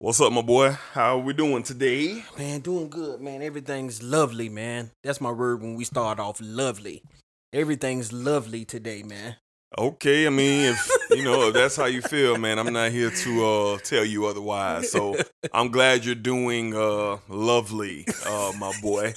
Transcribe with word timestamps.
What's 0.00 0.20
up, 0.20 0.32
my 0.32 0.42
boy? 0.42 0.72
How 0.92 1.18
we 1.18 1.32
doing 1.34 1.62
today? 1.62 2.24
Man, 2.36 2.60
doing 2.60 2.90
good, 2.90 3.20
man. 3.20 3.42
Everything's 3.42 4.02
lovely, 4.02 4.48
man. 4.48 4.90
That's 5.04 5.20
my 5.20 5.30
word 5.30 5.62
when 5.62 5.76
we 5.76 5.84
start 5.84 6.18
off 6.18 6.40
lovely. 6.42 7.04
Everything's 7.52 8.12
lovely 8.12 8.64
today, 8.64 9.04
man. 9.04 9.36
Okay, 9.76 10.24
I 10.28 10.30
mean, 10.30 10.66
if 10.66 10.88
you 11.10 11.24
know 11.24 11.48
if 11.48 11.54
that's 11.54 11.74
how 11.74 11.86
you 11.86 12.00
feel, 12.00 12.38
man, 12.38 12.60
I'm 12.60 12.72
not 12.72 12.92
here 12.92 13.10
to 13.10 13.44
uh 13.44 13.78
tell 13.78 14.04
you 14.04 14.26
otherwise. 14.26 14.92
So 14.92 15.16
I'm 15.52 15.72
glad 15.72 16.04
you're 16.04 16.14
doing 16.14 16.76
uh 16.76 17.18
lovely, 17.28 18.06
uh, 18.24 18.52
my 18.56 18.72
boy. 18.80 19.14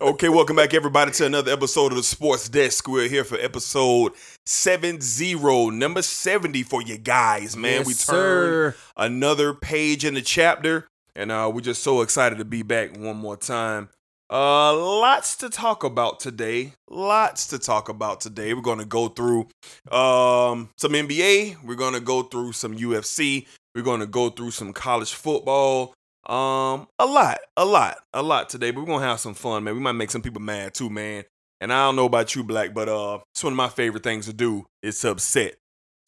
Okay, 0.00 0.28
welcome 0.28 0.56
back 0.56 0.74
everybody 0.74 1.12
to 1.12 1.26
another 1.26 1.52
episode 1.52 1.92
of 1.92 1.96
the 1.96 2.02
Sports 2.02 2.48
Desk. 2.48 2.88
We're 2.88 3.08
here 3.08 3.22
for 3.22 3.38
episode 3.38 4.14
70, 4.46 5.70
number 5.70 6.02
70 6.02 6.64
for 6.64 6.82
you 6.82 6.98
guys, 6.98 7.56
man. 7.56 7.78
Yes, 7.78 7.86
we 7.86 7.92
sir. 7.92 8.74
another 8.96 9.54
page 9.54 10.04
in 10.04 10.14
the 10.14 10.22
chapter, 10.22 10.88
and 11.14 11.30
uh 11.30 11.48
we're 11.54 11.60
just 11.60 11.84
so 11.84 12.00
excited 12.00 12.38
to 12.38 12.44
be 12.44 12.62
back 12.64 12.96
one 12.98 13.16
more 13.16 13.36
time. 13.36 13.90
Uh, 14.34 14.74
lots 14.76 15.36
to 15.36 15.48
talk 15.48 15.84
about 15.84 16.18
today. 16.18 16.72
Lots 16.90 17.46
to 17.46 17.58
talk 17.60 17.88
about 17.88 18.20
today. 18.20 18.52
We're 18.52 18.62
going 18.62 18.80
to 18.80 18.84
go 18.84 19.06
through 19.06 19.46
um 19.92 20.70
some 20.76 20.90
NBA. 20.92 21.62
We're 21.62 21.76
going 21.76 21.94
to 21.94 22.00
go 22.00 22.24
through 22.24 22.50
some 22.50 22.76
UFC. 22.76 23.46
We're 23.76 23.82
going 23.82 24.00
to 24.00 24.08
go 24.08 24.30
through 24.30 24.50
some 24.50 24.72
college 24.72 25.14
football. 25.14 25.94
Um, 26.26 26.88
a 26.98 27.06
lot, 27.06 27.38
a 27.56 27.64
lot, 27.64 27.98
a 28.12 28.24
lot 28.24 28.48
today. 28.48 28.72
But 28.72 28.80
we're 28.80 28.86
gonna 28.86 29.06
have 29.06 29.20
some 29.20 29.34
fun, 29.34 29.62
man. 29.62 29.74
We 29.74 29.80
might 29.80 29.92
make 29.92 30.10
some 30.10 30.22
people 30.22 30.42
mad 30.42 30.74
too, 30.74 30.90
man. 30.90 31.24
And 31.60 31.72
I 31.72 31.86
don't 31.86 31.94
know 31.94 32.06
about 32.06 32.34
you, 32.34 32.42
Black, 32.42 32.74
but 32.74 32.88
uh, 32.88 33.20
it's 33.32 33.44
one 33.44 33.52
of 33.52 33.56
my 33.56 33.68
favorite 33.68 34.02
things 34.02 34.26
to 34.26 34.32
do 34.32 34.66
is 34.82 34.98
to 35.00 35.10
upset 35.10 35.54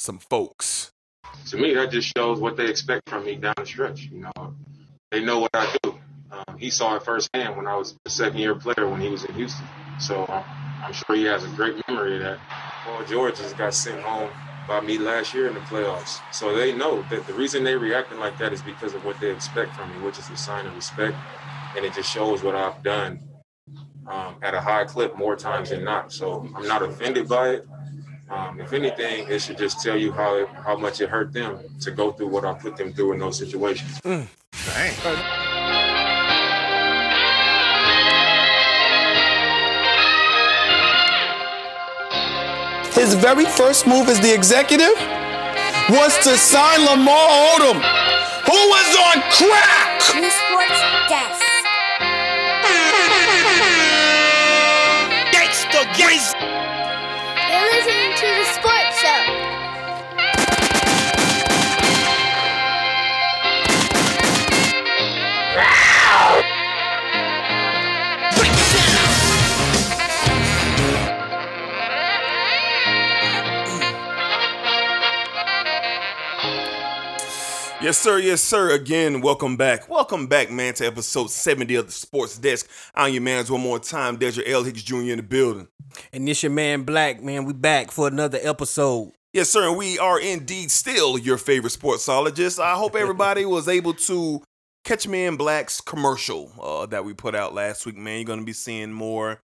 some 0.01 0.19
folks. 0.19 0.91
to 1.51 1.57
me, 1.59 1.75
that 1.75 1.93
just 1.93 2.13
shows 2.17 2.41
what 2.41 2.57
they 2.57 2.69
expect 2.69 3.09
from 3.09 3.25
me 3.25 3.37
down 3.37 3.55
the 3.57 3.67
stretch. 3.67 4.09
You 4.11 4.23
know, 4.23 4.55
they 5.13 5.25
know 5.25 5.39
what 5.39 5.51
I 5.55 5.77
do. 5.83 5.97
Um, 6.31 6.59
he 6.59 6.71
saw 6.71 6.97
it 6.97 7.03
firsthand 7.03 7.57
when 7.57 7.67
I 7.67 7.77
was 7.77 7.97
a 8.05 8.11
second 8.11 8.39
year 8.39 8.55
player 8.55 8.89
when 8.89 9.01
he 9.01 9.09
was 9.09 9.25
in 9.25 9.35
Houston. 9.35 9.67
So 9.99 10.27
um, 10.29 10.45
I'm 10.83 10.93
sure 10.93 11.17
he 11.17 11.25
has 11.25 11.45
a 11.45 11.49
great 11.49 11.77
memory 11.89 12.17
of 12.17 12.23
that. 12.23 12.39
Paul 12.85 13.05
George 13.05 13.37
just 13.37 13.57
got 13.57 13.75
sent 13.75 14.01
home 14.01 14.31
by 14.69 14.81
me 14.81 14.99
last 14.99 15.35
year 15.35 15.47
in 15.47 15.55
the 15.55 15.61
playoffs. 15.61 16.21
So 16.33 16.57
they 16.57 16.73
know 16.73 17.03
that 17.11 17.27
the 17.27 17.35
reason 17.35 17.65
they 17.65 17.77
reacting 17.77 18.19
like 18.19 18.39
that 18.39 18.53
is 18.53 18.63
because 18.63 18.95
of 18.95 19.05
what 19.05 19.19
they 19.21 19.31
expect 19.31 19.75
from 19.75 19.91
me, 19.91 20.05
which 20.05 20.19
is 20.19 20.29
a 20.31 20.37
sign 20.37 20.67
of 20.67 20.75
respect. 20.75 21.17
And 21.77 21.85
it 21.85 21.95
just 21.95 22.11
shows 22.11 22.43
what 22.43 22.55
I've 22.55 22.83
done 22.83 23.21
um, 24.07 24.37
at 24.43 24.55
a 24.55 24.61
high 24.61 24.85
clip 24.85 25.17
more 25.17 25.37
times 25.37 25.71
than 25.71 25.85
not. 25.85 26.13
So 26.13 26.49
I'm 26.55 26.67
not 26.67 26.83
offended 26.83 27.29
by 27.29 27.51
it. 27.51 27.69
Um, 28.29 28.61
if 28.61 28.73
anything, 28.73 29.29
it 29.29 29.41
should 29.41 29.59
just 29.59 29.81
tell 29.83 29.97
you 29.97 30.11
how 30.11 30.47
how 30.47 30.77
much 30.77 31.01
it 31.01 31.09
hurt 31.09 31.33
them 31.33 31.61
to 31.81 31.91
go 31.93 32.11
through 32.11 32.29
what 32.29 32.45
I 32.45 32.55
put 32.55 32.77
them 32.77 32.93
through 32.93 33.13
in 33.13 33.21
those 33.21 33.39
situations. 33.39 34.01
His 42.97 43.13
very 43.13 43.45
first 43.45 43.87
move 43.87 44.09
as 44.09 44.19
the 44.21 44.33
executive 44.33 44.97
was 45.91 46.17
to 46.25 46.37
sign 46.39 46.81
Lamar 46.81 47.29
Odom, 47.53 47.77
who 48.49 48.61
was 48.73 48.97
on 48.97 49.21
crack. 49.37 50.01
New 50.17 50.31
Sports 50.31 50.81
Desk. 51.07 51.43
You're 55.99 56.66
Yes, 77.87 77.99
sir. 77.99 78.19
Yes, 78.19 78.43
sir. 78.43 78.73
Again, 78.73 79.21
welcome 79.21 79.57
back. 79.57 79.89
Welcome 79.89 80.27
back, 80.27 80.51
man, 80.51 80.75
to 80.75 80.85
episode 80.85 81.31
70 81.31 81.77
of 81.77 81.87
the 81.87 81.93
Sports 81.93 82.37
Desk. 82.37 82.69
I'm 82.97 83.13
your 83.13 83.23
man's 83.23 83.49
one 83.49 83.61
more 83.61 83.79
time, 83.79 84.17
Desert 84.17 84.43
L. 84.49 84.65
Hicks 84.65 84.83
Jr. 84.83 84.97
in 85.03 85.19
the 85.19 85.23
building. 85.23 85.69
And 86.13 86.27
this 86.27 86.43
your 86.43 86.51
man 86.51 86.83
Black, 86.83 87.23
man. 87.23 87.45
We 87.45 87.53
back 87.53 87.93
for 87.93 88.09
another 88.09 88.41
episode. 88.43 89.13
Yes, 89.33 89.51
sir. 89.51 89.69
And 89.69 89.79
we 89.79 90.01
are 90.01 90.19
indeed 90.19 90.73
still 90.73 91.17
your 91.17 91.39
favorite 91.39 91.75
sportsologist. 91.75 92.61
I 92.61 92.75
hope 92.75 92.97
everybody 92.97 93.45
was 93.45 93.69
able 93.69 93.95
to 93.95 94.43
catch 94.83 95.07
me 95.07 95.25
in 95.25 95.37
Black's 95.37 95.81
commercial 95.81 96.51
uh, 96.61 96.87
that 96.87 97.05
we 97.05 97.15
put 97.15 97.37
out 97.37 97.55
last 97.55 97.87
week, 97.87 97.97
man. 97.97 98.17
You're 98.17 98.25
going 98.25 98.41
to 98.41 98.45
be 98.45 98.53
seeing 98.53 98.93
more 98.93 99.41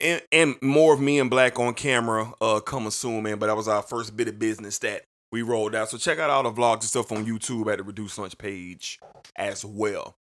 and, 0.00 0.22
and 0.32 0.54
more 0.62 0.94
of 0.94 1.00
me 1.02 1.18
and 1.18 1.28
Black 1.28 1.58
on 1.58 1.74
camera 1.74 2.32
uh, 2.40 2.60
coming 2.60 2.90
soon, 2.90 3.22
man. 3.24 3.38
But 3.38 3.48
that 3.48 3.56
was 3.56 3.68
our 3.68 3.82
first 3.82 4.16
bit 4.16 4.28
of 4.28 4.38
business 4.38 4.78
that 4.78 5.02
we 5.32 5.42
rolled 5.42 5.74
out. 5.74 5.90
So 5.90 5.98
check 5.98 6.18
out 6.18 6.30
all 6.30 6.42
the 6.42 6.52
vlogs 6.52 6.74
and 6.74 6.84
stuff 6.84 7.10
on 7.10 7.26
YouTube 7.26 7.72
at 7.72 7.78
the 7.78 7.84
Reduced 7.84 8.18
Lunch 8.18 8.36
page 8.38 9.00
as 9.34 9.64
well. 9.64 10.14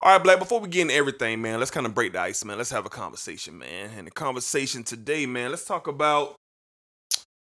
All 0.00 0.12
right, 0.12 0.22
Black, 0.22 0.38
before 0.38 0.60
we 0.60 0.68
get 0.68 0.82
into 0.82 0.94
everything, 0.94 1.40
man, 1.40 1.58
let's 1.58 1.70
kind 1.70 1.86
of 1.86 1.94
break 1.94 2.12
the 2.12 2.20
ice, 2.20 2.44
man. 2.44 2.58
Let's 2.58 2.70
have 2.70 2.84
a 2.84 2.90
conversation, 2.90 3.58
man. 3.58 3.90
And 3.96 4.06
the 4.06 4.10
conversation 4.10 4.82
today, 4.82 5.24
man, 5.26 5.50
let's 5.50 5.64
talk 5.64 5.86
about 5.86 6.34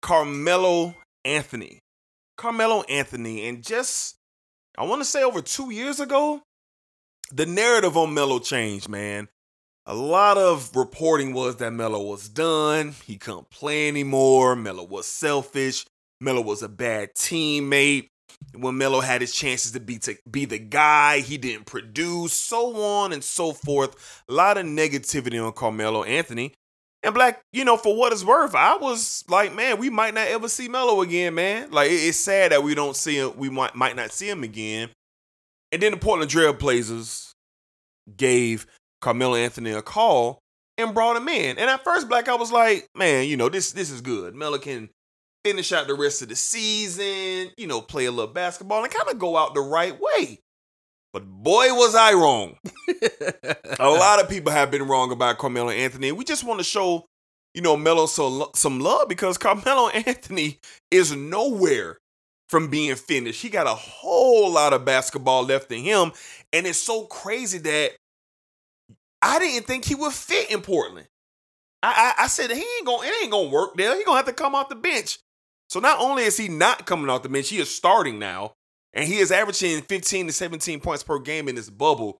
Carmelo 0.02 0.94
Anthony. 1.24 1.78
Carmelo 2.36 2.82
Anthony. 2.82 3.48
And 3.48 3.62
just, 3.62 4.16
I 4.76 4.84
want 4.84 5.00
to 5.00 5.06
say 5.06 5.22
over 5.22 5.40
two 5.40 5.70
years 5.70 6.00
ago, 6.00 6.42
the 7.32 7.46
narrative 7.46 7.96
on 7.96 8.12
Melo 8.12 8.40
changed, 8.40 8.88
man. 8.88 9.28
A 9.86 9.94
lot 9.94 10.36
of 10.36 10.76
reporting 10.76 11.32
was 11.32 11.56
that 11.56 11.70
Melo 11.70 12.02
was 12.02 12.28
done. 12.28 12.94
He 13.06 13.16
couldn't 13.16 13.50
play 13.50 13.88
anymore. 13.88 14.54
Melo 14.54 14.84
was 14.84 15.06
selfish. 15.06 15.86
Melo 16.20 16.40
was 16.40 16.62
a 16.62 16.68
bad 16.68 17.10
teammate. 17.14 18.08
When 18.54 18.78
Melo 18.78 19.00
had 19.00 19.20
his 19.20 19.32
chances 19.34 19.72
to 19.72 19.80
be 19.80 19.98
to 19.98 20.16
be 20.30 20.44
the 20.44 20.58
guy, 20.58 21.20
he 21.20 21.36
didn't 21.36 21.66
produce, 21.66 22.32
so 22.32 22.76
on 22.80 23.12
and 23.12 23.22
so 23.24 23.52
forth. 23.52 24.22
A 24.28 24.32
lot 24.32 24.56
of 24.56 24.66
negativity 24.66 25.44
on 25.44 25.52
Carmelo 25.52 26.04
Anthony. 26.04 26.54
And 27.02 27.14
Black, 27.14 27.40
you 27.52 27.64
know, 27.64 27.76
for 27.76 27.96
what 27.96 28.12
it's 28.12 28.24
worth, 28.24 28.54
I 28.54 28.76
was 28.76 29.24
like, 29.28 29.54
man, 29.54 29.78
we 29.78 29.88
might 29.88 30.14
not 30.14 30.28
ever 30.28 30.48
see 30.48 30.68
Melo 30.68 31.00
again, 31.00 31.34
man. 31.34 31.70
Like, 31.70 31.90
it- 31.90 31.94
it's 31.94 32.18
sad 32.18 32.52
that 32.52 32.62
we 32.62 32.74
don't 32.74 32.96
see 32.96 33.16
him, 33.16 33.36
we 33.36 33.48
might 33.48 33.74
might 33.74 33.96
not 33.96 34.12
see 34.12 34.28
him 34.28 34.42
again. 34.44 34.90
And 35.72 35.82
then 35.82 35.92
the 35.92 35.98
Portland 35.98 36.30
Trailblazers 36.30 37.30
gave 38.16 38.66
Carmelo 39.00 39.36
Anthony 39.36 39.70
a 39.72 39.82
call 39.82 40.38
and 40.76 40.94
brought 40.94 41.16
him 41.16 41.28
in. 41.28 41.58
And 41.58 41.70
at 41.70 41.84
first, 41.84 42.08
Black, 42.08 42.28
I 42.28 42.34
was 42.34 42.52
like, 42.52 42.86
man, 42.94 43.26
you 43.26 43.36
know, 43.36 43.48
this 43.48 43.72
this 43.72 43.90
is 43.90 44.00
good. 44.00 44.34
Melo 44.34 44.58
can 44.58 44.90
finish 45.44 45.72
out 45.72 45.86
the 45.86 45.94
rest 45.94 46.22
of 46.22 46.28
the 46.28 46.36
season, 46.36 47.52
you 47.56 47.66
know, 47.66 47.80
play 47.80 48.06
a 48.06 48.10
little 48.10 48.32
basketball 48.32 48.82
and 48.82 48.92
kind 48.92 49.08
of 49.10 49.18
go 49.18 49.36
out 49.36 49.54
the 49.54 49.60
right 49.60 49.98
way. 50.00 50.40
But 51.12 51.26
boy, 51.26 51.74
was 51.74 51.94
I 51.94 52.12
wrong. 52.12 52.56
a 53.78 53.88
lot 53.88 54.20
of 54.22 54.28
people 54.28 54.52
have 54.52 54.70
been 54.70 54.86
wrong 54.86 55.10
about 55.10 55.38
Carmelo 55.38 55.70
Anthony. 55.70 56.12
We 56.12 56.24
just 56.24 56.44
want 56.44 56.60
to 56.60 56.64
show, 56.64 57.06
you 57.54 57.62
know, 57.62 57.76
Melo 57.76 58.06
some, 58.06 58.44
some 58.54 58.78
love 58.80 59.08
because 59.08 59.36
Carmelo 59.36 59.88
Anthony 60.06 60.58
is 60.90 61.14
nowhere 61.14 61.98
from 62.48 62.68
being 62.68 62.94
finished. 62.94 63.42
He 63.42 63.48
got 63.48 63.66
a 63.66 63.74
whole 63.74 64.52
lot 64.52 64.72
of 64.72 64.84
basketball 64.84 65.44
left 65.44 65.72
in 65.72 65.82
him. 65.82 66.12
And 66.52 66.66
it's 66.66 66.78
so 66.78 67.04
crazy 67.04 67.58
that 67.58 67.92
I 69.22 69.38
didn't 69.38 69.66
think 69.66 69.84
he 69.84 69.94
would 69.94 70.12
fit 70.12 70.50
in 70.50 70.60
Portland. 70.60 71.06
I, 71.82 72.14
I, 72.18 72.24
I 72.24 72.26
said 72.26 72.50
he 72.50 72.58
ain't 72.58 72.86
gonna 72.86 73.06
it 73.06 73.22
ain't 73.22 73.32
gonna 73.32 73.48
work 73.48 73.74
there. 73.76 73.96
He 73.96 74.04
gonna 74.04 74.16
have 74.16 74.26
to 74.26 74.32
come 74.32 74.54
off 74.54 74.68
the 74.68 74.74
bench. 74.74 75.18
So 75.70 75.78
not 75.78 76.00
only 76.00 76.24
is 76.24 76.36
he 76.36 76.48
not 76.48 76.84
coming 76.84 77.08
off 77.08 77.22
the 77.22 77.28
bench, 77.28 77.48
he 77.48 77.58
is 77.58 77.74
starting 77.74 78.18
now, 78.18 78.54
and 78.92 79.06
he 79.06 79.18
is 79.18 79.30
averaging 79.30 79.82
15 79.82 80.26
to 80.26 80.32
17 80.32 80.80
points 80.80 81.04
per 81.04 81.20
game 81.20 81.48
in 81.48 81.54
this 81.54 81.70
bubble. 81.70 82.18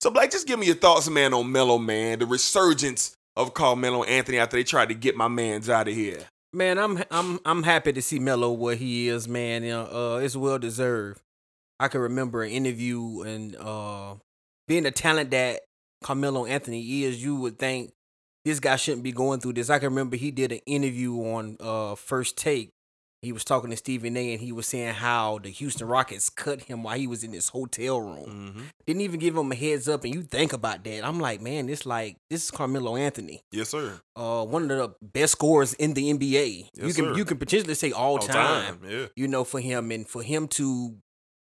So 0.00 0.10
Blake, 0.10 0.32
just 0.32 0.48
give 0.48 0.58
me 0.58 0.66
your 0.66 0.74
thoughts, 0.74 1.08
man, 1.08 1.32
on 1.32 1.52
Melo, 1.52 1.78
man, 1.78 2.18
the 2.18 2.26
resurgence 2.26 3.14
of 3.36 3.54
Carmelo 3.54 4.02
Anthony 4.02 4.38
after 4.38 4.56
they 4.56 4.64
tried 4.64 4.88
to 4.88 4.94
get 4.94 5.16
my 5.16 5.28
man's 5.28 5.70
out 5.70 5.86
of 5.86 5.94
here. 5.94 6.18
Man, 6.52 6.78
I'm 6.78 7.04
I'm 7.12 7.38
I'm 7.44 7.62
happy 7.62 7.92
to 7.92 8.02
see 8.02 8.18
Melo 8.18 8.50
where 8.50 8.74
he 8.74 9.06
is, 9.06 9.28
man. 9.28 9.64
Uh, 9.64 10.16
it's 10.20 10.34
well 10.34 10.58
deserved. 10.58 11.20
I 11.78 11.86
can 11.86 12.00
remember 12.00 12.42
an 12.42 12.50
interview 12.50 13.22
and 13.22 13.54
uh, 13.54 14.16
being 14.66 14.82
the 14.82 14.90
talent 14.90 15.30
that 15.30 15.60
Carmelo 16.02 16.44
Anthony 16.44 17.04
is, 17.04 17.22
you 17.22 17.36
would 17.36 17.56
think 17.56 17.92
this 18.44 18.58
guy 18.58 18.74
shouldn't 18.74 19.04
be 19.04 19.12
going 19.12 19.38
through 19.38 19.52
this. 19.52 19.70
I 19.70 19.78
can 19.78 19.90
remember 19.90 20.16
he 20.16 20.32
did 20.32 20.50
an 20.50 20.60
interview 20.66 21.14
on 21.14 21.56
uh, 21.60 21.94
First 21.94 22.36
Take. 22.36 22.72
He 23.22 23.32
was 23.32 23.44
talking 23.44 23.68
to 23.68 23.76
Stephen 23.76 24.16
A. 24.16 24.32
and 24.32 24.40
he 24.40 24.50
was 24.50 24.66
saying 24.66 24.94
how 24.94 25.40
the 25.42 25.50
Houston 25.50 25.86
Rockets 25.86 26.30
cut 26.30 26.62
him 26.62 26.82
while 26.82 26.96
he 26.96 27.06
was 27.06 27.22
in 27.22 27.34
his 27.34 27.48
hotel 27.50 28.00
room. 28.00 28.24
Mm-hmm. 28.54 28.62
Didn't 28.86 29.02
even 29.02 29.20
give 29.20 29.36
him 29.36 29.52
a 29.52 29.54
heads 29.54 29.88
up. 29.90 30.04
And 30.04 30.14
you 30.14 30.22
think 30.22 30.54
about 30.54 30.84
that. 30.84 31.04
I'm 31.06 31.20
like, 31.20 31.42
man, 31.42 31.66
this 31.66 31.84
like 31.84 32.16
this 32.30 32.44
is 32.44 32.50
Carmelo 32.50 32.96
Anthony. 32.96 33.42
Yes, 33.52 33.68
sir. 33.68 34.00
uh, 34.16 34.44
one 34.46 34.62
of 34.62 34.68
the 34.78 34.94
best 35.02 35.32
scorers 35.32 35.74
in 35.74 35.92
the 35.92 36.10
NBA. 36.10 36.48
you 36.56 36.64
Yes, 36.86 36.96
can 36.96 37.04
sir. 37.06 37.14
you 37.16 37.24
can 37.26 37.36
potentially 37.36 37.74
say 37.74 37.92
all, 37.92 38.12
All 38.12 38.18
time, 38.20 38.80
Yeah. 38.88 39.06
You 39.16 39.28
know, 39.28 39.44
for 39.44 39.60
him 39.60 39.90
and 39.90 40.08
for 40.08 40.22
him 40.22 40.48
to 40.48 40.96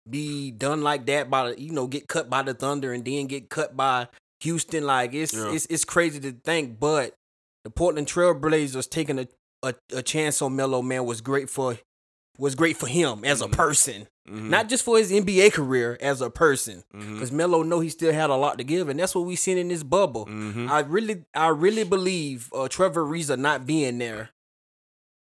be 0.07 0.51
done 0.51 0.81
like 0.83 1.05
that 1.07 1.29
by 1.29 1.49
the- 1.51 1.61
you 1.61 1.71
know 1.71 1.87
get 1.87 2.07
cut 2.07 2.29
by 2.29 2.41
the 2.43 2.53
Thunder 2.53 2.91
and 2.93 3.05
then 3.05 3.25
get 3.25 3.49
cut 3.49 3.75
by 3.75 4.09
Houston. 4.41 4.85
Like 4.85 5.13
it's 5.15 5.33
Yeah. 5.33 5.51
it's 5.51 5.65
it's 5.71 5.85
crazy 5.85 6.19
to 6.19 6.33
think, 6.33 6.79
but 6.79 7.15
the 7.63 7.69
Portland 7.69 8.07
Trailblazers 8.07 8.89
taking 8.89 9.17
a, 9.17 9.27
a 9.63 9.73
a 9.95 10.01
chance 10.03 10.41
on 10.41 10.55
Melo 10.55 10.81
man 10.81 11.05
was 11.05 11.21
great 11.21 11.49
for 11.49 11.77
was 12.37 12.55
great 12.55 12.75
for 12.77 12.87
him 12.87 13.23
as 13.23 13.41
a 13.41 13.47
person, 13.47 14.07
Mhm. 14.27 14.49
not 14.49 14.67
just 14.67 14.83
for 14.83 14.97
his 14.97 15.11
NBA 15.11 15.51
career 15.51 15.97
as 16.01 16.19
a 16.21 16.29
person. 16.31 16.83
Because 16.91 17.31
Melo 17.31 17.61
know 17.63 17.79
he 17.79 17.89
still 17.89 18.11
had 18.11 18.29
a 18.31 18.35
lot 18.35 18.57
to 18.57 18.63
give, 18.63 18.89
and 18.89 18.99
that's 18.99 19.13
what 19.13 19.25
we 19.25 19.35
seen 19.35 19.57
in 19.59 19.67
this 19.67 19.83
bubble. 19.83 20.25
Mhm. 20.25 20.67
I 20.69 20.79
really, 20.79 21.23
I 21.35 21.47
really 21.49 21.83
believe 21.83 22.49
uh, 22.53 22.67
Trevor 22.67 23.05
Ariza 23.05 23.37
not 23.37 23.65
being 23.67 23.99
there 23.99 24.31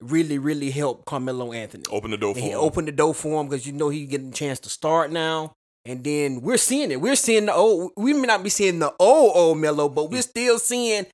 really, 0.00 0.38
really 0.38 0.70
helped 0.70 1.06
Carmelo 1.06 1.52
Anthony. 1.52 1.84
Open 1.90 2.10
the 2.10 2.16
door 2.16 2.30
And 2.30 2.38
for 2.38 2.44
he 2.44 2.50
him. 2.52 2.58
opened 2.60 2.88
the 2.88 2.92
door 2.92 3.14
for 3.14 3.40
him 3.40 3.48
because 3.48 3.66
you 3.66 3.72
know 3.72 3.88
he 3.90 4.06
getting 4.06 4.28
a 4.30 4.32
chance 4.32 4.58
to 4.60 4.68
start 4.70 5.10
now. 5.10 5.52
And 5.86 6.02
then 6.02 6.40
we're 6.40 6.56
seeing 6.56 6.90
it. 6.90 7.00
We're 7.00 7.16
seeing 7.16 7.46
the 7.46 7.54
old. 7.54 7.92
We 7.96 8.14
may 8.14 8.26
not 8.26 8.42
be 8.42 8.48
seeing 8.48 8.78
the 8.78 8.94
old 8.98 9.32
old 9.36 9.58
Melo, 9.58 9.88
but 9.90 10.10
we're 10.10 10.22
still 10.22 10.58
seeing 10.58 11.04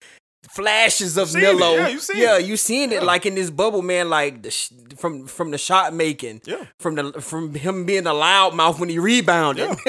flashes 0.48 1.16
of. 1.16 1.34
Melo. 1.34 1.74
Yeah, 1.76 1.88
you 1.88 1.98
seeing 2.00 2.18
yeah, 2.22 2.38
it. 2.38 2.44
you 2.46 2.56
seeing 2.56 2.90
it 2.92 2.94
Yeah. 2.96 3.04
like 3.04 3.26
in 3.26 3.34
this 3.34 3.50
bubble, 3.50 3.82
man. 3.82 4.08
Like 4.10 4.42
the 4.42 4.50
sh- 4.50 4.70
from 4.96 5.26
from 5.26 5.50
the 5.50 5.58
shot 5.58 5.94
making, 5.94 6.42
Yeah. 6.44 6.64
from 6.78 6.94
the 6.96 7.12
from 7.20 7.54
him 7.54 7.84
being 7.84 8.06
a 8.06 8.10
loudmouth 8.12 8.78
when 8.78 8.88
he 8.88 8.98
rebounded. 8.98 9.68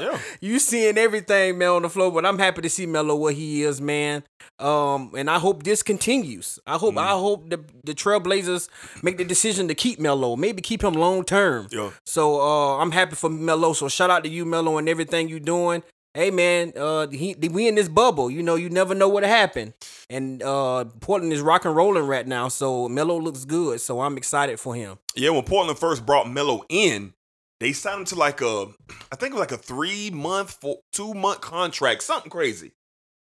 Yeah. 0.00 0.18
you 0.40 0.58
seeing 0.58 0.96
everything, 0.98 1.58
man, 1.58 1.68
on 1.68 1.82
the 1.82 1.88
floor. 1.90 2.10
But 2.10 2.24
I'm 2.26 2.38
happy 2.38 2.62
to 2.62 2.68
see 2.70 2.86
Melo 2.86 3.14
what 3.14 3.34
he 3.34 3.62
is, 3.62 3.80
man. 3.80 4.22
Um, 4.58 5.12
and 5.16 5.28
I 5.30 5.38
hope 5.38 5.62
this 5.64 5.82
continues. 5.82 6.58
I 6.66 6.76
hope 6.76 6.94
Mm. 6.94 6.98
I 6.98 7.10
hope 7.10 7.50
the 7.50 7.60
the 7.84 7.94
Trailblazers 7.94 8.68
make 9.02 9.16
the 9.18 9.24
decision 9.24 9.68
to 9.68 9.74
keep 9.74 9.98
Melo, 9.98 10.36
maybe 10.36 10.60
keep 10.62 10.82
him 10.82 10.94
long 10.94 11.24
term. 11.24 11.68
Yeah. 11.70 11.90
So 12.06 12.40
uh, 12.40 12.78
I'm 12.78 12.90
happy 12.92 13.14
for 13.16 13.30
Melo. 13.30 13.72
So 13.72 13.88
shout 13.88 14.10
out 14.10 14.24
to 14.24 14.30
you, 14.30 14.44
Melo, 14.44 14.78
and 14.78 14.88
everything 14.88 15.28
you 15.28 15.40
doing. 15.40 15.82
Hey 16.14 16.30
man, 16.30 16.74
uh, 16.76 17.06
he, 17.08 17.34
we 17.34 17.68
in 17.68 17.74
this 17.74 17.88
bubble. 17.88 18.30
You 18.30 18.42
know, 18.42 18.54
you 18.54 18.68
never 18.68 18.94
know 18.94 19.08
what 19.08 19.22
happened. 19.22 19.72
And 20.10 20.42
uh, 20.42 20.84
Portland 21.00 21.32
is 21.32 21.40
rock 21.40 21.64
and 21.64 21.74
rolling 21.74 22.06
right 22.06 22.26
now. 22.26 22.48
So 22.48 22.86
Melo 22.88 23.18
looks 23.18 23.46
good. 23.46 23.80
So 23.80 24.00
I'm 24.02 24.18
excited 24.18 24.60
for 24.60 24.74
him. 24.74 24.98
Yeah, 25.14 25.30
when 25.30 25.44
Portland 25.44 25.78
first 25.78 26.04
brought 26.04 26.30
Melo 26.30 26.64
in, 26.68 27.14
they 27.60 27.72
signed 27.72 28.00
him 28.00 28.04
to 28.06 28.14
like 28.16 28.42
a, 28.42 28.66
I 29.10 29.16
think 29.16 29.30
it 29.32 29.34
was 29.34 29.40
like 29.40 29.52
a 29.52 29.56
three 29.56 30.10
month, 30.10 30.58
four, 30.60 30.80
two 30.92 31.14
month 31.14 31.40
contract, 31.40 32.02
something 32.02 32.30
crazy. 32.30 32.72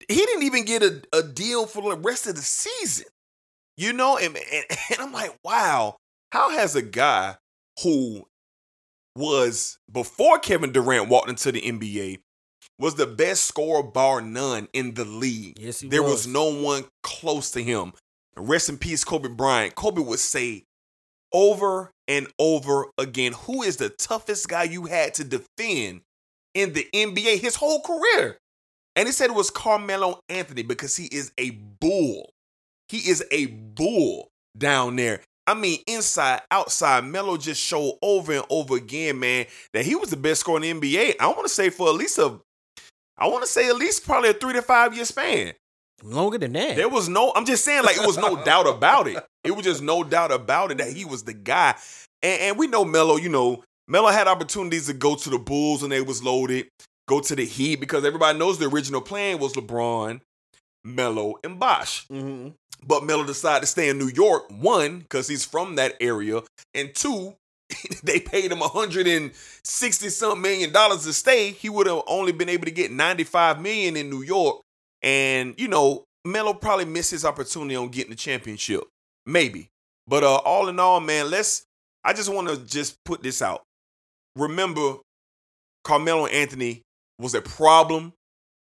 He 0.09 0.15
didn't 0.15 0.45
even 0.45 0.65
get 0.65 0.83
a, 0.83 1.03
a 1.13 1.23
deal 1.23 1.67
for 1.67 1.91
the 1.91 1.97
rest 1.99 2.27
of 2.27 2.37
the 2.37 2.43
season, 2.43 3.07
you 3.77 3.93
know. 3.93 4.17
And, 4.17 4.35
and, 4.37 4.65
and 4.91 5.01
I'm 5.01 5.13
like, 5.13 5.37
wow, 5.45 5.97
how 6.31 6.51
has 6.51 6.75
a 6.75 6.83
guy 6.83 7.37
who 7.83 8.25
was 9.15 9.79
before 9.91 10.39
Kevin 10.39 10.73
Durant 10.73 11.11
walked 11.11 11.29
into 11.29 11.53
the 11.53 11.61
NBA 11.61 12.21
was 12.79 12.95
the 12.95 13.07
best 13.07 13.45
scorer 13.45 13.83
bar 13.83 14.21
none 14.21 14.69
in 14.73 14.95
the 14.95 15.05
league? 15.05 15.59
Yes, 15.59 15.81
he 15.81 15.89
there 15.89 16.03
was. 16.03 16.13
was 16.13 16.27
no 16.27 16.53
one 16.53 16.85
close 17.03 17.51
to 17.53 17.63
him. 17.63 17.93
Rest 18.37 18.69
in 18.69 18.79
peace, 18.79 19.05
Kobe 19.05 19.29
Bryant. 19.29 19.75
Kobe 19.75 20.01
would 20.01 20.19
say 20.19 20.65
over 21.33 21.91
and 22.09 22.27
over 22.39 22.87
again, 22.99 23.33
who 23.33 23.63
is 23.63 23.77
the 23.77 23.89
toughest 23.89 24.49
guy 24.49 24.65
you 24.65 24.87
had 24.87 25.15
to 25.15 25.25
defend 25.25 26.01
in 26.55 26.73
the 26.73 26.87
NBA 26.95 27.41
his 27.41 27.57
whole 27.57 27.81
career? 27.83 28.39
And 28.97 29.07
he 29.07 29.13
said 29.13 29.31
it 29.31 29.37
was 29.37 29.51
Carmelo 29.51 30.21
Anthony 30.29 30.63
because 30.63 30.97
he 30.97 31.07
is 31.07 31.33
a 31.39 31.51
bull. 31.51 32.31
He 32.89 32.99
is 32.99 33.25
a 33.31 33.47
bull 33.47 34.29
down 34.57 34.97
there. 34.97 35.21
I 35.47 35.55
mean, 35.55 35.81
inside, 35.87 36.43
outside, 36.51 37.05
Melo 37.05 37.37
just 37.37 37.61
showed 37.61 37.99
over 38.01 38.33
and 38.33 38.45
over 38.49 38.77
again, 38.77 39.19
man, 39.19 39.47
that 39.73 39.85
he 39.85 39.95
was 39.97 40.11
the 40.11 40.17
best 40.17 40.41
scorer 40.41 40.63
in 40.63 40.81
the 40.81 40.95
NBA. 40.95 41.15
I 41.19 41.27
want 41.29 41.43
to 41.43 41.49
say 41.49 41.71
for 41.71 41.89
at 41.89 41.95
least 41.95 42.19
a, 42.19 42.39
I 43.19 43.26
want 43.29 43.44
to 43.44 43.50
say 43.50 43.69
at 43.69 43.76
least 43.76 44.05
probably 44.05 44.31
a 44.31 44.35
three 44.35 44.55
to 44.55 44.62
five 44.62 44.94
year 44.94 45.05
span. 45.05 45.53
Longer 46.03 46.38
than 46.38 46.53
that. 46.55 46.76
There 46.76 46.88
was 46.88 47.09
no, 47.09 47.32
I'm 47.37 47.44
just 47.44 47.64
saying, 47.64 47.85
like, 47.85 47.97
it 47.97 48.06
was 48.06 48.19
no 48.19 48.37
doubt 48.44 48.67
about 48.67 49.06
it. 49.06 49.25
It 49.44 49.53
was 49.53 49.64
just 49.64 49.82
no 49.82 50.03
doubt 50.03 50.32
about 50.32 50.73
it 50.73 50.79
that 50.79 50.93
he 50.93 51.05
was 51.05 51.23
the 51.23 51.35
guy. 51.35 51.76
And, 52.23 52.41
and 52.41 52.59
we 52.59 52.67
know 52.67 52.85
Melo, 52.85 53.17
you 53.17 53.29
know, 53.29 53.62
Melo 53.87 54.09
had 54.11 54.26
opportunities 54.26 54.87
to 54.87 54.94
go 54.94 55.14
to 55.14 55.31
the 55.31 55.38
Bulls 55.38 55.82
when 55.82 55.91
they 55.91 56.00
was 56.00 56.23
loaded, 56.23 56.69
go 57.06 57.20
to 57.20 57.37
the 57.37 57.44
Heat, 57.44 57.76
because 57.76 58.05
everybody 58.05 58.37
knows 58.38 58.59
the 58.59 58.69
original 58.69 59.00
plan 59.00 59.38
was 59.38 59.53
LeBron, 59.53 60.20
Melo, 60.85 61.35
and 61.44 61.59
Bosh. 61.61 62.06
hmm 62.09 62.49
But 62.85 63.05
Melo 63.05 63.25
decided 63.25 63.61
to 63.61 63.67
stay 63.67 63.88
in 63.88 63.99
New 63.99 64.09
York, 64.09 64.44
one, 64.50 65.00
because 65.00 65.29
he's 65.29 65.44
from 65.44 65.76
that 65.76 65.94
area, 66.00 66.43
and 66.75 66.93
two, 66.94 67.37
they 68.03 68.21
paid 68.21 68.53
him 68.53 68.61
160 68.61 70.09
something 70.09 70.41
million 70.41 70.73
dollars 70.73 71.05
to 71.05 71.13
stay. 71.13 71.51
He 71.51 71.69
would 71.69 71.87
have 71.87 72.03
only 72.07 72.33
been 72.33 72.49
able 72.49 72.65
to 72.65 72.71
get 72.71 72.91
95 72.91 73.61
million 73.61 73.97
in 73.97 74.11
New 74.11 74.23
York. 74.23 74.61
And, 75.03 75.55
you 75.59 75.69
know, 75.69 76.05
Melo 76.25 76.55
probably 76.55 76.85
missed 76.85 77.11
his 77.11 77.25
opportunity 77.25 77.77
on 77.77 77.89
getting 77.89 78.11
the 78.11 78.17
championship. 78.17 78.85
Maybe. 79.27 79.69
But 80.07 80.25
uh 80.25 80.37
all 80.37 80.69
in 80.69 80.81
all, 80.81 81.01
man, 81.01 81.31
let's 81.31 81.65
I 82.05 82.13
just 82.13 82.33
want 82.33 82.49
to 82.49 82.57
just 82.65 82.97
put 83.05 83.23
this 83.23 83.43
out. 83.43 83.63
Remember, 84.37 84.97
Carmelo 85.85 86.27
Anthony 86.27 86.83
was 87.19 87.35
a 87.35 87.43
problem. 87.43 88.13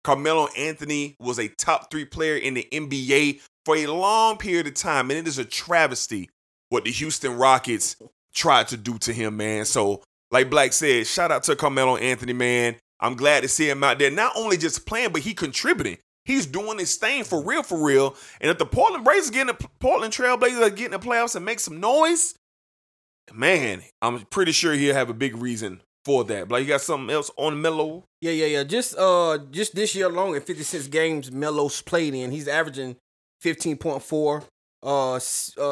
Carmelo 0.04 0.48
Anthony 0.56 1.16
was 1.18 1.38
a 1.38 1.48
top 1.48 1.90
three 1.90 2.04
player 2.04 2.36
in 2.36 2.54
the 2.54 2.68
NBA 2.70 3.40
for 3.64 3.76
a 3.76 3.86
long 3.86 4.36
period 4.36 4.66
of 4.66 4.74
time, 4.74 5.10
and 5.10 5.18
it 5.18 5.26
is 5.26 5.38
a 5.38 5.44
travesty 5.44 6.28
what 6.68 6.84
the 6.84 6.90
Houston 6.90 7.36
Rockets 7.36 7.96
tried 8.34 8.68
to 8.68 8.76
do 8.76 8.98
to 8.98 9.12
him, 9.12 9.36
man. 9.36 9.64
So, 9.64 10.02
like 10.30 10.50
Black 10.50 10.72
said, 10.72 11.06
shout 11.06 11.30
out 11.30 11.44
to 11.44 11.56
Carmelo 11.56 11.96
Anthony, 11.96 12.32
man. 12.32 12.76
I'm 13.00 13.16
glad 13.16 13.42
to 13.42 13.48
see 13.48 13.68
him 13.68 13.84
out 13.84 13.98
there, 13.98 14.10
not 14.10 14.32
only 14.36 14.56
just 14.56 14.86
playing, 14.86 15.12
but 15.12 15.22
he 15.22 15.34
contributing. 15.34 15.98
He's 16.24 16.46
doing 16.46 16.78
his 16.78 16.96
thing 16.96 17.24
for 17.24 17.42
real, 17.42 17.62
for 17.62 17.84
real. 17.84 18.16
And 18.40 18.50
if 18.50 18.58
the 18.58 18.64
Portland 18.64 19.04
Blazers 19.04 19.30
getting 19.30 19.54
the 19.58 19.68
Portland 19.78 20.12
Trailblazers 20.12 20.66
are 20.66 20.70
getting 20.70 20.98
the 20.98 20.98
playoffs 20.98 21.36
and 21.36 21.44
make 21.44 21.60
some 21.60 21.80
noise, 21.80 22.34
man, 23.32 23.82
I'm 24.00 24.20
pretty 24.26 24.52
sure 24.52 24.72
he'll 24.72 24.94
have 24.94 25.10
a 25.10 25.14
big 25.14 25.36
reason 25.36 25.82
for 26.04 26.24
that. 26.24 26.50
Like 26.50 26.62
you 26.62 26.68
got 26.68 26.80
something 26.80 27.14
else 27.14 27.30
on 27.36 27.60
Melo? 27.60 28.04
Yeah, 28.20 28.32
yeah, 28.32 28.46
yeah. 28.46 28.64
Just 28.64 28.96
uh 28.96 29.38
just 29.50 29.74
this 29.74 29.94
year 29.94 30.06
alone 30.06 30.34
in 30.34 30.40
56 30.40 30.88
games 30.88 31.30
Melo's 31.30 31.82
played 31.82 32.14
in, 32.14 32.30
he's 32.30 32.48
averaging 32.48 32.96
15.4 33.42 34.44
uh, 34.84 35.14
uh 35.14 35.18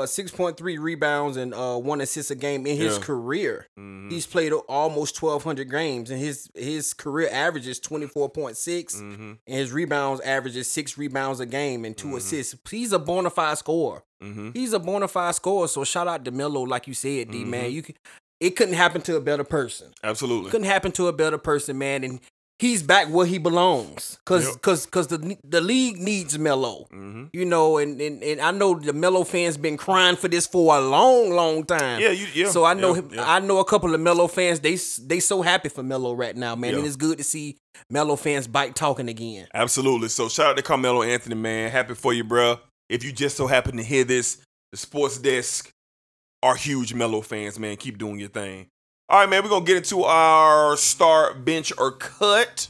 6.3 0.06 0.78
rebounds 0.78 1.36
and 1.36 1.52
uh 1.52 1.76
one 1.76 2.00
assist 2.00 2.30
a 2.30 2.34
game 2.34 2.66
in 2.66 2.76
his 2.76 2.96
Yeah. 2.96 3.02
career. 3.02 3.66
Mhm. 3.78 4.10
He's 4.10 4.26
played 4.26 4.52
almost 4.52 5.14
1200 5.16 5.70
games 5.70 6.10
and 6.10 6.18
his 6.18 6.48
his 6.54 6.94
career 6.94 7.28
average 7.30 7.66
is 7.66 7.78
24.6 7.78 8.96
Mhm. 8.96 9.38
and 9.46 9.56
his 9.58 9.70
rebounds 9.72 10.20
average 10.22 10.56
is 10.56 10.70
6 10.70 10.96
rebounds 10.96 11.40
a 11.40 11.46
game 11.46 11.84
and 11.84 11.96
2 11.96 12.08
Mhm. 12.08 12.16
assists. 12.16 12.54
He's 12.70 12.92
a 12.92 12.98
bona 12.98 13.30
fide 13.30 13.58
scorer. 13.58 14.02
Mhm. 14.22 14.56
He's 14.56 14.72
a 14.72 14.78
bona 14.78 15.08
fide 15.08 15.34
scorer. 15.34 15.68
So 15.68 15.84
shout 15.84 16.08
out 16.08 16.24
to 16.24 16.30
Melo 16.30 16.62
like 16.62 16.86
you 16.86 16.94
said, 16.94 17.30
D 17.30 17.44
man. 17.44 17.64
Mhm. 17.70 17.72
You 17.72 17.82
can, 17.82 17.94
it 18.40 18.56
couldn't 18.56 18.74
happen 18.74 19.02
to 19.02 19.16
a 19.16 19.20
better 19.20 19.44
person 19.44 19.92
Absolutely. 20.02 20.50
couldn't 20.50 20.66
happen 20.66 20.90
to 20.92 21.08
a 21.08 21.12
better 21.12 21.38
person, 21.38 21.76
man. 21.78 22.02
And 22.02 22.20
he's 22.62 22.82
back 22.82 23.08
where 23.08 23.26
he 23.26 23.38
belongs, 23.38 24.18
cause 24.24 24.46
Yep. 24.46 24.62
cause 24.62 24.86
cause 24.86 25.06
the 25.08 25.36
the 25.44 25.60
league 25.60 25.98
needs 25.98 26.38
Melo. 26.38 26.86
Mhm. 26.92 27.28
You 27.32 27.44
know, 27.44 27.76
and, 27.78 28.00
and 28.00 28.22
and 28.22 28.40
I 28.40 28.52
know 28.52 28.78
the 28.78 28.92
Melo 28.92 29.24
fans 29.24 29.56
been 29.56 29.76
crying 29.76 30.16
for 30.16 30.28
this 30.28 30.46
for 30.46 30.74
a 30.76 30.80
long, 30.80 31.30
long 31.30 31.64
time. 31.64 32.00
Yeah, 32.00 32.10
you 32.10 32.26
yeah. 32.32 32.50
So 32.50 32.64
I 32.64 32.74
know 32.74 32.94
yeah, 32.94 33.00
him. 33.02 33.10
yeah. 33.14 33.30
I 33.34 33.40
know 33.40 33.58
a 33.58 33.64
couple 33.64 33.92
of 33.94 34.00
Melo 34.00 34.28
fans. 34.28 34.60
They 34.60 34.76
they 35.06 35.20
so 35.20 35.42
happy 35.42 35.68
for 35.68 35.82
Melo 35.82 36.14
right 36.14 36.36
now, 36.36 36.54
man. 36.54 36.70
Yeah. 36.72 36.78
And 36.78 36.86
it's 36.86 36.96
good 36.96 37.18
to 37.18 37.24
see 37.24 37.56
Melo 37.90 38.16
fans 38.16 38.46
bike 38.46 38.74
talking 38.74 39.08
again. 39.08 39.48
Absolutely. 39.52 40.08
So 40.08 40.28
shout 40.28 40.46
out 40.52 40.56
to 40.56 40.62
Carmelo 40.62 41.02
Anthony, 41.02 41.34
man. 41.34 41.70
Happy 41.70 41.94
for 41.94 42.14
you, 42.14 42.24
bro. 42.24 42.58
If 42.88 43.02
you 43.04 43.12
just 43.12 43.36
so 43.36 43.46
happen 43.46 43.76
to 43.78 43.82
hear 43.82 44.04
this, 44.04 44.38
the 44.70 44.76
sports 44.76 45.18
desk 45.18 45.70
are 46.42 46.54
huge 46.54 46.94
Melo 46.94 47.20
fans, 47.22 47.58
man. 47.58 47.76
Keep 47.76 47.98
doing 47.98 48.18
your 48.20 48.28
thing. 48.28 48.66
All 49.08 49.18
right, 49.18 49.28
man. 49.28 49.42
We're 49.42 49.50
gonna 49.50 49.64
get 49.64 49.76
into 49.76 50.04
our 50.04 50.76
start, 50.76 51.44
bench, 51.44 51.72
or 51.76 51.92
cut. 51.92 52.68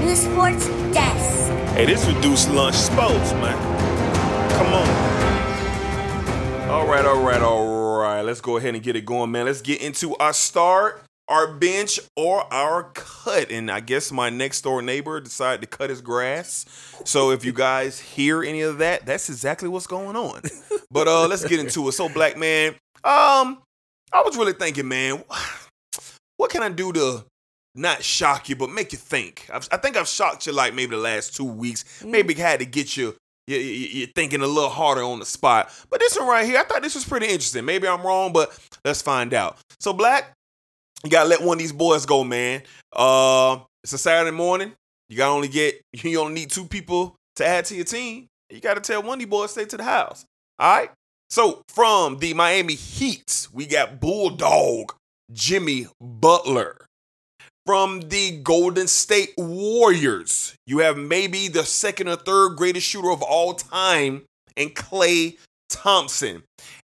New 0.00 0.16
Sports 0.16 0.66
Desk. 0.92 1.50
Hey, 1.74 1.86
this 1.86 2.06
reduced 2.06 2.50
lunch 2.50 2.76
sports, 2.76 3.32
man. 3.34 3.71
All 6.72 6.86
right, 6.86 7.04
all 7.04 7.20
right, 7.22 7.42
all 7.42 7.98
right. 7.98 8.22
Let's 8.22 8.40
go 8.40 8.56
ahead 8.56 8.74
and 8.74 8.82
get 8.82 8.96
it 8.96 9.04
going, 9.04 9.30
man. 9.30 9.44
Let's 9.44 9.60
get 9.60 9.82
into 9.82 10.16
our 10.16 10.32
start, 10.32 11.02
our 11.28 11.52
bench 11.52 12.00
or 12.16 12.50
our 12.50 12.84
cut. 12.94 13.50
And 13.50 13.70
I 13.70 13.80
guess 13.80 14.10
my 14.10 14.30
next 14.30 14.62
door 14.62 14.80
neighbor 14.80 15.20
decided 15.20 15.60
to 15.60 15.66
cut 15.66 15.90
his 15.90 16.00
grass. 16.00 16.64
So 17.04 17.30
if 17.30 17.44
you 17.44 17.52
guys 17.52 18.00
hear 18.00 18.42
any 18.42 18.62
of 18.62 18.78
that, 18.78 19.04
that's 19.04 19.28
exactly 19.28 19.68
what's 19.68 19.86
going 19.86 20.16
on. 20.16 20.40
But 20.90 21.08
uh 21.08 21.28
let's 21.28 21.44
get 21.44 21.60
into 21.60 21.86
it. 21.88 21.92
So 21.92 22.08
black 22.08 22.38
man, 22.38 22.72
um, 23.04 23.58
I 24.10 24.22
was 24.24 24.38
really 24.38 24.54
thinking, 24.54 24.88
man, 24.88 25.22
what 26.38 26.50
can 26.50 26.62
I 26.62 26.70
do 26.70 26.90
to 26.94 27.26
not 27.74 28.02
shock 28.02 28.48
you, 28.48 28.56
but 28.56 28.70
make 28.70 28.92
you 28.92 28.98
think? 28.98 29.46
I've, 29.52 29.68
I 29.70 29.76
think 29.76 29.98
I've 29.98 30.08
shocked 30.08 30.46
you 30.46 30.54
like 30.54 30.72
maybe 30.72 30.96
the 30.96 31.02
last 31.02 31.36
two 31.36 31.44
weeks. 31.44 32.02
Maybe 32.02 32.32
had 32.32 32.60
to 32.60 32.66
get 32.66 32.96
you. 32.96 33.14
You- 33.46 33.56
you- 33.58 33.88
You're 34.00 34.08
thinking 34.14 34.40
a 34.42 34.46
little 34.46 34.70
harder 34.70 35.02
on 35.02 35.18
the 35.18 35.26
spot, 35.26 35.70
but 35.90 36.00
this 36.00 36.16
one 36.16 36.28
right 36.28 36.46
here, 36.46 36.58
I 36.58 36.64
thought 36.64 36.82
this 36.82 36.94
was 36.94 37.04
pretty 37.04 37.26
interesting. 37.26 37.64
Maybe 37.64 37.88
I'm 37.88 38.02
wrong, 38.02 38.32
but 38.32 38.56
let's 38.84 39.02
find 39.02 39.34
out. 39.34 39.58
So, 39.80 39.92
Black, 39.92 40.32
you 41.04 41.10
gotta 41.10 41.28
let 41.28 41.42
one 41.42 41.56
of 41.56 41.58
these 41.58 41.72
boys 41.72 42.06
go, 42.06 42.22
man. 42.24 42.62
Uh, 42.92 43.58
it's 43.82 43.92
a 43.92 43.98
Saturday 43.98 44.34
morning. 44.36 44.72
You 45.08 45.16
gotta 45.16 45.32
only 45.32 45.48
get 45.48 45.80
you 45.92 46.20
only 46.20 46.34
need 46.34 46.50
two 46.50 46.64
people 46.66 47.16
to 47.36 47.46
add 47.46 47.64
to 47.66 47.74
your 47.74 47.84
team. 47.84 48.28
You 48.50 48.60
gotta 48.60 48.80
tell 48.80 49.02
one 49.02 49.14
of 49.14 49.18
these 49.18 49.28
boys 49.28 49.50
stay 49.50 49.64
to 49.64 49.76
the 49.76 49.82
house. 49.84 50.24
All 50.58 50.76
right. 50.76 50.90
So 51.30 51.62
from 51.68 52.18
the 52.18 52.34
Miami 52.34 52.74
Heat, 52.74 53.48
we 53.52 53.66
got 53.66 54.00
Bulldog 54.00 54.92
Jimmy 55.32 55.86
Butler. 56.00 56.81
From 57.64 58.00
the 58.00 58.40
Golden 58.42 58.88
State 58.88 59.34
Warriors, 59.38 60.56
you 60.66 60.78
have 60.78 60.96
maybe 60.96 61.46
the 61.46 61.64
second 61.64 62.08
or 62.08 62.16
third 62.16 62.56
greatest 62.56 62.88
shooter 62.88 63.10
of 63.10 63.22
all 63.22 63.54
time 63.54 64.22
in 64.56 64.70
Klay 64.70 65.38
Thompson. 65.68 66.42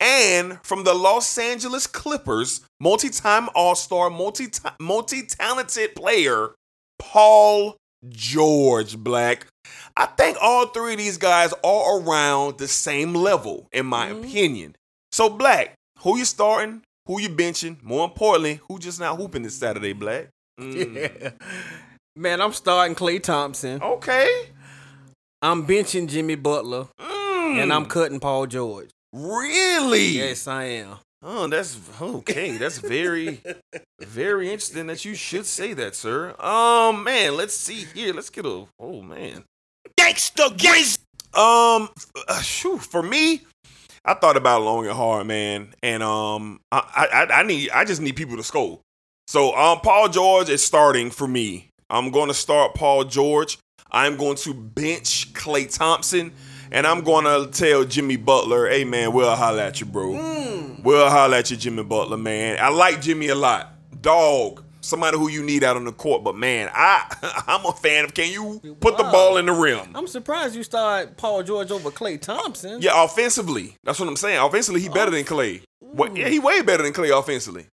And 0.02 0.60
from 0.64 0.84
the 0.84 0.94
Los 0.94 1.38
Angeles 1.38 1.88
Clippers, 1.88 2.62
multi-time 2.82 3.48
All-Star, 3.56 4.10
multi 4.10 4.48
multi-talented 4.80 5.96
player 5.96 6.54
Paul 7.00 7.78
George 8.10 8.98
Black. 8.98 9.48
I 9.96 10.06
think 10.06 10.38
all 10.42 10.68
three 10.68 10.94
of 10.94 10.98
these 10.98 11.18
guys 11.18 11.54
are 11.64 12.00
around 12.00 12.58
the 12.58 12.68
same 12.68 13.14
level, 13.14 13.68
in 13.72 13.86
my 13.86 14.10
mm-hmm. 14.10 14.24
opinion. 14.24 14.76
So, 15.12 15.30
Black, 15.30 15.74
who 16.00 16.18
you 16.18 16.26
starting? 16.26 16.82
Who 17.08 17.22
you 17.22 17.30
benching? 17.30 17.82
More 17.82 18.04
importantly, 18.04 18.60
who 18.68 18.80
just 18.80 19.00
not 19.00 19.18
hooping 19.18 19.44
this 19.44 19.56
Saturday, 19.56 19.94
Black? 19.94 20.28
Mm. 20.60 20.96
Yeah. 20.96 21.32
Man, 22.16 22.42
I'm 22.42 22.54
starting 22.54 22.96
Klay 22.96 23.22
Thompson. 23.22 23.82
Okay. 23.82 24.50
I'm 25.42 25.68
benching 25.68 26.08
Jimmy 26.08 26.36
Butler. 26.36 26.88
Mm. 27.00 27.64
And 27.64 27.72
I'm 27.74 27.86
cutting 27.86 28.20
Paul 28.20 28.48
George. 28.48 28.90
really. 29.14 30.08
Yes, 30.08 30.48
I 30.48 30.64
am. 30.64 30.98
Oh, 31.24 31.48
that's 31.48 31.78
okay. 32.02 32.58
That's 32.58 32.78
very, 32.78 33.42
very 34.00 34.48
interesting 34.52 34.88
that 34.88 35.04
you 35.04 35.16
should 35.16 35.46
say 35.46 35.74
that, 35.74 35.96
sir. 35.96 36.36
Um, 36.40 37.04
man, 37.04 37.36
let's 37.36 37.56
see 37.56 37.86
here. 37.94 38.14
Let's 38.14 38.30
get 38.30 38.46
a. 38.46 38.66
Oh 38.80 39.02
man. 39.02 39.44
Gangsta 40.00 40.56
Grizz. 40.56 41.00
Um, 41.34 41.90
uh, 42.28 42.42
shoo, 42.42 42.78
for 42.78 43.04
me, 43.04 43.42
I 44.06 44.14
thought 44.14 44.38
about 44.38 44.62
it 44.62 44.66
long 44.66 44.86
and 44.86 44.96
hard, 44.96 45.28
man, 45.28 45.74
and 45.84 46.02
um, 46.02 46.62
I, 46.72 47.28
I, 47.30 47.34
I 47.40 47.44
need, 47.44 47.70
I 47.72 47.84
just 47.84 48.02
need 48.02 48.16
people 48.16 48.38
to 48.38 48.44
score. 48.44 48.80
So, 49.28 49.54
um, 49.58 49.82
Paul 49.82 50.08
George 50.08 50.48
is 50.48 50.64
starting 50.64 51.12
for 51.12 51.28
me. 51.28 51.70
I'm 51.90 52.12
going 52.12 52.30
to 52.30 52.34
start 52.34 52.76
Paul 52.76 53.04
George. 53.04 53.58
I'm 53.92 54.16
going 54.16 54.38
to 54.38 54.54
bench 54.54 55.34
Klay 55.34 55.74
Thompson, 55.74 56.32
and 56.72 56.88
I'm 56.88 57.02
going 57.02 57.26
to 57.26 57.52
tell 57.52 57.84
Jimmy 57.84 58.16
Butler, 58.16 58.70
"Hey, 58.70 58.86
man, 58.86 59.12
we'll 59.12 59.36
holler 59.36 59.64
at 59.64 59.82
you, 59.82 59.86
bro. 59.86 60.12
We'll 60.82 61.10
holler 61.10 61.36
at 61.36 61.52
you, 61.52 61.58
Jimmy 61.58 61.84
Butler, 61.84 62.16
man. 62.16 62.58
I 62.62 62.70
like 62.70 63.02
Jimmy 63.02 63.28
a 63.28 63.36
lot, 63.36 63.74
dog." 64.02 64.64
Somebody 64.80 65.18
who 65.18 65.28
you 65.28 65.44
need 65.44 65.66
out 65.66 65.76
on 65.76 65.84
the 65.84 65.92
court, 65.92 66.24
but 66.24 66.36
man, 66.36 66.70
I 66.74 67.44
I'm 67.48 67.66
a 67.66 67.74
fan 67.74 68.06
of. 68.06 68.14
Can 68.14 68.32
you 68.32 68.78
put 68.80 68.96
the 68.96 69.04
ball 69.04 69.36
in 69.36 69.48
the 69.48 69.52
rim? 69.52 69.90
I'm 69.94 70.08
surprised 70.08 70.56
you 70.56 70.64
start 70.64 71.18
Paul 71.18 71.44
George 71.44 71.72
over 71.72 71.92
Klay 71.92 72.22
Thompson. 72.22 72.82
Yeah, 72.82 73.04
offensively. 73.04 73.76
That's 73.84 74.00
what 74.00 74.08
I'm 74.08 74.16
saying. 74.16 74.40
Offensively, 74.40 74.80
he 74.80 74.88
better 74.88 75.12
than 75.12 75.26
Klay. 75.26 75.64
What? 75.80 76.16
Yeah, 76.16 76.30
he 76.30 76.40
way 76.40 76.62
better 76.62 76.84
than 76.84 76.94
Klay 76.94 77.18
offensively. 77.18 77.68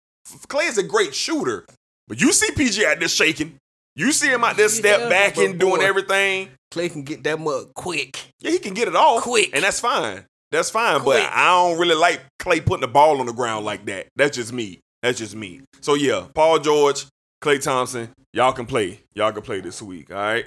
Klay 0.48 0.68
is 0.68 0.78
a 0.78 0.82
great 0.82 1.14
shooter, 1.14 1.64
but 2.08 2.20
you 2.20 2.32
see 2.32 2.50
PG 2.54 2.84
out 2.86 2.98
there 2.98 3.08
shaking. 3.08 3.56
You 3.94 4.12
see 4.12 4.28
him 4.32 4.42
out 4.44 4.56
there 4.56 4.68
step 4.68 5.00
Yeah, 5.00 5.08
back 5.08 5.36
and 5.36 5.58
doing 5.60 5.80
boy. 5.80 5.84
everything. 5.86 6.48
Klay 6.72 6.90
can 6.90 7.02
get 7.02 7.22
that 7.24 7.38
mug 7.38 7.74
quick. 7.74 8.18
Yeah, 8.40 8.50
he 8.52 8.58
can 8.58 8.72
get 8.72 8.88
it 8.88 8.96
off 8.96 9.22
Quick. 9.22 9.50
and 9.54 9.62
that's 9.62 9.80
fine. 9.80 10.24
That's 10.50 10.70
fine. 10.70 11.00
Quick. 11.00 11.22
But 11.22 11.30
I 11.32 11.46
don't 11.48 11.78
really 11.78 11.94
like 11.94 12.22
Klay 12.40 12.64
putting 12.64 12.80
the 12.80 12.88
ball 12.88 13.20
on 13.20 13.26
the 13.26 13.32
ground 13.32 13.64
like 13.66 13.84
that. 13.86 14.06
That's 14.16 14.36
just 14.36 14.52
me. 14.52 14.80
That's 15.02 15.18
just 15.18 15.34
me. 15.34 15.60
So 15.82 15.94
yeah, 15.94 16.26
Paul 16.34 16.58
George, 16.60 17.04
Klay 17.42 17.60
Thompson, 17.62 18.10
y'all 18.32 18.52
can 18.52 18.64
play. 18.66 19.00
Y'all 19.14 19.32
can 19.32 19.42
play 19.42 19.60
this 19.60 19.82
week. 19.82 20.10
All 20.10 20.16
right. 20.16 20.46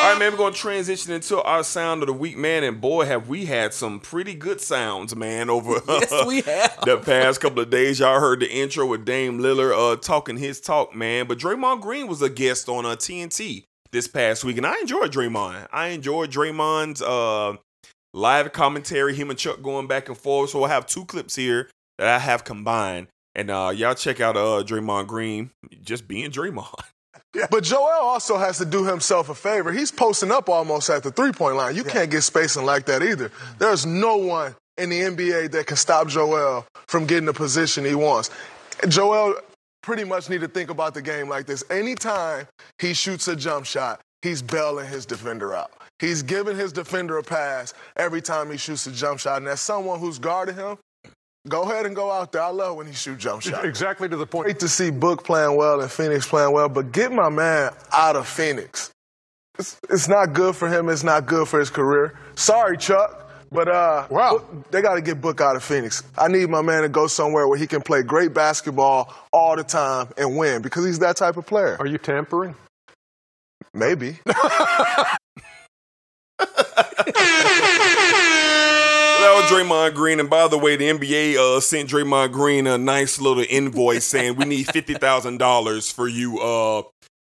All 0.00 0.12
right, 0.12 0.18
man, 0.20 0.30
we're 0.32 0.38
going 0.38 0.52
to 0.54 0.58
transition 0.58 1.12
into 1.12 1.42
our 1.42 1.64
sound 1.64 2.02
of 2.02 2.06
the 2.06 2.12
week, 2.12 2.36
man. 2.36 2.62
And 2.62 2.80
boy, 2.80 3.04
have 3.06 3.28
we 3.28 3.46
had 3.46 3.74
some 3.74 3.98
pretty 3.98 4.32
good 4.34 4.60
sounds, 4.60 5.16
man, 5.16 5.50
over 5.50 5.80
Yes, 5.88 6.24
we 6.26 6.40
have. 6.42 6.80
the 6.84 6.98
past 6.98 7.40
couple 7.40 7.60
of 7.60 7.68
days. 7.70 7.98
Y'all 7.98 8.20
heard 8.20 8.40
the 8.40 8.48
intro 8.50 8.86
with 8.86 9.04
Dame 9.04 9.40
Lillard 9.40 9.72
uh, 9.76 9.96
talking 9.96 10.36
his 10.36 10.60
talk, 10.60 10.94
man. 10.94 11.26
But 11.26 11.38
Draymond 11.38 11.80
Green 11.80 12.06
was 12.06 12.22
a 12.22 12.30
guest 12.30 12.68
on 12.68 12.86
uh, 12.86 12.90
TNT 12.90 13.64
this 13.90 14.06
past 14.06 14.44
week, 14.44 14.56
and 14.56 14.66
I 14.66 14.78
enjoyed 14.80 15.12
Draymond. 15.12 15.66
I 15.72 15.88
enjoyed 15.88 16.30
Draymond's 16.30 17.02
uh, 17.02 17.56
live 18.14 18.52
commentary, 18.52 19.14
him 19.14 19.30
and 19.30 19.38
Chuck 19.38 19.62
going 19.62 19.88
back 19.88 20.08
and 20.08 20.16
forth. 20.16 20.50
So 20.50 20.62
I 20.62 20.68
have 20.68 20.86
two 20.86 21.04
clips 21.06 21.34
here 21.34 21.68
that 21.98 22.06
I 22.06 22.18
have 22.20 22.44
combined. 22.44 23.08
And 23.34 23.50
uh, 23.50 23.72
y'all 23.74 23.94
check 23.94 24.20
out 24.20 24.36
uh, 24.36 24.62
Draymond 24.64 25.08
Green 25.08 25.50
just 25.82 26.06
being 26.08 26.30
Draymond. 26.30 26.72
But 27.50 27.64
Joel 27.64 28.00
also 28.02 28.36
has 28.38 28.58
to 28.58 28.64
do 28.64 28.84
himself 28.84 29.28
a 29.28 29.34
favor. 29.34 29.70
He's 29.70 29.92
posting 29.92 30.30
up 30.30 30.48
almost 30.48 30.88
at 30.90 31.02
the 31.02 31.10
three 31.10 31.32
point 31.32 31.56
line. 31.56 31.76
You 31.76 31.84
can't 31.84 32.10
get 32.10 32.22
spacing 32.22 32.64
like 32.64 32.86
that 32.86 33.02
either. 33.02 33.30
There's 33.58 33.84
no 33.84 34.16
one 34.16 34.54
in 34.78 34.90
the 34.90 35.00
NBA 35.00 35.50
that 35.52 35.66
can 35.66 35.76
stop 35.76 36.08
Joel 36.08 36.66
from 36.86 37.06
getting 37.06 37.26
the 37.26 37.32
position 37.34 37.84
he 37.84 37.94
wants. 37.94 38.30
Joel 38.88 39.34
pretty 39.82 40.04
much 40.04 40.30
need 40.30 40.40
to 40.40 40.48
think 40.48 40.70
about 40.70 40.94
the 40.94 41.02
game 41.02 41.28
like 41.28 41.46
this. 41.46 41.64
Anytime 41.70 42.46
he 42.78 42.94
shoots 42.94 43.28
a 43.28 43.36
jump 43.36 43.66
shot, 43.66 44.00
he's 44.22 44.40
bailing 44.40 44.86
his 44.86 45.04
defender 45.04 45.54
out. 45.54 45.72
He's 45.98 46.22
giving 46.22 46.56
his 46.56 46.72
defender 46.72 47.18
a 47.18 47.22
pass 47.22 47.74
every 47.96 48.22
time 48.22 48.50
he 48.50 48.56
shoots 48.56 48.86
a 48.86 48.92
jump 48.92 49.18
shot. 49.18 49.38
And 49.38 49.48
as 49.48 49.60
someone 49.60 49.98
who's 49.98 50.18
guarding 50.18 50.54
him, 50.54 50.78
go 51.46 51.62
ahead 51.62 51.86
and 51.86 51.94
go 51.94 52.10
out 52.10 52.32
there. 52.32 52.42
I 52.42 52.48
love 52.48 52.76
when 52.76 52.86
he 52.86 52.92
shoots 52.92 53.22
jump 53.22 53.42
shots. 53.42 53.64
Exactly 53.64 54.08
to 54.08 54.16
the 54.16 54.26
point. 54.26 54.44
Great 54.44 54.58
to 54.60 54.68
see 54.68 54.90
Book 54.90 55.24
playing 55.24 55.56
well 55.56 55.80
and 55.80 55.90
Phoenix 55.90 56.26
playing 56.26 56.52
well, 56.52 56.68
but 56.68 56.92
get 56.92 57.12
my 57.12 57.28
man 57.28 57.72
out 57.92 58.16
of 58.16 58.26
Phoenix. 58.26 58.90
It's, 59.58 59.78
it's 59.90 60.08
not 60.08 60.32
good 60.34 60.54
for 60.56 60.68
him. 60.68 60.88
It's 60.88 61.02
not 61.04 61.26
good 61.26 61.48
for 61.48 61.58
his 61.58 61.68
career. 61.70 62.18
Sorry, 62.36 62.76
Chuck, 62.76 63.28
but 63.50 63.68
uh, 63.68 64.06
Wow. 64.10 64.38
Book- 64.38 64.70
they 64.70 64.82
got 64.82 64.94
to 64.94 65.00
get 65.00 65.20
Book 65.20 65.40
out 65.40 65.56
of 65.56 65.64
Phoenix. 65.64 66.02
I 66.16 66.28
need 66.28 66.48
my 66.48 66.62
man 66.62 66.82
to 66.82 66.88
go 66.88 67.06
somewhere 67.08 67.48
where 67.48 67.58
he 67.58 67.66
can 67.66 67.82
play 67.82 68.02
great 68.02 68.32
basketball 68.34 69.12
all 69.32 69.56
the 69.56 69.64
time 69.64 70.08
and 70.16 70.36
win 70.36 70.62
because 70.62 70.84
he's 70.84 70.98
that 71.00 71.16
type 71.16 71.36
of 71.36 71.46
player. 71.46 71.76
Are 71.80 71.86
you 71.86 71.98
tampering? 71.98 72.54
Maybe. 73.74 74.18
Draymond 79.48 79.94
Green, 79.94 80.20
and 80.20 80.28
by 80.28 80.46
the 80.46 80.58
way, 80.58 80.76
the 80.76 80.90
NBA 80.90 81.36
uh, 81.36 81.60
sent 81.60 81.88
Draymond 81.88 82.32
Green 82.32 82.66
a 82.66 82.76
nice 82.76 83.18
little 83.20 83.44
invoice 83.48 84.04
saying 84.04 84.36
we 84.36 84.44
need 84.44 84.66
fifty 84.68 84.94
thousand 84.94 85.38
dollars 85.38 85.90
for 85.90 86.06
you 86.06 86.38
uh, 86.38 86.82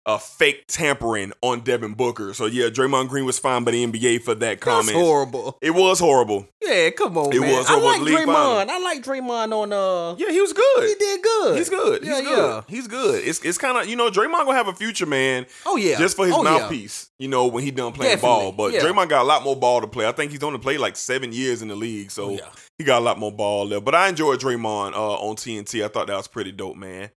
uh, 0.06 0.18
fake 0.18 0.66
tampering 0.68 1.32
on 1.42 1.62
Devin 1.62 1.94
Booker. 1.94 2.34
So 2.34 2.46
yeah, 2.46 2.66
Draymond 2.70 3.08
Green 3.10 3.26
was 3.26 3.40
fined 3.40 3.64
by 3.66 3.72
the 3.72 3.86
NBA 3.86 4.22
for 4.24 4.36
that 4.36 4.60
comment. 4.60 4.88
That's 4.88 4.98
horrible. 4.98 5.58
It 5.62 5.72
was 5.72 6.00
horrible. 6.00 6.48
Yeah, 6.62 6.90
come 6.92 7.18
on, 7.18 7.32
It 7.34 7.40
man. 7.40 7.52
was 7.52 7.70
I 7.70 7.80
like 7.80 8.02
Draymond. 8.02 8.70
I 8.70 8.80
like 8.80 9.04
Draymond 9.04 9.54
on 9.54 9.72
uh 9.74 10.16
Yeah, 10.18 10.30
he 10.32 10.42
was 10.42 10.52
good. 10.54 10.88
He 10.90 10.96
did 10.96 11.22
good. 11.22 11.58
He's 11.58 11.70
good. 11.70 12.04
Yeah, 12.04 12.16
He's 12.20 12.26
good. 12.28 12.38
yeah. 12.38 12.62
He's 12.68 12.88
good. 12.88 13.24
It's 13.28 13.44
it's 13.46 13.58
kind 13.58 13.78
of 13.78 13.88
you 13.88 13.96
know 13.96 14.10
Draymond 14.10 14.46
gonna 14.46 14.54
have 14.56 14.68
a 14.68 14.74
future, 14.74 15.06
man. 15.06 15.46
Oh 15.66 15.78
yeah. 15.78 15.98
Just 15.98 16.16
for 16.18 16.26
his 16.26 16.36
Oh, 16.36 16.44
yeah. 16.44 16.58
mouthpiece, 16.60 17.10
you 17.20 17.28
know, 17.28 17.48
when 17.48 17.64
he 17.64 17.72
done 17.72 17.94
playing 17.94 18.16
Definitely, 18.16 18.42
ball. 18.44 18.52
But 18.52 18.74
yeah. 18.74 18.82
Draymond 18.82 19.10
got 19.10 19.22
a 19.22 19.28
lot 19.28 19.44
more 19.44 19.56
ball 19.56 19.82
to 19.82 19.88
play. 19.88 20.06
I 20.08 20.12
think 20.12 20.32
he's 20.32 20.44
only 20.44 20.60
played 20.60 20.80
like 20.80 20.96
seven 20.98 21.32
years 21.32 21.62
in 21.62 21.68
the 21.70 21.76
league, 21.76 22.12
so 22.12 22.26
Oh, 22.26 22.30
yeah. 22.32 22.50
he 22.78 22.84
got 22.84 23.00
a 23.00 23.06
lot 23.06 23.20
more 23.20 23.32
ball 23.32 23.68
there. 23.68 23.80
But 23.82 23.96
I 23.96 24.10
enjoyed 24.10 24.40
Draymond 24.40 24.94
uh, 24.94 25.14
on 25.16 25.36
TNT. 25.36 25.84
I 25.84 25.88
thought 25.88 26.08
that 26.08 26.18
was 26.18 26.28
pretty 26.28 26.52
dope, 26.52 26.76
man. 26.76 27.10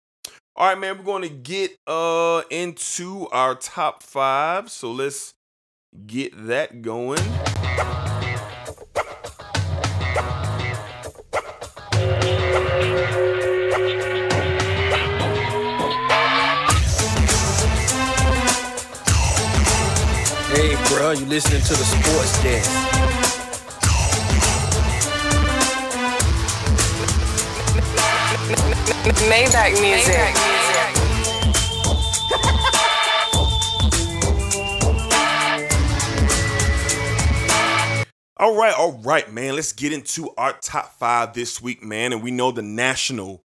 All 0.58 0.70
right, 0.70 0.80
man, 0.80 0.98
we're 0.98 1.04
going 1.04 1.24
to 1.24 1.28
get 1.28 1.78
uh 1.86 2.44
into 2.50 3.28
our 3.34 3.56
top 3.56 4.02
five. 4.02 4.72
So 4.72 4.90
let's 4.90 5.34
get 6.08 6.32
that 6.48 6.82
going. 6.82 7.20
Hey, 20.54 20.78
bro, 20.88 21.12
you 21.12 21.26
listening 21.26 21.64
to 21.64 21.74
the 21.74 21.84
sports 21.84 22.42
desk? 22.44 22.95
Maybach 29.14 29.80
music. 29.82 30.16
All 38.38 38.54
right, 38.58 38.74
all 38.78 39.00
right, 39.04 39.32
man. 39.32 39.56
Let's 39.56 39.72
get 39.72 39.94
into 39.94 40.30
our 40.38 40.54
top 40.62 41.00
five 41.00 41.34
this 41.34 41.62
week, 41.62 41.82
man. 41.82 42.12
And 42.12 42.22
we 42.22 42.32
know 42.32 42.52
the 42.52 42.62
National 42.62 43.44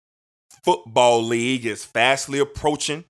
Football 0.65 1.23
League 1.23 1.65
is 1.65 1.85
fastly 1.85 2.41
approaching. 2.41 3.05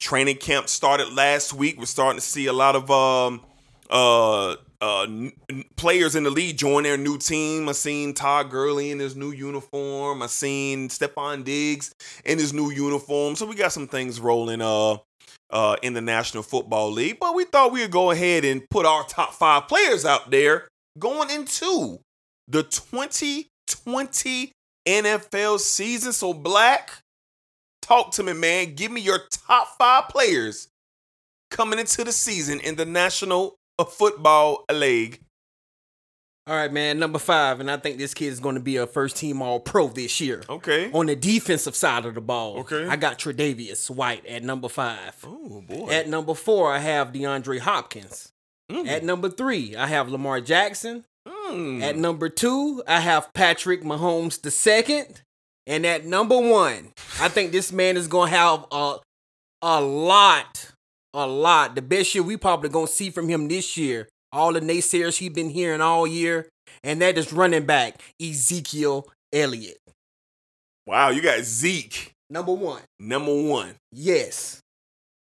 Training 0.00 0.38
camp 0.38 0.68
started 0.68 1.12
last 1.12 1.54
week. 1.54 1.78
We're 1.78 1.84
starting 1.84 2.18
to 2.18 2.26
see 2.26 2.46
a 2.46 2.52
lot 2.52 2.74
of 2.74 2.90
um, 2.90 3.40
uh, 3.88 4.56
uh, 4.80 5.02
n- 5.02 5.32
players 5.76 6.14
in 6.14 6.24
the 6.24 6.30
league 6.30 6.58
join 6.58 6.82
their 6.82 6.96
new 6.96 7.18
team. 7.18 7.68
I 7.68 7.72
seen 7.72 8.14
Todd 8.14 8.50
Gurley 8.50 8.90
in 8.90 8.98
his 8.98 9.16
new 9.16 9.30
uniform. 9.30 10.22
I 10.22 10.26
seen 10.26 10.88
Stefon 10.88 11.44
Diggs 11.44 11.92
in 12.24 12.38
his 12.38 12.52
new 12.52 12.70
uniform. 12.70 13.36
So 13.36 13.46
we 13.46 13.54
got 13.54 13.72
some 13.72 13.88
things 13.88 14.20
rolling 14.20 14.60
uh, 14.60 14.98
uh, 15.50 15.76
in 15.82 15.94
the 15.94 16.00
National 16.00 16.42
Football 16.42 16.92
League. 16.92 17.18
But 17.20 17.34
we 17.34 17.44
thought 17.44 17.72
we 17.72 17.82
would 17.82 17.90
go 17.90 18.10
ahead 18.10 18.44
and 18.44 18.68
put 18.70 18.86
our 18.86 19.04
top 19.04 19.34
five 19.34 19.68
players 19.68 20.04
out 20.04 20.30
there 20.30 20.68
going 20.98 21.30
into 21.30 22.00
the 22.48 22.62
2020 22.62 24.52
NFL 24.86 25.58
season. 25.58 26.12
So, 26.12 26.32
Black, 26.32 26.90
talk 27.82 28.12
to 28.12 28.22
me, 28.22 28.32
man. 28.32 28.74
Give 28.74 28.90
me 28.92 29.00
your 29.00 29.20
top 29.48 29.76
five 29.78 30.08
players 30.08 30.68
coming 31.50 31.78
into 31.78 32.04
the 32.04 32.12
season 32.12 32.60
in 32.60 32.76
the 32.76 32.84
National 32.84 33.56
A 33.78 33.84
football 33.84 34.64
a 34.68 34.74
leg. 34.74 35.20
All 36.48 36.54
right, 36.54 36.72
man. 36.72 37.00
Number 37.00 37.18
five, 37.18 37.58
and 37.58 37.68
I 37.70 37.76
think 37.76 37.98
this 37.98 38.14
kid 38.14 38.26
is 38.26 38.38
going 38.38 38.54
to 38.54 38.60
be 38.60 38.76
a 38.76 38.86
first 38.86 39.16
team 39.16 39.42
All 39.42 39.58
Pro 39.58 39.88
this 39.88 40.20
year. 40.20 40.44
Okay. 40.48 40.90
On 40.92 41.06
the 41.06 41.16
defensive 41.16 41.74
side 41.74 42.04
of 42.06 42.14
the 42.14 42.20
ball, 42.20 42.58
Okay. 42.60 42.86
I 42.86 42.94
got 42.96 43.18
Tre'Davious 43.18 43.90
White 43.90 44.24
at 44.26 44.44
number 44.44 44.68
five. 44.68 45.16
Oh 45.26 45.60
boy. 45.62 45.88
At 45.90 46.08
number 46.08 46.34
four, 46.34 46.72
I 46.72 46.78
have 46.78 47.12
DeAndre 47.12 47.58
Hopkins. 47.58 48.32
Mm. 48.70 48.86
At 48.86 49.02
number 49.04 49.28
three, 49.28 49.74
I 49.74 49.88
have 49.88 50.08
Lamar 50.08 50.40
Jackson. 50.40 51.04
Mm. 51.26 51.82
At 51.82 51.96
number 51.96 52.28
two, 52.28 52.82
I 52.86 53.00
have 53.00 53.32
Patrick 53.34 53.82
Mahomes 53.82 54.40
the 54.40 54.50
second. 54.52 55.22
And 55.66 55.84
at 55.84 56.04
number 56.06 56.38
one, 56.38 56.92
I 57.20 57.28
think 57.28 57.50
this 57.50 57.72
man 57.72 57.96
is 57.96 58.06
gonna 58.06 58.30
have 58.30 58.64
a 58.70 58.98
a 59.62 59.80
lot, 59.80 60.72
a 61.16 61.26
lot. 61.26 61.74
The 61.74 61.82
best 61.82 62.14
year 62.14 62.22
we 62.22 62.36
probably 62.36 62.68
gonna 62.68 62.86
see 62.86 63.10
from 63.10 63.28
him 63.28 63.48
this 63.48 63.76
year. 63.76 64.08
All 64.32 64.52
the 64.52 64.60
naysayers 64.60 65.16
he 65.18 65.28
been 65.30 65.48
hearing 65.50 65.80
all 65.80 66.06
year, 66.06 66.48
and 66.84 67.00
that 67.00 67.16
is 67.16 67.32
running 67.32 67.64
back 67.64 68.00
Ezekiel 68.22 69.08
Elliott. 69.32 69.78
wow, 70.86 71.08
you 71.10 71.22
got 71.22 71.40
Zeke 71.42 72.12
Number 72.28 72.52
one. 72.52 72.82
number 73.00 73.34
one. 73.34 73.74
Yes. 73.92 74.60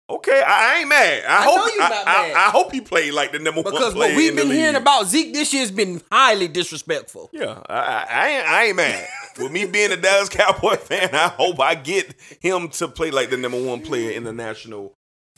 Okay, 0.09 0.43
I, 0.47 0.79
ain't 0.81 0.89
mad. 0.89 1.25
I, 1.27 1.39
I 1.39 1.43
hope 1.45 1.59
I, 1.61 1.77
not 1.79 1.93
I- 1.93 2.05
mad. 2.29 2.37
I 2.37 2.51
hope 2.51 2.73
he 2.73 2.81
played 2.81 3.13
like 3.15 3.33
the 3.33 3.39
number 3.39 3.63
one 3.63 3.73
Because 3.73 3.95
what 3.95 4.15
we've 4.15 4.37
been 4.37 4.51
hearing 4.51 4.77
about 4.77 5.07
Zeke 5.07 5.33
this 5.33 5.53
year 5.53 5.63
has 5.63 5.71
been 5.71 6.03
highly 6.13 6.47
disrespectful. 6.47 7.31
Yeah, 7.33 7.61
I, 7.69 7.75
I, 7.75 8.07
I, 8.11 8.29
ain't, 8.29 8.49
I 8.49 8.65
ain't 8.67 8.77
mad. 8.77 9.09
With 9.39 9.51
me 9.51 9.65
being 9.67 9.93
a 9.93 9.97
Dallas 9.97 10.29
Cowboy 10.31 10.77
fan, 10.77 11.11
I 11.15 11.29
hope 11.29 11.59
I 11.59 11.75
get 11.75 12.15
him 12.41 12.69
to 12.69 12.89
play 12.89 13.11
like 13.11 13.31
the 13.31 13.37
number 13.39 13.61
one 13.63 13.81
player 13.81 14.11
in 14.13 14.25
the 14.25 14.33
National 14.33 14.93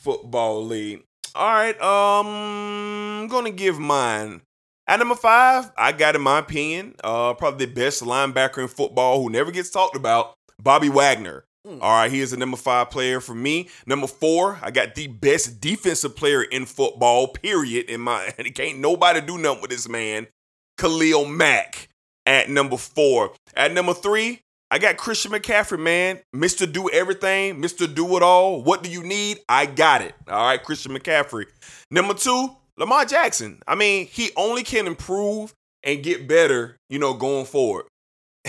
Football 0.06 0.64
League. 0.64 1.02
All 1.34 1.52
right, 1.52 1.80
um, 1.80 2.26
I'm 3.22 3.26
gonna 3.26 3.50
give 3.50 3.80
mine. 3.80 4.40
At 4.86 5.00
number 5.00 5.16
five, 5.16 5.72
I 5.76 5.90
got 5.90 6.14
in 6.14 6.22
my 6.22 6.38
opinion, 6.38 6.94
uh, 7.02 7.34
probably 7.34 7.66
the 7.66 7.72
best 7.72 8.04
linebacker 8.04 8.58
in 8.58 8.68
football 8.68 9.20
who 9.20 9.30
never 9.30 9.50
gets 9.50 9.68
talked 9.68 9.96
about, 9.96 10.34
Bobby 10.62 10.88
Wagner. 10.88 11.44
All 11.66 11.90
right, 11.90 12.08
he 12.08 12.20
is 12.20 12.30
the 12.30 12.36
number 12.36 12.56
five 12.56 12.88
player 12.88 13.20
for 13.20 13.34
me. 13.34 13.68
Number 13.84 14.06
four, 14.06 14.60
I 14.62 14.70
got 14.70 14.94
the 14.94 15.08
best 15.08 15.60
defensive 15.60 16.14
player 16.14 16.44
in 16.44 16.66
football, 16.66 17.26
period. 17.26 17.90
In 17.90 18.00
my, 18.00 18.32
and 18.38 18.54
can't 18.54 18.78
nobody 18.78 19.20
do 19.20 19.38
nothing 19.38 19.62
with 19.62 19.72
this 19.72 19.88
man. 19.88 20.28
Khalil 20.78 21.26
Mack 21.26 21.88
at 22.26 22.48
number 22.48 22.76
four. 22.76 23.32
At 23.56 23.72
number 23.72 23.92
three, 23.92 24.42
I 24.70 24.78
got 24.78 24.96
Christian 24.96 25.30
McCaffrey, 25.32 25.78
man. 25.78 26.20
Mr. 26.34 26.70
Do 26.70 26.90
Everything, 26.90 27.62
Mr. 27.62 27.92
Do 27.92 28.16
It 28.16 28.22
All. 28.22 28.62
What 28.62 28.82
do 28.82 28.90
you 28.90 29.02
need? 29.02 29.38
I 29.48 29.66
got 29.66 30.02
it. 30.02 30.14
All 30.28 30.46
right, 30.46 30.62
Christian 30.62 30.92
McCaffrey. 30.92 31.46
Number 31.90 32.14
two, 32.14 32.50
Lamar 32.76 33.04
Jackson. 33.04 33.60
I 33.66 33.76
mean, 33.76 34.06
he 34.06 34.30
only 34.36 34.64
can 34.64 34.86
improve 34.86 35.54
and 35.84 36.02
get 36.02 36.26
better, 36.26 36.76
you 36.90 36.98
know, 36.98 37.14
going 37.14 37.46
forward. 37.46 37.84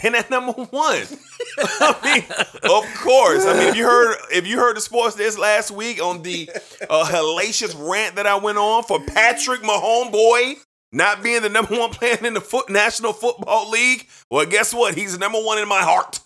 And 0.03 0.15
at 0.15 0.29
number 0.29 0.51
one, 0.51 0.69
I 1.57 1.95
mean, 2.03 2.23
of 2.71 2.85
course. 2.97 3.47
I 3.47 3.57
mean, 3.57 3.69
if 3.69 3.75
you 3.75 3.83
heard 3.83 4.15
if 4.31 4.45
you 4.45 4.59
heard 4.59 4.75
the 4.77 4.81
sports 4.81 5.15
desk 5.15 5.39
last 5.39 5.71
week 5.71 5.99
on 5.99 6.21
the 6.21 6.47
uh, 6.87 7.03
hellacious 7.05 7.75
rant 7.75 8.17
that 8.17 8.27
I 8.27 8.35
went 8.35 8.59
on 8.59 8.83
for 8.83 8.99
Patrick 9.03 9.63
Mahomes, 9.63 10.57
not 10.91 11.23
being 11.23 11.41
the 11.41 11.49
number 11.49 11.77
one 11.77 11.89
player 11.91 12.17
in 12.25 12.33
the 12.33 12.41
foot, 12.41 12.69
National 12.69 13.13
Football 13.13 13.69
League, 13.69 14.07
well, 14.31 14.45
guess 14.45 14.73
what? 14.73 14.95
He's 14.95 15.17
number 15.17 15.39
one 15.39 15.57
in 15.57 15.67
my 15.67 15.81
heart. 15.81 16.19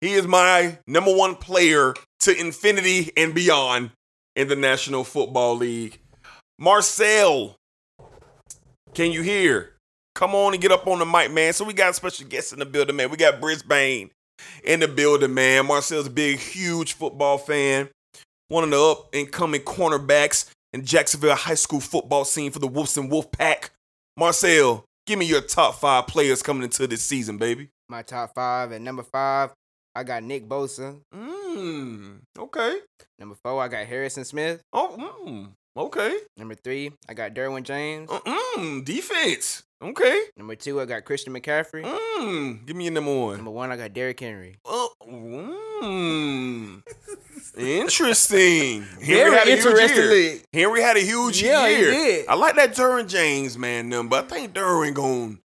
He 0.00 0.12
is 0.12 0.26
my 0.26 0.78
number 0.86 1.14
one 1.14 1.34
player 1.34 1.94
to 2.20 2.38
infinity 2.38 3.10
and 3.16 3.34
beyond 3.34 3.90
in 4.36 4.48
the 4.48 4.56
National 4.56 5.04
Football 5.04 5.56
League. 5.56 5.98
Marcel, 6.58 7.56
can 8.94 9.12
you 9.12 9.22
hear? 9.22 9.70
Come 10.14 10.34
on 10.34 10.52
and 10.52 10.62
get 10.62 10.72
up 10.72 10.86
on 10.86 11.00
the 11.00 11.06
mic, 11.06 11.32
man. 11.32 11.52
So 11.52 11.64
we 11.64 11.72
got 11.72 11.94
special 11.94 12.26
guests 12.26 12.52
in 12.52 12.60
the 12.60 12.66
building, 12.66 12.96
man. 12.96 13.10
We 13.10 13.16
got 13.16 13.40
Brisbane 13.40 14.10
in 14.62 14.80
the 14.80 14.88
building, 14.88 15.34
man. 15.34 15.66
Marcel's 15.66 16.06
a 16.06 16.10
big, 16.10 16.38
huge 16.38 16.92
football 16.92 17.38
fan. 17.38 17.88
One 18.48 18.64
of 18.64 18.70
the 18.70 18.80
up 18.80 19.08
and 19.12 19.30
coming 19.30 19.62
cornerbacks 19.62 20.50
in 20.74 20.84
Jacksonville 20.84 21.36
high 21.36 21.54
school 21.54 21.80
football 21.80 22.24
scene 22.24 22.50
for 22.50 22.58
the 22.58 22.66
Wolves 22.66 22.98
and 22.98 23.10
Wolf 23.10 23.30
Pack. 23.30 23.70
Marcel, 24.16 24.84
give 25.06 25.18
me 25.18 25.24
your 25.24 25.40
top 25.40 25.76
five 25.76 26.08
players 26.08 26.42
coming 26.42 26.64
into 26.64 26.86
this 26.88 27.00
season, 27.02 27.38
baby. 27.38 27.68
My 27.88 28.02
top 28.02 28.34
five 28.34 28.72
at 28.72 28.80
number 28.80 29.04
five, 29.04 29.52
I 29.94 30.02
got 30.02 30.24
Nick 30.24 30.48
Bosa. 30.48 31.00
Mmm. 31.14 32.18
Okay. 32.36 32.78
Number 33.20 33.36
four, 33.42 33.62
I 33.62 33.68
got 33.68 33.86
Harrison 33.86 34.24
Smith. 34.24 34.60
Oh, 34.72 35.22
mm, 35.24 35.52
okay. 35.76 36.16
Number 36.36 36.56
three, 36.56 36.90
I 37.08 37.14
got 37.14 37.34
Derwin 37.34 37.62
James. 37.62 38.10
Mm, 38.10 38.84
defense. 38.84 39.62
Okay. 39.84 40.22
Number 40.36 40.54
two, 40.54 40.80
I 40.80 40.86
got 40.86 41.04
Christian 41.04 41.34
McCaffrey. 41.34 41.84
Mmm. 41.84 42.64
Give 42.66 42.74
me 42.74 42.84
your 42.84 42.94
number 42.94 43.14
one. 43.14 43.36
Number 43.36 43.50
one, 43.50 43.70
I 43.70 43.76
got 43.76 43.92
Derrick 43.92 44.18
Henry. 44.18 44.56
Oh, 44.64 44.90
mm. 45.06 46.82
Interesting. 47.56 48.82
Very 49.00 49.30
had 49.36 49.46
a 49.46 49.50
huge 49.56 49.64
interestingly. 49.66 50.22
year. 50.32 50.40
Henry 50.52 50.80
had 50.82 50.96
a 50.96 51.00
huge 51.00 51.42
Yeah, 51.42 51.68
he 51.68 51.76
year. 51.76 51.90
did. 51.90 52.28
I 52.28 52.34
like 52.34 52.56
that 52.56 52.74
Derwin 52.74 53.08
James 53.08 53.56
man, 53.58 53.90
but 54.08 54.24
I 54.24 54.28
think 54.28 54.54
Derwin 54.54 54.94
gon' 54.94 55.38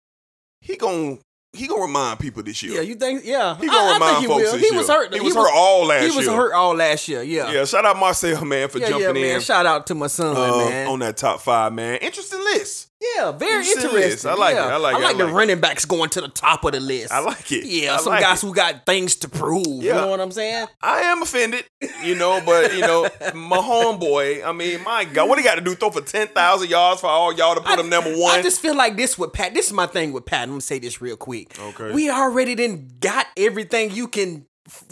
he 0.60 0.76
gon' 0.76 1.18
he 1.52 1.66
gonna 1.66 1.82
remind 1.82 2.20
people 2.20 2.42
this 2.42 2.62
year. 2.62 2.74
Yeah, 2.76 2.80
you 2.82 2.94
think? 2.94 3.24
Yeah, 3.24 3.56
He 3.58 3.66
gonna 3.66 3.78
I, 3.78 3.90
I 3.90 3.92
remind 3.94 4.10
think 4.16 4.20
he 4.22 4.26
folks 4.28 4.44
will. 4.52 4.58
this 4.60 4.70
He 4.70 4.76
was 4.76 4.88
year. 4.88 4.96
hurt. 4.96 5.14
He 5.14 5.20
was 5.20 5.34
hurt 5.34 5.50
all 5.52 5.84
last 5.86 6.02
year. 6.02 6.10
He 6.10 6.16
was 6.16 6.26
year. 6.26 6.36
hurt 6.36 6.52
all 6.54 6.74
last 6.74 7.08
year. 7.08 7.22
Yeah, 7.22 7.50
Yeah, 7.52 7.64
shout 7.64 7.84
out 7.84 7.96
Marcel 7.98 8.44
man 8.44 8.68
for 8.68 8.78
yeah, 8.78 8.88
jumping 8.88 9.06
yeah, 9.06 9.12
man. 9.22 9.34
in 9.36 9.40
Shout 9.40 9.66
out 9.66 9.86
to 9.88 9.94
my 9.94 10.06
son, 10.06 10.36
uh, 10.36 10.68
man. 10.68 10.86
on 10.88 10.98
that 11.00 11.16
top 11.16 11.40
five, 11.40 11.72
man. 11.72 11.96
Interesting 11.98 12.40
list. 12.40 12.86
Yeah, 13.16 13.32
very 13.32 13.66
Interesting. 13.66 14.30
I 14.30 14.34
like 14.34 14.52
it. 14.52 14.56
yeah. 14.56 14.66
I 14.66 14.76
like 14.76 14.94
it. 14.94 14.96
I 14.96 15.00
I 15.00 15.02
like 15.02 15.16
the 15.16 15.24
like 15.24 15.32
it. 15.32 15.36
running 15.36 15.60
backs 15.60 15.84
going 15.86 16.10
to 16.10 16.20
the 16.20 16.28
top 16.28 16.64
of 16.64 16.72
the 16.72 16.80
list. 16.80 17.10
I 17.10 17.20
like 17.20 17.50
it. 17.50 17.64
Yeah, 17.64 17.94
I 17.94 17.96
some 17.96 18.12
like 18.12 18.22
guys 18.22 18.42
it. 18.42 18.46
who 18.46 18.54
got 18.54 18.84
things 18.84 19.16
to 19.16 19.28
prove. 19.28 19.82
You 19.82 19.94
know 19.94 20.08
what 20.08 20.20
I'm 20.20 20.30
saying? 20.30 20.66
I 20.82 21.00
am 21.02 21.22
offended, 21.22 21.64
you 22.04 22.14
know, 22.14 22.42
but 22.44 22.74
you 22.74 22.80
know, 22.82 23.08
my 23.34 23.56
homeboy. 23.56 24.44
I 24.44 24.52
mean, 24.52 24.82
my 24.84 25.04
God, 25.06 25.28
what 25.30 25.38
he 25.38 25.44
got 25.44 25.54
to 25.54 25.60
do? 25.62 25.74
Throw 25.74 25.90
for 25.90 26.02
ten 26.02 26.28
thousand 26.28 26.68
yards 26.68 27.00
for 27.00 27.06
all 27.08 27.32
y'all 27.32 27.54
to 27.54 27.60
put 27.62 27.78
him 27.78 27.88
number 27.88 28.10
one? 28.16 28.38
I 28.38 28.42
just 28.42 28.60
feel 28.60 28.76
like 28.76 28.96
this 28.96 29.16
with 29.18 29.32
Pat. 29.32 29.54
This 29.54 29.68
is 29.68 29.72
my 29.72 29.86
thing 29.86 30.12
with 30.12 30.26
Pat. 30.26 30.42
I'm 30.42 30.50
gonna 30.50 30.60
say 30.60 30.78
this 30.78 31.00
real 31.00 31.16
quick. 31.16 31.58
Okay. 31.58 31.92
We 31.92 32.10
already 32.10 32.54
didn't 32.54 33.00
got 33.00 33.26
everything 33.36 33.92
you 33.92 34.08
can 34.08 34.46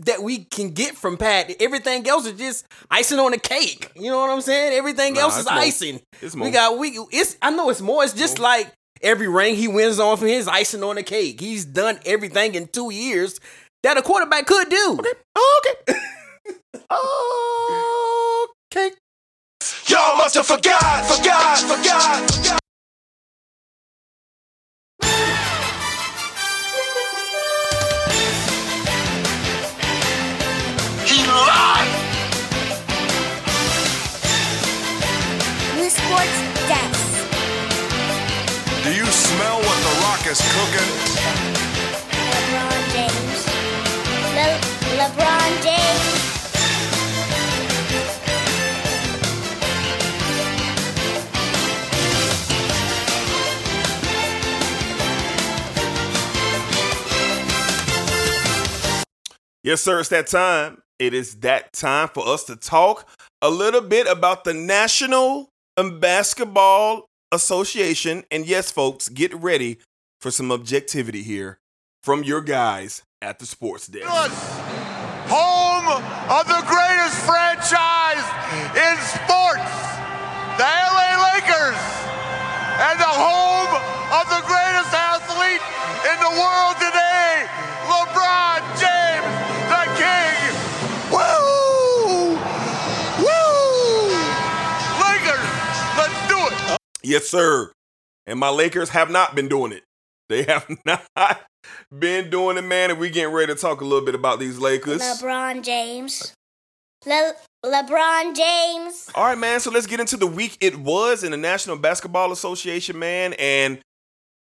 that 0.04 0.22
we 0.22 0.44
can 0.44 0.70
get 0.70 0.96
from 0.96 1.16
Pat. 1.16 1.54
Everything 1.60 2.06
else 2.08 2.26
is 2.26 2.38
just 2.38 2.66
icing 2.90 3.18
on 3.18 3.32
the 3.32 3.38
cake. 3.38 3.90
You 3.94 4.10
know 4.10 4.18
what 4.18 4.30
I'm 4.30 4.40
saying? 4.40 4.72
Everything 4.74 5.14
Nah, 5.14 5.20
else 5.22 5.38
is 5.38 5.44
more. 5.46 5.54
icing. 5.54 6.00
It's 6.20 6.34
we 6.34 6.50
got 6.50 6.78
we 6.78 6.98
it's 7.12 7.36
I 7.42 7.50
know 7.50 7.70
it's 7.70 7.80
more. 7.80 8.04
It's 8.04 8.12
just 8.14 8.38
like 8.38 8.72
every 9.02 9.28
ring 9.28 9.54
he 9.56 9.68
wins 9.68 9.98
on 10.00 10.16
from 10.16 10.28
his 10.28 10.48
icing 10.48 10.82
on 10.82 10.96
the 10.96 11.02
cake. 11.02 11.40
He's 11.40 11.64
done 11.64 11.98
everything 12.04 12.54
in 12.54 12.66
two 12.68 12.92
years 12.92 13.38
that 13.82 13.96
a 13.96 14.02
quarterback 14.02 14.46
could 14.46 14.68
do. 14.68 14.96
Okay. 14.98 15.12
okay. 15.88 16.00
okay. 18.74 18.90
Y'all 19.86 20.16
must 20.18 20.34
have 20.34 20.46
forgot, 20.46 21.04
forgot, 21.06 21.58
forgot, 21.58 22.30
forgot. 22.30 22.60
is 40.30 40.40
cooking. 40.40 40.88
LeBron 42.12 42.92
James. 42.92 43.46
Le- 44.36 44.60
LeBron 44.98 45.62
James. 45.62 46.08
Yes, 59.62 59.80
sir, 59.80 60.00
it's 60.00 60.10
that 60.10 60.26
time. 60.26 60.82
It 60.98 61.14
is 61.14 61.36
that 61.36 61.72
time 61.72 62.08
for 62.08 62.28
us 62.28 62.44
to 62.44 62.56
talk 62.56 63.08
a 63.40 63.48
little 63.48 63.80
bit 63.80 64.06
about 64.06 64.44
the 64.44 64.52
National 64.52 65.48
Basketball 65.76 67.06
Association. 67.32 68.24
And 68.30 68.44
yes, 68.44 68.70
folks, 68.70 69.08
get 69.08 69.34
ready 69.34 69.78
for 70.20 70.30
some 70.30 70.50
objectivity 70.50 71.22
here 71.22 71.58
from 72.02 72.24
your 72.24 72.40
guys 72.40 73.02
at 73.22 73.38
the 73.38 73.46
Sports 73.46 73.86
Desk. 73.86 74.06
Home 75.30 75.88
of 75.88 76.44
the 76.46 76.62
greatest 76.66 77.16
franchise 77.26 78.26
in 78.74 78.96
sports, 78.98 79.70
the 80.58 80.66
LA 80.66 81.10
Lakers, 81.34 81.80
and 82.82 82.98
the 82.98 83.12
home 83.12 83.72
of 84.10 84.24
the 84.30 84.42
greatest 84.46 84.90
athlete 84.94 85.62
in 86.08 86.16
the 86.18 86.32
world 86.34 86.74
today, 86.80 87.46
LeBron 87.86 88.62
James, 88.80 89.28
the 89.68 89.84
King. 90.00 90.38
Woo! 91.12 92.34
Woo! 93.22 94.08
Lakers, 94.98 95.48
let's 95.98 96.20
do 96.28 96.38
it. 96.72 96.78
Yes, 97.02 97.28
sir. 97.28 97.70
And 98.26 98.38
my 98.38 98.50
Lakers 98.50 98.90
have 98.90 99.10
not 99.10 99.34
been 99.34 99.48
doing 99.48 99.72
it. 99.72 99.82
They 100.30 100.42
have 100.42 100.68
not 100.84 101.40
been 101.98 102.28
doing 102.28 102.58
it, 102.58 102.62
man. 102.64 102.90
And 102.90 103.00
we 103.00 103.08
getting 103.08 103.32
ready 103.32 103.54
to 103.54 103.58
talk 103.58 103.80
a 103.80 103.84
little 103.84 104.04
bit 104.04 104.14
about 104.14 104.38
these 104.38 104.58
Lakers. 104.58 105.00
LeBron 105.00 105.64
James. 105.64 106.34
Le- 107.06 107.32
LeBron 107.64 108.36
James. 108.36 109.08
All 109.14 109.24
right, 109.24 109.38
man. 109.38 109.58
So 109.60 109.70
let's 109.70 109.86
get 109.86 110.00
into 110.00 110.18
the 110.18 110.26
week 110.26 110.58
it 110.60 110.76
was 110.76 111.24
in 111.24 111.30
the 111.30 111.38
National 111.38 111.78
Basketball 111.78 112.30
Association, 112.30 112.98
man. 112.98 113.34
And 113.38 113.78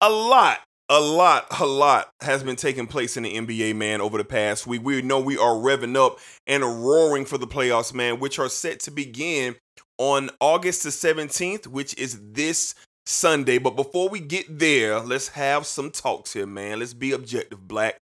a 0.01 0.09
lot, 0.11 0.59
a 0.87 0.99
lot, 0.99 1.47
a 1.59 1.65
lot 1.65 2.09
has 2.21 2.43
been 2.43 2.57
taking 2.57 2.85
place 2.85 3.17
in 3.17 3.23
the 3.23 3.33
NBA, 3.33 3.75
man, 3.75 4.01
over 4.01 4.19
the 4.19 4.23
past 4.23 4.67
week. 4.67 4.83
We 4.83 5.01
know 5.01 5.19
we 5.19 5.37
are 5.37 5.55
revving 5.55 5.95
up 5.95 6.19
and 6.45 6.63
roaring 6.63 7.25
for 7.25 7.39
the 7.39 7.47
playoffs, 7.47 7.91
man, 7.91 8.19
which 8.19 8.37
are 8.37 8.49
set 8.49 8.81
to 8.81 8.91
begin 8.91 9.55
on 9.97 10.29
August 10.39 10.83
the 10.83 10.89
17th, 10.89 11.65
which 11.65 11.97
is 11.97 12.19
this 12.33 12.75
Sunday. 13.05 13.57
But 13.57 13.75
before 13.75 14.09
we 14.09 14.19
get 14.19 14.59
there, 14.59 14.99
let's 14.99 15.29
have 15.29 15.65
some 15.65 15.91
talks 15.91 16.33
here, 16.33 16.47
man. 16.47 16.79
Let's 16.79 16.93
be 16.93 17.11
objective, 17.11 17.67
Black. 17.67 17.97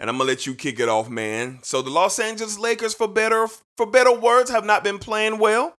And 0.00 0.10
I'm 0.10 0.18
gonna 0.18 0.28
let 0.28 0.46
you 0.46 0.54
kick 0.54 0.80
it 0.80 0.88
off, 0.88 1.08
man. 1.08 1.60
So 1.62 1.80
the 1.80 1.90
Los 1.90 2.18
Angeles 2.18 2.58
Lakers, 2.58 2.94
for 2.94 3.06
better 3.06 3.46
for 3.76 3.86
better 3.86 4.12
words, 4.12 4.50
have 4.50 4.64
not 4.64 4.82
been 4.82 4.98
playing 4.98 5.38
well. 5.38 5.74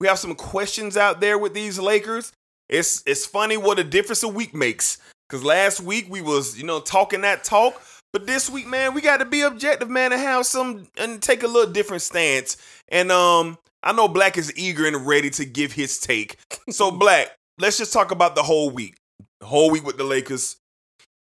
We 0.00 0.08
have 0.08 0.18
some 0.18 0.34
questions 0.34 0.96
out 0.96 1.20
there 1.20 1.38
with 1.38 1.54
these 1.54 1.78
Lakers. 1.78 2.32
It's 2.68 3.02
it's 3.06 3.24
funny 3.24 3.56
what 3.56 3.78
a 3.78 3.84
difference 3.84 4.22
a 4.22 4.28
week 4.28 4.52
makes. 4.54 4.98
Cause 5.28 5.44
last 5.44 5.80
week 5.80 6.06
we 6.08 6.22
was 6.22 6.58
you 6.58 6.64
know 6.64 6.80
talking 6.80 7.20
that 7.20 7.44
talk, 7.44 7.80
but 8.12 8.26
this 8.26 8.48
week, 8.48 8.66
man, 8.66 8.94
we 8.94 9.00
got 9.00 9.18
to 9.18 9.24
be 9.24 9.42
objective, 9.42 9.90
man, 9.90 10.12
and 10.12 10.20
have 10.20 10.46
some 10.46 10.88
and 10.96 11.20
take 11.20 11.42
a 11.42 11.46
little 11.46 11.70
different 11.70 12.02
stance. 12.02 12.56
And 12.88 13.12
um, 13.12 13.58
I 13.82 13.92
know 13.92 14.08
Black 14.08 14.38
is 14.38 14.56
eager 14.56 14.86
and 14.86 15.06
ready 15.06 15.30
to 15.30 15.44
give 15.44 15.72
his 15.72 15.98
take. 15.98 16.36
So 16.70 16.90
Black, 16.90 17.30
let's 17.58 17.78
just 17.78 17.92
talk 17.92 18.10
about 18.10 18.34
the 18.34 18.42
whole 18.42 18.70
week. 18.70 18.96
The 19.40 19.46
whole 19.46 19.70
week 19.70 19.84
with 19.84 19.96
the 19.96 20.04
Lakers. 20.04 20.56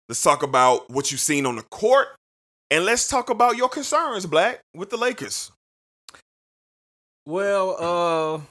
Let's 0.09 0.21
talk 0.21 0.43
about 0.43 0.89
what 0.89 1.11
you've 1.11 1.21
seen 1.21 1.45
on 1.45 1.55
the 1.55 1.63
court. 1.63 2.09
And 2.69 2.85
let's 2.85 3.07
talk 3.07 3.29
about 3.29 3.57
your 3.57 3.69
concerns, 3.69 4.25
Black, 4.25 4.59
with 4.73 4.89
the 4.89 4.97
Lakers. 4.97 5.51
Well, 7.25 7.77
uh, 8.39 8.41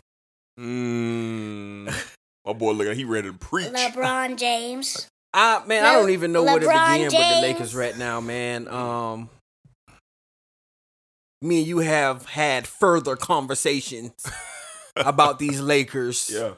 Mm, 0.58 1.92
my 2.46 2.52
boy, 2.52 2.72
look, 2.72 2.96
he 2.96 3.04
ready 3.04 3.28
to 3.28 3.34
preach. 3.36 3.66
LeBron 3.68 4.36
James. 4.38 5.08
I 5.32 5.64
man, 5.66 5.84
I 5.84 5.94
don't 5.94 6.10
even 6.10 6.30
know 6.30 6.44
where 6.44 6.60
to 6.60 6.66
LeBron 6.66 6.92
begin 6.92 7.04
with 7.06 7.12
the 7.34 7.40
Lakers 7.42 7.74
right 7.74 7.96
now, 7.98 8.20
man. 8.20 8.68
Um, 8.68 9.30
me 11.42 11.58
and 11.58 11.66
you 11.66 11.78
have 11.78 12.26
had 12.26 12.68
further 12.68 13.16
conversations 13.16 14.12
about 14.96 15.40
these 15.40 15.60
Lakers 15.60 16.30
Yeah. 16.32 16.52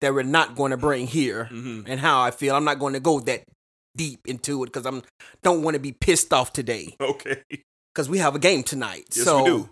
That 0.00 0.14
we're 0.14 0.22
not 0.22 0.54
going 0.56 0.70
to 0.70 0.76
bring 0.76 1.06
here 1.06 1.48
Mhm. 1.50 1.84
and 1.86 2.00
how 2.00 2.20
I 2.20 2.30
feel. 2.30 2.54
I'm 2.56 2.64
not 2.64 2.78
going 2.78 2.94
to 2.94 3.00
go 3.00 3.20
that 3.20 3.42
deep 3.96 4.20
into 4.26 4.62
it 4.62 4.66
because 4.66 4.86
I'm 4.86 5.02
don't 5.42 5.62
want 5.62 5.74
to 5.74 5.80
be 5.80 5.92
pissed 5.92 6.32
off 6.32 6.52
today 6.52 6.96
Okay. 7.00 7.42
because 7.94 8.08
we 8.08 8.18
have 8.18 8.34
a 8.34 8.38
game 8.38 8.62
tonight. 8.62 9.06
Yes, 9.14 9.24
so 9.24 9.38
we 9.42 9.44
do. 9.50 9.68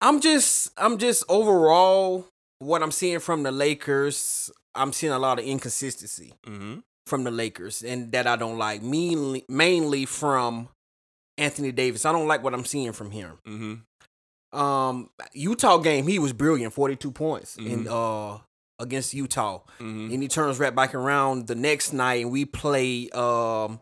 I'm 0.00 0.20
just 0.20 0.70
I'm 0.76 0.98
just 0.98 1.24
overall 1.28 2.26
what 2.58 2.82
I'm 2.82 2.92
seeing 2.92 3.18
from 3.20 3.42
the 3.42 3.52
Lakers. 3.52 4.50
I'm 4.74 4.92
seeing 4.92 5.12
a 5.12 5.18
lot 5.18 5.38
of 5.38 5.44
inconsistency 5.44 6.32
Mm-hmm. 6.46 6.80
from 7.06 7.24
the 7.24 7.30
Lakers, 7.30 7.82
and 7.82 8.10
that 8.12 8.26
I 8.26 8.36
don't 8.36 8.58
like. 8.58 8.82
Mainly, 8.82 9.44
mainly 9.48 10.06
from 10.06 10.68
Anthony 11.38 11.72
Davis. 11.72 12.04
I 12.06 12.12
don't 12.12 12.28
like 12.28 12.42
what 12.42 12.54
I'm 12.54 12.64
seeing 12.64 12.92
from 12.92 13.10
him. 13.10 13.38
Mm-hmm. 13.46 14.58
Um, 14.58 15.10
Utah 15.32 15.78
game, 15.78 16.06
he 16.06 16.18
was 16.18 16.32
brilliant, 16.32 16.74
42 16.74 17.10
points 17.10 17.56
Mhm. 17.56 17.66
in 17.70 17.88
uh 17.88 18.38
against 18.78 19.14
Utah, 19.14 19.60
Mm-hmm. 19.78 20.12
and 20.12 20.22
he 20.22 20.28
turns 20.28 20.58
right 20.58 20.74
back 20.74 20.94
around 20.94 21.46
the 21.46 21.54
next 21.54 21.92
night, 21.92 22.22
and 22.22 22.32
we 22.32 22.44
play 22.44 23.08
um 23.10 23.80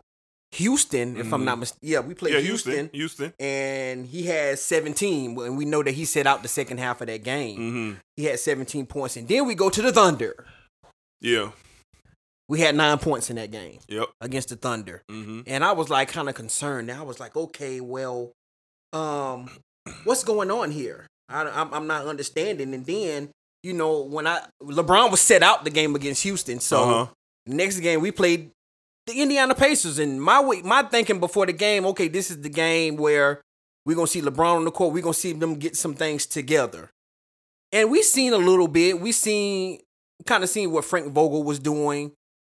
Houston, 0.52 1.16
if 1.16 1.32
I'm 1.32 1.42
Mhm. 1.42 1.44
not 1.44 1.58
mistaken. 1.60 1.88
Yeah, 1.88 2.00
we 2.00 2.12
played 2.14 2.34
Yeah, 2.34 2.40
Houston, 2.40 2.72
Houston. 2.92 3.26
Houston. 3.28 3.32
and 3.38 4.04
he 4.06 4.24
had 4.26 4.58
17, 4.58 5.38
and 5.40 5.56
we 5.56 5.64
know 5.64 5.82
that 5.84 5.92
he 5.92 6.04
set 6.04 6.26
out 6.26 6.42
the 6.42 6.48
second 6.48 6.78
half 6.78 7.00
of 7.00 7.06
that 7.06 7.22
game. 7.22 7.58
Mm-hmm. 7.58 7.98
He 8.16 8.24
had 8.24 8.40
17 8.40 8.86
points, 8.86 9.16
and 9.16 9.28
then 9.28 9.46
we 9.46 9.54
go 9.54 9.70
to 9.70 9.80
the 9.80 9.92
Thunder. 9.92 10.46
Yeah. 11.20 11.52
We 12.48 12.58
had 12.58 12.74
nine 12.74 12.98
points 12.98 13.30
in 13.30 13.36
that 13.36 13.52
game 13.52 13.78
Yep. 13.86 14.08
against 14.20 14.48
the 14.48 14.56
Thunder. 14.56 15.02
Mm-hmm. 15.08 15.42
and 15.46 15.64
I 15.64 15.70
was 15.70 15.88
like 15.88 16.08
kind 16.08 16.28
of 16.28 16.34
concerned. 16.34 16.90
I 16.90 17.02
was 17.02 17.20
like, 17.20 17.36
okay, 17.36 17.80
well, 17.80 18.32
um, 18.92 19.48
what's 20.02 20.24
going 20.24 20.50
on 20.50 20.72
here? 20.72 21.06
I, 21.28 21.42
I'm, 21.42 21.72
I'm 21.72 21.86
not 21.86 22.06
understanding. 22.06 22.74
And 22.74 22.84
then, 22.84 23.30
you 23.62 23.72
know, 23.72 24.00
when 24.02 24.26
I 24.26 24.42
LeBron 24.62 25.10
was 25.10 25.20
set 25.20 25.42
out 25.42 25.64
the 25.64 25.70
game 25.70 25.94
against 25.94 26.22
Houston, 26.22 26.60
so 26.60 26.82
Uh-huh. 26.82 27.06
next 27.46 27.80
game 27.80 28.00
we 28.00 28.10
played 28.10 28.50
the 29.06 29.20
Indiana 29.20 29.54
Pacers, 29.54 29.98
and 29.98 30.22
my 30.22 30.40
way, 30.40 30.62
my 30.62 30.82
thinking 30.84 31.20
before 31.20 31.46
the 31.46 31.52
game, 31.52 31.84
okay, 31.86 32.08
this 32.08 32.30
is 32.30 32.40
the 32.42 32.48
game 32.48 32.96
where 32.96 33.40
we're 33.86 33.94
gonna 33.96 34.06
see 34.06 34.22
LeBron 34.22 34.56
on 34.56 34.64
the 34.64 34.70
court. 34.70 34.92
We're 34.94 35.02
gonna 35.02 35.14
see 35.14 35.32
them 35.32 35.54
get 35.54 35.76
some 35.76 35.94
things 35.94 36.26
together, 36.26 36.90
and 37.72 37.90
we 37.90 38.02
seen 38.02 38.32
a 38.32 38.38
little 38.38 38.68
bit. 38.68 39.00
We 39.00 39.12
seen 39.12 39.80
kind 40.26 40.44
of 40.44 40.50
seen 40.50 40.70
what 40.70 40.84
Frank 40.84 41.12
Vogel 41.12 41.42
was 41.42 41.58
doing. 41.58 42.12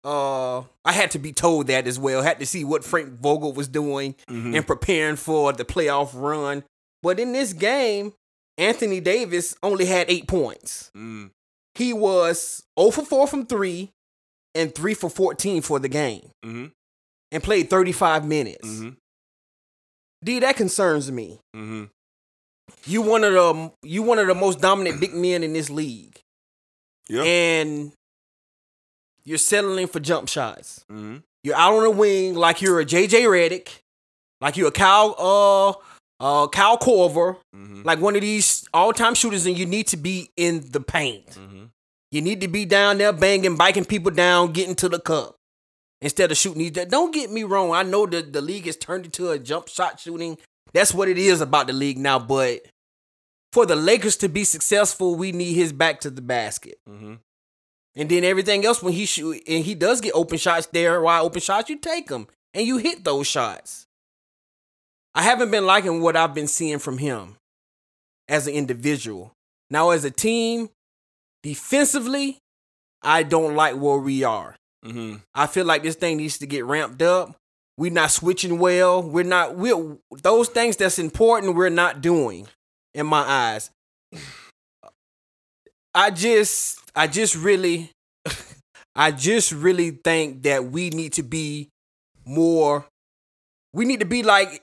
Uh, 0.04 0.62
I 0.84 0.94
had 0.94 1.12
to 1.12 1.20
be 1.20 1.32
told 1.32 1.68
that 1.68 1.86
as 1.86 2.00
well. 2.00 2.24
Had 2.24 2.40
to 2.40 2.46
see 2.46 2.64
what 2.64 2.84
Frank 2.84 3.20
Vogel 3.20 3.54
was 3.54 3.68
doing 3.68 4.16
Mhm. 4.28 4.56
and 4.58 4.66
preparing 4.66 5.16
for 5.16 5.54
the 5.54 5.64
playoff 5.64 6.10
run. 6.16 6.64
But 7.04 7.20
in 7.20 7.34
this 7.34 7.54
game, 7.54 8.14
Anthony 8.58 9.00
Davis 9.00 9.56
only 9.64 9.86
had 9.86 10.10
eight 10.10 10.28
points. 10.28 10.92
Mm. 10.96 11.32
He 11.76 11.94
was 11.94 12.64
0 12.80 12.92
for 12.92 13.06
4 13.06 13.28
from 13.28 13.46
three 13.46 13.92
and 14.54 14.74
3 14.76 14.94
for 14.94 15.10
14 15.10 15.62
for 15.62 15.80
the 15.80 15.88
game 15.90 16.30
Mm-hmm. 16.46 16.66
and 17.32 17.44
played 17.44 17.70
35 17.70 18.26
minutes. 18.26 18.68
Mm-hmm. 18.68 18.90
D, 20.24 20.40
that 20.40 20.56
concerns 20.58 21.12
me. 21.12 21.40
Mm-hmm. 21.56 21.86
You 22.86 23.02
one 23.02 23.24
of 23.24 23.34
the 23.34 23.72
you 23.84 24.04
one 24.04 24.20
of 24.20 24.28
the 24.28 24.36
most 24.36 24.60
dominant 24.62 25.00
big 25.02 25.14
men 25.14 25.44
in 25.44 25.54
this 25.54 25.70
league. 25.70 26.20
Yeah. 27.10 27.24
And 27.24 27.92
you're 29.24 29.38
settling 29.38 29.88
for 29.88 30.00
jump 30.00 30.28
shots. 30.30 30.86
Mm-hmm. 30.92 31.18
You're 31.44 31.56
out 31.56 31.74
on 31.74 31.84
the 31.84 31.90
wing 31.92 32.36
like 32.36 32.62
you're 32.62 32.80
a 32.80 32.86
JJ 32.86 33.24
Redick, 33.24 33.80
like 34.42 34.58
you're 34.58 34.68
a 34.68 34.72
Kyle 34.72 35.16
uh 35.18 35.74
uh 36.22 36.48
Kyle 36.48 36.78
Korver, 36.78 37.38
Mm-hmm. 37.56 37.82
like 37.84 38.00
one 38.00 38.16
of 38.16 38.22
these 38.22 38.66
all-time 38.74 39.16
shooters, 39.16 39.46
and 39.46 39.58
you 39.58 39.66
need 39.66 39.88
to 39.88 39.98
be 39.98 40.30
in 40.38 40.64
the 40.72 40.80
paint. 40.80 41.28
Mm-hmm. 41.32 41.64
You 42.12 42.22
need 42.22 42.42
to 42.42 42.48
be 42.48 42.66
down 42.66 42.98
there 43.00 43.12
banging, 43.14 43.56
biking 43.56 43.86
people 43.86 44.12
down, 44.12 44.52
getting 44.52 44.76
to 44.76 44.90
the 44.90 45.00
cup. 45.00 45.36
Instead 46.02 46.32
of 46.32 46.38
shooting 46.38 46.60
these, 46.60 46.72
don't 46.72 47.14
get 47.14 47.32
me 47.32 47.44
wrong. 47.44 47.72
I 47.72 47.84
know 47.84 48.06
that 48.08 48.34
the 48.34 48.42
league 48.42 48.66
has 48.66 48.76
turned 48.78 49.06
into 49.06 49.30
a 49.30 49.38
jump 49.40 49.68
shot 49.68 50.00
shooting. 50.00 50.38
That's 50.74 50.94
what 50.94 51.08
it 51.10 51.18
is 51.18 51.42
about 51.42 51.68
the 51.68 51.74
league 51.74 51.98
now. 51.98 52.18
But 52.20 52.62
for 53.54 53.66
the 53.66 53.76
Lakers 53.76 54.18
to 54.18 54.30
be 54.30 54.44
successful, 54.44 55.16
we 55.16 55.32
need 55.32 55.54
his 55.54 55.72
back 55.74 56.00
to 56.02 56.10
the 56.10 56.22
basket. 56.22 56.80
Mm-hmm. 56.90 57.16
And 57.96 58.10
then 58.10 58.24
everything 58.24 58.66
else, 58.66 58.82
when 58.82 58.94
he 58.94 59.06
shoot 59.06 59.42
and 59.48 59.64
he 59.64 59.76
does 59.76 60.02
get 60.02 60.14
open 60.16 60.38
shots 60.38 60.68
there, 60.68 61.02
wide 61.02 61.22
open 61.22 61.42
shots, 61.42 61.70
you 61.70 61.78
take 61.78 62.08
them 62.08 62.28
and 62.54 62.66
you 62.66 62.78
hit 62.78 63.04
those 63.04 63.28
shots. 63.28 63.86
I 65.14 65.24
haven't 65.24 65.52
been 65.52 65.66
liking 65.66 66.02
what 66.02 66.16
I've 66.16 66.34
been 66.34 66.48
seeing 66.48 66.80
from 66.80 66.98
him 66.98 67.36
as 68.28 68.48
an 68.48 68.54
individual. 68.54 69.34
Now, 69.70 69.90
as 69.90 70.06
a 70.06 70.12
team, 70.12 70.70
defensively, 71.44 72.38
I 73.02 73.24
don't 73.24 73.56
like 73.56 73.76
where 73.76 73.98
we 73.98 74.24
are. 74.24 74.56
Mm-hmm. 74.86 75.18
I 75.36 75.48
feel 75.48 75.66
like 75.66 75.84
this 75.84 75.96
thing 75.96 76.18
needs 76.18 76.38
to 76.40 76.48
get 76.48 76.66
ramped 76.66 77.02
up. 77.02 77.36
We're 77.78 77.92
not 77.92 78.12
switching 78.12 78.60
well. 78.60 79.02
We're 79.02 79.24
not 79.24 79.56
we're 79.56 79.98
those 80.22 80.50
things 80.50 80.78
that's 80.78 81.00
important 81.00 81.56
we're 81.56 81.70
not 81.70 82.02
doing 82.02 82.48
in 82.94 83.06
my 83.06 83.22
eyes. 83.22 83.72
I 85.94 86.12
just 86.12 86.80
I 86.96 87.08
just 87.08 87.36
really 87.36 87.92
I 88.96 89.12
just 89.12 89.52
really 89.52 89.92
think 89.92 90.44
that 90.44 90.66
we 90.66 90.90
need 90.90 91.14
to 91.14 91.24
be 91.24 91.70
more 92.26 92.86
we 93.74 93.86
need 93.86 94.00
to 94.00 94.06
be 94.06 94.24
like 94.24 94.62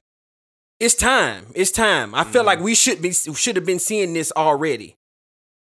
it's 0.81 0.95
time. 0.95 1.47
It's 1.55 1.71
time. 1.71 2.15
I 2.15 2.25
feel 2.25 2.45
like 2.45 2.61
we 2.61 2.75
should 2.75 3.03
be 3.03 3.13
should 3.13 3.57
have 3.57 3.67
been 3.67 3.79
seeing 3.79 4.13
this 4.15 4.33
already 4.37 4.95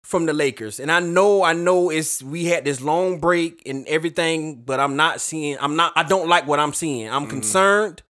from 0.03 0.25
the 0.25 0.33
Lakers. 0.33 0.79
And 0.79 0.91
I 0.91 0.99
know, 0.99 1.43
I 1.43 1.53
know 1.53 1.89
it's 1.89 2.21
we 2.21 2.45
had 2.45 2.65
this 2.65 2.81
long 2.81 3.19
break 3.19 3.61
and 3.65 3.87
everything, 3.87 4.61
but 4.61 4.79
I'm 4.79 4.95
not 4.95 5.21
seeing. 5.21 5.57
I'm 5.59 5.75
not. 5.75 5.93
I 5.95 6.03
don't 6.03 6.27
like 6.29 6.47
what 6.47 6.59
I'm 6.59 6.73
seeing. 6.73 7.09
I'm 7.09 7.27
concerned. 7.27 8.03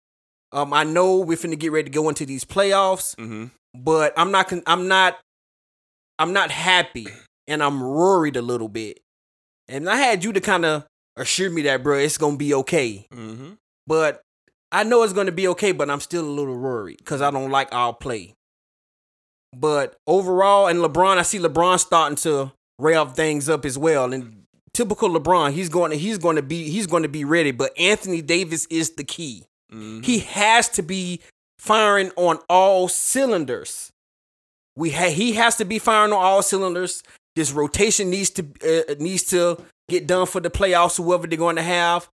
Um, 0.53 0.73
I 0.73 0.83
know 0.85 1.19
we're 1.19 1.37
finna 1.39 1.59
get 1.59 1.71
ready 1.73 1.85
to 1.85 1.95
go 1.95 2.09
into 2.09 2.27
these 2.27 2.45
playoffs, 2.45 3.15
Mm-hmm. 3.17 3.47
but 3.75 4.13
I'm 4.17 4.31
not. 4.33 4.53
I'm 4.67 4.89
not. 4.89 5.19
I'm 6.19 6.33
not 6.33 6.51
happy, 6.51 7.07
and 7.47 7.63
I'm 7.63 7.81
worried 7.81 8.37
a 8.37 8.43
little 8.43 8.69
bit. 8.69 9.01
And 9.69 9.89
I 9.89 9.97
had 9.97 10.25
you 10.25 10.33
to 10.33 10.41
kind 10.41 10.65
of 10.65 10.85
assure 11.17 11.49
me 11.51 11.63
that, 11.63 11.83
bro, 11.85 11.99
it's 11.99 12.19
gonna 12.19 12.37
be 12.37 12.53
okay. 12.55 13.07
Mm-hmm. 13.13 13.53
But 13.87 14.21
I 14.73 14.85
know 14.85 15.03
it's 15.03 15.13
going 15.13 15.27
to 15.27 15.33
be 15.33 15.49
okay, 15.49 15.73
but 15.73 15.91
I'm 15.91 16.01
still 16.01 16.25
a 16.25 16.31
little 16.31 16.57
worried 16.57 16.99
because 16.99 17.21
I 17.21 17.31
don't 17.31 17.51
like 17.51 17.69
our 17.73 17.93
play. 17.93 18.35
But 19.55 19.97
overall, 20.07 20.69
and 20.69 20.79
LeBron, 20.79 21.19
I 21.19 21.23
see 21.23 21.39
LeBron 21.39 21.81
starting 21.81 22.17
to 22.19 22.53
rev 22.79 23.15
things 23.15 23.49
up 23.49 23.65
as 23.65 23.77
well. 23.77 24.13
And 24.13 24.45
typical 24.73 25.11
LeBron, 25.11 25.53
he's 25.53 25.69
going 25.69 25.91
to 25.91 25.97
he's 25.97 26.19
going 26.19 26.37
to 26.37 26.43
be 26.43 26.71
he's 26.71 26.87
going 26.87 27.03
to 27.03 27.09
be 27.09 27.25
ready. 27.25 27.51
But 27.51 27.79
Anthony 27.79 28.23
Davis 28.23 28.67
is 28.67 28.93
the 28.93 29.05
key. 29.05 29.45
Mm-hmm. 29.73 30.03
He 30.03 30.21
has 30.21 30.69
to 30.71 30.83
be 30.83 31.21
firing 31.59 32.13
on 32.17 32.39
all 32.49 32.87
cylinders. 32.87 33.91
We 34.77 34.91
ha- 34.91 35.11
he 35.11 35.33
has 35.33 35.57
to 35.57 35.65
be 35.65 35.81
firing 35.81 36.13
on 36.13 36.19
all 36.23 36.43
cylinders. 36.43 37.03
This 37.35 37.53
rotation 37.53 38.09
needs 38.09 38.31
to 38.31 38.47
uh, 38.65 38.95
needs 39.01 39.25
to 39.25 39.59
get 39.89 40.07
done 40.07 40.27
for 40.27 40.41
the 40.41 40.51
playoffs. 40.51 40.97
Whoever 40.97 41.27
they're 41.27 41.39
going 41.39 41.57
to 41.57 41.63
have 41.63 42.09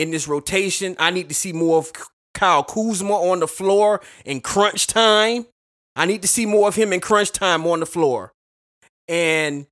in 0.00 0.10
this 0.10 0.26
rotation, 0.26 0.96
I 0.98 1.10
need 1.10 1.28
to 1.28 1.34
see 1.34 1.52
more 1.52 1.76
of 1.76 1.92
Kyle 2.32 2.64
Kuzma 2.64 3.12
on 3.12 3.40
the 3.40 3.46
floor 3.46 4.00
in 4.24 4.40
crunch 4.40 4.86
time. 4.86 5.44
I 5.94 6.06
need 6.06 6.22
to 6.22 6.28
see 6.28 6.46
more 6.46 6.68
of 6.68 6.74
him 6.74 6.94
in 6.94 7.00
crunch 7.00 7.32
time 7.32 7.66
on 7.66 7.80
the 7.80 7.86
floor. 7.86 8.32
And 9.08 9.66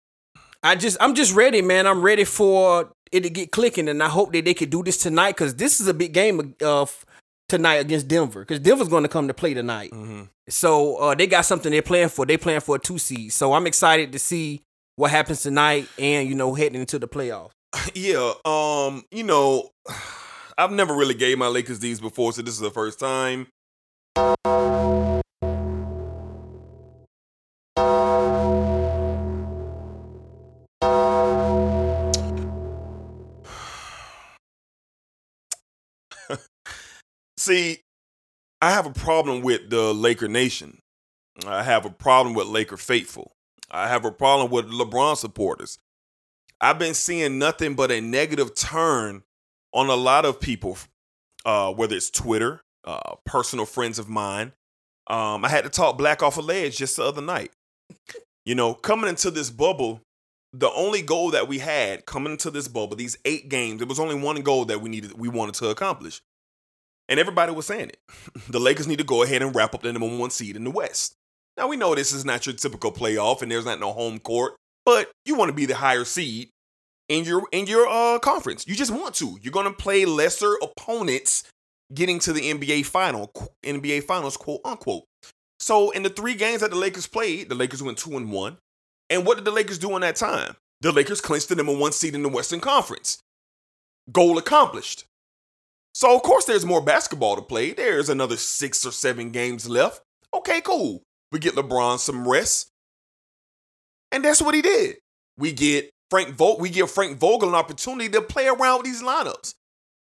I 0.62 0.74
just 0.74 0.98
I'm 1.00 1.14
just 1.14 1.34
ready, 1.34 1.62
man. 1.62 1.86
I'm 1.86 2.02
ready 2.02 2.24
for 2.24 2.92
it 3.10 3.22
to 3.22 3.30
get 3.30 3.52
clicking, 3.52 3.88
and 3.88 4.02
I 4.02 4.08
hope 4.08 4.32
that 4.34 4.44
they 4.44 4.52
could 4.52 4.68
do 4.68 4.82
this 4.82 4.98
tonight 4.98 5.32
because 5.32 5.54
this 5.54 5.80
is 5.80 5.88
a 5.88 5.94
big 5.94 6.12
game 6.12 6.54
of 6.62 7.06
tonight 7.48 7.76
against 7.76 8.08
Denver 8.08 8.40
because 8.40 8.60
Denver's 8.60 8.88
going 8.88 9.04
to 9.04 9.08
come 9.08 9.28
to 9.28 9.34
play 9.34 9.54
tonight. 9.54 9.92
Mm-hmm. 9.92 10.24
So 10.50 10.96
uh, 10.96 11.14
they 11.14 11.26
got 11.26 11.46
something 11.46 11.72
they're 11.72 11.80
playing 11.80 12.10
for. 12.10 12.26
They're 12.26 12.36
playing 12.36 12.60
for 12.60 12.76
a 12.76 12.78
two 12.78 12.98
seed. 12.98 13.32
So 13.32 13.54
I'm 13.54 13.66
excited 13.66 14.12
to 14.12 14.18
see 14.18 14.60
what 14.96 15.10
happens 15.10 15.40
tonight, 15.40 15.88
and 15.98 16.28
you 16.28 16.34
know 16.34 16.52
heading 16.52 16.80
into 16.80 16.98
the 16.98 17.08
playoffs. 17.08 17.52
Yeah, 17.94 18.32
um, 18.44 19.04
you 19.10 19.24
know, 19.24 19.70
I've 20.58 20.72
never 20.72 20.94
really 20.94 21.14
gave 21.14 21.38
my 21.38 21.46
Lakers 21.46 21.78
these 21.78 22.00
before, 22.00 22.32
so 22.32 22.42
this 22.42 22.54
is 22.54 22.60
the 22.60 22.70
first 22.70 22.98
time. 22.98 23.48
See, 37.38 37.78
I 38.60 38.72
have 38.72 38.86
a 38.86 38.92
problem 38.92 39.42
with 39.42 39.70
the 39.70 39.94
Laker 39.94 40.28
Nation. 40.28 40.80
I 41.46 41.62
have 41.62 41.86
a 41.86 41.90
problem 41.90 42.34
with 42.34 42.48
Laker 42.48 42.76
faithful. 42.76 43.32
I 43.70 43.88
have 43.88 44.04
a 44.04 44.10
problem 44.10 44.50
with 44.50 44.70
LeBron 44.70 45.16
supporters. 45.16 45.78
I've 46.60 46.78
been 46.78 46.94
seeing 46.94 47.38
nothing 47.38 47.74
but 47.74 47.90
a 47.90 48.00
negative 48.00 48.54
turn 48.54 49.22
on 49.72 49.88
a 49.88 49.94
lot 49.94 50.24
of 50.24 50.40
people, 50.40 50.76
uh, 51.44 51.72
whether 51.72 51.94
it's 51.94 52.10
Twitter, 52.10 52.62
uh, 52.84 53.14
personal 53.24 53.66
friends 53.66 53.98
of 53.98 54.08
mine. 54.08 54.52
Um, 55.06 55.44
I 55.44 55.48
had 55.48 55.64
to 55.64 55.70
talk 55.70 55.96
black 55.96 56.22
off 56.22 56.36
a 56.36 56.40
ledge 56.40 56.78
just 56.78 56.96
the 56.96 57.04
other 57.04 57.22
night. 57.22 57.52
You 58.44 58.54
know, 58.54 58.74
coming 58.74 59.08
into 59.08 59.30
this 59.30 59.50
bubble, 59.50 60.02
the 60.52 60.70
only 60.72 61.02
goal 61.02 61.30
that 61.30 61.48
we 61.48 61.58
had 61.58 62.06
coming 62.06 62.32
into 62.32 62.50
this 62.50 62.68
bubble, 62.68 62.96
these 62.96 63.18
eight 63.24 63.48
games, 63.48 63.78
there 63.78 63.86
was 63.86 64.00
only 64.00 64.14
one 64.14 64.40
goal 64.42 64.64
that 64.66 64.80
we 64.80 64.90
needed, 64.90 65.18
we 65.18 65.28
wanted 65.28 65.54
to 65.56 65.68
accomplish, 65.68 66.20
and 67.08 67.20
everybody 67.20 67.52
was 67.52 67.66
saying 67.66 67.90
it. 67.90 67.98
the 68.48 68.60
Lakers 68.60 68.86
need 68.86 68.98
to 68.98 69.04
go 69.04 69.22
ahead 69.22 69.42
and 69.42 69.54
wrap 69.54 69.74
up 69.74 69.82
the 69.82 69.92
number 69.92 70.16
one 70.16 70.30
seed 70.30 70.56
in 70.56 70.64
the 70.64 70.70
West. 70.70 71.14
Now 71.56 71.68
we 71.68 71.76
know 71.76 71.94
this 71.94 72.12
is 72.12 72.24
not 72.24 72.46
your 72.46 72.54
typical 72.54 72.92
playoff, 72.92 73.42
and 73.42 73.50
there's 73.50 73.66
not 73.66 73.80
no 73.80 73.92
home 73.92 74.18
court, 74.18 74.54
but 74.88 75.10
you 75.26 75.34
want 75.34 75.50
to 75.50 75.54
be 75.54 75.66
the 75.66 75.74
higher 75.74 76.06
seed 76.06 76.48
in 77.10 77.22
your 77.26 77.42
in 77.52 77.66
your 77.66 77.86
uh 77.86 78.18
conference. 78.20 78.66
You 78.66 78.74
just 78.74 78.90
want 78.90 79.14
to. 79.16 79.38
You're 79.42 79.52
gonna 79.52 79.70
play 79.70 80.06
lesser 80.06 80.54
opponents 80.62 81.44
getting 81.92 82.18
to 82.20 82.32
the 82.32 82.40
NBA 82.40 82.86
final, 82.86 83.30
NBA 83.62 84.04
finals, 84.04 84.38
quote 84.38 84.62
unquote. 84.64 85.04
So 85.60 85.90
in 85.90 86.04
the 86.04 86.08
three 86.08 86.34
games 86.34 86.62
that 86.62 86.70
the 86.70 86.78
Lakers 86.78 87.06
played, 87.06 87.50
the 87.50 87.54
Lakers 87.54 87.82
went 87.82 87.98
two 87.98 88.16
and 88.16 88.32
one. 88.32 88.56
And 89.10 89.26
what 89.26 89.36
did 89.36 89.44
the 89.44 89.50
Lakers 89.50 89.76
do 89.76 89.94
in 89.94 90.00
that 90.00 90.16
time? 90.16 90.56
The 90.80 90.90
Lakers 90.90 91.20
clinched 91.20 91.50
the 91.50 91.56
number 91.56 91.76
one 91.76 91.92
seed 91.92 92.14
in 92.14 92.22
the 92.22 92.30
Western 92.30 92.60
Conference. 92.60 93.18
Goal 94.10 94.38
accomplished. 94.38 95.04
So 95.92 96.16
of 96.16 96.22
course 96.22 96.46
there's 96.46 96.64
more 96.64 96.80
basketball 96.80 97.36
to 97.36 97.42
play. 97.42 97.74
There's 97.74 98.08
another 98.08 98.38
six 98.38 98.86
or 98.86 98.92
seven 98.92 99.32
games 99.32 99.68
left. 99.68 100.00
Okay, 100.32 100.62
cool. 100.62 101.02
We 101.30 101.40
get 101.40 101.56
LeBron 101.56 101.98
some 101.98 102.26
rest. 102.26 102.70
And 104.12 104.24
that's 104.24 104.42
what 104.42 104.54
he 104.54 104.62
did. 104.62 104.96
We 105.36 105.52
get 105.52 105.90
Frank 106.10 106.34
Vogel, 106.34 106.58
we 106.60 106.70
give 106.70 106.90
Frank 106.90 107.18
Vogel 107.18 107.48
an 107.48 107.54
opportunity 107.54 108.08
to 108.10 108.22
play 108.22 108.48
around 108.48 108.78
with 108.78 108.86
these 108.86 109.02
lineups. 109.02 109.54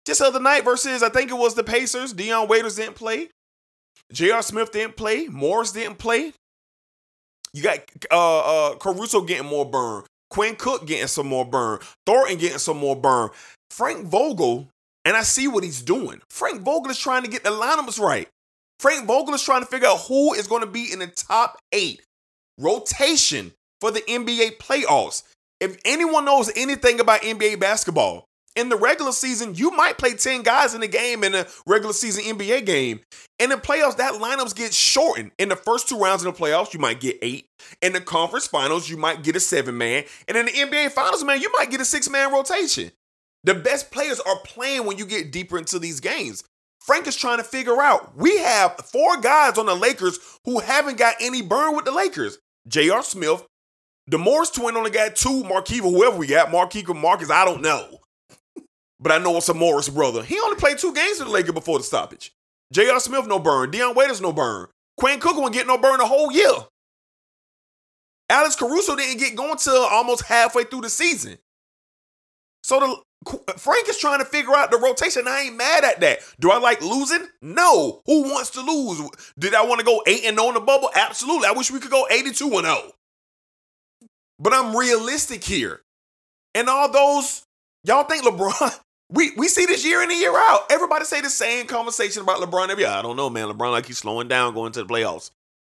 Just 0.06 0.19
the 0.19 0.27
other 0.27 0.39
night 0.39 0.65
versus 0.65 1.03
I 1.03 1.10
think 1.10 1.32
it 1.32 1.36
was 1.36 1.56
the 1.56 1.63
Pacers, 1.63 2.13
Dion 2.13 2.47
Waiters 2.47 2.75
didn't 2.75 2.95
play. 2.95 3.29
J.R. 4.12 4.41
Smith 4.41 4.71
didn't 4.71 4.97
play. 4.97 5.27
Morris 5.27 5.71
didn't 5.71 5.97
play. 5.97 6.34
You 7.53 7.63
got 7.63 7.79
uh 8.12 8.39
uh 8.71 8.75
Caruso 8.77 9.21
getting 9.21 9.47
more 9.47 9.65
burn. 9.69 10.03
Quinn 10.29 10.56
Cook 10.56 10.88
getting 10.88 11.08
some 11.08 11.27
more 11.27 11.45
burn. 11.45 11.79
Thornton 12.06 12.38
getting 12.38 12.58
some 12.58 12.77
more 12.77 12.95
burn. 12.95 13.29
Frank 13.69 14.08
Vogel, 14.08 14.67
and 15.06 15.15
I 15.15 15.21
see 15.21 15.47
what 15.47 15.63
he's 15.63 15.82
doing. 15.82 16.21
Frank 16.29 16.62
Vogel 16.62 16.89
is 16.91 16.97
trying 16.97 17.23
to 17.23 17.29
get 17.29 17.43
the 17.43 17.51
lineups 17.51 17.99
right. 17.99 18.27
Frank 18.79 19.06
Vogel 19.06 19.36
is 19.36 19.43
trying 19.43 19.62
to 19.62 19.67
figure 19.67 19.88
out 19.88 20.01
who 20.01 20.34
is 20.34 20.47
going 20.47 20.62
to 20.62 20.67
be 20.67 20.91
in 20.91 20.99
the 20.99 21.08
top 21.08 21.60
eight 21.71 22.01
rotation 22.58 23.53
for 23.84 23.91
the 23.91 24.00
NBA 24.00 24.60
playoffs. 24.60 25.24
If 25.60 25.78
anyone 25.84 26.24
knows 26.24 26.50
anything 26.56 27.02
about 27.02 27.19
NBA 27.19 27.60
basketball, 27.60 28.24
in 28.56 28.69
the 28.69 28.78
regular 28.78 29.12
season, 29.12 29.56
you 29.56 29.72
might 29.72 29.98
play 29.98 30.13
10 30.13 30.43
guys 30.43 30.74
in 30.74 30.82
a 30.82 30.88
game 30.88 31.22
in 31.22 31.36
a 31.36 31.46
regular 31.67 31.91
season 31.91 32.24
NBA 32.24 32.65
game. 32.65 33.02
And 33.39 33.52
In 33.52 33.58
the 33.58 33.62
playoffs, 33.62 33.98
that 33.98 34.13
lineups 34.13 34.56
get 34.56 34.74
shortened. 34.74 35.32
In 35.38 35.50
the 35.50 35.58
first 35.58 35.89
two 35.89 36.00
rounds 36.00 36.24
of 36.24 36.34
the 36.34 36.41
playoffs, 36.41 36.74
you 36.74 36.80
might 36.80 37.02
get 37.02 37.17
eight. 37.22 37.48
In 37.82 37.91
the 37.91 38.00
conference 38.00 38.48
finals, 38.48 38.89
you 38.89 38.96
might 38.96 39.22
get 39.22 39.36
a 39.36 39.41
seven 39.41 39.78
man. 39.78 40.06
And 40.30 40.38
in 40.38 40.46
the 40.46 40.54
NBA 40.54 40.91
finals, 40.91 41.26
man, 41.26 41.41
you 41.41 41.52
might 41.58 41.69
get 41.69 41.82
a 41.82 41.86
six 41.86 42.10
man 42.10 42.32
rotation. 42.32 42.89
The 43.43 43.54
best 43.54 43.91
players 43.91 44.22
are 44.22 44.39
playing 44.46 44.86
when 44.86 44.98
you 44.98 45.06
get 45.06 45.34
deeper 45.34 45.58
into 45.58 45.78
these 45.78 46.00
games. 46.00 46.46
Frank 46.80 47.06
is 47.06 47.17
trying 47.17 47.39
to 47.39 47.43
figure 47.43 47.82
out. 47.82 48.15
We 48.15 48.38
have 48.38 48.78
four 48.78 49.19
guys 49.19 49.58
on 49.58 49.65
the 49.65 49.76
Lakers 49.76 50.19
who 50.46 50.60
haven't 50.60 50.98
got 50.98 51.15
any 51.19 51.41
burn 51.41 51.76
with 51.76 51.84
the 51.84 51.91
Lakers. 51.91 52.38
J.R. 52.65 53.04
Smith, 53.04 53.46
the 54.08 54.18
Morris 54.18 54.50
twin 54.50 54.76
only 54.76 54.92
got 54.92 55.16
two, 55.16 55.44
Markiva, 55.44 55.89
whoever 55.89 56.18
we 56.18 56.28
got, 56.28 56.50
Markiva 56.50 57.00
Marcus, 57.00 57.30
I 57.30 57.46
don't 57.46 57.62
know. 57.62 58.00
But 59.00 59.12
I 59.12 59.18
know 59.18 59.38
it's 59.38 59.50
a 59.50 59.54
Morris 59.54 59.89
brother. 59.89 60.24
He 60.24 60.39
only 60.39 60.56
played 60.56 60.78
two 60.78 60.94
games 60.94 61.18
for 61.18 61.26
the 61.26 61.30
Lakers 61.30 61.54
before 61.54 61.78
the 61.78 61.84
stoppage. 61.84 62.32
J.R. 62.72 63.00
Smith, 63.00 63.28
no 63.28 63.39
burn. 63.39 63.72
Dion 63.72 63.96
Waiters, 63.96 64.22
no 64.22 64.32
burn. 64.34 64.68
Quinn 64.98 65.20
Cook 65.20 65.38
won't 65.38 65.54
get 65.54 65.68
no 65.68 65.78
burn 65.78 65.98
the 65.98 66.06
whole 66.06 66.32
year. 66.32 66.54
Alex 68.30 68.56
Caruso 68.56 68.96
didn't 68.96 69.20
get 69.20 69.36
going 69.36 69.58
till 69.58 69.84
almost 69.84 70.24
halfway 70.24 70.63
through 70.63 70.82
the 70.82 70.89
season. 70.89 71.38
So 72.63 72.80
the 72.80 73.54
Frank 73.58 73.88
is 73.89 73.98
trying 73.98 74.20
to 74.20 74.26
figure 74.26 74.56
out 74.56 74.72
the 74.72 74.78
rotation. 74.78 75.28
I 75.28 75.42
ain't 75.42 75.58
mad 75.58 75.84
at 75.84 76.00
that. 76.02 76.20
Do 76.39 76.52
I 76.52 76.58
like 76.58 76.82
losing? 76.82 77.28
No. 77.42 78.02
Who 78.06 78.24
wants 78.24 78.52
to 78.52 78.62
lose? 78.62 79.02
Did 79.38 79.54
I 79.54 79.66
want 79.66 79.80
to 79.80 79.86
go 79.86 80.02
8 80.08 80.26
and 80.26 80.38
0 80.38 80.50
in 80.50 80.54
the 80.56 80.60
bubble? 80.62 80.89
Absolutely. 80.96 81.48
I 81.48 81.52
wish 81.52 81.72
we 81.72 81.80
could 81.80 81.92
go 81.92 82.08
82 82.10 82.46
and 82.46 82.66
0. 82.66 82.92
But 84.43 84.53
I'm 84.53 84.75
realistic 84.75 85.41
here. 85.43 85.82
And 86.53 86.67
all 86.67 86.91
those, 86.91 87.43
y'all 87.86 88.03
think 88.03 88.25
LeBron, 88.25 88.77
we, 89.10 89.32
we 89.38 89.47
see 89.47 89.65
this 89.65 89.86
year 89.86 90.03
in 90.03 90.12
and 90.12 90.19
year 90.19 90.36
out. 90.36 90.65
Everybody 90.69 91.06
say 91.06 91.21
the 91.21 91.29
same 91.29 91.65
conversation 91.65 92.21
about 92.21 92.41
LeBron 92.41 92.69
every 92.69 92.84
year. 92.84 92.91
I 92.91 93.01
don't 93.01 93.15
know, 93.15 93.29
man. 93.29 93.47
LeBron 93.47 93.71
like 93.71 93.86
he's 93.86 93.99
slowing 93.99 94.27
down 94.27 94.53
going 94.53 94.73
to 94.73 94.84
the 94.84 94.89
playoffs. 94.93 95.32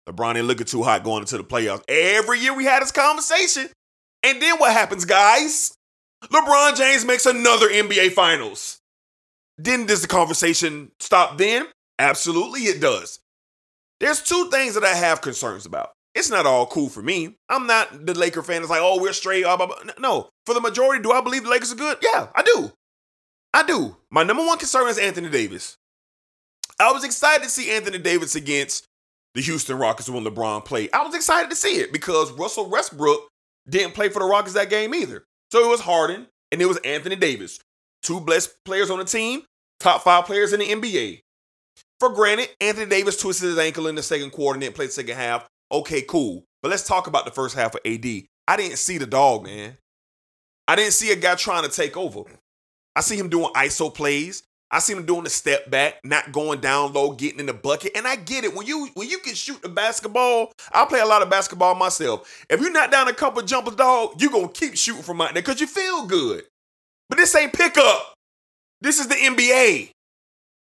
LeBron 0.08 0.36
ain't 0.36 0.46
looking 0.46 0.66
too 0.66 0.84
hot 0.84 1.02
going 1.02 1.22
into 1.22 1.36
the 1.36 1.44
playoffs. 1.44 1.82
Every 1.88 2.38
year 2.38 2.54
we 2.54 2.64
had 2.64 2.80
this 2.80 2.92
conversation. 2.92 3.68
And 4.22 4.40
then 4.40 4.56
what 4.58 4.72
happens, 4.72 5.04
guys? 5.04 5.74
LeBron 6.24 6.76
James 6.76 7.04
makes 7.04 7.26
another 7.26 7.68
NBA 7.68 8.12
Finals. 8.12 8.78
Does 9.60 10.02
the 10.02 10.08
conversation 10.08 10.92
stop 11.00 11.38
then? 11.38 11.66
Absolutely, 11.98 12.62
it 12.62 12.80
does. 12.80 13.18
There's 13.98 14.22
two 14.22 14.48
things 14.50 14.74
that 14.74 14.84
I 14.84 14.94
have 14.94 15.20
concerns 15.20 15.66
about. 15.66 15.90
It's 16.14 16.30
not 16.30 16.46
all 16.46 16.66
cool 16.66 16.88
for 16.88 17.02
me. 17.02 17.36
I'm 17.48 17.66
not 17.66 18.06
the 18.06 18.14
Laker 18.14 18.42
fan 18.42 18.62
that's 18.62 18.70
like, 18.70 18.80
oh, 18.82 19.00
we're 19.00 19.12
straight. 19.12 19.44
Blah, 19.44 19.56
blah, 19.56 19.66
blah. 19.66 19.92
No, 19.98 20.28
for 20.44 20.54
the 20.54 20.60
majority, 20.60 21.02
do 21.02 21.12
I 21.12 21.20
believe 21.20 21.44
the 21.44 21.50
Lakers 21.50 21.72
are 21.72 21.76
good? 21.76 21.98
Yeah, 22.02 22.28
I 22.34 22.42
do. 22.42 22.72
I 23.54 23.62
do. 23.62 23.96
My 24.10 24.22
number 24.22 24.44
one 24.44 24.58
concern 24.58 24.88
is 24.88 24.98
Anthony 24.98 25.30
Davis. 25.30 25.76
I 26.80 26.92
was 26.92 27.04
excited 27.04 27.44
to 27.44 27.50
see 27.50 27.70
Anthony 27.70 27.98
Davis 27.98 28.34
against 28.34 28.86
the 29.34 29.42
Houston 29.42 29.78
Rockets 29.78 30.08
when 30.08 30.24
LeBron 30.24 30.64
played. 30.64 30.90
I 30.92 31.04
was 31.04 31.14
excited 31.14 31.50
to 31.50 31.56
see 31.56 31.76
it 31.76 31.92
because 31.92 32.32
Russell 32.32 32.68
Westbrook 32.68 33.28
didn't 33.68 33.94
play 33.94 34.08
for 34.08 34.18
the 34.18 34.24
Rockets 34.24 34.54
that 34.54 34.70
game 34.70 34.94
either. 34.94 35.24
So 35.52 35.64
it 35.64 35.68
was 35.68 35.80
Harden 35.80 36.26
and 36.50 36.60
it 36.60 36.66
was 36.66 36.78
Anthony 36.78 37.16
Davis. 37.16 37.60
Two 38.02 38.20
blessed 38.20 38.54
players 38.64 38.90
on 38.90 38.98
the 38.98 39.04
team, 39.04 39.42
top 39.78 40.02
five 40.02 40.24
players 40.24 40.52
in 40.52 40.60
the 40.60 40.66
NBA. 40.66 41.20
For 41.98 42.08
granted, 42.08 42.48
Anthony 42.60 42.86
Davis 42.86 43.18
twisted 43.18 43.50
his 43.50 43.58
ankle 43.58 43.86
in 43.86 43.94
the 43.94 44.02
second 44.02 44.30
quarter 44.30 44.56
and 44.56 44.62
didn't 44.62 44.74
play 44.74 44.86
the 44.86 44.92
second 44.92 45.16
half. 45.16 45.46
Okay, 45.72 46.02
cool. 46.02 46.44
But 46.62 46.70
let's 46.70 46.86
talk 46.86 47.06
about 47.06 47.24
the 47.24 47.30
first 47.30 47.56
half 47.56 47.74
of 47.74 47.80
AD. 47.84 48.04
I 48.48 48.56
didn't 48.56 48.78
see 48.78 48.98
the 48.98 49.06
dog, 49.06 49.44
man. 49.44 49.76
I 50.66 50.76
didn't 50.76 50.92
see 50.92 51.12
a 51.12 51.16
guy 51.16 51.34
trying 51.34 51.64
to 51.64 51.70
take 51.70 51.96
over. 51.96 52.22
I 52.94 53.00
see 53.00 53.16
him 53.16 53.28
doing 53.28 53.52
ISO 53.54 53.92
plays. 53.92 54.42
I 54.72 54.78
see 54.78 54.92
him 54.92 55.04
doing 55.04 55.24
the 55.24 55.30
step 55.30 55.68
back, 55.68 55.98
not 56.04 56.30
going 56.30 56.60
down 56.60 56.92
low, 56.92 57.12
getting 57.12 57.40
in 57.40 57.46
the 57.46 57.52
bucket. 57.52 57.92
And 57.96 58.06
I 58.06 58.14
get 58.14 58.44
it. 58.44 58.54
When 58.54 58.66
you 58.66 58.88
when 58.94 59.08
you 59.08 59.18
can 59.18 59.34
shoot 59.34 59.60
the 59.62 59.68
basketball, 59.68 60.52
I 60.72 60.84
play 60.84 61.00
a 61.00 61.06
lot 61.06 61.22
of 61.22 61.30
basketball 61.30 61.74
myself. 61.74 62.44
If 62.48 62.60
you 62.60 62.70
knock 62.70 62.90
down 62.92 63.08
a 63.08 63.12
couple 63.12 63.42
jumpers, 63.42 63.74
dog, 63.74 64.20
you 64.22 64.30
gonna 64.30 64.48
keep 64.48 64.76
shooting 64.76 65.02
from 65.02 65.20
out 65.20 65.34
there 65.34 65.42
because 65.42 65.60
you 65.60 65.66
feel 65.66 66.06
good. 66.06 66.44
But 67.08 67.18
this 67.18 67.34
ain't 67.34 67.52
pickup. 67.52 68.14
This 68.80 69.00
is 69.00 69.08
the 69.08 69.16
NBA. 69.16 69.90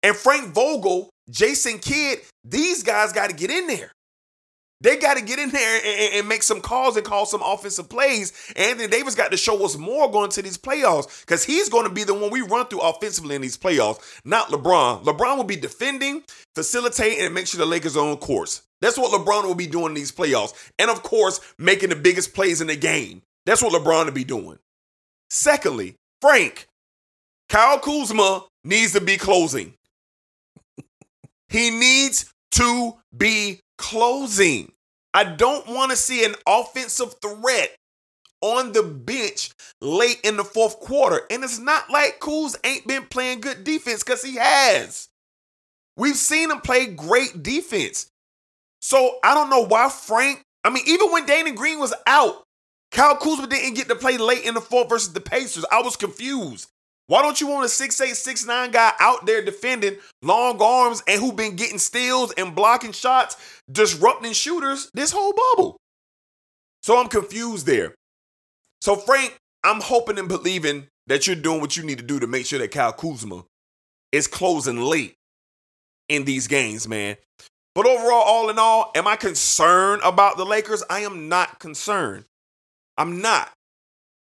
And 0.03 0.15
Frank 0.15 0.53
Vogel, 0.53 1.09
Jason 1.29 1.79
Kidd, 1.79 2.19
these 2.43 2.83
guys 2.83 3.11
got 3.11 3.31
to 3.31 3.35
get 3.35 3.49
in 3.49 3.65
there. 3.65 3.91
They 4.81 4.97
got 4.97 5.17
to 5.17 5.23
get 5.23 5.39
in 5.39 5.49
there 5.49 5.81
and, 5.83 6.13
and- 6.15 6.27
make 6.27 6.43
some 6.43 6.59
calls 6.61 6.97
and 6.97 7.05
call 7.05 7.25
some 7.25 7.41
offensive 7.43 7.87
plays. 7.89 8.33
Anthony 8.55 8.87
Davis 8.87 9.15
got 9.15 9.31
to 9.31 9.37
show 9.37 9.63
us 9.63 9.77
more 9.77 10.11
going 10.11 10.29
to 10.31 10.41
these 10.41 10.57
playoffs 10.57 11.21
because 11.21 11.43
he's 11.43 11.69
going 11.69 11.87
to 11.87 11.93
be 11.93 12.03
the 12.03 12.13
one 12.13 12.29
we 12.29 12.41
run 12.41 12.67
through 12.67 12.81
offensively 12.81 13.35
in 13.35 13.41
these 13.41 13.57
playoffs, 13.57 13.99
not 14.25 14.49
LeBron. 14.49 15.03
LeBron 15.03 15.37
will 15.37 15.43
be 15.43 15.55
defending, 15.55 16.23
facilitating, 16.55 17.23
and 17.23 17.33
make 17.33 17.47
sure 17.47 17.57
the 17.57 17.65
Lakers 17.65 17.95
are 17.95 18.07
on 18.07 18.17
course. 18.17 18.63
That's 18.81 18.97
what 18.97 19.11
LeBron 19.11 19.45
will 19.45 19.55
be 19.55 19.67
doing 19.67 19.87
in 19.87 19.93
these 19.93 20.11
playoffs. 20.11 20.53
And 20.77 20.91
of 20.91 21.03
course, 21.03 21.39
making 21.57 21.89
the 21.89 21.95
biggest 21.95 22.33
plays 22.33 22.59
in 22.61 22.67
the 22.67 22.75
game. 22.75 23.21
That's 23.45 23.63
what 23.63 23.73
LeBron 23.73 24.05
will 24.05 24.11
be 24.11 24.23
doing. 24.23 24.59
Secondly, 25.29 25.95
Frank, 26.21 26.67
Kyle 27.49 27.79
Kuzma 27.79 28.45
needs 28.63 28.93
to 28.93 29.01
be 29.01 29.17
closing. 29.17 29.73
He 31.49 31.69
needs 31.69 32.33
to 32.51 32.95
be 33.15 33.61
closing. 33.77 34.71
I 35.13 35.23
don't 35.23 35.67
want 35.67 35.91
to 35.91 35.97
see 35.97 36.25
an 36.25 36.35
offensive 36.47 37.15
threat 37.21 37.75
on 38.41 38.73
the 38.73 38.83
bench 38.83 39.51
late 39.81 40.19
in 40.23 40.37
the 40.37 40.43
fourth 40.43 40.79
quarter. 40.79 41.21
And 41.31 41.43
it's 41.43 41.59
not 41.59 41.89
like 41.89 42.19
Kuz 42.19 42.55
ain't 42.63 42.85
been 42.87 43.05
playing 43.05 43.41
good 43.41 43.63
defense 43.63 44.03
because 44.03 44.21
he 44.21 44.35
has. 44.35 45.07
We've 45.97 46.17
seen 46.17 46.51
him 46.51 46.59
play 46.59 46.87
great 46.87 47.41
defense. 47.41 48.11
So 48.81 49.17
I 49.23 49.33
don't 49.33 49.49
know 49.49 49.65
why 49.65 49.89
Frank, 49.89 50.41
I 50.63 50.69
mean, 50.69 50.83
even 50.87 51.11
when 51.11 51.25
Danny 51.25 51.51
Green 51.51 51.79
was 51.79 51.93
out, 52.05 52.43
Kyle 52.91 53.15
Kuzma 53.15 53.47
didn't 53.47 53.75
get 53.75 53.87
to 53.87 53.95
play 53.95 54.17
late 54.17 54.45
in 54.45 54.53
the 54.53 54.61
fourth 54.61 54.89
versus 54.89 55.13
the 55.13 55.21
Pacers. 55.21 55.65
I 55.71 55.81
was 55.81 55.95
confused. 55.95 56.69
Why 57.07 57.21
don't 57.21 57.39
you 57.39 57.47
want 57.47 57.65
a 57.65 57.69
6'8, 57.69 58.11
6'9 58.11 58.71
guy 58.71 58.93
out 58.99 59.25
there 59.25 59.43
defending 59.43 59.97
long 60.23 60.59
arms 60.61 61.03
and 61.07 61.21
who 61.21 61.31
been 61.31 61.55
getting 61.55 61.77
steals 61.77 62.31
and 62.33 62.55
blocking 62.55 62.93
shots, 62.93 63.35
disrupting 63.71 64.33
shooters 64.33 64.89
this 64.93 65.11
whole 65.11 65.33
bubble? 65.33 65.77
So 66.81 66.99
I'm 66.99 67.07
confused 67.07 67.65
there. 67.65 67.93
So, 68.81 68.95
Frank, 68.95 69.35
I'm 69.63 69.81
hoping 69.81 70.17
and 70.19 70.27
believing 70.27 70.87
that 71.07 71.27
you're 71.27 71.35
doing 71.35 71.61
what 71.61 71.77
you 71.77 71.83
need 71.83 71.99
to 71.99 72.03
do 72.03 72.19
to 72.19 72.27
make 72.27 72.45
sure 72.45 72.59
that 72.59 72.71
Kyle 72.71 72.93
Kuzma 72.93 73.43
is 74.11 74.27
closing 74.27 74.81
late 74.81 75.15
in 76.09 76.25
these 76.25 76.47
games, 76.47 76.87
man. 76.87 77.17
But 77.73 77.85
overall, 77.85 78.23
all 78.23 78.49
in 78.49 78.57
all, 78.57 78.91
am 78.95 79.07
I 79.07 79.15
concerned 79.15 80.01
about 80.03 80.37
the 80.37 80.45
Lakers? 80.45 80.83
I 80.89 81.01
am 81.01 81.27
not 81.27 81.59
concerned. 81.59 82.25
I'm 82.97 83.21
not. 83.21 83.51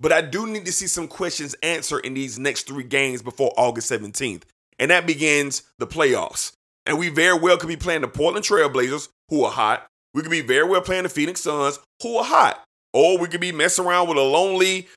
But 0.05 0.13
I 0.13 0.21
do 0.21 0.47
need 0.47 0.67
to 0.67 0.73
see 0.73 0.87
some 0.87 1.09
questions 1.09 1.57
answered 1.63 2.01
in 2.01 2.13
these 2.13 2.39
next 2.39 2.67
three 2.67 2.85
games 2.85 3.23
before 3.23 3.55
August 3.57 3.91
17th. 3.91 4.43
And 4.79 4.91
that 4.91 5.07
begins 5.07 5.63
the 5.79 5.87
playoffs. 5.87 6.53
And 6.85 6.99
we 6.99 7.09
very 7.09 7.39
well 7.39 7.57
could 7.57 7.71
be 7.71 7.77
playing 7.79 8.03
the 8.03 8.09
Portland 8.09 8.45
Trailblazers, 8.45 9.09
who 9.31 9.45
are 9.45 9.51
hot. 9.51 9.87
We 10.13 10.21
could 10.21 10.31
be 10.31 10.43
very 10.43 10.69
well 10.69 10.83
playing 10.83 11.05
the 11.05 11.09
Phoenix 11.09 11.41
Suns, 11.41 11.79
who 12.03 12.19
are 12.19 12.25
hot. 12.25 12.63
Or 12.93 13.17
we 13.17 13.29
could 13.29 13.41
be 13.41 13.51
messing 13.51 13.87
around 13.87 14.09
with 14.11 14.19
a 14.19 14.21
lonely 14.21 14.89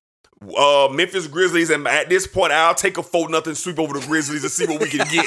uh, 0.58 0.90
Memphis 0.92 1.28
Grizzlies. 1.28 1.70
And 1.70 1.88
at 1.88 2.10
this 2.10 2.28
point, 2.28 2.52
I'll 2.52 2.76
take 2.76 2.98
a 2.98 3.04
4 3.04 3.30
nothing 3.30 3.56
sweep 3.56 3.80
over 3.80 3.98
the 3.98 4.06
Grizzlies 4.06 4.44
and 4.44 4.52
see 4.52 4.66
what 4.66 4.82
we 4.82 4.90
can 4.90 5.08
get. 5.10 5.26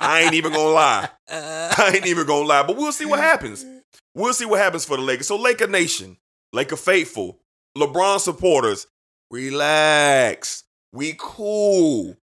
I 0.00 0.22
ain't 0.22 0.34
even 0.34 0.52
gonna 0.52 0.74
lie. 0.74 1.08
I 1.28 1.92
ain't 1.94 2.06
even 2.08 2.26
gonna 2.26 2.48
lie. 2.48 2.64
But 2.64 2.76
we'll 2.76 2.90
see 2.90 3.06
what 3.06 3.20
happens. 3.20 3.64
We'll 4.12 4.34
see 4.34 4.44
what 4.46 4.58
happens 4.58 4.84
for 4.84 4.96
the 4.96 5.04
Lakers. 5.04 5.28
So, 5.28 5.36
Laker 5.36 5.68
Nation, 5.68 6.16
Laker 6.52 6.74
faithful, 6.74 7.38
LeBron 7.78 8.18
supporters, 8.18 8.88
relax. 9.30 10.64
We 10.92 11.14
cool. 11.18 12.16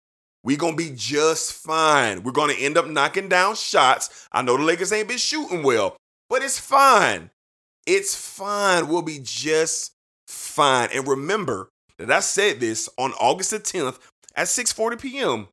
We 0.43 0.57
gonna 0.57 0.77
be 0.77 0.93
just 0.95 1.53
fine. 1.53 2.23
We're 2.23 2.33
gonna 2.33 2.55
end 2.55 2.77
up 2.77 2.87
knocking 2.87 3.29
down 3.29 3.55
shots. 3.57 4.29
I 4.33 4.43
know 4.43 4.57
the 4.57 4.62
Lakers 4.62 4.93
ain't 4.93 5.09
been 5.09 5.19
shooting 5.19 5.62
well, 5.62 5.97
but 6.29 6.43
it's 6.43 6.59
fine. 6.59 7.31
It's 7.87 8.14
fine. 8.14 8.88
We'll 8.88 9.03
be 9.03 9.21
just 9.23 9.93
fine. 10.29 10.88
And 10.95 11.07
remember 11.07 11.69
that 11.99 12.11
I 12.11 12.21
said 12.21 12.61
this 12.61 12.88
on 12.99 13.12
August 13.12 13.51
the 13.53 13.59
10th 13.61 13.99
at 14.37 14.49
6:40 14.49 15.01
p.m. 15.01 15.49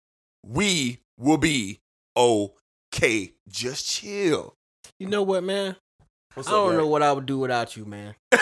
We 0.46 1.00
will 1.18 1.38
be 1.38 1.80
okay. 2.18 3.34
Just 3.48 3.86
chill. 3.90 4.56
You 5.00 5.08
know 5.08 5.24
what, 5.24 5.44
man? 5.44 5.76
What's 6.34 6.50
I 6.50 6.52
don't 6.52 6.72
Ray? 6.72 6.78
know 6.78 6.88
what 6.88 7.04
I 7.04 7.12
would 7.12 7.26
do 7.26 7.40
without 7.40 7.76
you, 7.76 7.86
man. 7.86 8.16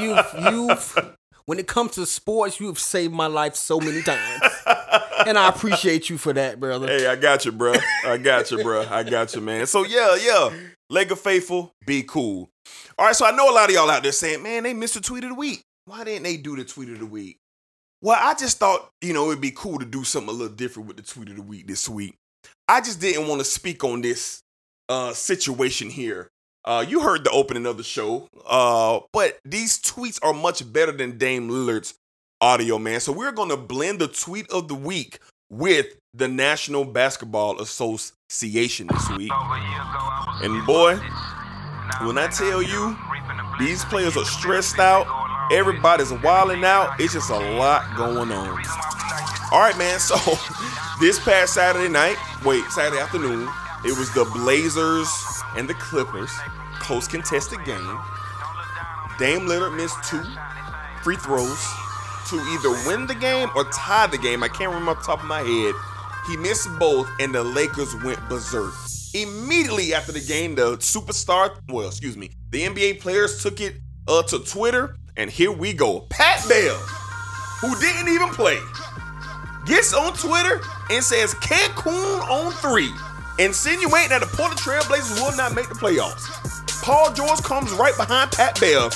You've, 0.00 0.26
you've, 0.50 1.16
when 1.50 1.58
it 1.58 1.66
comes 1.66 1.90
to 1.96 2.06
sports, 2.06 2.60
you've 2.60 2.78
saved 2.78 3.12
my 3.12 3.26
life 3.26 3.56
so 3.56 3.80
many 3.80 4.02
times, 4.02 4.40
and 5.26 5.36
I 5.36 5.48
appreciate 5.48 6.08
you 6.08 6.16
for 6.16 6.32
that, 6.32 6.60
brother. 6.60 6.86
Hey, 6.86 7.08
I 7.08 7.16
got 7.16 7.44
you, 7.44 7.50
bro. 7.50 7.74
I 8.06 8.18
got 8.18 8.52
you, 8.52 8.62
bro. 8.62 8.86
I 8.88 9.02
got 9.02 9.34
you, 9.34 9.40
man. 9.40 9.66
So 9.66 9.84
yeah, 9.84 10.14
yeah. 10.14 10.50
Laker 10.90 11.16
faithful, 11.16 11.74
be 11.84 12.04
cool. 12.04 12.50
All 12.96 13.06
right, 13.06 13.16
so 13.16 13.26
I 13.26 13.32
know 13.32 13.50
a 13.50 13.52
lot 13.52 13.68
of 13.68 13.74
y'all 13.74 13.90
out 13.90 14.04
there 14.04 14.12
saying, 14.12 14.44
man, 14.44 14.62
they 14.62 14.74
missed 14.74 14.94
the 14.94 15.00
tweet 15.00 15.24
of 15.24 15.30
the 15.30 15.34
week. 15.34 15.64
Why 15.86 16.04
didn't 16.04 16.22
they 16.22 16.36
do 16.36 16.54
the 16.54 16.64
tweet 16.64 16.90
of 16.90 17.00
the 17.00 17.06
week? 17.06 17.38
Well, 18.00 18.20
I 18.22 18.34
just 18.34 18.60
thought, 18.60 18.88
you 19.02 19.12
know, 19.12 19.32
it'd 19.32 19.40
be 19.40 19.50
cool 19.50 19.80
to 19.80 19.84
do 19.84 20.04
something 20.04 20.32
a 20.32 20.38
little 20.38 20.54
different 20.54 20.86
with 20.86 20.98
the 20.98 21.02
tweet 21.02 21.30
of 21.30 21.36
the 21.36 21.42
week 21.42 21.66
this 21.66 21.88
week. 21.88 22.14
I 22.68 22.80
just 22.80 23.00
didn't 23.00 23.26
want 23.26 23.40
to 23.40 23.44
speak 23.44 23.82
on 23.82 24.02
this 24.02 24.40
uh, 24.88 25.14
situation 25.14 25.90
here. 25.90 26.30
Uh, 26.64 26.84
you 26.86 27.00
heard 27.00 27.24
the 27.24 27.30
opening 27.30 27.64
of 27.66 27.76
the 27.76 27.82
show, 27.82 28.28
uh, 28.46 29.00
but 29.12 29.38
these 29.44 29.80
tweets 29.80 30.18
are 30.22 30.34
much 30.34 30.70
better 30.72 30.92
than 30.92 31.16
Dame 31.16 31.48
Lillard's 31.48 31.94
audio, 32.40 32.78
man. 32.78 33.00
So 33.00 33.12
we're 33.12 33.32
to 33.32 33.56
blend 33.56 33.98
the 33.98 34.08
tweet 34.08 34.50
of 34.50 34.68
the 34.68 34.74
week 34.74 35.18
with 35.48 35.86
the 36.14 36.28
National 36.28 36.84
Basketball 36.84 37.60
Association 37.60 38.88
this 38.88 39.10
week. 39.16 39.32
And 40.42 40.66
boy, 40.66 40.96
when 42.02 42.18
I 42.18 42.28
tell 42.30 42.62
you 42.62 42.96
these 43.58 43.84
players 43.86 44.16
are 44.16 44.24
stressed 44.24 44.78
out, 44.78 45.06
everybody's 45.52 46.12
wilding 46.12 46.64
out, 46.64 47.00
it's 47.00 47.14
just 47.14 47.30
a 47.30 47.38
lot 47.56 47.96
going 47.96 48.32
on. 48.32 48.62
All 49.52 49.60
right, 49.60 49.76
man. 49.76 49.98
So 50.10 50.16
this 51.00 51.18
past 51.18 51.54
Saturday 51.54 51.88
night, 51.88 52.16
wait, 52.44 52.64
Saturday 52.66 53.00
afternoon, 53.00 53.48
it 53.84 53.96
was 53.98 54.12
the 54.12 54.24
Blazers 54.34 55.08
and 55.56 55.68
the 55.68 55.74
Clippers, 55.74 56.30
close 56.78 57.06
contested 57.08 57.64
game. 57.64 57.98
Dame 59.18 59.46
Lillard 59.46 59.76
missed 59.76 60.02
two 60.04 60.22
free 61.02 61.16
throws 61.16 61.66
to 62.28 62.36
either 62.36 62.70
win 62.86 63.06
the 63.06 63.14
game 63.14 63.48
or 63.54 63.64
tie 63.64 64.06
the 64.06 64.18
game. 64.18 64.42
I 64.42 64.48
can't 64.48 64.70
remember 64.70 64.92
off 64.92 65.00
the 65.00 65.04
top 65.04 65.20
of 65.20 65.26
my 65.26 65.40
head. 65.40 65.74
He 66.28 66.36
missed 66.36 66.68
both, 66.78 67.10
and 67.18 67.34
the 67.34 67.42
Lakers 67.42 67.94
went 68.02 68.20
berserk. 68.28 68.72
Immediately 69.14 69.94
after 69.94 70.12
the 70.12 70.20
game, 70.20 70.54
the 70.54 70.76
superstar, 70.76 71.56
well, 71.68 71.88
excuse 71.88 72.16
me, 72.16 72.30
the 72.50 72.62
NBA 72.62 73.00
players 73.00 73.42
took 73.42 73.60
it 73.60 73.76
uh, 74.06 74.22
to 74.24 74.38
Twitter, 74.40 74.96
and 75.16 75.30
here 75.30 75.50
we 75.50 75.72
go. 75.72 76.00
Pat 76.10 76.46
Bev, 76.48 76.76
who 77.60 77.78
didn't 77.80 78.08
even 78.08 78.28
play, 78.28 78.58
gets 79.66 79.92
on 79.92 80.12
Twitter 80.14 80.60
and 80.90 81.02
says 81.02 81.34
Cancun 81.34 82.20
on 82.28 82.52
three, 82.52 82.92
insinuating 83.40 84.10
that 84.10 84.20
the 84.20 84.26
Portland 84.36 84.60
Trailblazers 84.60 85.20
will 85.20 85.36
not 85.36 85.54
make 85.54 85.68
the 85.68 85.74
playoffs. 85.74 86.28
Paul 86.82 87.12
George 87.12 87.42
comes 87.42 87.72
right 87.72 87.96
behind 87.96 88.30
Pat 88.32 88.60
Bev, 88.60 88.92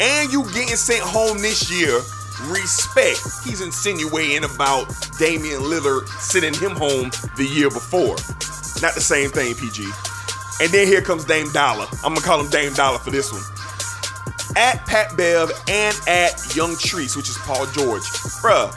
and 0.00 0.32
you 0.32 0.44
getting 0.52 0.76
sent 0.76 1.00
home 1.00 1.38
this 1.38 1.70
year. 1.70 2.00
Respect. 2.46 3.18
He's 3.44 3.60
insinuating 3.60 4.44
about 4.44 4.86
Damian 5.18 5.62
Lillard 5.62 6.06
sending 6.20 6.54
him 6.54 6.72
home 6.72 7.10
the 7.36 7.44
year 7.44 7.68
before. 7.68 8.16
Not 8.80 8.94
the 8.94 9.00
same 9.00 9.30
thing, 9.30 9.54
PG. 9.54 9.88
And 10.60 10.70
then 10.70 10.86
here 10.86 11.02
comes 11.02 11.24
Dame 11.24 11.50
Dollar. 11.52 11.86
I'm 12.04 12.14
gonna 12.14 12.20
call 12.20 12.40
him 12.40 12.50
Dame 12.50 12.74
Dollar 12.74 12.98
for 12.98 13.10
this 13.10 13.32
one. 13.32 13.42
At 14.56 14.86
Pat 14.86 15.16
Bev 15.16 15.50
and 15.68 15.96
at 16.06 16.54
Young 16.54 16.76
Trece, 16.76 17.16
which 17.16 17.28
is 17.28 17.38
Paul 17.38 17.66
George. 17.66 18.02
Bruh, 18.42 18.72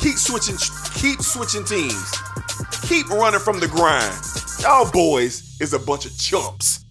keep 0.00 0.16
switching, 0.16 0.56
keep 0.94 1.22
switching 1.22 1.64
teams. 1.64 2.12
Keep 2.82 3.10
running 3.10 3.40
from 3.40 3.60
the 3.60 3.68
grind. 3.68 4.37
Y'all 4.60 4.90
boys 4.90 5.56
is 5.60 5.72
a 5.72 5.78
bunch 5.78 6.04
of 6.04 6.18
chumps 6.18 6.84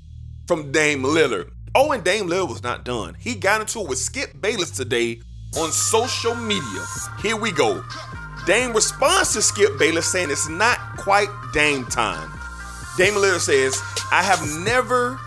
from 0.47 0.71
Dame 0.71 1.03
Lillard. 1.03 1.51
Oh, 1.75 1.91
and 1.91 2.01
Dame 2.01 2.25
Lillard 2.25 2.47
was 2.47 2.63
not 2.63 2.85
done. 2.85 3.13
He 3.19 3.35
got 3.35 3.59
into 3.59 3.81
it 3.81 3.89
with 3.89 3.97
Skip 3.97 4.39
Bayless 4.39 4.71
today 4.71 5.19
on 5.57 5.73
social 5.73 6.33
media. 6.33 6.85
Here 7.21 7.35
we 7.35 7.51
go. 7.51 7.83
Dame 8.45 8.71
responds 8.71 9.33
to 9.33 9.41
Skip 9.41 9.77
Bayless 9.77 10.09
saying 10.09 10.31
it's 10.31 10.47
not 10.47 10.79
quite 10.97 11.27
Dame 11.51 11.83
time. 11.87 12.31
Dame 12.97 13.15
Lillard 13.15 13.41
says, 13.41 13.77
I 14.13 14.23
have 14.23 14.41
never 14.63 15.19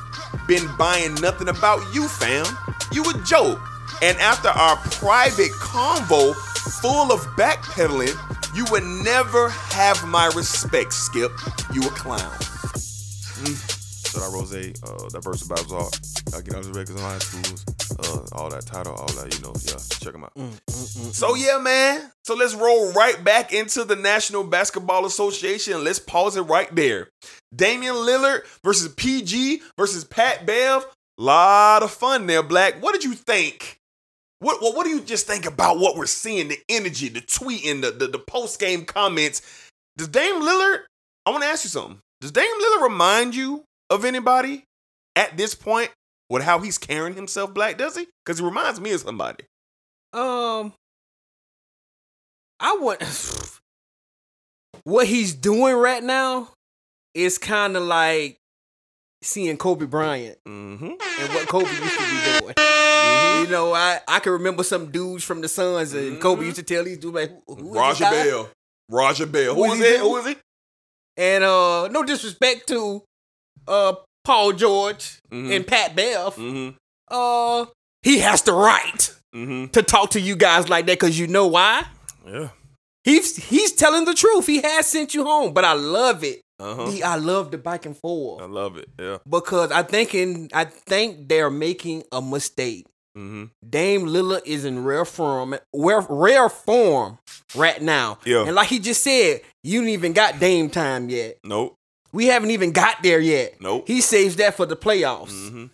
been 0.49 0.67
buying 0.79 1.15
nothing 1.17 1.49
about 1.49 1.95
you, 1.95 2.09
fam. 2.09 2.47
You 2.91 3.05
a 3.11 3.19
joke. 3.19 3.61
And 4.01 4.17
after 4.17 4.49
our 4.49 4.77
private 4.77 5.53
convo 5.53 6.35
full 6.81 7.13
of 7.13 7.21
backpedaling, 7.37 8.17
you 8.55 8.65
would 8.71 8.85
never 8.85 9.49
have 9.49 10.07
my 10.07 10.27
respect, 10.35 10.93
Skip. 10.93 11.33
You 11.73 11.83
a 11.83 11.91
clown. 11.91 12.33
Mm. 13.41 13.77
So 14.11 14.19
that 14.19 14.33
Rose, 14.33 14.53
uh, 14.53 15.09
that 15.11 15.23
verse 15.23 15.43
about 15.43 15.61
Zar. 15.69 15.89
I 16.37 16.43
get 16.43 16.57
on 16.57 16.63
the 16.63 16.73
records 16.73 17.01
on 17.01 17.11
high 17.11 17.19
schools, 17.19 17.65
uh, 18.01 18.37
all 18.37 18.51
that 18.51 18.67
title, 18.67 18.95
all 18.95 19.07
that, 19.07 19.33
you 19.33 19.41
know, 19.41 19.53
yeah, 19.63 19.79
check 20.01 20.13
them 20.13 20.25
out. 20.25 20.33
So 21.15 21.37
yeah, 21.37 21.59
man. 21.59 22.11
So 22.25 22.35
let's 22.35 22.55
roll 22.55 22.93
right 22.93 23.23
back 23.23 23.53
into 23.53 23.85
the 23.85 23.97
National 23.97 24.43
Basketball 24.43 25.07
Association. 25.07 25.85
Let's 25.85 25.99
pause 25.99 26.37
it 26.37 26.43
right 26.43 26.75
there. 26.75 27.09
Damian 27.55 27.95
Lillard 27.95 28.43
versus 28.65 28.93
PG 28.95 29.63
versus 29.77 30.05
Pat 30.05 30.45
Bev. 30.45 30.85
Lot 31.17 31.83
of 31.83 31.91
fun 31.91 32.27
there, 32.27 32.43
Black. 32.43 32.83
What 32.83 32.93
did 32.93 33.05
you 33.05 33.15
think? 33.15 33.80
What, 34.41 34.63
what 34.63 34.75
what 34.75 34.85
do 34.85 34.91
you 34.91 35.03
just 35.03 35.27
think 35.27 35.47
about 35.47 35.79
what 35.79 35.97
we're 35.97 36.07
seeing? 36.07 36.49
The 36.49 36.59
energy, 36.69 37.09
the 37.09 37.21
tweeting, 37.21 37.83
the 37.83 37.91
the, 37.91 38.09
the 38.09 38.19
post 38.19 38.59
game 38.59 38.85
comments. 38.85 39.43
Does 39.97 40.09
Dame 40.09 40.41
Lillard? 40.41 40.81
I 41.27 41.31
want 41.31 41.43
to 41.43 41.49
ask 41.49 41.65
you 41.65 41.71
something. 41.71 42.01
Does 42.21 42.33
Dame 42.33 42.45
Lillard 42.45 42.83
remind 42.83 43.35
you 43.35 43.65
of 43.91 44.05
anybody 44.05 44.65
at 45.15 45.37
this 45.37 45.55
point 45.55 45.91
with 46.31 46.43
how 46.43 46.59
he's 46.61 46.79
carrying 46.79 47.15
himself? 47.15 47.53
Black 47.53 47.77
does 47.77 47.97
he? 47.97 48.07
Because 48.25 48.39
he 48.39 48.45
reminds 48.45 48.81
me 48.81 48.93
of 48.93 49.01
somebody. 49.01 49.45
Um, 50.15 50.73
I 52.59 52.79
want 52.81 53.03
what 54.85 55.07
he's 55.07 55.35
doing 55.35 55.75
right 55.77 56.03
now 56.03 56.49
is 57.15 57.37
kind 57.37 57.77
of 57.77 57.83
like 57.83 58.40
seeing 59.23 59.57
Kobe 59.57 59.87
Bryant 59.87 60.39
Mm-hmm. 60.47 60.85
and 60.87 61.35
what 61.35 61.47
Kobe 61.49 61.67
used 61.69 61.81
to 61.99 61.99
be 61.99 62.41
doing. 62.41 62.55
You 63.45 63.51
know, 63.51 63.73
I 63.75 64.01
I 64.09 64.19
can 64.21 64.33
remember 64.33 64.63
some 64.63 64.91
dudes 64.91 65.25
from 65.25 65.41
the 65.41 65.49
Suns 65.49 65.93
and 65.95 66.21
Kobe 66.21 66.45
used 66.45 66.57
to 66.57 66.63
tell 66.63 66.85
these 66.85 66.99
dudes 66.99 67.15
like, 67.15 67.31
who, 67.47 67.55
who 67.55 67.75
Raja? 67.75 68.05
Bell. 68.11 68.49
Raja 68.91 69.27
Bell. 69.27 69.55
Who 69.55 69.65
Who 69.65 69.73
is 69.73 69.79
he 69.79 69.85
it? 69.85 70.01
Who 70.01 70.17
is 70.19 70.27
it? 70.27 70.39
And 71.17 71.45
uh, 71.45 71.89
no 71.89 72.03
disrespect 72.03 72.67
to 72.69 73.03
uh 73.69 73.95
Paul 74.25 74.53
George 74.53 75.19
Mhm. 75.33 75.57
and 75.57 75.67
Pat 75.67 75.95
Bev. 75.97 76.35
Mm-hmm. 76.37 76.77
Uh, 77.11 77.67
he 78.03 78.19
has 78.21 78.43
the 78.43 78.53
right 78.53 79.15
Mm-hmm. 79.35 79.67
to 79.73 79.83
talk 79.83 80.11
to 80.11 80.21
you 80.21 80.35
guys 80.35 80.69
like 80.69 80.87
that 80.87 80.99
because 80.99 81.19
you 81.19 81.27
know 81.29 81.47
why? 81.47 81.85
Yeah. 82.27 82.49
He's 83.05 83.37
he's 83.37 83.73
telling 83.73 84.05
the 84.05 84.15
truth. 84.15 84.47
He 84.47 84.61
has 84.61 84.87
sent 84.87 85.15
you 85.15 85.25
home, 85.25 85.53
but 85.55 85.65
I 85.65 85.73
love 85.73 86.23
it. 86.25 86.41
Uh-huh. 86.61 86.91
The- 86.91 87.03
I 87.03 87.17
love 87.17 87.51
the 87.51 87.59
back 87.59 87.87
and 87.87 87.97
forth 87.97 88.43
I 88.43 88.47
love 88.47 88.77
it. 88.77 88.89
Yeah. 88.99 89.19
because 89.29 89.71
I 89.73 89.83
think 89.83 90.15
in 90.15 90.49
I 90.53 90.65
think 90.65 91.29
they're 91.29 91.51
making 91.51 92.05
a 92.13 92.21
mistake. 92.21 92.87
Mm-hmm. 93.19 93.47
Dame 93.69 94.03
Lillard 94.07 94.43
is 94.47 94.65
in 94.65 94.85
rare 94.85 95.05
form, 95.05 95.57
rare, 95.75 96.07
rare 96.09 96.49
form 96.49 97.19
right 97.57 97.83
now. 97.83 98.19
Yeah. 98.25 98.45
And 98.47 98.55
like 98.55 98.69
he 98.69 98.79
just 98.79 99.03
said, 99.03 99.41
you 99.65 99.81
ain't 99.81 99.89
even 99.91 100.13
got 100.13 100.39
Dame 100.39 100.71
time 100.71 101.09
yet. 101.11 101.39
Nope. 101.45 101.75
We 102.13 102.27
haven't 102.27 102.51
even 102.53 102.71
got 102.73 103.03
there 103.03 103.21
yet. 103.21 103.61
Nope. 103.61 103.85
He 103.89 104.01
saves 104.01 104.37
that 104.37 104.55
for 104.55 104.65
the 104.67 104.77
playoffs. 104.77 105.33
Mm-hmm. 105.33 105.67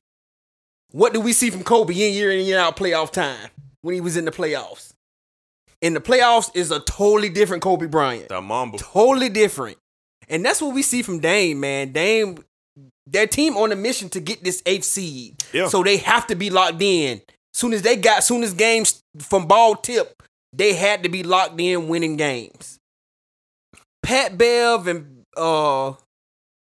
What 0.93 1.12
do 1.12 1.20
we 1.20 1.32
see 1.34 1.51
from 1.51 1.62
Kobe 1.62 1.93
in 1.93 2.14
year 2.14 2.30
in 2.30 2.39
and 2.39 2.47
year 2.47 2.59
out 2.59 2.76
playoff 2.76 3.11
time 3.11 3.51
when 3.82 3.95
he 3.95 4.01
was 4.01 4.16
in 4.16 4.24
the 4.24 4.30
playoffs? 4.30 4.93
In 5.82 5.93
the 5.93 6.01
playoffs 6.01 6.51
is 6.55 6.70
a 6.70 6.80
totally 6.80 7.28
different 7.28 7.62
Kobe 7.62 7.87
Bryant. 7.87 8.30
That 8.30 8.41
Mamba. 8.41 8.78
Totally 8.78 9.28
different. 9.28 9.76
And 10.29 10.45
that's 10.45 10.61
what 10.61 10.74
we 10.74 10.83
see 10.83 11.03
from 11.03 11.20
Dame, 11.20 11.61
man. 11.61 11.93
Dame, 11.93 12.39
their 13.07 13.27
team 13.27 13.57
on 13.57 13.72
a 13.72 13.77
mission 13.77 14.09
to 14.11 14.20
get 14.20 14.43
this 14.43 14.62
eighth 14.66 14.85
seed. 14.85 15.43
Yeah. 15.53 15.68
So 15.68 15.83
they 15.83 15.99
have 15.99 16.27
to 16.29 16.35
be 16.35 16.51
locked 16.51 16.83
in. 16.83 17.22
Soon 17.55 17.72
as 17.72 17.83
they 17.83 17.97
got, 17.97 18.24
soon 18.24 18.43
as 18.43 18.53
games 18.53 19.03
from 19.18 19.47
ball 19.47 19.77
tip, 19.77 20.22
they 20.53 20.74
had 20.74 21.03
to 21.05 21.09
be 21.09 21.22
locked 21.22 21.59
in 21.61 21.89
winning 21.89 22.16
games. 22.16 22.79
Pat 24.03 24.37
Bev 24.37 24.87
and 24.87 25.22
uh 25.37 25.93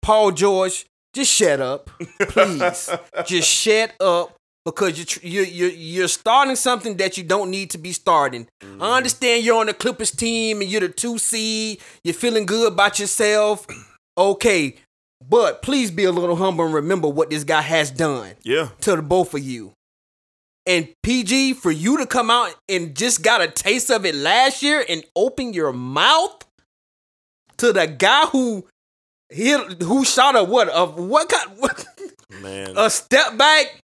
Paul 0.03 0.33
George, 0.33 0.87
just 1.13 1.33
shut 1.33 1.61
up, 1.61 1.91
please. 2.21 2.91
just 3.27 3.49
shut 3.49 3.93
up 4.01 4.37
because 4.65 4.99
you're, 4.99 5.45
you're 5.45 5.45
you're 5.45 5.71
you're 5.71 6.09
starting 6.09 6.57
something 6.57 6.97
that 6.99 7.17
you 7.17 7.25
don't 7.25 7.51
need 7.51 7.71
to 7.71 7.79
be 7.79 7.93
starting. 7.93 8.47
I 8.61 8.65
mm-hmm. 8.65 8.83
understand 8.83 9.45
you're 9.45 9.59
on 9.59 9.67
the 9.67 9.75
Clippers 9.75 10.11
team 10.11 10.61
and 10.61 10.71
you're 10.71 10.83
the 10.83 10.89
two 10.89 11.19
seed. 11.19 11.81
You're 12.05 12.15
feeling 12.15 12.47
good 12.47 12.73
about 12.73 12.99
yourself. 12.99 13.67
Okay, 14.19 14.75
but 15.27 15.63
please 15.63 15.91
be 15.91 16.05
a 16.05 16.13
little 16.13 16.37
humble 16.37 16.67
and 16.67 16.75
remember 16.75 17.09
what 17.09 17.31
this 17.31 17.45
guy 17.45 17.63
has 17.63 17.91
done 17.91 18.33
Yeah. 18.43 18.69
to 18.83 18.97
the 18.97 19.03
both 19.03 19.33
of 19.33 19.41
you. 19.41 19.73
And 20.67 20.89
PG, 21.03 21.55
for 21.55 21.71
you 21.71 21.97
to 21.97 22.07
come 22.07 22.31
out 22.31 22.55
and 22.69 22.95
just 22.95 23.23
got 23.23 23.41
a 23.41 23.49
taste 23.49 23.91
of 23.91 24.05
it 24.05 24.15
last 24.15 24.63
year 24.63 24.85
and 24.87 25.05
open 25.17 25.55
your 25.55 25.73
mouth 25.73 26.45
to 27.59 27.73
the 27.73 27.87
guy 27.87 28.27
who 28.27 28.67
hit, 29.31 29.83
who 29.83 30.05
shot 30.05 30.37
a 30.37 30.45
what 30.45 30.69
of 30.69 30.99
what 30.99 31.29
kind 31.31 31.51
what, 31.59 31.87
Man. 32.43 32.75
a 32.77 32.91
step 32.91 33.39
back 33.39 33.81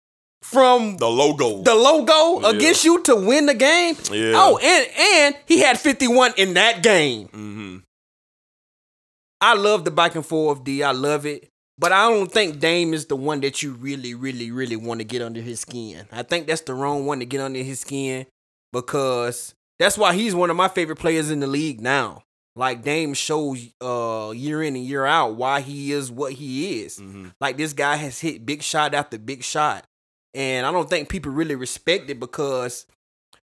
from 0.51 0.97
the 0.97 1.09
logo. 1.09 1.63
the 1.63 1.75
logo 1.75 2.41
Yeah. 2.41 2.51
against 2.57 2.85
you 2.85 3.03
to 3.05 3.15
win 3.17 3.47
the 3.47 3.55
game. 3.55 3.97
Yeah. 4.11 4.33
Oh, 4.37 4.59
and 4.59 4.87
and 4.99 5.37
he 5.47 5.61
had 5.61 5.79
51 5.79 6.35
in 6.37 6.55
that 6.55 6.83
game. 6.83 7.29
mm-hmm. 7.29 7.77
I 9.41 9.55
love 9.55 9.85
the 9.85 9.91
back 9.91 10.15
and 10.15 10.27
forth, 10.27 10.65
D. 10.65 10.83
I 10.83 10.93
love 10.93 11.25
it. 11.27 11.49
But 11.79 11.93
I 11.93 12.11
don't 12.11 12.31
think 12.31 12.59
Dame 12.61 12.93
is 12.93 13.07
the 13.07 13.17
one 13.17 13.41
that 13.41 13.63
you 13.63 13.73
really, 13.73 14.13
really, 14.15 14.51
really 14.51 14.77
want 14.77 15.01
to 15.01 15.05
get 15.05 15.23
under 15.23 15.41
his 15.41 15.61
skin. 15.61 16.07
I 16.13 16.23
think 16.25 16.47
that's 16.47 16.61
the 16.61 16.75
wrong 16.75 17.07
one 17.07 17.21
to 17.21 17.25
get 17.25 17.41
under 17.41 17.61
his 17.63 17.81
skin 17.81 18.27
because 18.73 19.55
that's 19.79 19.97
why 19.97 20.13
he's 20.15 20.35
one 20.35 20.51
of 20.51 20.57
my 20.57 20.69
favorite 20.69 20.99
players 20.99 21.31
in 21.31 21.41
the 21.41 21.47
league 21.47 21.81
now. 21.81 22.23
Like 22.55 22.83
Dame 22.83 23.15
shows 23.15 23.67
uh 23.81 24.33
year 24.37 24.63
in 24.63 24.77
and 24.77 24.85
year 24.85 25.07
out 25.07 25.37
why 25.37 25.61
he 25.63 25.93
is 25.93 26.11
what 26.11 26.35
he 26.35 26.83
is. 26.83 26.99
Mm-hmm. 26.99 27.29
Like 27.41 27.57
this 27.57 27.73
guy 27.73 27.97
has 27.97 28.21
hit 28.21 28.45
big 28.45 28.63
shot 28.63 28.93
after 28.93 29.17
big 29.19 29.43
shot. 29.43 29.85
And 30.35 30.67
I 30.67 30.73
don't 30.73 30.89
think 30.89 31.09
people 31.09 31.33
really 31.33 31.57
respect 31.57 32.09
it 32.11 32.21
because 32.21 32.87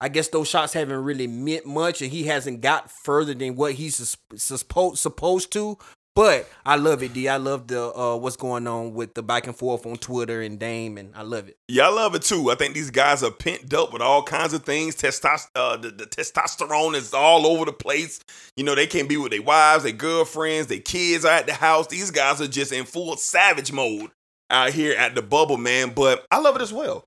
I 0.01 0.09
guess 0.09 0.29
those 0.29 0.49
shots 0.49 0.73
haven't 0.75 1.03
really 1.03 1.27
meant 1.27 1.67
much 1.67 2.03
and 2.03 2.11
he 2.11 2.25
hasn't 2.25 2.61
got 2.61 2.91
further 2.91 3.35
than 3.35 3.57
what 3.57 3.75
he's 3.75 4.17
supposed 4.37 4.99
supposed 4.99 5.53
to. 5.53 5.79
But 6.15 6.49
I 6.67 6.75
love 6.75 7.05
it, 7.05 7.15
D. 7.15 7.29
I 7.29 7.37
love 7.37 7.69
the 7.69 7.97
uh 7.97 8.17
what's 8.17 8.37
going 8.37 8.67
on 8.67 8.93
with 8.95 9.15
the 9.15 9.23
back 9.23 9.47
and 9.47 9.55
forth 9.55 9.87
on 9.87 9.97
Twitter 9.97 10.41
and 10.41 10.59
Dame 10.59 10.99
and 10.99 11.15
I 11.17 11.23
love 11.23 11.49
it. 11.49 11.59
Yeah, 11.69 11.87
I 11.87 11.91
love 11.91 12.15
it 12.15 12.23
too. 12.23 12.51
I 12.51 12.55
think 12.55 12.75
these 12.75 12.91
guys 12.91 13.23
are 13.23 13.31
pent 13.31 13.73
up 13.73 13.93
with 13.93 14.03
all 14.03 14.23
kinds 14.23 14.53
of 14.53 14.65
things. 14.65 14.97
Uh, 15.05 15.77
the, 15.77 15.91
the 15.91 16.07
testosterone 16.07 16.95
is 16.95 17.15
all 17.15 17.47
over 17.47 17.65
the 17.65 17.73
place. 17.73 18.21
You 18.57 18.65
know, 18.65 18.75
they 18.75 18.87
can't 18.87 19.09
be 19.09 19.17
with 19.17 19.31
their 19.33 19.43
wives, 19.43 19.85
their 19.85 19.93
girlfriends, 19.93 20.69
their 20.69 20.81
kids 20.81 21.25
are 21.25 21.33
at 21.33 21.47
the 21.47 21.55
house. 21.55 21.87
These 21.89 22.11
guys 22.11 22.41
are 22.41 22.49
just 22.49 22.73
in 22.73 22.85
full 22.85 23.17
savage 23.17 23.73
mode 23.73 24.11
out 24.51 24.71
here 24.71 24.95
at 24.97 25.15
the 25.15 25.23
bubble, 25.23 25.57
man. 25.57 25.91
But 25.91 26.25
I 26.31 26.39
love 26.39 26.57
it 26.57 26.63
as 26.63 26.73
well. 26.73 27.05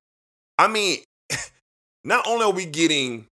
I 0.57 0.67
mean, 0.67 0.99
not 2.03 2.27
only 2.27 2.45
are 2.45 2.51
we 2.51 2.65
getting 2.65 3.27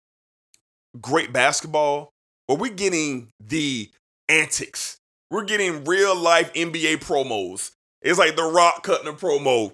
great 1.00 1.32
basketball, 1.32 2.12
but 2.48 2.60
we're 2.60 2.74
getting 2.74 3.30
the 3.40 3.90
antics. 4.28 4.98
We're 5.32 5.44
getting 5.44 5.84
real 5.84 6.16
life 6.16 6.52
NBA 6.54 6.98
promos. 6.98 7.72
It's 8.02 8.18
like 8.18 8.36
The 8.36 8.44
Rock 8.44 8.84
cutting 8.84 9.08
a 9.08 9.14
promo. 9.14 9.74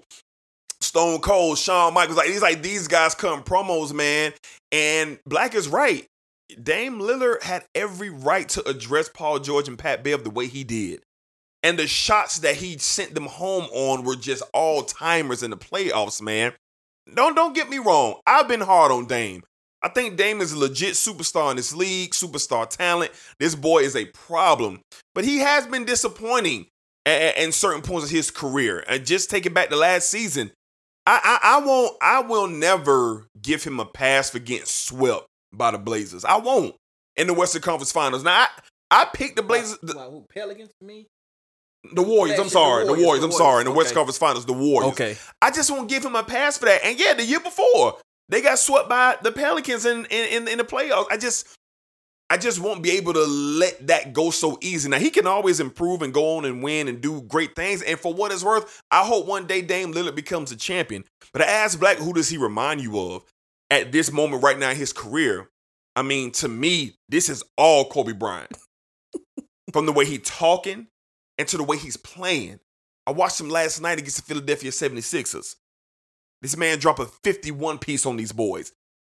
Stone 0.80 1.20
Cold, 1.20 1.58
Shawn 1.58 1.94
Michaels, 1.94 2.18
like 2.18 2.28
these 2.28 2.42
like 2.42 2.62
these 2.62 2.86
guys 2.86 3.14
cutting 3.14 3.44
promos, 3.44 3.92
man. 3.94 4.32
And 4.70 5.18
Black 5.26 5.54
is 5.54 5.68
right. 5.68 6.06
Dame 6.62 7.00
Lillard 7.00 7.42
had 7.42 7.64
every 7.74 8.10
right 8.10 8.48
to 8.50 8.68
address 8.68 9.08
Paul 9.08 9.38
George 9.38 9.68
and 9.68 9.78
Pat 9.78 10.04
Bev 10.04 10.22
the 10.22 10.30
way 10.30 10.46
he 10.46 10.64
did. 10.64 11.02
And 11.62 11.78
the 11.78 11.86
shots 11.86 12.38
that 12.40 12.56
he 12.56 12.78
sent 12.78 13.14
them 13.14 13.26
home 13.26 13.64
on 13.72 14.04
were 14.04 14.16
just 14.16 14.42
all 14.54 14.82
timers 14.82 15.42
in 15.42 15.50
the 15.50 15.56
playoffs, 15.56 16.22
man. 16.22 16.52
Don't 17.12 17.34
don't 17.34 17.54
get 17.54 17.68
me 17.68 17.78
wrong. 17.78 18.20
I've 18.26 18.48
been 18.48 18.60
hard 18.60 18.92
on 18.92 19.06
Dame. 19.06 19.42
I 19.82 19.88
think 19.88 20.16
Dame 20.16 20.40
is 20.40 20.52
a 20.52 20.58
legit 20.58 20.94
superstar 20.94 21.50
in 21.50 21.56
this 21.56 21.74
league, 21.74 22.10
superstar 22.12 22.68
talent. 22.68 23.12
This 23.38 23.54
boy 23.54 23.80
is 23.82 23.94
a 23.94 24.06
problem, 24.06 24.80
but 25.14 25.24
he 25.24 25.38
has 25.38 25.66
been 25.66 25.84
disappointing 25.84 26.66
at, 27.04 27.36
at 27.36 27.54
certain 27.54 27.82
points 27.82 28.06
of 28.06 28.10
his 28.10 28.30
career. 28.30 28.82
And 28.88 29.06
just 29.06 29.30
take 29.30 29.46
it 29.46 29.54
back 29.54 29.68
to 29.68 29.76
last 29.76 30.10
season, 30.10 30.50
I, 31.06 31.20
I 31.42 31.56
I 31.56 31.64
won't 31.64 31.96
I 32.02 32.20
will 32.22 32.48
never 32.48 33.26
give 33.40 33.62
him 33.62 33.78
a 33.78 33.84
pass 33.86 34.30
for 34.30 34.38
getting 34.40 34.66
swept 34.66 35.26
by 35.52 35.70
the 35.70 35.78
Blazers. 35.78 36.24
I 36.24 36.36
won't 36.38 36.74
in 37.16 37.26
the 37.28 37.34
Western 37.34 37.62
Conference 37.62 37.92
Finals. 37.92 38.24
Now 38.24 38.46
I, 38.46 38.48
I 39.02 39.04
picked 39.12 39.36
the 39.36 39.42
Blazers. 39.42 39.78
the- 39.82 39.92
who 39.94 40.24
Pelicans 40.28 40.70
to 40.80 40.86
me? 40.86 41.06
The 41.92 42.02
Warriors. 42.02 42.38
I'm 42.38 42.48
sorry. 42.48 42.86
The 42.86 42.94
Warriors. 42.94 43.24
I'm 43.24 43.32
sorry. 43.32 43.60
In 43.60 43.66
the 43.66 43.72
West. 43.72 43.94
Conference 43.94 44.18
Finals, 44.18 44.46
the 44.46 44.52
Warriors. 44.52 44.92
Okay. 44.92 45.16
I 45.40 45.50
just 45.50 45.70
won't 45.70 45.88
give 45.88 46.04
him 46.04 46.16
a 46.16 46.22
pass 46.22 46.58
for 46.58 46.66
that. 46.66 46.84
And 46.84 46.98
yeah, 46.98 47.14
the 47.14 47.24
year 47.24 47.40
before 47.40 47.98
they 48.28 48.40
got 48.40 48.58
swept 48.58 48.88
by 48.88 49.16
the 49.22 49.32
Pelicans 49.32 49.86
in 49.86 50.04
in, 50.06 50.42
in, 50.42 50.48
in 50.48 50.58
the 50.58 50.64
playoffs. 50.64 51.06
I 51.10 51.16
just 51.16 51.56
I 52.28 52.36
just 52.36 52.60
won't 52.60 52.82
be 52.82 52.92
able 52.92 53.12
to 53.12 53.24
let 53.24 53.86
that 53.86 54.12
go 54.12 54.30
so 54.30 54.58
easy. 54.60 54.88
Now 54.88 54.98
he 54.98 55.10
can 55.10 55.26
always 55.26 55.60
improve 55.60 56.02
and 56.02 56.12
go 56.12 56.36
on 56.36 56.44
and 56.44 56.62
win 56.62 56.88
and 56.88 57.00
do 57.00 57.22
great 57.22 57.54
things. 57.54 57.82
And 57.82 57.98
for 57.98 58.12
what 58.12 58.32
it's 58.32 58.42
worth, 58.42 58.82
I 58.90 59.04
hope 59.04 59.26
one 59.26 59.46
day 59.46 59.62
Dame 59.62 59.92
Lillard 59.92 60.16
becomes 60.16 60.50
a 60.50 60.56
champion. 60.56 61.04
But 61.32 61.42
I 61.42 61.46
ask 61.46 61.78
Black, 61.78 61.98
who 61.98 62.12
does 62.12 62.28
he 62.28 62.36
remind 62.36 62.80
you 62.80 62.98
of 62.98 63.24
at 63.70 63.92
this 63.92 64.10
moment 64.10 64.42
right 64.42 64.58
now 64.58 64.70
in 64.70 64.76
his 64.76 64.92
career? 64.92 65.48
I 65.94 66.02
mean, 66.02 66.32
to 66.32 66.48
me, 66.48 66.94
this 67.08 67.28
is 67.28 67.44
all 67.56 67.88
Kobe 67.88 68.12
Bryant. 68.12 68.56
From 69.72 69.86
the 69.86 69.92
way 69.92 70.04
he 70.04 70.18
talking 70.18 70.88
and 71.38 71.46
to 71.48 71.56
the 71.56 71.62
way 71.62 71.76
he's 71.76 71.96
playing. 71.96 72.60
I 73.06 73.12
watched 73.12 73.40
him 73.40 73.48
last 73.48 73.80
night 73.80 73.98
against 73.98 74.16
the 74.16 74.22
Philadelphia 74.22 74.70
76ers. 74.70 75.56
This 76.42 76.56
man 76.56 76.78
dropped 76.78 76.98
a 76.98 77.06
51 77.06 77.78
piece 77.78 78.06
on 78.06 78.16
these 78.16 78.32
boys. 78.32 78.72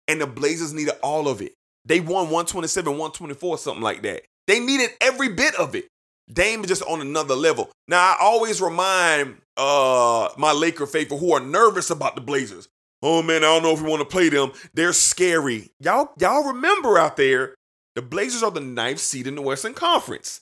And 0.07 0.21
the 0.21 0.27
Blazers 0.27 0.73
needed 0.73 0.95
all 1.01 1.27
of 1.27 1.41
it. 1.41 1.53
They 1.85 1.99
won 1.99 2.25
127, 2.25 2.91
124, 2.91 3.57
something 3.57 3.83
like 3.83 4.01
that. 4.03 4.23
They 4.45 4.59
needed 4.59 4.91
every 5.01 5.29
bit 5.29 5.55
of 5.55 5.75
it. 5.75 5.87
Dame 6.31 6.61
is 6.61 6.67
just 6.67 6.83
on 6.83 7.01
another 7.01 7.35
level. 7.35 7.69
Now, 7.87 7.99
I 7.99 8.17
always 8.19 8.61
remind 8.61 9.37
uh, 9.55 10.29
my 10.37 10.51
Laker 10.51 10.85
faithful 10.85 11.17
who 11.17 11.33
are 11.33 11.39
nervous 11.39 11.89
about 11.89 12.15
the 12.15 12.21
Blazers. 12.21 12.67
Oh 13.01 13.21
man, 13.21 13.43
I 13.43 13.47
don't 13.47 13.63
know 13.63 13.73
if 13.73 13.81
we 13.81 13.89
want 13.89 14.01
to 14.01 14.05
play 14.05 14.29
them. 14.29 14.51
They're 14.73 14.93
scary. 14.93 15.69
Y'all, 15.79 16.11
y'all 16.19 16.47
remember 16.47 16.97
out 16.97 17.15
there, 17.15 17.55
the 17.95 18.01
Blazers 18.01 18.43
are 18.43 18.51
the 18.51 18.59
ninth 18.59 18.99
seed 18.99 19.27
in 19.27 19.35
the 19.35 19.41
Western 19.41 19.73
Conference. 19.73 20.41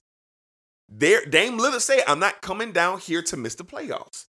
There, 0.90 1.26
Dame 1.26 1.58
Lillard 1.58 1.82
say, 1.82 2.02
I'm 2.08 2.20
not 2.20 2.42
coming 2.42 2.72
down 2.72 3.00
here 3.00 3.22
to 3.24 3.38
miss 3.38 3.56
the 3.56 3.64
playoffs. 3.64 4.26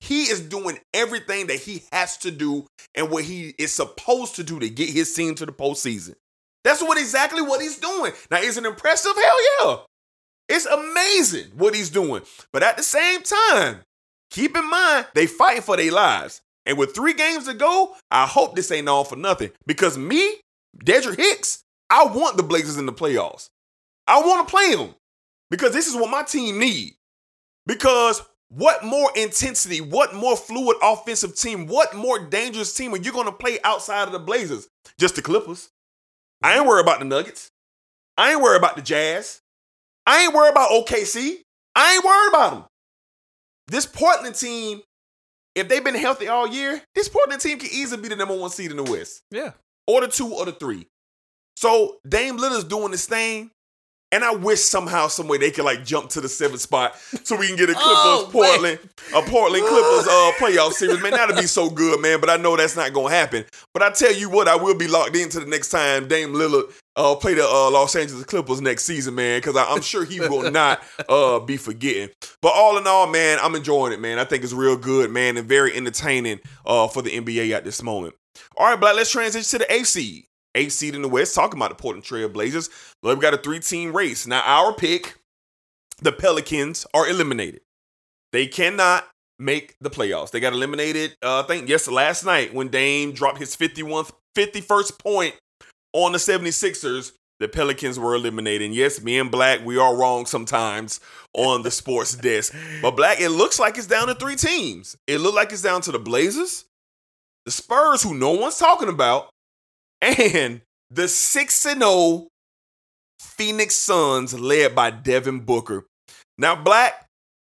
He 0.00 0.24
is 0.24 0.40
doing 0.40 0.80
everything 0.92 1.46
that 1.46 1.60
he 1.60 1.84
has 1.92 2.16
to 2.18 2.32
do 2.32 2.66
and 2.94 3.10
what 3.10 3.24
he 3.24 3.54
is 3.56 3.70
supposed 3.70 4.34
to 4.36 4.42
do 4.42 4.58
to 4.58 4.68
get 4.68 4.90
his 4.90 5.14
team 5.14 5.36
to 5.36 5.46
the 5.46 5.52
postseason. 5.52 6.14
That's 6.64 6.82
what 6.82 6.98
exactly 6.98 7.40
what 7.40 7.60
he's 7.60 7.78
doing. 7.78 8.12
Now, 8.30 8.38
is 8.38 8.56
it 8.56 8.64
impressive? 8.64 9.12
Hell 9.14 9.38
yeah. 9.60 9.76
It's 10.48 10.66
amazing 10.66 11.52
what 11.56 11.74
he's 11.74 11.90
doing. 11.90 12.22
But 12.52 12.64
at 12.64 12.76
the 12.76 12.82
same 12.82 13.22
time, 13.22 13.78
keep 14.30 14.56
in 14.56 14.68
mind, 14.68 15.06
they 15.14 15.26
fighting 15.26 15.62
for 15.62 15.76
their 15.76 15.92
lives. 15.92 16.40
And 16.66 16.78
with 16.78 16.94
three 16.94 17.14
games 17.14 17.46
to 17.46 17.54
go, 17.54 17.94
I 18.10 18.26
hope 18.26 18.54
this 18.54 18.70
ain't 18.70 18.88
all 18.88 19.04
for 19.04 19.16
nothing. 19.16 19.50
Because 19.66 19.96
me, 19.96 20.36
Dedrick 20.84 21.16
Hicks, 21.16 21.62
I 21.90 22.04
want 22.04 22.36
the 22.36 22.42
Blazers 22.42 22.76
in 22.76 22.86
the 22.86 22.92
playoffs. 22.92 23.48
I 24.06 24.20
want 24.20 24.46
to 24.46 24.50
play 24.50 24.74
them. 24.74 24.94
Because 25.52 25.72
this 25.74 25.86
is 25.86 25.94
what 25.94 26.10
my 26.10 26.22
team 26.22 26.58
need. 26.58 26.94
Because 27.66 28.22
what 28.48 28.82
more 28.82 29.10
intensity, 29.14 29.82
what 29.82 30.14
more 30.14 30.34
fluid 30.34 30.78
offensive 30.82 31.36
team, 31.36 31.66
what 31.66 31.94
more 31.94 32.18
dangerous 32.18 32.74
team 32.74 32.94
are 32.94 32.98
you 32.98 33.12
going 33.12 33.26
to 33.26 33.32
play 33.32 33.58
outside 33.62 34.04
of 34.04 34.12
the 34.12 34.18
Blazers? 34.18 34.66
Just 34.98 35.14
the 35.14 35.22
Clippers. 35.22 35.68
I 36.42 36.56
ain't 36.56 36.66
worried 36.66 36.80
about 36.82 37.00
the 37.00 37.04
Nuggets. 37.04 37.50
I 38.16 38.32
ain't 38.32 38.40
worried 38.40 38.56
about 38.58 38.76
the 38.76 38.82
Jazz. 38.82 39.42
I 40.06 40.22
ain't 40.24 40.34
worried 40.34 40.52
about 40.52 40.70
OKC. 40.70 41.36
I 41.76 41.94
ain't 41.94 42.04
worried 42.04 42.28
about 42.30 42.50
them. 42.52 42.64
This 43.68 43.84
Portland 43.84 44.34
team, 44.34 44.80
if 45.54 45.68
they've 45.68 45.84
been 45.84 45.94
healthy 45.94 46.28
all 46.28 46.48
year, 46.48 46.80
this 46.94 47.10
Portland 47.10 47.42
team 47.42 47.58
can 47.58 47.68
easily 47.70 48.00
be 48.00 48.08
the 48.08 48.16
number 48.16 48.34
one 48.36 48.48
seed 48.50 48.70
in 48.70 48.78
the 48.78 48.84
West 48.84 49.22
Yeah. 49.30 49.52
or 49.86 50.00
the 50.00 50.08
two 50.08 50.32
or 50.32 50.46
the 50.46 50.52
three. 50.52 50.88
So 51.56 51.98
Dame 52.08 52.38
Lillard's 52.38 52.64
doing 52.64 52.90
this 52.90 53.06
thing, 53.06 53.50
and 54.12 54.22
I 54.24 54.32
wish 54.34 54.60
somehow, 54.60 55.08
some 55.08 55.26
way 55.26 55.38
they 55.38 55.50
could 55.50 55.64
like 55.64 55.84
jump 55.84 56.10
to 56.10 56.20
the 56.20 56.28
seventh 56.28 56.60
spot 56.60 56.96
so 57.24 57.34
we 57.36 57.48
can 57.48 57.56
get 57.56 57.70
a 57.70 57.72
Clippers 57.72 57.82
Oh, 57.84 58.28
Portland, 58.30 58.78
a 59.14 59.22
Portland 59.22 59.64
Clippers 59.66 60.06
uh 60.06 60.32
playoff 60.38 60.72
series. 60.72 61.02
Man, 61.02 61.12
that'd 61.12 61.34
be 61.36 61.46
so 61.46 61.70
good, 61.70 62.00
man. 62.00 62.20
But 62.20 62.30
I 62.30 62.36
know 62.36 62.56
that's 62.56 62.76
not 62.76 62.92
gonna 62.92 63.10
happen. 63.14 63.44
But 63.72 63.82
I 63.82 63.90
tell 63.90 64.12
you 64.12 64.28
what, 64.30 64.46
I 64.48 64.56
will 64.56 64.76
be 64.76 64.86
locked 64.86 65.16
into 65.16 65.40
the 65.40 65.46
next 65.46 65.70
time 65.70 66.08
Dame 66.08 66.32
Lillard 66.34 66.72
uh 66.96 67.14
play 67.16 67.34
the 67.34 67.44
uh, 67.44 67.70
Los 67.70 67.96
Angeles 67.96 68.24
Clippers 68.24 68.60
next 68.60 68.84
season, 68.84 69.14
man, 69.14 69.38
because 69.40 69.56
I'm 69.56 69.80
sure 69.82 70.04
he 70.04 70.20
will 70.20 70.50
not 70.50 70.82
uh 71.08 71.40
be 71.40 71.56
forgetting. 71.56 72.10
But 72.42 72.52
all 72.54 72.76
in 72.76 72.86
all, 72.86 73.06
man, 73.06 73.38
I'm 73.40 73.54
enjoying 73.54 73.92
it, 73.92 74.00
man. 74.00 74.18
I 74.18 74.24
think 74.24 74.44
it's 74.44 74.52
real 74.52 74.76
good, 74.76 75.10
man, 75.10 75.36
and 75.36 75.48
very 75.48 75.74
entertaining 75.74 76.40
uh 76.66 76.88
for 76.88 77.02
the 77.02 77.10
NBA 77.10 77.52
at 77.52 77.64
this 77.64 77.82
moment. 77.82 78.14
All 78.56 78.66
right, 78.66 78.78
Black, 78.78 78.94
let's 78.96 79.10
transition 79.10 79.60
to 79.60 79.66
the 79.66 79.84
seed. 79.84 80.24
Eighth 80.54 80.72
seed 80.72 80.94
in 80.94 81.02
the 81.02 81.08
West, 81.08 81.34
talking 81.34 81.58
about 81.58 81.70
the 81.70 81.76
Portland 81.76 82.04
Trail 82.04 82.28
Blazers. 82.28 82.68
Well, 83.02 83.14
we 83.14 83.20
got 83.22 83.34
a 83.34 83.38
three 83.38 83.60
team 83.60 83.94
race. 83.96 84.26
Now, 84.26 84.42
our 84.44 84.74
pick, 84.74 85.18
the 86.00 86.12
Pelicans, 86.12 86.86
are 86.92 87.08
eliminated. 87.08 87.62
They 88.32 88.46
cannot 88.46 89.08
make 89.38 89.76
the 89.80 89.90
playoffs. 89.90 90.30
They 90.30 90.40
got 90.40 90.52
eliminated, 90.52 91.16
uh, 91.22 91.40
I 91.40 91.46
think, 91.46 91.68
yes, 91.68 91.88
last 91.88 92.24
night 92.24 92.54
when 92.54 92.68
Dame 92.68 93.12
dropped 93.12 93.38
his 93.38 93.56
51st, 93.56 94.12
51st 94.36 94.98
point 94.98 95.34
on 95.92 96.12
the 96.12 96.18
76ers. 96.18 97.12
The 97.40 97.48
Pelicans 97.48 97.98
were 97.98 98.14
eliminated. 98.14 98.66
And 98.66 98.74
yes, 98.74 99.02
me 99.02 99.18
and 99.18 99.30
Black, 99.30 99.64
we 99.64 99.76
are 99.76 99.96
wrong 99.96 100.26
sometimes 100.26 101.00
on 101.34 101.62
the 101.62 101.72
sports 101.72 102.14
desk. 102.16 102.54
But 102.80 102.92
Black, 102.92 103.20
it 103.20 103.30
looks 103.30 103.58
like 103.58 103.76
it's 103.76 103.88
down 103.88 104.06
to 104.06 104.14
three 104.14 104.36
teams. 104.36 104.96
It 105.08 105.18
looked 105.18 105.34
like 105.36 105.52
it's 105.52 105.62
down 105.62 105.80
to 105.82 105.92
the 105.92 105.98
Blazers, 105.98 106.66
the 107.44 107.50
Spurs, 107.50 108.02
who 108.02 108.14
no 108.14 108.30
one's 108.30 108.58
talking 108.58 108.88
about, 108.88 109.30
and 110.02 110.60
the 110.90 111.08
6 111.08 111.62
0 111.62 112.28
Phoenix 113.20 113.74
Suns, 113.74 114.38
led 114.38 114.74
by 114.74 114.90
Devin 114.90 115.40
Booker. 115.40 115.86
Now, 116.38 116.54
Black, 116.56 117.06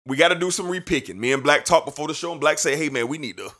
we 0.06 0.16
got 0.16 0.28
to 0.28 0.34
do 0.34 0.50
some 0.50 0.68
repicking. 0.68 1.18
Me 1.18 1.32
and 1.32 1.42
Black 1.42 1.64
talked 1.64 1.86
before 1.86 2.08
the 2.08 2.14
show, 2.14 2.32
and 2.32 2.40
Black 2.40 2.58
say, 2.58 2.76
"Hey, 2.76 2.88
man, 2.88 3.08
we 3.08 3.18
need 3.18 3.36
to, 3.38 3.50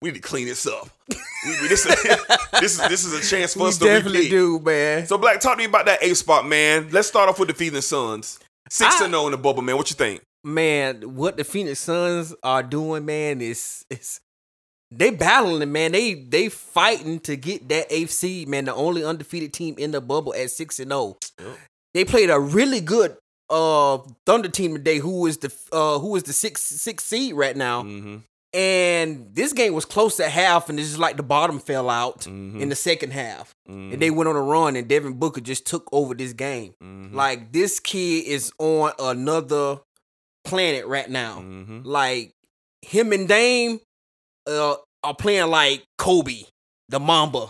we 0.00 0.10
need 0.10 0.16
to 0.16 0.28
clean 0.28 0.46
this 0.46 0.66
up. 0.66 0.88
We- 1.08 1.16
we- 1.60 1.68
this, 1.68 1.84
this 2.60 2.78
is 2.80 2.88
this 2.88 3.04
is 3.04 3.12
a 3.12 3.22
chance 3.36 3.54
for 3.54 3.60
We 3.64 3.68
us 3.68 3.78
to 3.78 3.84
definitely 3.84 4.18
repeat." 4.20 4.30
do, 4.30 4.60
man. 4.60 5.06
So, 5.06 5.18
Black, 5.18 5.40
talk 5.40 5.54
to 5.54 5.58
me 5.58 5.64
about 5.66 5.86
that 5.86 6.02
eighth 6.02 6.18
spot, 6.18 6.46
man. 6.46 6.88
Let's 6.90 7.08
start 7.08 7.28
off 7.28 7.38
with 7.38 7.48
the 7.48 7.54
Phoenix 7.54 7.86
Suns. 7.86 8.38
Six 8.70 8.94
I- 8.94 8.98
to 9.00 9.04
oh 9.04 9.08
zero 9.08 9.26
in 9.26 9.32
the 9.32 9.38
bubble, 9.38 9.62
man. 9.62 9.76
What 9.76 9.90
you 9.90 9.96
think? 9.96 10.22
man, 10.44 11.14
what 11.16 11.36
the 11.36 11.44
Phoenix 11.44 11.80
Suns 11.80 12.34
are 12.42 12.62
doing, 12.62 13.04
man, 13.04 13.40
is 13.40 13.84
is 13.90 14.20
they 14.90 15.10
battling, 15.10 15.70
man. 15.72 15.92
They 15.92 16.14
they 16.14 16.48
fighting 16.48 17.20
to 17.20 17.36
get 17.36 17.68
that 17.68 17.86
eighth 17.90 18.10
seed, 18.10 18.48
man. 18.48 18.64
The 18.64 18.74
only 18.74 19.04
undefeated 19.04 19.52
team 19.52 19.74
in 19.78 19.90
the 19.90 20.00
bubble 20.00 20.34
at 20.34 20.50
six 20.50 20.78
and 20.80 20.90
zero. 20.90 21.16
They 21.94 22.04
played 22.04 22.30
a 22.30 22.38
really 22.40 22.80
good 22.80 23.16
uh 23.50 23.98
Thunder 24.26 24.48
team 24.48 24.74
today, 24.74 24.98
who 24.98 25.26
is 25.26 25.38
the 25.38 25.52
uh 25.72 25.98
who 25.98 26.16
is 26.16 26.22
the 26.24 26.32
six 26.32 26.62
six 26.62 27.04
seed 27.04 27.34
right 27.34 27.56
now. 27.56 27.82
Mm-hmm. 27.82 28.16
And 28.54 29.28
this 29.34 29.52
game 29.52 29.74
was 29.74 29.84
close 29.84 30.18
at 30.20 30.30
half, 30.30 30.70
and 30.70 30.80
it's 30.80 30.88
just 30.88 30.98
like 31.00 31.18
the 31.18 31.22
bottom 31.22 31.58
fell 31.60 31.90
out 31.90 32.20
Mhm. 32.20 32.60
in 32.62 32.70
the 32.70 32.74
second 32.76 33.12
half. 33.12 33.52
Mm-hmm. 33.68 33.92
And 33.92 34.02
they 34.02 34.10
went 34.10 34.26
on 34.28 34.36
a 34.36 34.40
run, 34.42 34.74
and 34.74 34.88
Devin 34.88 35.14
Booker 35.14 35.42
just 35.42 35.66
took 35.66 35.86
over 35.92 36.14
this 36.14 36.32
game. 36.32 36.72
Mm-hmm. 36.82 37.14
Like 37.14 37.52
this 37.52 37.78
kid 37.78 38.24
is 38.26 38.50
on 38.58 38.92
another 38.98 39.80
planet 40.44 40.86
right 40.86 41.10
now. 41.10 41.40
Mm-hmm. 41.40 41.82
Like 41.84 42.32
him 42.80 43.12
and 43.12 43.28
Dame 43.28 43.80
uh, 44.48 44.76
are 45.04 45.14
playing 45.14 45.48
like 45.50 45.84
Kobe, 45.98 46.42
the 46.88 46.98
Mamba, 46.98 47.46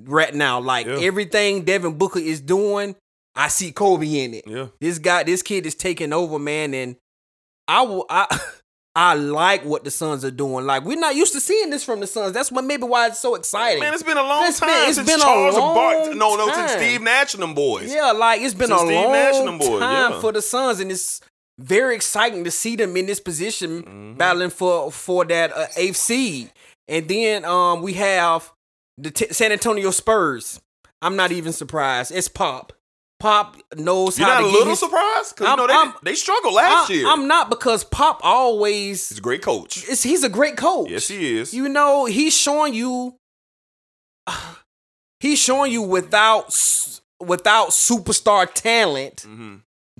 right 0.00 0.34
now. 0.34 0.60
Like 0.60 0.86
Yeah. 0.86 0.98
everything 1.00 1.62
Devin 1.64 1.94
Booker 1.98 2.18
is 2.18 2.40
doing, 2.40 2.96
I 3.34 3.48
see 3.48 3.70
Kobe 3.72 4.24
in 4.24 4.34
it. 4.34 4.44
Yeah. 4.46 4.66
This 4.80 4.98
guy, 4.98 5.22
this 5.22 5.42
kid 5.42 5.66
is 5.66 5.74
taking 5.74 6.12
over, 6.12 6.38
man, 6.38 6.74
and 6.74 6.96
I 7.68 7.82
will 7.82 8.06
I 8.10 8.26
I 8.96 9.14
like 9.14 9.64
what 9.64 9.84
the 9.84 9.92
Suns 9.92 10.24
are 10.24 10.30
doing. 10.32 10.66
Like 10.66 10.84
we're 10.84 10.98
not 10.98 11.14
used 11.14 11.32
to 11.34 11.40
seeing 11.40 11.70
this 11.70 11.84
from 11.84 12.00
the 12.00 12.06
Suns. 12.08 12.32
That's 12.32 12.50
what 12.50 12.64
maybe 12.64 12.82
why 12.84 13.06
it's 13.06 13.20
so 13.20 13.36
exciting. 13.36 13.80
Man, 13.80 13.94
it's 13.94 14.02
been 14.02 14.16
a 14.16 14.22
long 14.22 14.44
It's 14.48 14.58
time 14.58 14.70
it's 14.88 14.96
since 14.96 15.08
been 15.08 15.20
a 15.20 15.22
Charles 15.22 15.54
and 15.54 15.62
Bart. 15.62 16.08
long 16.08 16.18
No, 16.18 16.34
no, 16.36 16.52
since. 16.52 16.72
Steve 16.72 17.02
Nash 17.02 17.34
and 17.34 17.42
them 17.44 17.54
boys. 17.54 17.92
Yeah, 17.94 18.10
like 18.10 18.40
it's 18.40 18.54
been 18.54 18.68
Since 18.68 18.80
a 18.82 18.84
Steve 18.86 19.10
Nash 19.10 19.34
and 19.36 19.46
long 19.46 19.46
them 19.46 19.58
boys, 19.58 19.80
time 19.80 20.12
yeah. 20.12 20.20
for 20.20 20.32
the 20.32 20.42
Suns, 20.42 20.80
and 20.80 20.90
it's 20.90 21.20
very 21.58 21.94
exciting 21.94 22.44
to 22.44 22.50
see 22.50 22.76
them 22.76 22.96
in 22.96 23.06
this 23.06 23.20
position, 23.20 23.82
Mm-hmm. 23.82 24.14
battling 24.14 24.50
for 24.50 24.90
for 24.92 25.24
that 25.26 25.52
uh, 25.56 25.66
eighth 25.76 25.96
seed. 25.96 26.50
And 26.86 27.08
then 27.08 27.44
um 27.44 27.82
we 27.82 27.94
have 27.94 28.52
the 28.96 29.10
t- 29.10 29.32
San 29.32 29.52
Antonio 29.52 29.90
Spurs. 29.90 30.60
I'm 31.02 31.16
not 31.16 31.30
even 31.32 31.52
surprised. 31.52 32.12
It's 32.12 32.28
Pop. 32.28 32.72
Pop 33.20 33.56
knows 33.76 34.16
You're 34.18 34.28
how 34.28 34.34
not 34.34 34.40
to 34.40 34.46
a 34.46 34.50
little 34.52 34.68
his- 34.68 34.78
surprised? 34.78 35.34
Because 35.36 35.50
you 35.50 35.56
know 35.56 35.66
they, 35.66 36.10
they 36.10 36.14
struggled 36.14 36.54
last 36.54 36.90
I- 36.90 36.94
year. 36.94 37.06
I'm 37.08 37.26
not 37.26 37.50
because 37.50 37.82
Pop 37.84 38.20
always 38.22 39.08
He's 39.08 39.18
a 39.18 39.20
great 39.20 39.42
coach. 39.42 39.74
he's 40.02 40.22
a 40.24 40.28
great 40.28 40.56
coach. 40.56 40.90
Yes, 40.90 41.08
he 41.08 41.38
is. 41.38 41.52
You 41.52 41.68
know, 41.68 42.04
he's 42.06 42.36
showing 42.36 42.74
you 42.74 43.16
he's 45.20 45.38
showing 45.38 45.72
you 45.72 45.82
without 45.82 46.46
without 47.20 47.70
superstar 47.70 48.48
talent 48.52 49.24
Mm-hmm. 49.26 49.56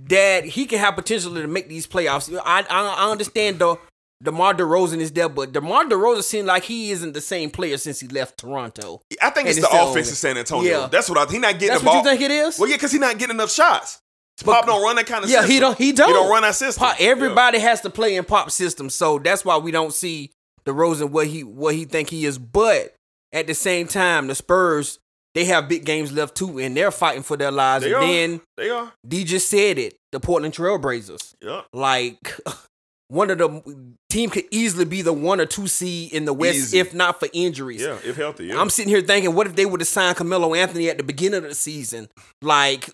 That 0.06 0.44
he 0.44 0.66
can 0.66 0.78
have 0.78 0.96
potential 0.96 1.34
to 1.34 1.46
make 1.46 1.68
these 1.68 1.86
playoffs. 1.86 2.32
I 2.44 2.60
I, 2.68 2.86
I 2.86 3.10
understand 3.10 3.58
the 3.58 3.76
DeMar 4.22 4.54
DeRozan 4.54 4.98
is 4.98 5.12
there, 5.12 5.28
but 5.28 5.52
DeMar 5.52 5.84
DeRozan 5.84 6.24
seems 6.24 6.46
like 6.46 6.64
he 6.64 6.90
isn't 6.90 7.12
the 7.12 7.20
same 7.20 7.50
player 7.50 7.76
since 7.78 8.00
he 8.00 8.08
left 8.08 8.38
Toronto. 8.38 9.02
I 9.22 9.30
think 9.30 9.48
it's 9.48 9.58
it's 9.58 9.68
the 9.68 9.82
offense 9.82 10.08
in 10.08 10.16
San 10.16 10.36
Antonio. 10.36 10.80
Yeah. 10.80 10.86
That's 10.88 11.08
what 11.08 11.18
I. 11.18 11.22
Think. 11.22 11.32
He 11.32 11.38
not 11.38 11.52
getting 11.54 11.68
That's 11.68 11.80
the 11.80 11.86
ball. 11.86 12.02
what 12.02 12.04
you 12.04 12.10
think 12.18 12.22
it 12.22 12.30
is? 12.30 12.58
Well, 12.58 12.68
yeah, 12.68 12.76
because 12.76 12.92
he's 12.92 13.00
not 13.00 13.18
getting 13.18 13.36
enough 13.36 13.52
shots. 13.52 14.00
Pop 14.44 14.66
don't 14.66 14.82
run 14.82 14.96
that 14.96 15.06
kind 15.06 15.24
of 15.24 15.30
yeah, 15.30 15.38
system. 15.38 15.52
he 15.52 15.60
don't. 15.60 15.78
He 15.78 15.92
don't. 15.92 16.08
He 16.08 16.12
don't 16.12 16.30
run 16.30 16.42
that 16.42 16.54
system. 16.54 16.86
Pop, 16.86 16.96
everybody 17.00 17.58
has 17.58 17.80
to 17.82 17.90
play 17.90 18.16
in 18.16 18.24
Pop 18.24 18.50
system, 18.50 18.90
so 18.90 19.18
that's 19.18 19.44
why 19.44 19.56
we 19.56 19.70
don't 19.70 19.92
see 19.92 20.32
DeRozan 20.64 21.10
what 21.10 21.26
he 21.26 21.42
what 21.44 21.74
he 21.74 21.84
think 21.84 22.10
he 22.10 22.24
is. 22.24 22.38
But 22.38 22.94
at 23.32 23.46
the 23.46 23.54
same 23.54 23.88
time, 23.88 24.28
the 24.28 24.34
Spurs 24.34 24.98
they 25.34 25.44
have 25.44 25.68
big 25.68 25.84
games 25.84 26.12
left 26.12 26.34
too, 26.34 26.58
and 26.58 26.76
they're 26.76 26.90
fighting 26.90 27.22
for 27.22 27.36
their 27.36 27.50
lives. 27.52 27.84
They 27.84 27.92
and 27.94 28.02
are. 28.02 28.06
then 28.06 28.40
They 28.56 28.70
are. 28.70 28.92
D 29.06 29.24
just 29.24 29.48
said 29.48 29.78
it. 29.78 29.94
The 30.12 30.20
Portland 30.20 30.54
Trailblazers, 30.54 31.34
Yeah. 31.42 31.62
like 31.72 32.34
one 33.08 33.30
of 33.30 33.38
the 33.38 33.94
team 34.10 34.28
could 34.30 34.44
easily 34.50 34.84
be 34.84 35.00
the 35.02 35.12
one 35.12 35.40
or 35.40 35.46
two 35.46 35.66
seed 35.66 36.12
in 36.12 36.24
the 36.24 36.32
West, 36.32 36.56
Easy. 36.56 36.78
if 36.78 36.92
not 36.94 37.18
for 37.20 37.28
injuries. 37.32 37.80
Yeah, 37.82 37.98
if 38.04 38.16
healthy. 38.16 38.46
Yeah. 38.46 38.60
I'm 38.60 38.70
sitting 38.70 38.88
here 38.90 39.00
thinking, 39.02 39.34
what 39.34 39.46
if 39.46 39.54
they 39.56 39.64
would 39.66 39.80
have 39.80 39.88
signed 39.88 40.16
Carmelo 40.16 40.54
Anthony 40.54 40.88
at 40.90 40.96
the 40.98 41.02
beginning 41.04 41.38
of 41.44 41.48
the 41.50 41.54
season? 41.54 42.08
Like, 42.42 42.90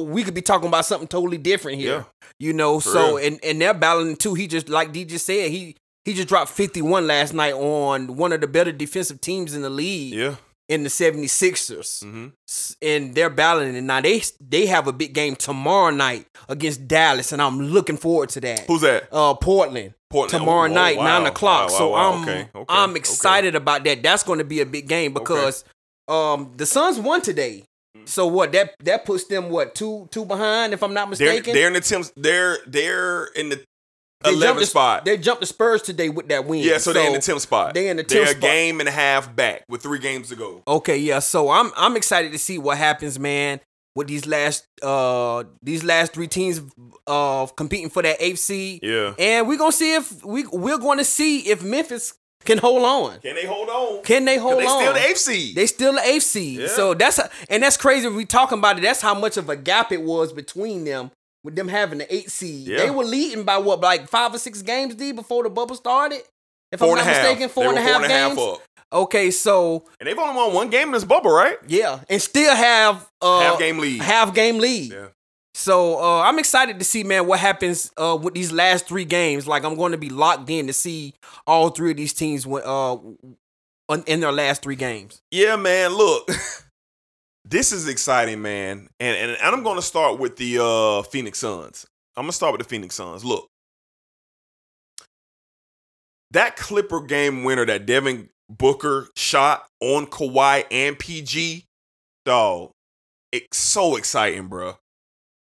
we 0.00 0.22
could 0.24 0.34
be 0.34 0.42
talking 0.42 0.68
about 0.68 0.84
something 0.84 1.08
totally 1.08 1.38
different 1.38 1.78
here. 1.78 1.92
Yeah. 1.98 2.04
You 2.40 2.52
know, 2.52 2.80
For 2.80 2.90
so 2.90 3.16
real. 3.16 3.26
and 3.26 3.40
and 3.44 3.60
they're 3.60 3.74
battling 3.74 4.16
too. 4.16 4.34
He 4.34 4.46
just 4.46 4.68
like 4.68 4.92
D 4.92 5.04
just 5.04 5.26
said, 5.26 5.50
he 5.50 5.76
he 6.04 6.14
just 6.14 6.28
dropped 6.28 6.50
51 6.50 7.06
last 7.06 7.34
night 7.34 7.52
on 7.54 8.16
one 8.16 8.32
of 8.32 8.40
the 8.40 8.46
better 8.46 8.72
defensive 8.72 9.20
teams 9.20 9.54
in 9.54 9.62
the 9.62 9.70
league 9.70 10.14
yeah. 10.14 10.36
In 10.68 10.82
the 10.82 10.88
76ers. 10.90 12.04
Mm-hmm. 12.04 12.26
And 12.82 13.14
they're 13.14 13.30
battling 13.30 13.76
and 13.76 13.86
now 13.86 14.00
they 14.00 14.22
they 14.40 14.66
have 14.66 14.86
a 14.86 14.92
big 14.92 15.12
game 15.14 15.36
tomorrow 15.36 15.90
night 15.90 16.26
against 16.48 16.86
Dallas, 16.88 17.32
and 17.32 17.40
I'm 17.42 17.60
looking 17.60 17.96
forward 17.96 18.28
to 18.30 18.40
that. 18.42 18.60
Who's 18.66 18.82
that? 18.82 19.08
Uh, 19.12 19.34
Portland. 19.34 19.94
Portland. 20.10 20.40
Tomorrow 20.42 20.70
Oh, 20.70 20.74
night, 20.74 20.96
wow. 20.96 21.04
nine 21.18 21.26
o'clock. 21.26 21.70
Wow, 21.70 21.76
so 21.78 21.88
wow, 21.90 22.10
wow. 22.10 22.12
I'm 22.16 22.22
Okay, 22.22 22.48
okay, 22.54 22.64
I'm 22.68 22.90
okay. 22.90 22.98
excited 22.98 23.54
about 23.54 23.84
that. 23.84 24.02
That's 24.02 24.22
going 24.22 24.38
to 24.38 24.44
be 24.44 24.60
a 24.60 24.66
big 24.66 24.88
game 24.88 25.12
because 25.12 25.64
um 26.06 26.52
the 26.56 26.66
Suns 26.66 26.98
won 26.98 27.20
today. 27.22 27.64
So 28.04 28.26
what 28.26 28.52
that 28.52 28.74
that 28.84 29.04
puts 29.04 29.24
them 29.24 29.50
what 29.50 29.74
two 29.74 30.08
two 30.10 30.24
behind 30.24 30.72
if 30.72 30.82
I'm 30.82 30.94
not 30.94 31.10
They're, 31.18 31.28
mistaken. 31.34 31.52
they're 31.52 31.66
in 31.66 31.72
the 31.74 31.80
Tim. 31.80 32.04
They're 32.16 32.58
they're 32.66 33.24
in 33.36 33.48
the 33.50 33.62
They 34.22 34.36
jumped 34.38 34.60
the- 34.60 34.66
spot. 34.66 35.04
They 35.04 35.16
jumped 35.16 35.40
the 35.40 35.46
Spurs 35.46 35.82
today 35.82 36.08
with 36.08 36.28
that 36.28 36.44
win. 36.44 36.64
Yeah, 36.64 36.78
so, 36.78 36.92
they're 36.92 37.06
in 37.06 37.12
the 37.12 37.20
10th 37.20 37.40
spot. 37.40 37.74
They're 37.74 37.90
in 37.90 37.96
the 37.98 38.04
10th 38.04 38.08
They're 38.08 38.36
a 38.36 38.40
game 38.40 38.80
and 38.80 38.88
a 38.88 38.92
half 38.92 39.34
back 39.34 39.64
with 39.68 39.82
three 39.82 40.00
games 40.00 40.28
to 40.30 40.36
go. 40.36 40.62
Okay, 40.66 40.98
yeah. 40.98 41.20
So 41.20 41.50
I'm 41.50 41.70
I'm 41.76 41.96
excited 41.96 42.32
to 42.32 42.38
see 42.38 42.58
what 42.58 42.78
happens, 42.78 43.18
man, 43.18 43.60
with 43.94 44.08
these 44.08 44.26
last 44.26 44.66
uh 44.82 45.44
these 45.62 45.84
last 45.84 46.14
three 46.14 46.26
teams 46.26 46.60
uh 47.06 47.46
competing 47.46 47.90
for 47.90 48.02
that 48.02 48.16
eighth 48.18 48.40
seed. 48.40 48.80
Yeah. 48.82 49.14
And 49.18 49.46
we're 49.46 49.58
gonna 49.58 49.72
see 49.72 49.94
if 49.94 50.24
we 50.24 50.46
we're 50.46 50.78
gonna 50.78 51.04
see 51.04 51.40
if 51.50 51.62
Memphis 51.62 52.14
can 52.44 52.58
hold 52.58 52.84
on. 52.84 53.20
Can 53.20 53.34
they 53.34 53.46
hold 53.46 53.68
on? 53.68 54.02
Can 54.02 54.24
they 54.24 54.38
hold 54.38 54.58
they 54.58 54.66
on? 54.66 54.78
They 54.78 54.84
still 54.84 54.94
the 54.94 55.08
eighth 55.08 55.18
seed. 55.18 55.54
They 55.54 55.66
still 55.66 55.92
the 55.92 56.02
eighth 56.02 56.22
seed. 56.22 56.60
Yeah. 56.60 56.66
So 56.68 56.94
that's 56.94 57.18
a, 57.18 57.30
and 57.50 57.62
that's 57.62 57.76
crazy. 57.76 58.08
We 58.08 58.24
talking 58.24 58.58
about 58.58 58.78
it, 58.78 58.82
that's 58.82 59.00
how 59.00 59.14
much 59.14 59.36
of 59.36 59.48
a 59.48 59.56
gap 59.56 59.92
it 59.92 60.02
was 60.02 60.32
between 60.32 60.84
them 60.84 61.10
with 61.48 61.56
them 61.56 61.68
having 61.68 61.98
the 61.98 62.14
eight 62.14 62.30
seed. 62.30 62.66
Yeah. 62.68 62.76
They 62.78 62.90
were 62.90 63.04
leading 63.04 63.44
by 63.44 63.56
what, 63.58 63.80
like 63.80 64.06
five 64.08 64.34
or 64.34 64.38
six 64.38 64.60
games, 64.60 64.94
D, 64.94 65.12
before 65.12 65.42
the 65.42 65.50
bubble 65.50 65.74
started. 65.76 66.20
If 66.70 66.80
Four 66.80 66.90
I'm 66.90 66.96
not 66.96 67.06
half. 67.06 67.22
mistaken, 67.22 67.48
four 67.48 67.68
and 67.68 67.78
a 67.78 67.80
half 67.80 68.02
and 68.02 68.12
half 68.12 68.36
games. 68.36 68.40
up. 68.40 68.62
Okay, 68.92 69.30
so 69.30 69.84
And 70.00 70.06
they've 70.06 70.18
only 70.18 70.34
won 70.36 70.52
one 70.52 70.68
game 70.70 70.88
in 70.88 70.92
this 70.92 71.04
bubble, 71.04 71.30
right? 71.30 71.56
yeah, 71.66 72.00
and 72.10 72.20
still 72.20 72.54
have 72.54 73.08
uh, 73.22 73.40
Half 73.40 73.58
game 73.58 73.78
lead. 73.78 74.00
Half 74.02 74.34
game 74.34 74.58
lead. 74.58 74.92
Yeah. 74.92 75.06
So 75.54 75.98
uh, 75.98 76.20
I'm 76.22 76.38
excited 76.38 76.78
to 76.78 76.84
see, 76.84 77.02
man, 77.04 77.26
what 77.26 77.40
happens 77.40 77.90
uh, 77.96 78.18
with 78.20 78.34
these 78.34 78.52
last 78.52 78.86
three 78.86 79.04
games. 79.06 79.46
Like 79.48 79.64
I'm 79.64 79.74
going 79.76 79.92
to 79.92 79.98
be 79.98 80.08
locked 80.10 80.48
in 80.50 80.66
to 80.68 80.72
see 80.72 81.14
all 81.46 81.70
three 81.70 81.90
of 81.92 81.96
these 81.96 82.12
teams 82.12 82.46
when, 82.46 82.62
uh, 82.64 82.96
in 84.06 84.20
their 84.20 84.32
last 84.32 84.62
three 84.62 84.76
games. 84.76 85.20
Yeah, 85.30 85.56
man. 85.56 85.94
Look, 85.94 86.28
this 87.48 87.72
is 87.72 87.88
exciting, 87.88 88.42
man. 88.42 88.88
And 89.00 89.16
and, 89.16 89.30
and 89.30 89.54
I'm 89.54 89.62
going 89.62 89.76
to 89.76 89.82
start 89.82 90.18
with 90.18 90.36
the 90.36 90.58
uh, 90.62 91.02
Phoenix 91.02 91.38
Suns. 91.38 91.86
I'm 92.16 92.24
going 92.24 92.30
to 92.30 92.36
start 92.36 92.52
with 92.52 92.62
the 92.62 92.68
Phoenix 92.68 92.94
Suns. 92.94 93.24
Look, 93.24 93.48
that 96.30 96.56
Clipper 96.56 97.00
game 97.00 97.44
winner 97.44 97.64
that 97.66 97.86
Devin 97.86 98.28
Booker 98.50 99.08
shot 99.16 99.66
on 99.80 100.06
Kawhi 100.06 100.64
and 100.70 100.98
PG, 100.98 101.64
dog, 102.24 102.70
it's 103.32 103.56
so 103.56 103.96
exciting, 103.96 104.48
bro. 104.48 104.76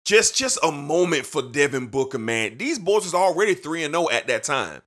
Just 0.06 0.36
just 0.36 0.60
a 0.64 0.72
moment 0.72 1.26
for 1.26 1.42
Devin 1.42 1.88
Booker, 1.88 2.18
man. 2.18 2.58
These 2.58 2.80
boys 2.80 3.04
was 3.04 3.14
already 3.14 3.54
3 3.54 3.84
and 3.84 3.94
0 3.94 4.10
at 4.12 4.28
that 4.28 4.44
time. 4.44 4.82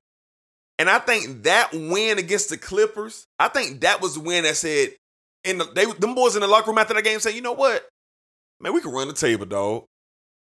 And 0.79 0.89
I 0.89 0.99
think 0.99 1.43
that 1.43 1.73
win 1.73 2.19
against 2.19 2.49
the 2.49 2.57
Clippers, 2.57 3.25
I 3.39 3.47
think 3.47 3.81
that 3.81 3.99
was 3.99 4.13
the 4.13 4.19
win 4.19 4.43
that 4.43 4.55
said, 4.57 4.89
and 5.47 5.61
the, 5.61 5.65
they 5.65 5.85
them 5.85 6.15
boys 6.15 6.35
in 6.35 6.41
the 6.41 6.47
locker 6.47 6.69
room 6.69 6.77
after 6.77 6.93
that 6.93 7.03
game 7.03 7.19
say, 7.19 7.35
you 7.35 7.41
know 7.41 7.53
what? 7.53 7.87
Man, 8.59 8.73
we 8.73 8.81
can 8.81 8.91
run 8.91 9.07
the 9.07 9.13
table, 9.13 9.45
dog. 9.45 9.85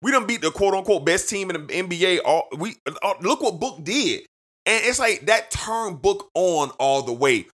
We 0.02 0.10
done 0.10 0.26
beat 0.26 0.40
the 0.40 0.50
quote 0.50 0.74
unquote 0.74 1.04
best 1.04 1.28
team 1.28 1.50
in 1.50 1.66
the 1.66 1.72
NBA. 1.72 2.20
All 2.24 2.48
we 2.56 2.76
uh, 3.02 3.14
look 3.20 3.42
what 3.42 3.60
Book 3.60 3.84
did. 3.84 4.22
And 4.66 4.84
it's 4.84 4.98
like 4.98 5.26
that 5.26 5.50
turned 5.50 6.02
Book 6.02 6.30
on 6.34 6.70
all 6.78 7.02
the 7.02 7.12
way. 7.12 7.46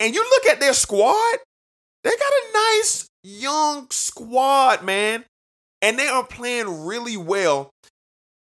And 0.00 0.14
you 0.14 0.20
look 0.22 0.46
at 0.46 0.60
their 0.60 0.74
squad, 0.74 1.38
they 2.02 2.10
got 2.10 2.20
a 2.20 2.52
nice 2.52 3.08
young 3.22 3.88
squad, 3.90 4.84
man. 4.84 5.24
And 5.80 5.98
they 5.98 6.08
are 6.08 6.24
playing 6.24 6.84
really 6.84 7.16
well. 7.16 7.70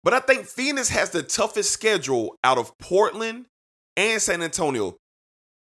But 0.03 0.13
I 0.13 0.19
think 0.19 0.45
Phoenix 0.45 0.89
has 0.89 1.09
the 1.09 1.23
toughest 1.23 1.71
schedule 1.71 2.35
out 2.43 2.57
of 2.57 2.77
Portland 2.77 3.45
and 3.95 4.21
San 4.21 4.41
Antonio. 4.41 4.95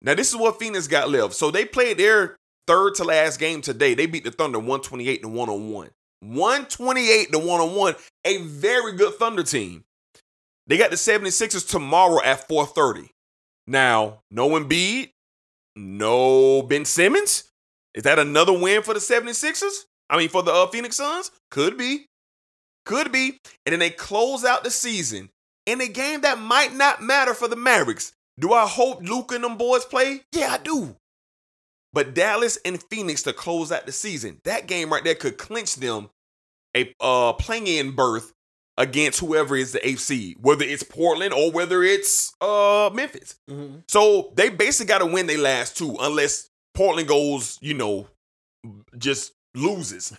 Now, 0.03 0.15
this 0.15 0.29
is 0.31 0.37
what 0.37 0.59
Phoenix 0.59 0.87
got 0.87 1.09
left. 1.09 1.35
So 1.35 1.51
they 1.51 1.65
played 1.65 1.99
their 1.99 2.37
third 2.67 2.95
to 2.97 3.05
last 3.05 3.39
game 3.39 3.61
today. 3.61 3.95
They 3.95 4.07
beat 4.07 4.25
the 4.25 4.31
Thunder 4.31 4.59
128 4.59 5.23
to 5.23 5.29
101. 5.29 5.91
128 6.21 7.33
to 7.33 7.39
101. 7.39 7.95
A 8.25 8.39
very 8.39 8.93
good 8.93 9.15
Thunder 9.15 9.43
team. 9.43 9.85
They 10.67 10.79
got 10.79 10.91
the 10.91 10.97
76ers 10.97 11.69
tomorrow 11.69 12.23
at 12.23 12.49
4:30. 12.49 13.11
Now, 13.67 14.21
no 14.31 14.51
Embiid, 14.51 15.11
no 15.77 16.63
Ben 16.63 16.85
Simmons. 16.85 17.45
Is 17.95 18.03
that 18.03 18.19
another 18.19 18.53
win 18.53 18.83
for 18.83 18.95
the 18.95 19.01
76ers? 19.01 19.85
I 20.11 20.19
mean, 20.19 20.29
for 20.29 20.43
the 20.43 20.53
uh, 20.53 20.67
Phoenix 20.67 20.97
Suns? 20.97 21.31
Could 21.51 21.79
be. 21.79 22.07
Could 22.85 23.13
be. 23.13 23.39
And 23.65 23.73
then 23.73 23.79
they 23.79 23.91
close 23.91 24.45
out 24.45 24.65
the 24.65 24.71
season 24.71 25.31
in 25.67 25.81
a 25.81 25.89
game 25.89 26.23
that 26.23 26.39
might 26.39 26.75
not 26.75 27.03
matter 27.03 27.35
for 27.35 27.49
the 27.49 27.57
Mavericks. 27.57 28.13
Do 28.39 28.53
I 28.53 28.67
hope 28.67 29.03
Luke 29.03 29.33
and 29.33 29.45
them 29.45 29.57
boys 29.57 29.85
play? 29.85 30.23
Yeah, 30.33 30.53
I 30.53 30.59
do. 30.59 30.97
But 31.95 32.13
Dallas 32.13 32.59
and 32.65 32.83
Phoenix 32.91 33.23
to 33.23 33.33
close 33.33 33.71
out 33.71 33.87
the 33.87 33.93
season, 33.93 34.41
that 34.45 34.67
game 34.67 34.93
right 34.93 35.05
there 35.05 35.15
could 35.15 35.39
clinch 35.39 35.77
them 35.77 36.11
a 36.77 36.93
uh, 37.01 37.33
playing 37.35 37.69
in 37.69 37.93
berth 37.93 38.33
against 38.77 39.21
whoever 39.21 39.55
is 39.55 39.73
the 39.73 39.97
seed, 39.97 40.37
whether 40.41 40.65
it's 40.65 40.83
Portland 40.83 41.33
or 41.33 41.53
whether 41.53 41.85
it's 41.85 42.35
uh, 42.41 42.91
Memphis. 42.93 43.37
So 43.89 44.33
they 44.35 44.49
basically 44.49 44.89
got 44.89 44.99
to 44.99 45.07
win 45.07 45.29
their 45.29 45.39
last 45.39 45.77
two, 45.77 45.97
unless 46.01 46.51
Portland 46.75 47.07
goes, 47.07 47.59
you 47.63 47.75
know, 47.75 48.09
just 48.99 49.33
loses, 49.55 50.13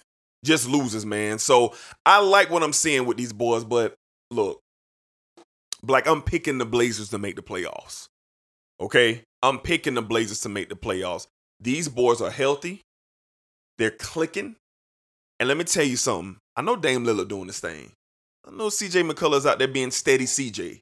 just 0.46 0.70
loses, 0.70 1.06
man. 1.06 1.40
So 1.40 1.74
I 2.06 2.22
like 2.22 2.50
what 2.50 2.64
I'm 2.64 2.72
seeing 2.72 3.06
with 3.06 3.18
these 3.18 3.34
boys, 3.34 3.66
but 3.66 3.96
look, 4.32 4.62
like 5.84 6.08
I'm 6.08 6.22
picking 6.22 6.58
the 6.58 6.66
Blazers 6.66 7.10
to 7.10 7.18
make 7.18 7.36
the 7.36 7.44
playoffs. 7.44 8.08
Okay, 8.80 9.24
I'm 9.44 9.60
picking 9.60 9.96
the 9.96 10.02
Blazers 10.02 10.40
to 10.42 10.50
make 10.50 10.70
the 10.70 10.76
playoffs. 10.76 11.28
These 11.66 11.90
boys 11.90 12.22
are 12.22 12.30
healthy, 12.30 12.82
they're 13.80 13.90
clicking, 13.90 14.56
and 15.40 15.50
let 15.50 15.58
me 15.58 15.64
tell 15.64 15.84
you 15.84 15.98
something. 15.98 16.38
I 16.56 16.62
know 16.62 16.76
Dame 16.76 17.04
Lillard 17.04 17.28
doing 17.28 17.48
this 17.48 17.60
thing. 17.60 17.92
I 18.48 18.52
know 18.52 18.68
CJ 18.68 19.10
McCollum's 19.10 19.48
out 19.48 19.58
there 19.58 19.68
being 19.68 19.90
steady 19.90 20.26
CJ. 20.26 20.82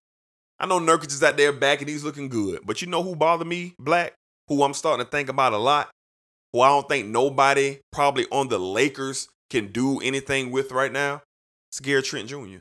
I 0.60 0.66
know 0.66 0.82
Nurkic 0.82 1.08
is 1.08 1.24
out 1.24 1.38
there 1.38 1.54
back 1.54 1.80
and 1.80 1.90
he's 1.90 2.04
looking 2.04 2.28
good. 2.28 2.60
But 2.66 2.82
you 2.82 2.90
know 2.90 3.02
who 3.02 3.16
bothered 3.16 3.48
me, 3.48 3.76
Black? 3.80 4.14
Who 4.50 4.62
I'm 4.62 4.74
starting 4.74 5.06
to 5.06 5.10
think 5.10 5.30
about 5.30 5.54
a 5.54 5.58
lot? 5.58 5.90
Who 6.52 6.60
I 6.60 6.68
don't 6.68 6.90
think 6.90 7.08
nobody 7.08 7.80
probably 7.94 8.28
on 8.30 8.50
the 8.50 8.60
Lakers 8.60 9.30
can 9.50 9.72
do 9.72 10.02
anything 10.02 10.52
with 10.52 10.74
right 10.74 10.92
now? 10.92 11.22
It's 11.72 11.80
Gary 11.80 12.04
Trent 12.04 12.28
Jr. 12.28 12.58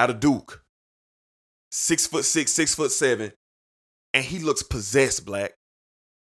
Out 0.00 0.10
of 0.10 0.18
Duke. 0.18 0.62
Six 1.70 2.08
foot 2.08 2.24
six, 2.24 2.52
six 2.52 2.74
foot 2.74 2.90
seven. 2.90 3.30
And 4.12 4.24
he 4.24 4.40
looks 4.40 4.64
possessed, 4.64 5.24
Black. 5.24 5.52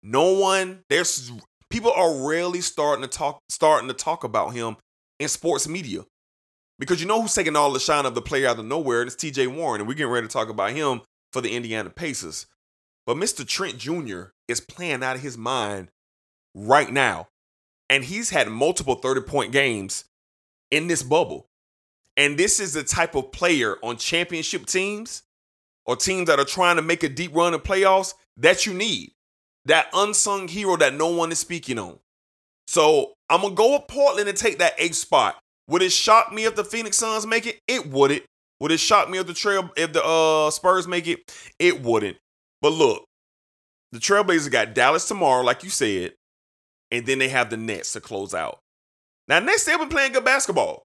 No 0.03 0.33
one, 0.33 0.83
there's 0.89 1.31
people 1.69 1.91
are 1.91 2.27
rarely 2.27 2.61
starting 2.61 3.03
to 3.03 3.09
talk 3.09 3.39
starting 3.49 3.87
to 3.87 3.93
talk 3.93 4.23
about 4.23 4.53
him 4.53 4.77
in 5.19 5.27
sports 5.27 5.67
media. 5.67 6.03
Because 6.79 7.01
you 7.01 7.07
know 7.07 7.21
who's 7.21 7.33
taking 7.33 7.55
all 7.55 7.73
the 7.73 7.79
shine 7.79 8.05
of 8.05 8.13
the 8.13 8.21
player 8.21 8.47
out 8.47 8.59
of 8.59 8.65
nowhere, 8.65 9.01
and 9.01 9.11
it's 9.11 9.15
TJ 9.15 9.47
Warren, 9.47 9.81
and 9.81 9.87
we're 9.87 9.95
getting 9.95 10.11
ready 10.11 10.27
to 10.27 10.33
talk 10.33 10.49
about 10.49 10.71
him 10.71 11.01
for 11.33 11.41
the 11.41 11.55
Indiana 11.55 11.89
Pacers. 11.89 12.45
But 13.07 13.17
Mr. 13.17 13.47
Trent 13.47 13.77
Jr. 13.77 14.25
is 14.47 14.59
playing 14.59 15.01
out 15.01 15.15
of 15.15 15.21
his 15.21 15.37
mind 15.37 15.89
right 16.53 16.91
now. 16.91 17.27
And 17.89 18.03
he's 18.03 18.31
had 18.31 18.49
multiple 18.49 18.95
30 18.95 19.21
point 19.21 19.51
games 19.51 20.05
in 20.71 20.87
this 20.87 21.03
bubble. 21.03 21.47
And 22.17 22.37
this 22.37 22.59
is 22.59 22.73
the 22.73 22.83
type 22.83 23.15
of 23.15 23.31
player 23.31 23.77
on 23.81 23.97
championship 23.97 24.65
teams 24.65 25.23
or 25.85 25.95
teams 25.95 26.27
that 26.27 26.39
are 26.39 26.45
trying 26.45 26.75
to 26.75 26.81
make 26.81 27.03
a 27.03 27.09
deep 27.09 27.33
run 27.33 27.53
in 27.53 27.59
playoffs 27.61 28.13
that 28.35 28.65
you 28.65 28.73
need. 28.73 29.13
That 29.67 29.87
unsung 29.93 30.47
hero 30.47 30.75
that 30.77 30.93
no 30.93 31.07
one 31.07 31.31
is 31.31 31.39
speaking 31.39 31.77
on. 31.77 31.99
So 32.67 33.13
I'm 33.29 33.41
to 33.41 33.49
go 33.51 33.73
with 33.73 33.87
Portland 33.87 34.27
and 34.27 34.37
take 34.37 34.59
that 34.59 34.73
eighth 34.77 34.95
spot. 34.95 35.39
Would 35.69 35.81
it 35.81 35.91
shock 35.91 36.33
me 36.33 36.45
if 36.45 36.55
the 36.55 36.63
Phoenix 36.63 36.97
Suns 36.97 37.27
make 37.27 37.45
it? 37.45 37.59
It 37.67 37.87
wouldn't. 37.87 38.23
Would 38.59 38.71
it 38.71 38.79
shock 38.79 39.09
me 39.09 39.19
if 39.19 39.27
the 39.27 39.33
trail 39.33 39.69
if 39.77 39.93
the 39.93 40.03
uh 40.03 40.49
Spurs 40.51 40.87
make 40.87 41.07
it? 41.07 41.19
It 41.59 41.81
wouldn't. 41.83 42.17
But 42.61 42.73
look, 42.73 43.05
the 43.91 43.99
Trailblazers 43.99 44.51
got 44.51 44.73
Dallas 44.73 45.07
tomorrow, 45.07 45.43
like 45.43 45.63
you 45.63 45.69
said, 45.69 46.13
and 46.91 47.05
then 47.05 47.19
they 47.19 47.29
have 47.29 47.49
the 47.49 47.57
Nets 47.57 47.93
to 47.93 48.01
close 48.01 48.33
out. 48.33 48.59
Now, 49.27 49.39
Nets 49.39 49.63
still 49.63 49.79
been 49.79 49.89
playing 49.89 50.13
good 50.13 50.25
basketball. 50.25 50.83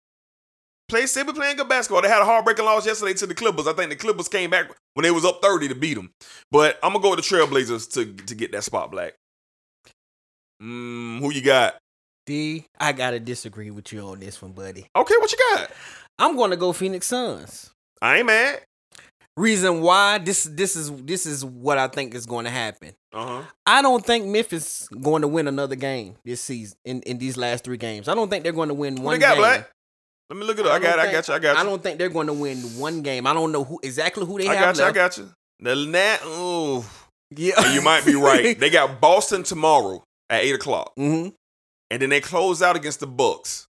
Play 0.88 1.06
still 1.06 1.24
been 1.24 1.34
playing 1.34 1.56
good 1.56 1.68
basketball. 1.68 2.02
They 2.02 2.08
had 2.08 2.22
a 2.22 2.26
heartbreaking 2.26 2.64
loss 2.64 2.84
yesterday 2.84 3.14
to 3.14 3.26
the 3.26 3.34
Clippers. 3.34 3.66
I 3.66 3.72
think 3.72 3.90
the 3.90 3.96
Clippers 3.96 4.28
came 4.28 4.50
back 4.50 4.70
when 4.94 5.04
they 5.04 5.10
was 5.10 5.24
up 5.24 5.42
30 5.42 5.68
to 5.68 5.74
beat 5.74 5.94
them. 5.94 6.10
But 6.50 6.78
I'm 6.82 6.92
gonna 6.92 7.02
go 7.02 7.10
with 7.10 7.26
the 7.26 7.36
Trailblazers 7.36 7.92
to 7.94 8.12
to 8.26 8.34
get 8.34 8.52
that 8.52 8.64
spot 8.64 8.90
black. 8.90 9.14
Mm, 10.62 11.18
who 11.20 11.32
you 11.32 11.42
got? 11.42 11.76
D, 12.26 12.66
I 12.78 12.92
gotta 12.92 13.18
disagree 13.18 13.70
with 13.70 13.92
you 13.92 14.00
on 14.00 14.20
this 14.20 14.40
one, 14.40 14.52
buddy. 14.52 14.86
Okay, 14.94 15.14
what 15.18 15.32
you 15.32 15.38
got? 15.56 15.70
I'm 16.18 16.36
gonna 16.36 16.56
go 16.56 16.72
Phoenix 16.72 17.06
Suns. 17.08 17.70
I 18.00 18.18
ain't 18.18 18.26
mad. 18.26 18.60
Reason 19.36 19.80
why 19.80 20.18
this 20.18 20.44
this 20.44 20.76
is 20.76 20.92
this 21.04 21.24
is 21.24 21.42
what 21.42 21.78
I 21.78 21.88
think 21.88 22.14
is 22.14 22.26
going 22.26 22.44
to 22.44 22.50
happen. 22.50 22.92
Uh-huh. 23.14 23.42
I 23.64 23.80
don't 23.80 24.04
think 24.04 24.26
Memphis 24.26 24.88
going 24.88 25.22
to 25.22 25.28
win 25.28 25.48
another 25.48 25.74
game 25.74 26.16
this 26.22 26.42
season 26.42 26.76
in, 26.84 27.00
in 27.02 27.16
these 27.16 27.38
last 27.38 27.64
three 27.64 27.78
games. 27.78 28.08
I 28.08 28.14
don't 28.14 28.28
think 28.28 28.44
they're 28.44 28.52
going 28.52 28.68
to 28.68 28.74
win 28.74 28.98
Who 28.98 29.04
one 29.04 29.14
they 29.14 29.20
got, 29.20 29.34
game. 29.34 29.38
Black? 29.40 29.70
Let 30.32 30.40
me 30.40 30.46
look 30.46 30.58
it 30.58 30.64
up. 30.64 30.72
I, 30.72 30.78
got 30.78 30.96
don't. 30.96 30.98
I 31.00 31.02
think- 31.02 31.12
got 31.12 31.28
you. 31.28 31.34
I 31.34 31.38
got 31.40 31.52
you. 31.56 31.60
I 31.60 31.64
don't 31.64 31.82
think 31.82 31.98
they're 31.98 32.08
going 32.08 32.26
to 32.28 32.32
win 32.32 32.56
one 32.78 33.02
game. 33.02 33.26
I 33.26 33.34
don't 33.34 33.52
know 33.52 33.64
who 33.64 33.78
exactly 33.82 34.24
who 34.24 34.38
they 34.38 34.48
I 34.48 34.54
have 34.54 34.62
I 34.62 34.72
got 34.72 34.78
you. 34.78 34.84
I 34.84 34.92
got 34.92 35.18
you. 35.18 35.30
The 35.60 35.76
Nat. 35.76 36.20
Ooh. 36.24 36.82
Yeah, 37.36 37.74
you 37.74 37.82
might 37.82 38.06
be 38.06 38.14
right. 38.14 38.58
They 38.60 38.70
got 38.70 38.98
Boston 38.98 39.42
tomorrow 39.42 40.02
at 40.30 40.42
eight 40.42 40.54
o'clock, 40.54 40.92
hmm 40.96 41.28
and 41.90 42.00
then 42.00 42.08
they 42.08 42.22
close 42.22 42.62
out 42.62 42.76
against 42.76 43.00
the 43.00 43.06
Bucks. 43.06 43.66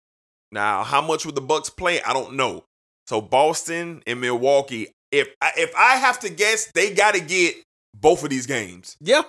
Now, 0.53 0.83
how 0.83 1.01
much 1.01 1.25
would 1.25 1.35
the 1.35 1.41
Bucks 1.41 1.69
play? 1.69 2.01
I 2.01 2.13
don't 2.13 2.35
know. 2.35 2.63
So 3.07 3.19
Boston 3.19 4.01
and 4.07 4.21
Milwaukee. 4.21 4.87
If 5.11 5.27
I, 5.41 5.51
if 5.57 5.75
I 5.75 5.97
have 5.97 6.19
to 6.21 6.29
guess, 6.29 6.71
they 6.73 6.93
got 6.93 7.15
to 7.15 7.19
get 7.19 7.55
both 7.93 8.23
of 8.23 8.29
these 8.29 8.45
games 8.45 8.95
Yeah, 9.01 9.23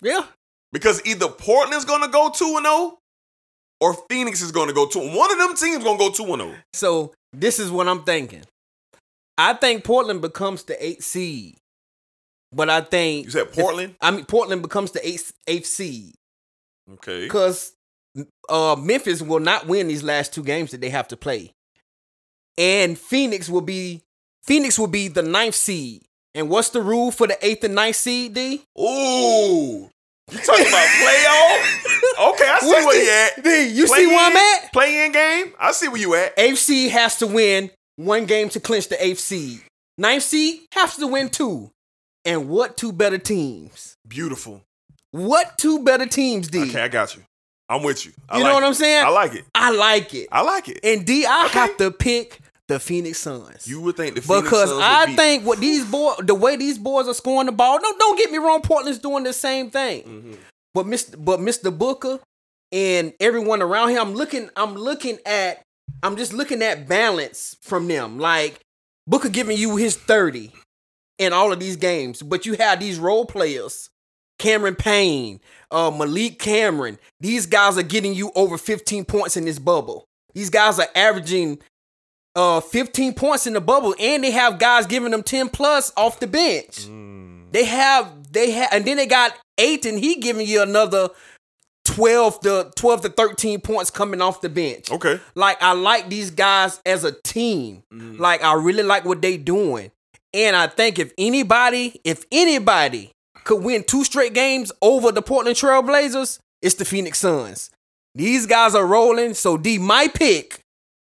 yeah. 0.00 0.24
because 0.72 1.04
either 1.04 1.28
Portland's 1.28 1.84
going 1.84 2.00
to 2.02 2.08
go 2.08 2.30
two 2.30 2.54
and 2.56 2.64
zero, 2.64 2.98
or 3.80 3.94
Phoenix 4.08 4.40
is 4.42 4.52
going 4.52 4.68
to 4.68 4.74
go 4.74 4.86
two. 4.86 5.00
One 5.00 5.30
of 5.32 5.38
them 5.38 5.54
teams 5.56 5.84
going 5.84 5.98
to 5.98 6.04
go 6.04 6.10
two 6.10 6.32
and 6.32 6.42
oh. 6.42 6.46
zero. 6.46 6.56
So 6.72 7.14
this 7.32 7.58
is 7.58 7.70
what 7.70 7.88
I'm 7.88 8.02
thinking. 8.04 8.42
I 9.36 9.54
think 9.54 9.84
Portland 9.84 10.20
becomes 10.20 10.62
the 10.64 10.84
eighth 10.84 11.02
seed, 11.04 11.56
but 12.52 12.70
I 12.70 12.80
think 12.82 13.26
You 13.26 13.30
said 13.32 13.52
Portland? 13.52 13.96
I 14.00 14.10
mean 14.12 14.24
Portland 14.24 14.62
becomes 14.62 14.92
the 14.92 15.06
eighth 15.06 15.32
eighth 15.46 15.66
seed 15.66 16.14
Okay. 16.92 17.24
because 17.24 17.72
uh, 18.48 18.76
Memphis 18.78 19.22
will 19.22 19.40
not 19.40 19.66
win 19.66 19.88
these 19.88 20.04
last 20.04 20.32
two 20.32 20.44
games 20.44 20.70
that 20.70 20.80
they 20.80 20.90
have 20.90 21.08
to 21.08 21.16
play, 21.16 21.52
and 22.56 22.96
Phoenix 22.96 23.48
will 23.48 23.60
be 23.60 24.02
Phoenix 24.44 24.78
will 24.78 24.86
be 24.86 25.08
the 25.08 25.22
ninth 25.22 25.54
seed. 25.56 26.02
And 26.36 26.48
what's 26.48 26.70
the 26.70 26.82
rule 26.82 27.10
for 27.10 27.26
the 27.26 27.38
eighth 27.44 27.64
and 27.64 27.74
ninth 27.74 27.96
seed? 27.96 28.34
D. 28.34 28.62
Ooh. 28.78 29.88
You 30.30 30.38
talking 30.38 30.66
about 30.66 30.86
playoff? 30.86 32.32
Okay, 32.32 32.48
I 32.48 32.58
see 32.60 32.66
What's 32.68 32.86
where 32.86 32.98
the- 32.98 33.04
you 33.04 33.10
at. 33.10 33.44
D, 33.44 33.68
you 33.76 33.86
see 33.86 34.06
where 34.06 34.18
I'm 34.30 34.36
at? 34.36 34.72
Play 34.72 35.04
in 35.04 35.12
game. 35.12 35.52
I 35.58 35.72
see 35.72 35.88
where 35.88 36.00
you 36.00 36.14
at. 36.14 36.38
Seed 36.58 36.90
has 36.92 37.16
to 37.18 37.26
win 37.26 37.70
one 37.96 38.24
game 38.24 38.48
to 38.50 38.60
clinch 38.60 38.88
the 38.88 39.04
eighth 39.04 39.20
seed. 39.20 39.60
Ninth 39.98 40.22
seed 40.22 40.62
has 40.72 40.96
to 40.96 41.06
win 41.06 41.28
two. 41.28 41.70
And 42.24 42.48
what 42.48 42.76
two 42.76 42.92
better 42.92 43.18
teams? 43.18 43.96
Beautiful. 44.08 44.62
What 45.10 45.58
two 45.58 45.84
better 45.84 46.06
teams, 46.06 46.48
D? 46.48 46.62
Okay, 46.70 46.80
I 46.82 46.88
got 46.88 47.14
you. 47.14 47.22
I'm 47.68 47.82
with 47.82 48.04
you. 48.06 48.12
I 48.28 48.38
you 48.38 48.44
like 48.44 48.50
know 48.50 48.54
what 48.54 48.62
it. 48.62 48.66
I'm 48.66 48.74
saying? 48.74 49.04
I 49.04 49.08
like 49.10 49.34
it. 49.34 49.44
I 49.54 49.70
like 49.70 50.14
it. 50.14 50.28
I 50.32 50.40
like 50.42 50.68
it. 50.68 50.80
And 50.82 51.06
D, 51.06 51.26
I 51.26 51.46
Okay. 51.46 51.58
have 51.58 51.76
to 51.78 51.90
pick 51.90 52.38
the 52.68 52.80
Phoenix 52.80 53.18
Suns. 53.18 53.66
You 53.68 53.80
would 53.82 53.96
think 53.96 54.14
the 54.14 54.22
Phoenix 54.22 54.44
because 54.44 54.70
Suns 54.70 54.82
I 54.82 55.14
think 55.14 55.44
what 55.44 55.58
these 55.60 55.84
boys, 55.84 56.16
the 56.22 56.34
way 56.34 56.56
these 56.56 56.78
boys 56.78 57.08
are 57.08 57.14
scoring 57.14 57.46
the 57.46 57.52
ball. 57.52 57.78
No, 57.80 57.92
don't 57.98 58.18
get 58.18 58.30
me 58.30 58.38
wrong. 58.38 58.62
Portland's 58.62 58.98
doing 58.98 59.24
the 59.24 59.32
same 59.32 59.70
thing. 59.70 60.02
Mm-hmm. 60.02 60.34
But 60.72 60.86
Mr. 60.86 61.22
But 61.22 61.40
Mr. 61.40 61.76
Booker 61.76 62.20
and 62.72 63.12
everyone 63.20 63.62
around 63.62 63.90
him, 63.90 63.98
I'm 63.98 64.14
looking. 64.14 64.50
I'm 64.56 64.74
looking 64.74 65.18
at. 65.26 65.62
I'm 66.02 66.16
just 66.16 66.32
looking 66.32 66.62
at 66.62 66.88
balance 66.88 67.56
from 67.60 67.86
them. 67.86 68.18
Like 68.18 68.60
Booker 69.06 69.28
giving 69.28 69.56
you 69.56 69.76
his 69.76 69.96
thirty 69.96 70.52
in 71.18 71.32
all 71.32 71.52
of 71.52 71.60
these 71.60 71.76
games, 71.76 72.22
but 72.22 72.46
you 72.46 72.54
have 72.54 72.80
these 72.80 72.98
role 72.98 73.24
players, 73.24 73.90
Cameron 74.38 74.74
Payne, 74.74 75.40
uh, 75.70 75.90
Malik 75.90 76.38
Cameron. 76.38 76.98
These 77.20 77.46
guys 77.46 77.78
are 77.78 77.82
getting 77.82 78.14
you 78.14 78.32
over 78.34 78.58
15 78.58 79.04
points 79.04 79.36
in 79.36 79.44
this 79.44 79.58
bubble. 79.58 80.06
These 80.34 80.50
guys 80.50 80.78
are 80.80 80.88
averaging 80.94 81.60
uh 82.36 82.60
15 82.60 83.14
points 83.14 83.46
in 83.46 83.52
the 83.52 83.60
bubble, 83.60 83.94
and 84.00 84.24
they 84.24 84.30
have 84.30 84.58
guys 84.58 84.86
giving 84.86 85.10
them 85.10 85.22
10 85.22 85.48
plus 85.50 85.92
off 85.96 86.20
the 86.20 86.26
bench. 86.26 86.86
They 87.52 87.64
have 87.64 88.32
they 88.32 88.50
have, 88.50 88.68
and 88.72 88.84
then 88.84 88.96
they 88.96 89.06
got 89.06 89.36
eight, 89.58 89.86
and 89.86 89.98
he 89.98 90.16
giving 90.16 90.46
you 90.46 90.62
another 90.62 91.10
12 91.84 92.40
to 92.40 92.72
12 92.76 93.02
to 93.02 93.08
13 93.10 93.60
points 93.60 93.90
coming 93.90 94.20
off 94.20 94.40
the 94.40 94.48
bench. 94.48 94.90
Okay. 94.90 95.20
Like 95.34 95.62
I 95.62 95.72
like 95.72 96.08
these 96.08 96.30
guys 96.30 96.80
as 96.84 97.04
a 97.04 97.12
team. 97.12 97.82
Like 97.90 98.42
I 98.42 98.54
really 98.54 98.82
like 98.82 99.04
what 99.04 99.22
they 99.22 99.36
doing. 99.36 99.90
And 100.32 100.56
I 100.56 100.66
think 100.66 100.98
if 100.98 101.12
anybody, 101.16 102.00
if 102.02 102.24
anybody 102.32 103.12
could 103.44 103.62
win 103.62 103.84
two 103.84 104.02
straight 104.02 104.34
games 104.34 104.72
over 104.82 105.12
the 105.12 105.22
Portland 105.22 105.56
Trail 105.56 105.82
Blazers, 105.82 106.40
it's 106.60 106.74
the 106.74 106.84
Phoenix 106.84 107.18
Suns. 107.18 107.70
These 108.16 108.46
guys 108.46 108.74
are 108.74 108.86
rolling, 108.86 109.34
so 109.34 109.56
D 109.56 109.78
my 109.78 110.08
pick 110.08 110.60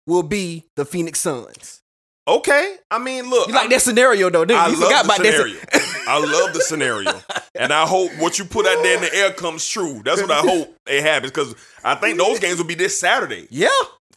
will 0.07 0.23
be 0.23 0.65
the 0.75 0.85
Phoenix 0.85 1.19
Suns. 1.19 1.81
Okay. 2.27 2.75
I 2.89 2.99
mean, 2.99 3.29
look. 3.29 3.47
You 3.47 3.53
like 3.53 3.69
that 3.71 3.81
scenario 3.81 4.29
though, 4.29 4.45
dude? 4.45 4.57
I 4.57 4.67
you 4.69 4.79
love 4.79 4.83
forgot 4.89 5.05
the 5.05 5.13
about 5.13 5.17
scenario. 5.25 5.59
I 6.07 6.19
love 6.19 6.53
the 6.53 6.61
scenario, 6.61 7.13
and 7.55 7.71
I 7.73 7.85
hope 7.85 8.11
what 8.19 8.37
you 8.39 8.45
put 8.45 8.65
out 8.67 8.81
there 8.83 8.95
in 8.95 9.01
the 9.01 9.13
air 9.13 9.31
comes 9.33 9.67
true. 9.67 10.01
That's 10.03 10.21
what 10.21 10.31
I 10.31 10.39
hope 10.41 10.75
it 10.87 11.01
happens 11.03 11.31
because 11.31 11.55
I 11.83 11.95
think 11.95 12.17
those 12.17 12.39
games 12.39 12.57
will 12.57 12.65
be 12.65 12.75
this 12.75 12.99
Saturday. 12.99 13.47
Yeah. 13.49 13.69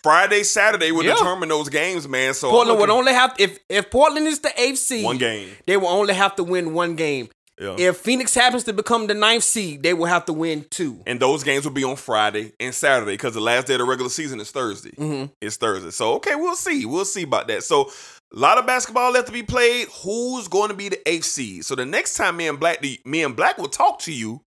Friday, 0.02 0.42
Saturday 0.42 0.92
will 0.92 1.04
Yeah. 1.04 1.14
determine 1.14 1.48
those 1.48 1.70
games, 1.70 2.06
man. 2.06 2.34
So 2.34 2.50
Portland 2.50 2.78
would 2.78 2.90
only 2.90 3.12
have 3.14 3.34
if 3.38 3.58
if 3.70 3.90
Portland 3.90 4.26
is 4.26 4.40
the 4.40 4.52
eighth 4.60 4.90
one 5.02 5.16
game. 5.16 5.48
they 5.66 5.78
will 5.78 5.88
only 5.88 6.12
have 6.14 6.36
to 6.36 6.44
win 6.44 6.74
one 6.74 6.94
game. 6.94 7.28
Yeah. 7.60 7.76
If 7.78 7.98
Phoenix 7.98 8.34
happens 8.34 8.64
to 8.64 8.72
become 8.72 9.06
the 9.06 9.14
ninth 9.14 9.44
seed, 9.44 9.82
they 9.82 9.94
will 9.94 10.06
have 10.06 10.24
to 10.26 10.32
win 10.32 10.66
two. 10.70 11.00
and 11.06 11.20
those 11.20 11.44
games 11.44 11.64
will 11.64 11.72
be 11.72 11.84
on 11.84 11.96
Friday 11.96 12.52
and 12.58 12.74
Saturday 12.74 13.12
because 13.12 13.34
the 13.34 13.40
last 13.40 13.68
day 13.68 13.74
of 13.74 13.78
the 13.78 13.84
regular 13.84 14.10
season 14.10 14.40
is 14.40 14.50
Thursday. 14.50 14.90
Mm-hmm. 14.90 15.32
It's 15.40 15.56
Thursday. 15.56 15.90
So 15.90 16.14
okay, 16.14 16.34
we'll 16.34 16.56
see. 16.56 16.84
We'll 16.84 17.04
see 17.04 17.22
about 17.22 17.46
that. 17.48 17.62
So 17.62 17.90
a 18.34 18.38
lot 18.38 18.58
of 18.58 18.66
basketball 18.66 19.12
left 19.12 19.28
to 19.28 19.32
be 19.32 19.44
played. 19.44 19.86
Who's 20.02 20.48
going 20.48 20.70
to 20.70 20.74
be 20.74 20.88
the 20.88 21.08
eighth 21.08 21.26
seed? 21.26 21.64
So 21.64 21.76
the 21.76 21.86
next 21.86 22.14
time 22.14 22.36
me 22.36 22.48
and 22.48 22.58
Black, 22.58 22.84
me 23.04 23.22
and 23.22 23.36
Black 23.36 23.58
will 23.58 23.68
talk 23.68 24.00
to 24.00 24.12
you, 24.12 24.40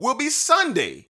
will 0.00 0.16
be 0.16 0.28
Sunday, 0.28 1.06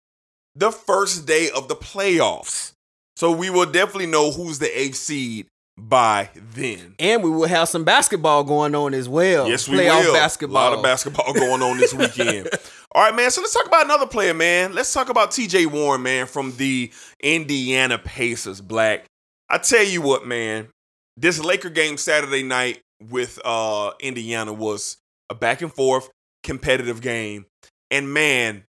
the 0.54 0.70
first 0.70 1.26
day 1.26 1.48
of 1.50 1.68
the 1.68 1.76
playoffs. 1.76 2.72
So 3.16 3.32
we 3.32 3.48
will 3.48 3.66
definitely 3.66 4.06
know 4.06 4.30
who's 4.30 4.58
the 4.58 4.78
eighth 4.78 4.96
seed 4.96 5.46
by 5.78 6.30
then. 6.54 6.94
And 6.98 7.22
we 7.22 7.30
will 7.30 7.48
have 7.48 7.68
some 7.68 7.84
basketball 7.84 8.44
going 8.44 8.74
on 8.74 8.94
as 8.94 9.08
well. 9.08 9.48
Yes, 9.48 9.68
we 9.68 9.78
Playoff 9.78 10.04
will. 10.04 10.12
basketball. 10.12 10.62
A 10.62 10.70
lot 10.70 10.76
of 10.78 10.82
basketball 10.82 11.32
going 11.32 11.62
on 11.62 11.78
this 11.78 11.94
weekend. 11.94 12.48
All 12.92 13.02
right, 13.02 13.14
man. 13.14 13.30
So 13.30 13.40
let's 13.40 13.54
talk 13.54 13.66
about 13.66 13.84
another 13.84 14.06
player, 14.06 14.34
man. 14.34 14.74
Let's 14.74 14.92
talk 14.92 15.08
about 15.08 15.30
T.J. 15.30 15.66
Warren, 15.66 16.02
man, 16.02 16.26
from 16.26 16.56
the 16.56 16.90
Indiana 17.20 17.98
Pacers. 17.98 18.60
Black. 18.60 19.04
I 19.48 19.58
tell 19.58 19.84
you 19.84 20.02
what, 20.02 20.26
man. 20.26 20.68
This 21.16 21.42
Laker 21.42 21.70
game 21.70 21.96
Saturday 21.96 22.42
night 22.42 22.80
with 23.10 23.38
uh 23.44 23.92
Indiana 24.00 24.52
was 24.52 24.96
a 25.30 25.34
back 25.34 25.62
and 25.62 25.72
forth 25.72 26.10
competitive 26.42 27.00
game, 27.00 27.46
and 27.90 28.12
man, 28.12 28.64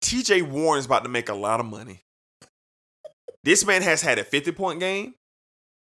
T.J. 0.00 0.42
Warren's 0.42 0.86
about 0.86 1.04
to 1.04 1.08
make 1.10 1.28
a 1.28 1.34
lot 1.34 1.60
of 1.60 1.66
money. 1.66 2.02
This 3.42 3.66
man 3.66 3.82
has 3.82 4.00
had 4.02 4.18
a 4.18 4.24
50 4.24 4.52
point 4.52 4.80
game, 4.80 5.14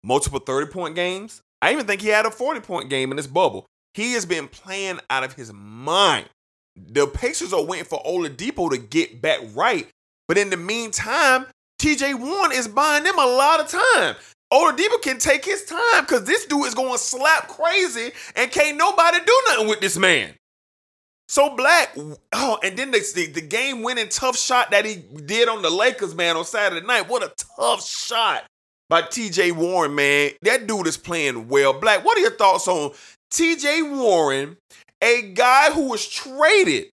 multiple 0.03 0.39
30 0.39 0.71
point 0.71 0.95
games. 0.95 1.41
I 1.61 1.71
even 1.71 1.85
think 1.85 2.01
he 2.01 2.09
had 2.09 2.25
a 2.25 2.31
40 2.31 2.61
point 2.61 2.89
game 2.89 3.11
in 3.11 3.17
this 3.17 3.27
bubble. 3.27 3.65
He 3.93 4.13
has 4.13 4.25
been 4.25 4.47
playing 4.47 4.99
out 5.09 5.23
of 5.23 5.33
his 5.33 5.51
mind. 5.53 6.27
The 6.75 7.07
Pacers 7.07 7.53
are 7.53 7.63
waiting 7.63 7.85
for 7.85 8.01
Oladipo 8.03 8.71
to 8.71 8.77
get 8.77 9.21
back 9.21 9.39
right. 9.53 9.87
But 10.27 10.37
in 10.37 10.49
the 10.49 10.57
meantime, 10.57 11.45
TJ 11.79 12.19
Warren 12.19 12.53
is 12.53 12.67
buying 12.67 13.03
them 13.03 13.19
a 13.19 13.25
lot 13.25 13.59
of 13.59 13.67
time. 13.67 14.15
Oladipo 14.51 15.01
can 15.01 15.17
take 15.17 15.45
his 15.45 15.65
time 15.65 16.01
because 16.01 16.23
this 16.23 16.45
dude 16.45 16.65
is 16.65 16.73
going 16.75 16.97
slap 16.97 17.47
crazy 17.47 18.11
and 18.35 18.51
can't 18.51 18.77
nobody 18.77 19.17
do 19.25 19.41
nothing 19.49 19.67
with 19.67 19.81
this 19.81 19.97
man. 19.97 20.33
So 21.27 21.55
Black, 21.55 21.95
oh, 22.33 22.59
and 22.61 22.75
then 22.75 22.91
the, 22.91 23.31
the, 23.33 23.41
game 23.41 23.83
winning 23.83 24.09
tough 24.09 24.37
shot 24.37 24.71
that 24.71 24.83
he 24.83 24.95
did 24.95 25.47
on 25.47 25.61
the 25.61 25.69
Lakers, 25.69 26.13
man, 26.13 26.35
on 26.35 26.43
Saturday 26.43 26.85
night. 26.85 27.07
What 27.07 27.23
a 27.23 27.31
tough 27.57 27.87
shot 27.87 28.43
by 28.91 29.01
TJ 29.01 29.53
Warren, 29.53 29.95
man. 29.95 30.31
That 30.41 30.67
dude 30.67 30.85
is 30.85 30.97
playing 30.97 31.47
well. 31.47 31.71
Black, 31.71 32.03
what 32.03 32.17
are 32.17 32.21
your 32.21 32.35
thoughts 32.35 32.67
on 32.67 32.91
TJ 33.31 33.89
Warren, 33.97 34.57
a 35.01 35.31
guy 35.33 35.71
who 35.71 35.87
was 35.87 36.05
traded? 36.07 36.89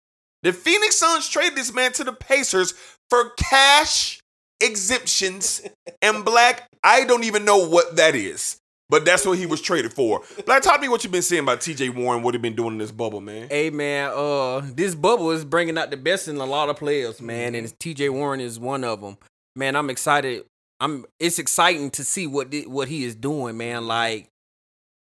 The 0.43 0.51
Phoenix 0.51 0.97
Suns 0.97 1.29
traded 1.29 1.57
this 1.57 1.73
man 1.73 1.93
to 1.93 2.03
the 2.03 2.11
Pacers 2.11 2.73
for 3.09 3.31
cash 3.37 4.19
exemptions. 4.61 5.61
And 6.01 6.23
Black, 6.23 6.67
I 6.83 7.05
don't 7.05 7.23
even 7.23 7.45
know 7.45 7.67
what 7.67 7.95
that 7.95 8.13
is. 8.13 8.57
But 8.89 9.05
that's 9.05 9.25
what 9.25 9.39
he 9.39 9.47
was 9.47 9.59
traded 9.59 9.91
for. 9.93 10.21
Black, 10.45 10.61
tell 10.61 10.77
me 10.77 10.87
what 10.87 11.03
you've 11.03 11.13
been 11.13 11.23
saying 11.23 11.41
about 11.43 11.61
TJ 11.61 11.95
Warren, 11.95 12.21
what 12.21 12.35
he 12.35 12.37
been 12.37 12.55
doing 12.55 12.73
in 12.73 12.77
this 12.77 12.91
bubble, 12.91 13.21
man. 13.21 13.47
Hey 13.49 13.71
man, 13.71 14.11
uh, 14.13 14.61
this 14.75 14.93
bubble 14.93 15.31
is 15.31 15.43
bringing 15.45 15.77
out 15.77 15.89
the 15.89 15.97
best 15.97 16.27
in 16.27 16.35
a 16.37 16.45
lot 16.45 16.69
of 16.69 16.77
players, 16.77 17.21
man, 17.21 17.55
and 17.55 17.73
T.J. 17.79 18.09
Warren 18.09 18.39
is 18.39 18.59
one 18.59 18.83
of 18.83 19.01
them. 19.01 19.17
Man, 19.55 19.75
I'm 19.75 19.89
excited. 19.89 20.43
I'm. 20.79 21.05
It's 21.19 21.39
exciting 21.39 21.91
to 21.91 22.03
see 22.03 22.27
what 22.27 22.53
what 22.67 22.87
he 22.87 23.03
is 23.03 23.15
doing, 23.15 23.57
man. 23.57 23.87
Like 23.87 24.29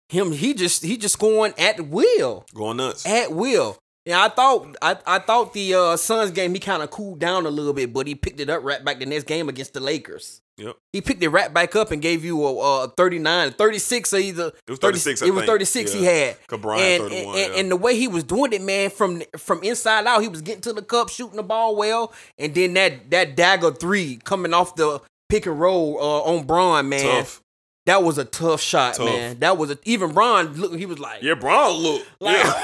him, 0.10 0.32
he 0.32 0.54
just 0.54 0.84
he 0.84 0.98
just 0.98 1.20
going 1.20 1.54
at 1.58 1.80
will, 1.88 2.46
Going 2.54 2.78
nuts. 2.78 3.06
at 3.06 3.32
will. 3.32 3.78
Yeah, 4.06 4.24
I 4.24 4.30
thought 4.30 4.76
I, 4.82 4.98
I 5.06 5.20
thought 5.20 5.54
the 5.54 5.76
uh, 5.76 5.96
Suns 5.96 6.32
game 6.32 6.54
he 6.54 6.60
kind 6.60 6.82
of 6.82 6.90
cooled 6.90 7.20
down 7.20 7.46
a 7.46 7.50
little 7.50 7.74
bit, 7.74 7.94
but 7.94 8.08
he 8.08 8.16
picked 8.16 8.40
it 8.40 8.50
up 8.50 8.64
right 8.64 8.84
back 8.84 9.00
the 9.00 9.06
next 9.06 9.26
game 9.26 9.48
against 9.48 9.74
the 9.74 9.80
Lakers. 9.80 10.42
Yep. 10.58 10.76
He 10.92 11.02
picked 11.02 11.24
it 11.24 11.30
right 11.30 11.52
back 11.54 11.76
up 11.76 11.92
and 11.92 12.02
gave 12.02 12.26
you 12.26 12.44
a, 12.46 12.84
a 12.84 12.88
39, 12.90 13.54
36 13.54 14.14
or 14.14 14.18
either. 14.18 14.48
It 14.48 14.70
was 14.70 14.80
36, 14.80 15.22
I 15.22 15.26
it 15.26 15.32
was 15.32 15.40
think. 15.42 15.50
36 15.50 15.94
he 15.94 16.04
had. 16.04 16.38
and, 16.52 16.60
31, 16.60 17.12
and, 17.12 17.14
yeah. 17.14 17.60
and 17.60 17.72
the 17.72 17.76
way 17.76 17.96
he 17.96 18.08
was 18.08 18.24
doing 18.24 18.54
it, 18.54 18.62
man, 18.62 18.90
from 18.90 19.22
from 19.38 19.64
inside 19.64 20.06
out, 20.08 20.22
he 20.22 20.28
was 20.28 20.42
getting 20.42 20.62
to 20.62 20.74
the 20.74 20.82
cup, 20.82 21.10
shooting 21.10 21.38
the 21.38 21.44
ball 21.44 21.76
well, 21.76 22.12
and 22.38 22.54
then 22.54 22.74
that 22.74 23.12
that 23.12 23.36
dagger 23.36 23.72
three 23.72 24.18
coming 24.18 24.54
off 24.54 24.76
the 24.76 25.00
pick 25.32 25.46
and 25.48 25.60
roll 25.60 25.98
uh, 26.00 26.22
on 26.32 26.46
Bron, 26.46 26.88
man. 26.90 27.02
Tough. 27.24 27.42
That 27.88 28.04
was 28.04 28.20
a 28.20 28.26
tough 28.26 28.62
shot, 28.62 28.94
Tough. 28.96 29.06
man. 29.08 29.40
That 29.40 29.58
was 29.58 29.72
a, 29.72 29.78
even 29.86 30.12
Bron 30.14 30.54
look. 30.54 30.76
He 30.78 30.86
was 30.86 31.00
like, 31.00 31.24
Yeah, 31.24 31.34
Bron 31.34 31.72
look. 31.78 32.06
Like- 32.20 32.36
yeah. 32.36 32.44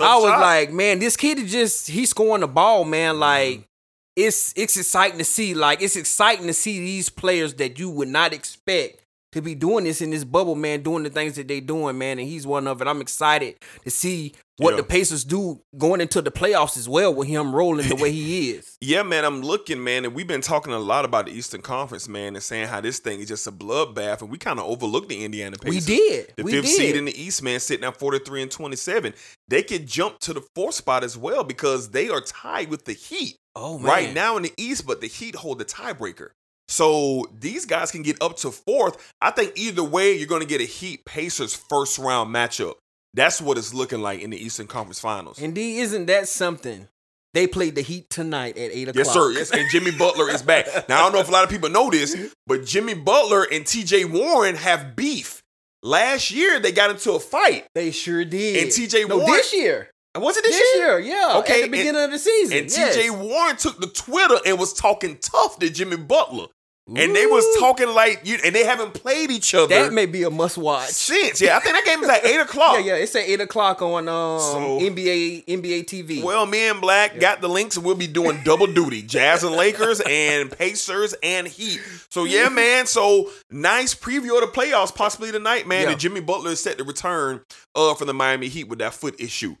I 0.00 0.16
was 0.16 0.30
shot. 0.30 0.40
like, 0.40 0.72
man, 0.72 0.98
this 0.98 1.16
kid 1.16 1.38
is 1.38 1.52
just 1.52 1.86
he's 1.88 2.10
scoring 2.10 2.40
the 2.40 2.48
ball, 2.48 2.84
man. 2.84 3.20
Like 3.20 3.68
it's 4.16 4.52
it's 4.56 4.76
exciting 4.76 5.18
to 5.18 5.24
see. 5.24 5.54
Like 5.54 5.82
it's 5.82 5.94
exciting 5.94 6.48
to 6.48 6.52
see 6.54 6.80
these 6.80 7.08
players 7.10 7.54
that 7.54 7.78
you 7.78 7.90
would 7.90 8.08
not 8.08 8.32
expect 8.32 9.03
to 9.34 9.42
be 9.42 9.54
doing 9.54 9.84
this 9.84 10.00
in 10.00 10.10
this 10.10 10.24
bubble, 10.24 10.54
man, 10.54 10.82
doing 10.82 11.02
the 11.02 11.10
things 11.10 11.34
that 11.36 11.46
they 11.48 11.60
doing, 11.60 11.98
man. 11.98 12.18
And 12.18 12.26
he's 12.28 12.46
one 12.46 12.66
of 12.66 12.80
it. 12.80 12.88
I'm 12.88 13.00
excited 13.00 13.56
to 13.84 13.90
see 13.90 14.32
what 14.56 14.70
Yeah. 14.70 14.76
the 14.78 14.82
Pacers 14.84 15.24
do 15.24 15.60
going 15.76 16.00
into 16.00 16.22
the 16.22 16.30
playoffs 16.30 16.76
as 16.76 16.88
well 16.88 17.12
with 17.12 17.26
him 17.26 17.52
rolling 17.54 17.88
the 17.88 17.96
way 17.96 18.12
he 18.12 18.50
is. 18.56 18.76
Yeah, 18.80 19.02
man, 19.02 19.24
I'm 19.24 19.40
looking, 19.42 19.82
man, 19.82 20.04
and 20.04 20.14
we've 20.14 20.26
been 20.28 20.40
talking 20.40 20.72
a 20.72 20.78
lot 20.78 21.04
about 21.04 21.26
the 21.26 21.32
Eastern 21.32 21.60
Conference, 21.60 22.08
man, 22.08 22.34
and 22.36 22.42
saying 22.42 22.68
how 22.68 22.80
this 22.80 23.00
thing 23.00 23.18
is 23.20 23.26
just 23.28 23.46
a 23.48 23.52
bloodbath, 23.52 24.20
and 24.22 24.30
we 24.30 24.38
kind 24.38 24.60
of 24.60 24.66
overlooked 24.66 25.08
the 25.08 25.24
Indiana 25.24 25.56
Pacers. 25.58 25.86
We 25.88 25.96
did. 25.96 26.32
The 26.36 26.42
we 26.44 26.52
fifth 26.52 26.66
did. 26.66 26.76
seed 26.76 26.96
in 26.96 27.04
the 27.04 27.20
East, 27.20 27.42
man, 27.42 27.58
sitting 27.58 27.84
at 27.84 27.96
43 27.98 28.42
and 28.42 28.50
27. 28.50 29.12
They 29.48 29.62
could 29.64 29.86
jump 29.88 30.20
to 30.20 30.32
the 30.32 30.42
fourth 30.54 30.76
spot 30.76 31.02
as 31.02 31.18
well 31.18 31.42
because 31.44 31.90
they 31.90 32.08
are 32.08 32.20
tied 32.20 32.70
with 32.70 32.84
the 32.84 32.92
Heat 32.92 33.36
oh 33.56 33.78
man. 33.78 33.86
right 33.88 34.14
now 34.14 34.36
in 34.36 34.44
the 34.44 34.52
East, 34.56 34.86
but 34.86 35.00
the 35.00 35.08
Heat 35.08 35.34
hold 35.34 35.58
the 35.58 35.64
tiebreaker. 35.64 36.28
So 36.68 37.26
these 37.38 37.66
guys 37.66 37.90
can 37.90 38.02
get 38.02 38.20
up 38.22 38.36
to 38.38 38.50
fourth. 38.50 39.12
I 39.20 39.30
think 39.30 39.52
either 39.56 39.84
way, 39.84 40.16
you're 40.16 40.26
going 40.28 40.40
to 40.42 40.46
get 40.46 40.60
a 40.60 40.64
Heat 40.64 41.04
Pacers 41.04 41.54
first 41.54 41.98
round 41.98 42.34
matchup. 42.34 42.74
That's 43.12 43.40
what 43.40 43.58
it's 43.58 43.72
looking 43.72 44.00
like 44.00 44.20
in 44.20 44.30
the 44.30 44.36
Eastern 44.36 44.66
Conference 44.66 44.98
Finals. 44.98 45.38
Indeed, 45.38 45.78
isn't 45.80 46.06
that 46.06 46.26
something? 46.28 46.88
They 47.32 47.46
played 47.46 47.74
the 47.74 47.82
Heat 47.82 48.08
tonight 48.10 48.56
at 48.56 48.70
eight 48.72 48.88
o'clock. 48.88 49.04
Yes, 49.06 49.12
sir. 49.12 49.32
Yes, 49.32 49.50
and 49.50 49.68
Jimmy 49.70 49.90
Butler 49.90 50.30
is 50.30 50.42
back. 50.42 50.66
Now 50.88 51.00
I 51.00 51.02
don't 51.04 51.12
know 51.12 51.20
if 51.20 51.28
a 51.28 51.32
lot 51.32 51.44
of 51.44 51.50
people 51.50 51.68
know 51.68 51.90
this, 51.90 52.16
but 52.46 52.64
Jimmy 52.64 52.94
Butler 52.94 53.46
and 53.50 53.66
T.J. 53.66 54.04
Warren 54.06 54.54
have 54.56 54.94
beef. 54.96 55.42
Last 55.82 56.30
year 56.30 56.60
they 56.60 56.72
got 56.72 56.90
into 56.90 57.12
a 57.12 57.20
fight. 57.20 57.66
They 57.74 57.90
sure 57.90 58.24
did. 58.24 58.62
And 58.62 58.72
TJ 58.72 59.08
no, 59.08 59.18
Warren- 59.18 59.32
this 59.32 59.52
year. 59.52 59.90
Was 60.16 60.36
it 60.36 60.44
this, 60.44 60.56
This 60.56 60.76
year? 60.76 60.98
year, 61.00 61.16
yeah. 61.16 61.38
Okay, 61.38 61.62
At 61.62 61.64
the 61.64 61.70
beginning 61.70 61.96
and- 61.96 62.04
of 62.04 62.10
the 62.12 62.18
season. 62.20 62.56
And 62.58 62.70
yes. 62.70 62.94
T.J. 62.94 63.10
Warren 63.10 63.56
took 63.56 63.80
the 63.80 63.88
Twitter 63.88 64.36
and 64.46 64.58
was 64.58 64.72
talking 64.72 65.18
tough 65.20 65.58
to 65.58 65.68
Jimmy 65.68 65.96
Butler, 65.96 66.46
and 66.86 67.16
they 67.16 67.24
was 67.26 67.44
talking 67.58 67.88
like 67.88 68.20
you. 68.24 68.36
And 68.44 68.54
they 68.54 68.64
haven't 68.64 68.92
played 68.92 69.30
each 69.30 69.54
other 69.54 69.68
That 69.68 69.92
may 69.92 70.04
be 70.04 70.22
a 70.24 70.30
must 70.30 70.58
watch. 70.58 70.90
since. 70.90 71.40
Yeah, 71.40 71.56
I 71.56 71.60
think 71.60 71.74
that 71.76 71.84
game 71.86 72.02
is 72.04 72.10
at 72.10 72.24
eight 72.26 72.40
o'clock. 72.40 72.74
Yeah, 72.80 72.92
yeah. 72.92 72.94
It's 72.96 73.16
at 73.16 73.22
eight 73.22 73.40
o'clock 73.40 73.80
on 73.80 74.06
um, 74.08 74.40
So- 74.40 74.78
NBA 74.80 75.46
NBA 75.46 75.84
TV. 75.86 76.22
Well, 76.22 76.44
me 76.44 76.68
and 76.68 76.80
Black 76.82 77.18
got 77.18 77.40
the 77.40 77.48
links, 77.48 77.76
and 77.76 77.86
we'll 77.86 77.94
be 77.94 78.06
doing 78.06 78.42
double 78.44 78.66
duty: 78.66 79.00
Jazz 79.02 79.42
and 79.44 79.54
Lakers, 79.56 80.00
and 80.06 80.50
Pacers 80.50 81.14
and 81.22 81.46
Heat. 81.48 81.80
So 82.10 82.24
yeah, 82.24 82.50
man. 82.50 82.84
So 82.86 83.30
nice 83.50 83.94
preview 83.94 84.34
of 84.42 84.52
the 84.52 84.52
playoffs, 84.60 84.94
possibly 84.94 85.32
tonight, 85.32 85.66
man. 85.66 85.84
Yeah. 85.84 85.90
And 85.92 86.00
Jimmy 86.00 86.20
Butler 86.20 86.50
is 86.50 86.60
set 86.60 86.76
to 86.78 86.84
return 86.84 87.40
uh 87.74 87.94
from 87.94 88.08
the 88.08 88.14
Miami 88.14 88.48
Heat 88.48 88.68
with 88.68 88.80
that 88.80 88.92
foot 88.94 89.18
issue. 89.18 89.56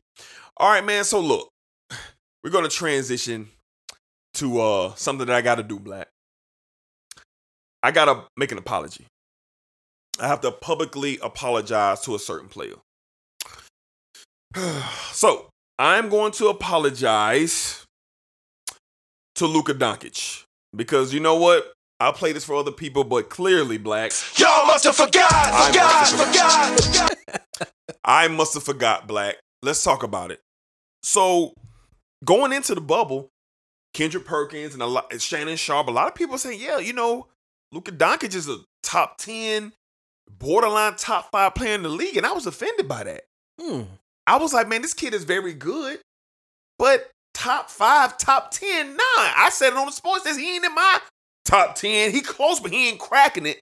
All 0.58 0.68
right, 0.70 0.84
man. 0.84 1.04
So 1.04 1.20
look, 1.20 1.48
we're 2.42 2.50
gonna 2.50 2.68
transition 2.68 3.48
to 4.34 4.60
uh 4.60 4.94
something 4.96 5.26
that 5.26 5.34
I 5.34 5.40
got 5.40 5.54
to 5.54 5.62
do, 5.62 5.78
Black. 5.78 6.08
I 7.84 7.90
gotta 7.90 8.24
make 8.34 8.50
an 8.50 8.56
apology. 8.56 9.04
I 10.18 10.26
have 10.26 10.40
to 10.40 10.50
publicly 10.50 11.18
apologize 11.22 12.00
to 12.02 12.14
a 12.14 12.18
certain 12.18 12.48
player. 12.48 12.76
so 15.12 15.50
I'm 15.78 16.08
going 16.08 16.32
to 16.32 16.48
apologize 16.48 17.84
to 19.34 19.46
Luka 19.46 19.74
Doncic 19.74 20.44
because 20.74 21.12
you 21.12 21.20
know 21.20 21.36
what? 21.36 21.74
I'll 22.00 22.14
play 22.14 22.32
this 22.32 22.46
for 22.46 22.54
other 22.54 22.72
people, 22.72 23.04
but 23.04 23.28
clearly, 23.28 23.76
Black, 23.76 24.12
Y'all 24.38 24.66
must 24.66 24.84
have 24.84 24.96
forgot, 24.96 25.30
I 25.30 25.66
forgot, 25.66 26.00
must 26.00 26.96
have 26.96 27.08
forgot. 27.28 27.70
I 28.04 28.28
must 28.28 28.54
have 28.54 28.62
forgot, 28.62 29.06
Black. 29.06 29.36
Let's 29.62 29.84
talk 29.84 30.02
about 30.02 30.30
it. 30.30 30.40
So, 31.02 31.52
going 32.24 32.54
into 32.54 32.74
the 32.74 32.80
bubble, 32.80 33.28
Kendrick 33.92 34.24
Perkins 34.24 34.72
and 34.72 34.82
a 34.82 34.86
lot, 34.86 35.20
Shannon 35.20 35.56
Sharpe, 35.56 35.88
a 35.88 35.90
lot 35.90 36.08
of 36.08 36.14
people 36.14 36.38
saying, 36.38 36.60
yeah, 36.60 36.78
you 36.78 36.94
know, 36.94 37.28
Luka 37.74 37.90
Doncic 37.90 38.36
is 38.36 38.48
a 38.48 38.58
top 38.84 39.18
10, 39.18 39.72
borderline 40.30 40.94
top 40.94 41.32
five 41.32 41.56
player 41.56 41.74
in 41.74 41.82
the 41.82 41.88
league. 41.88 42.16
And 42.16 42.24
I 42.24 42.32
was 42.32 42.46
offended 42.46 42.86
by 42.86 43.02
that. 43.02 43.24
Hmm. 43.60 43.82
I 44.28 44.36
was 44.38 44.52
like, 44.52 44.68
man, 44.68 44.80
this 44.80 44.94
kid 44.94 45.12
is 45.12 45.24
very 45.24 45.52
good, 45.52 45.98
but 46.78 47.10
top 47.34 47.68
five, 47.68 48.16
top 48.16 48.52
10, 48.52 48.96
nah. 48.96 49.02
I 49.16 49.50
said 49.52 49.72
it 49.72 49.76
on 49.76 49.86
the 49.86 49.92
sports 49.92 50.24
desk. 50.24 50.38
He 50.38 50.54
ain't 50.54 50.64
in 50.64 50.74
my 50.74 50.98
top 51.44 51.74
10. 51.74 52.12
He 52.12 52.20
close, 52.20 52.60
but 52.60 52.70
he 52.70 52.88
ain't 52.88 53.00
cracking 53.00 53.44
it. 53.44 53.60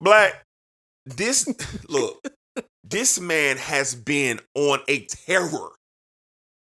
Black, 0.00 0.44
this, 1.06 1.48
look, 1.88 2.22
this 2.84 3.18
man 3.18 3.56
has 3.56 3.94
been 3.94 4.38
on 4.54 4.80
a 4.86 5.06
terror. 5.06 5.70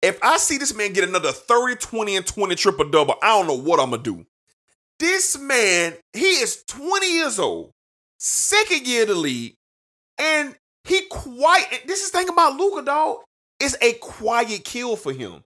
If 0.02 0.20
I 0.22 0.36
see 0.36 0.58
this 0.58 0.76
man 0.76 0.92
get 0.92 1.08
another 1.08 1.32
30, 1.32 1.78
20, 1.78 2.18
and 2.18 2.28
20 2.28 2.56
triple 2.56 2.90
double, 2.90 3.16
I 3.24 3.30
don't 3.30 3.48
know 3.48 3.58
what 3.58 3.80
I'm 3.80 3.92
going 3.92 4.04
to 4.04 4.18
do. 4.18 4.26
This 5.00 5.38
man, 5.38 5.94
he 6.14 6.26
is 6.26 6.64
20 6.68 7.14
years 7.14 7.40
old, 7.40 7.72
second 8.20 8.88
year 8.88 9.06
the 9.06 9.16
league, 9.16 9.56
and 10.18 10.56
he 10.86 11.02
quiet. 11.10 11.84
This 11.88 12.04
is 12.04 12.12
the 12.12 12.20
thing 12.20 12.30
about 12.30 12.56
Luka, 12.58 12.84
dog. 12.84 13.18
It's 13.60 13.76
a 13.82 13.94
quiet 13.94 14.64
kill 14.64 14.96
for 14.96 15.14
him. 15.14 15.44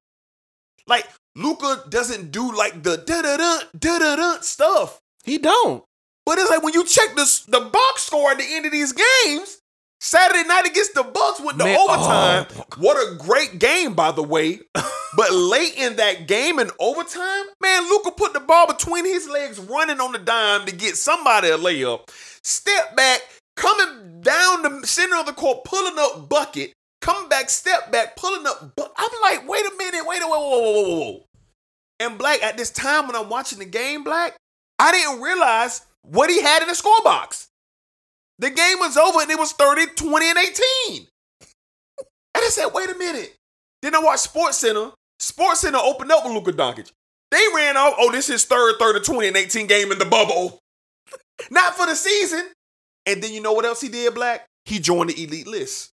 Like 0.88 1.08
Luka 1.36 1.84
doesn't 1.90 2.32
do 2.32 2.56
like 2.56 2.84
the 2.84 2.98
da 2.98 3.22
da 3.22 3.38
da 3.38 3.60
da 3.78 4.00
da 4.00 4.16
da 4.16 4.40
stuff. 4.42 5.00
He 5.24 5.38
don't. 5.38 5.84
But 6.26 6.40
it's 6.40 6.50
like 6.50 6.64
when 6.64 6.74
you 6.74 6.86
check 6.86 7.16
the 7.16 7.42
the 7.48 7.62
box 7.62 8.04
score 8.04 8.32
at 8.32 8.38
the 8.38 8.46
end 8.48 8.66
of 8.66 8.72
these 8.72 8.94
games, 8.94 9.62
Saturday 10.00 10.48
night 10.48 10.68
against 10.68 10.94
the 10.94 11.04
Bucks 11.04 11.40
with 11.40 11.58
the 11.58 11.64
Man, 11.64 11.78
oh, 11.80 11.90
overtime. 11.90 12.48
oh. 12.60 12.66
What 12.82 12.98
a 12.98 13.16
great 13.16 13.60
game, 13.60 13.94
by 13.94 14.12
the 14.12 14.22
way. 14.24 14.60
but 14.74 15.32
late 15.34 15.76
in 15.76 15.96
that 15.96 16.28
game 16.28 16.60
in 16.60 16.70
overtime, 16.80 17.46
man, 17.62 17.90
Luka 17.90 18.12
put 18.12 18.34
the 18.34 18.40
ball 18.40 18.68
between 18.68 19.06
his 19.06 19.28
legs, 19.28 19.60
running 19.60 20.00
on 20.00 20.12
the 20.12 20.20
dime 20.20 20.66
to 20.68 20.76
get 20.76 20.98
somebody 20.98 21.50
a 21.50 21.58
layup. 21.58 22.10
Step 22.44 22.96
back, 22.96 23.22
coming 23.56 24.22
down 24.22 24.62
the 24.62 24.86
center 24.88 25.18
of 25.18 25.26
the 25.26 25.34
court, 25.34 25.64
pulling 25.66 25.98
up 25.98 26.30
bucket. 26.30 26.74
Coming 27.02 27.30
back, 27.30 27.50
step 27.50 27.92
back, 27.92 28.16
pulling 28.16 28.46
up. 28.48 28.76
Bu- 28.76 28.84
I'm 28.98 29.10
like, 29.22 29.48
wait 29.48 29.66
a 29.66 29.76
minute, 29.78 30.06
wait 30.06 30.22
a 30.22 30.26
whoa, 30.26 30.40
whoa, 30.40 30.60
whoa, 30.60 30.72
whoa, 30.72 31.00
whoa. 31.00 31.24
And 32.00 32.18
Black, 32.18 32.44
at 32.44 32.58
this 32.58 32.70
time 32.72 33.08
when 33.08 33.16
I'm 33.16 33.30
watching 33.30 33.60
the 33.60 33.66
game, 33.66 34.04
Black, 34.04 34.36
I 34.80 34.92
didn't 34.92 35.22
realize 35.22 35.82
what 36.04 36.30
he 36.30 36.42
had 36.42 36.62
in 36.62 36.68
the 36.68 36.76
score 36.76 37.02
box. 37.04 37.48
The 38.40 38.50
game 38.50 38.80
was 38.80 38.98
over 38.98 39.22
and 39.22 39.32
it 39.32 39.40
was 39.40 39.52
30, 39.54 39.88
20, 39.96 40.30
and 40.30 40.38
18. 40.38 41.08
And 41.42 42.46
I 42.46 42.50
said, 42.50 42.68
wait 42.74 42.90
a 42.90 42.98
minute. 42.98 43.36
Then 43.82 43.96
I 43.96 44.00
watched 44.00 44.34
SportsCenter. 44.34 44.94
Sports 45.20 45.62
Center 45.62 45.80
opened 45.80 46.12
up 46.12 46.24
with 46.24 46.34
Luka 46.34 46.54
Doncic. 46.54 46.92
They 47.32 47.44
ran 47.56 47.76
off, 47.76 47.96
oh, 47.98 48.12
this 48.12 48.30
is 48.30 48.46
third, 48.46 48.76
30, 48.80 49.02
20, 49.02 49.28
and 49.28 49.38
18 49.38 49.68
game 49.68 49.92
in 49.92 50.00
the 50.00 50.06
bubble. 50.06 50.60
Not 51.52 51.76
for 51.76 51.86
the 51.86 51.96
season. 51.96 52.46
And 53.06 53.24
then 53.24 53.34
you 53.34 53.42
know 53.42 53.54
what 53.54 53.66
else 53.66 53.82
he 53.82 53.90
did, 53.90 54.14
Black? 54.14 54.46
He 54.66 54.80
joined 54.80 55.10
the 55.10 55.24
elite 55.24 55.48
list. 55.48 55.90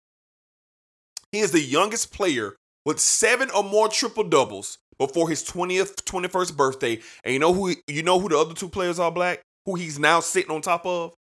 He 1.32 1.40
is 1.40 1.52
the 1.52 1.62
youngest 1.62 2.14
player 2.14 2.56
with 2.86 3.00
seven 3.00 3.50
or 3.52 3.64
more 3.64 3.88
triple 3.88 4.24
doubles 4.24 4.78
before 4.98 5.30
his 5.30 5.44
20th, 5.44 6.04
21st 6.04 6.58
birthday. 6.58 7.00
And 7.24 7.34
you 7.34 7.40
know 7.40 7.54
who 7.54 7.76
you 7.88 8.04
know 8.04 8.20
who 8.20 8.30
the 8.30 8.38
other 8.38 8.54
two 8.54 8.70
players 8.70 9.00
are, 9.00 9.12
Black? 9.12 9.42
Who 9.66 9.76
he's 9.76 10.00
now 10.00 10.20
sitting 10.20 10.52
on 10.52 10.62
top 10.62 10.86
of? 10.86 11.14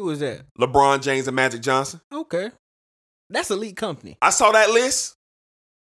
Who 0.00 0.06
was 0.06 0.20
that? 0.20 0.46
LeBron 0.58 1.02
James 1.02 1.26
and 1.26 1.36
Magic 1.36 1.60
Johnson. 1.60 2.00
Okay. 2.10 2.50
That's 3.28 3.50
elite 3.50 3.76
company. 3.76 4.16
I 4.22 4.30
saw 4.30 4.50
that 4.50 4.70
list 4.70 5.14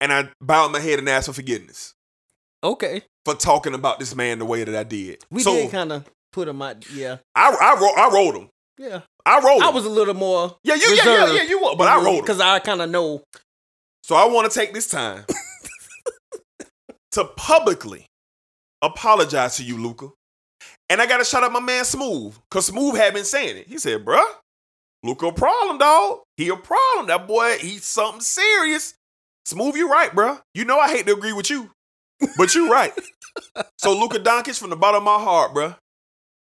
and 0.02 0.12
I 0.12 0.28
bowed 0.42 0.74
my 0.74 0.82
head 0.82 1.00
and 1.00 1.08
asked 1.08 1.28
for 1.28 1.34
forgiveness. 1.34 1.94
Okay. 2.62 3.04
for 3.24 3.36
talking 3.36 3.74
about 3.74 4.00
this 4.00 4.14
man 4.14 4.40
the 4.40 4.44
way 4.46 4.66
that 4.66 4.76
I 4.76 4.84
did. 4.84 5.24
We 5.32 5.44
so 5.44 5.54
did 5.54 5.72
kind 5.72 5.94
of 5.94 6.04
put 6.34 6.50
him 6.50 6.62
out. 6.62 6.92
Yeah, 6.92 7.20
I 7.36 7.52
I 7.52 7.80
wrote 7.80 7.98
I 7.98 8.14
wrote 8.14 8.36
him. 8.36 8.50
yeah. 8.78 9.02
I 9.26 9.40
wrote 9.40 9.58
him. 9.60 9.64
I 9.64 9.70
was 9.70 9.86
a 9.86 9.90
little 9.90 10.14
more. 10.14 10.58
yeah, 10.66 10.76
you, 10.76 10.94
yeah, 10.94 11.06
yeah, 11.06 11.34
yeah, 11.36 11.44
you 11.44 11.64
were, 11.64 11.78
but 11.78 11.88
I 11.88 12.04
wrote 12.04 12.16
him. 12.16 12.22
because 12.22 12.42
I 12.42 12.60
kind 12.60 12.82
of 12.82 12.90
know. 12.90 13.22
So 14.04 14.16
I 14.16 14.26
want 14.26 14.52
to 14.52 14.60
take 14.60 14.74
this 14.74 14.90
time 14.90 15.24
to 17.12 17.24
publicly 17.38 18.08
apologize 18.82 19.56
to 19.56 19.64
you, 19.64 19.78
Luka. 19.78 20.10
And 20.92 21.02
I 21.02 21.06
got 21.06 21.20
to 21.20 21.24
shout 21.24 21.42
out 21.42 21.54
my 21.54 21.62
man 21.62 21.86
Smooth, 21.86 22.36
because 22.50 22.66
Smooth 22.66 22.98
had 22.98 23.14
been 23.14 23.24
saying 23.24 23.56
it. 23.56 23.68
He 23.70 23.78
said, 23.78 24.04
bruh, 24.04 24.22
Luka 25.02 25.28
a 25.28 25.32
problem, 25.32 25.78
dog. 25.78 26.20
He 26.36 26.50
a 26.50 26.58
problem. 26.58 27.08
That 27.08 27.30
boy, 27.30 27.56
he's 27.62 27.86
something 27.86 28.20
serious. 28.20 28.94
Smooth, 29.46 29.78
you 29.78 29.90
right, 29.90 30.12
bruh. 30.12 30.42
You 30.54 30.66
know 30.66 30.78
I 30.78 30.90
hate 30.90 31.06
to 31.06 31.14
agree 31.14 31.32
with 31.32 31.50
you, 31.50 31.72
but 32.38 32.54
you 32.56 32.70
right. 32.70 32.92
so 33.78 33.98
Luka 33.98 34.20
Doncic, 34.20 34.60
from 34.60 34.70
the 34.70 34.76
bottom 34.76 34.98
of 34.98 35.04
my 35.04 35.24
heart, 35.24 35.54
bruh, 35.54 35.78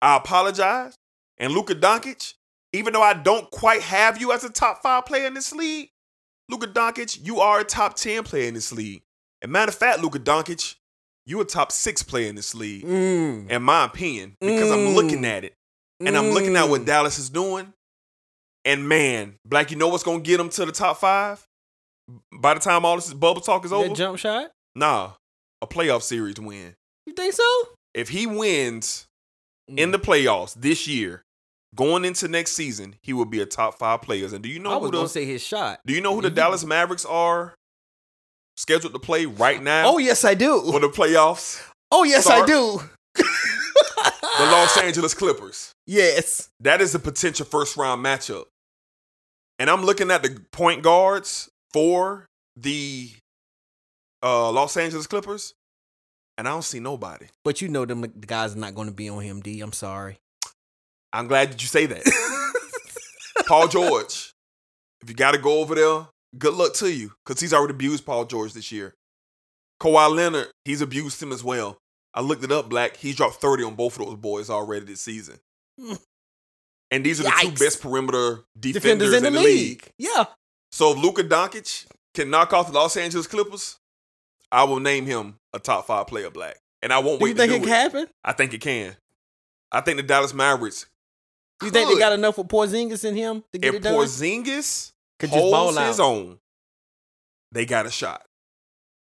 I 0.00 0.16
apologize. 0.16 0.94
And 1.36 1.52
Luca 1.52 1.74
Doncic, 1.74 2.32
even 2.72 2.94
though 2.94 3.02
I 3.02 3.12
don't 3.12 3.50
quite 3.50 3.82
have 3.82 4.18
you 4.18 4.32
as 4.32 4.44
a 4.44 4.50
top 4.50 4.80
five 4.80 5.04
player 5.04 5.26
in 5.26 5.34
this 5.34 5.52
league, 5.52 5.90
Luka 6.48 6.68
Doncic, 6.68 7.18
you 7.22 7.40
are 7.40 7.60
a 7.60 7.64
top 7.64 7.96
10 7.96 8.22
player 8.22 8.48
in 8.48 8.54
this 8.54 8.72
league. 8.72 9.02
And 9.42 9.52
matter 9.52 9.68
of 9.68 9.74
fact, 9.74 10.00
Luka 10.00 10.18
Doncic, 10.18 10.76
you 11.28 11.40
a 11.40 11.44
top 11.44 11.70
six 11.70 12.02
player 12.02 12.28
in 12.28 12.34
this 12.36 12.54
league, 12.54 12.84
Mm, 12.84 13.50
in 13.50 13.62
my 13.62 13.84
opinion, 13.84 14.34
because 14.40 14.70
I'm 14.70 14.86
Mm. 14.88 14.94
looking 14.94 15.24
at 15.24 15.44
it. 15.44 15.54
And 16.00 16.16
I'm 16.16 16.30
looking 16.30 16.56
at 16.56 16.68
what 16.68 16.82
Mm. 16.82 16.86
Dallas 16.86 17.18
is 17.18 17.28
doing. 17.30 17.72
And 18.64 18.88
man, 18.88 19.36
Black, 19.44 19.70
you 19.70 19.76
know 19.76 19.88
what's 19.88 20.04
gonna 20.04 20.20
get 20.20 20.38
them 20.38 20.48
to 20.50 20.64
the 20.64 20.72
top 20.72 20.98
five? 21.00 21.44
By 22.32 22.54
the 22.54 22.60
time 22.60 22.84
all 22.84 22.96
this 22.96 23.12
bubble 23.12 23.40
talk 23.40 23.64
is 23.64 23.72
over? 23.72 23.88
that 23.88 23.96
jump 23.96 24.18
shot. 24.18 24.50
nah, 24.74 25.12
a 25.60 25.66
playoff 25.66 26.02
series 26.02 26.38
win. 26.40 26.74
You 27.06 27.12
think 27.14 27.34
so? 27.34 27.68
If 27.94 28.08
he 28.10 28.26
wins 28.26 29.06
Mm. 29.70 29.78
in 29.78 29.90
the 29.90 29.98
playoffs 29.98 30.54
this 30.54 30.86
year, 30.86 31.22
going 31.74 32.04
into 32.04 32.28
next 32.28 32.52
season, 32.52 32.96
he 33.02 33.12
will 33.12 33.24
be 33.26 33.40
a 33.40 33.46
top 33.46 33.78
five 33.78 34.00
players. 34.02 34.32
And 34.32 34.42
do 34.42 34.48
you 34.48 34.58
know 34.58 34.70
I 34.70 34.74
who 34.74 34.80
was 34.82 34.90
the 34.90 34.96
gonna 34.96 35.08
say 35.08 35.24
his 35.26 35.42
shot. 35.42 35.80
Do 35.84 35.92
you 35.92 36.00
know 36.00 36.14
who 36.14 36.22
the. 36.22 36.30
Dallas 36.30 36.64
Mavericks 36.64 37.04
are 37.04 37.54
scheduled 38.58 38.92
to 38.92 38.98
play 38.98 39.24
right 39.24 39.62
now 39.62 39.84
Oh 39.86 39.98
yes, 39.98 40.24
I 40.24 40.34
do. 40.34 40.60
for 40.70 40.80
the 40.80 40.88
playoffs? 40.88 41.62
Oh 41.92 42.02
yes, 42.04 42.26
I 42.26 42.44
do. 42.44 42.80
The 43.14 44.44
Los 44.44 44.76
Angeles 44.78 45.14
Clippers. 45.14 45.72
Yes. 45.86 46.48
That 46.60 46.80
is 46.80 46.94
a 46.94 46.98
potential 46.98 47.44
first 47.46 47.76
round 47.76 48.04
matchup. 48.04 48.44
And 49.58 49.68
I'm 49.70 49.84
looking 49.84 50.10
at 50.10 50.22
the 50.22 50.40
point 50.52 50.82
guards 50.82 51.48
for 51.72 52.26
the 52.56 53.10
uh, 54.22 54.50
Los 54.52 54.76
Angeles 54.76 55.06
Clippers, 55.08 55.54
and 56.36 56.46
I 56.46 56.52
don't 56.52 56.62
see 56.62 56.78
nobody. 56.78 57.26
But 57.44 57.60
you 57.60 57.68
know 57.68 57.84
them 57.84 58.02
the 58.02 58.08
guys 58.08 58.54
are 58.54 58.58
not 58.58 58.74
going 58.76 58.88
to 58.88 58.94
be 58.94 59.08
on 59.08 59.22
him. 59.22 59.40
D. 59.40 59.60
I'm 59.60 59.72
sorry. 59.72 60.18
I'm 61.12 61.26
glad 61.26 61.52
that 61.52 61.62
you 61.62 61.66
say 61.68 61.86
that. 61.86 62.04
Paul 63.48 63.66
George, 63.66 64.32
if 65.02 65.08
you 65.08 65.16
got 65.16 65.32
to 65.32 65.38
go 65.38 65.58
over 65.60 65.74
there, 65.74 66.06
good 66.36 66.54
luck 66.54 66.74
to 66.74 66.92
you 66.92 67.12
because 67.24 67.40
he's 67.40 67.54
already 67.54 67.72
abused 67.72 68.04
Paul 68.04 68.24
George 68.24 68.52
this 68.52 68.72
year. 68.72 68.94
Kawhi 69.80 70.14
Leonard, 70.14 70.48
he's 70.64 70.80
abused 70.80 71.22
him 71.22 71.32
as 71.32 71.44
well. 71.44 71.78
I 72.12 72.20
looked 72.20 72.42
it 72.42 72.50
up, 72.50 72.68
Black. 72.68 72.96
He's 72.96 73.16
dropped 73.16 73.36
30 73.36 73.64
on 73.64 73.74
both 73.74 73.98
of 73.98 74.06
those 74.06 74.16
boys 74.16 74.50
already 74.50 74.86
this 74.86 75.00
season. 75.00 75.38
And 76.90 77.04
these 77.04 77.20
are 77.20 77.24
the 77.24 77.32
two 77.42 77.50
best 77.50 77.82
perimeter 77.82 78.44
defenders, 78.58 79.10
Defenders 79.10 79.12
in 79.14 79.32
the, 79.34 79.40
league. 79.40 79.90
Yeah. 79.98 80.24
So 80.72 80.92
if 80.92 80.98
Luka 80.98 81.22
Doncic 81.22 81.86
can 82.14 82.30
knock 82.30 82.52
off 82.52 82.68
the 82.68 82.78
Los 82.78 82.96
Angeles 82.96 83.26
Clippers, 83.26 83.76
I 84.50 84.64
will 84.64 84.80
name 84.80 85.04
him 85.04 85.34
a 85.52 85.58
top 85.58 85.86
five 85.86 86.06
player, 86.06 86.30
Black. 86.30 86.56
And 86.82 86.92
I 86.92 86.98
won't 87.00 87.18
Do 87.18 87.24
wait 87.24 87.30
you 87.30 87.34
think 87.34 87.52
it 87.52 87.60
can 87.60 87.68
happen? 87.68 88.06
I 88.24 88.32
think 88.32 88.54
it 88.54 88.60
can. 88.60 88.96
I 89.70 89.80
think 89.80 89.98
the 89.98 90.02
Dallas 90.02 90.32
Mavericks. 90.32 90.86
You 91.62 91.70
think 91.70 91.90
they 91.90 91.98
got 91.98 92.12
enough 92.12 92.38
with 92.38 92.48
Porzingis 92.48 93.04
in 93.04 93.16
him 93.16 93.44
to 93.52 93.58
get 93.58 93.68
if 93.68 93.74
it 93.76 93.82
done? 93.82 93.94
Porzingis 93.94 94.92
Could 95.18 95.30
just 95.30 95.40
ball 95.40 95.72
holds 95.72 95.78
his 95.78 96.00
own, 96.00 96.38
they 97.52 97.66
got 97.66 97.86
a 97.86 97.90
shot. 97.90 98.22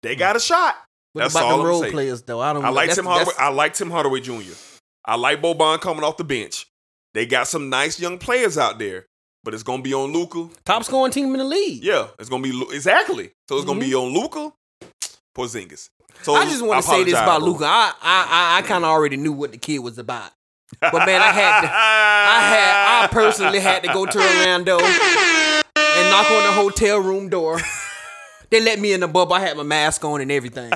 They 0.02 0.16
got 0.16 0.36
a 0.36 0.40
shot. 0.40 0.76
What 1.12 1.22
That's 1.22 1.34
about 1.34 1.44
all 1.50 1.58
the 1.58 1.64
role 1.66 1.80
saying. 1.80 1.92
players 1.92 2.22
though? 2.22 2.40
I 2.40 2.52
don't. 2.52 2.64
I 2.64 2.68
know. 2.68 2.74
like 2.74 2.88
That's- 2.88 2.96
Tim 2.96 3.04
Hardaway. 3.06 3.34
I 3.38 3.48
like 3.50 3.74
Tim 3.74 3.90
Hardaway 3.90 4.20
Jr. 4.20 4.52
I 5.04 5.16
like 5.16 5.42
Boban 5.42 5.80
coming 5.80 6.04
off 6.04 6.16
the 6.16 6.24
bench. 6.24 6.66
They 7.14 7.26
got 7.26 7.48
some 7.48 7.68
nice 7.68 7.98
young 7.98 8.18
players 8.18 8.56
out 8.56 8.78
there, 8.78 9.06
but 9.42 9.52
it's 9.54 9.62
gonna 9.64 9.82
be 9.82 9.92
on 9.92 10.12
Luka. 10.12 10.48
Top 10.64 10.84
scoring 10.84 11.12
team 11.12 11.32
in 11.32 11.38
the 11.38 11.44
league. 11.44 11.82
Yeah, 11.82 12.08
it's 12.18 12.28
gonna 12.28 12.42
be 12.42 12.62
exactly. 12.72 13.32
So 13.48 13.56
it's 13.56 13.66
gonna 13.66 13.80
be 13.80 13.94
on 13.94 14.12
Luka, 14.14 14.52
Porzingis. 15.36 15.90
So 16.22 16.32
Mm-hmm. 16.34 16.42
I 16.42 16.50
just 16.50 16.64
want 16.64 16.82
to 16.84 16.88
say 16.88 17.04
this 17.04 17.14
about. 17.14 17.42
Luka. 17.42 17.64
I 17.64 17.92
I 18.00 18.26
I, 18.28 18.58
I 18.58 18.62
kind 18.62 18.84
of 18.84 18.90
already 18.90 19.16
knew 19.16 19.32
what 19.32 19.52
the 19.52 19.58
kid 19.58 19.78
was 19.80 19.98
about. 19.98 20.30
But 20.80 21.04
man, 21.06 21.20
I 21.20 21.32
had 21.32 21.60
to, 21.62 21.66
I 21.68 22.40
had 22.48 23.04
I 23.04 23.06
personally 23.08 23.58
had 23.58 23.82
to 23.82 23.92
go 23.92 24.06
to 24.06 24.18
Orlando 24.20 24.78
and 24.78 25.64
knock 26.10 26.30
on 26.30 26.42
the 26.44 26.52
hotel 26.52 26.98
room 26.98 27.28
door. 27.28 27.60
They 28.50 28.60
let 28.60 28.80
me 28.80 28.92
in 28.92 28.98
the 28.98 29.06
bubble. 29.06 29.34
I 29.34 29.38
had 29.38 29.56
my 29.56 29.62
mask 29.62 30.04
on 30.04 30.20
and 30.20 30.32
everything. 30.32 30.72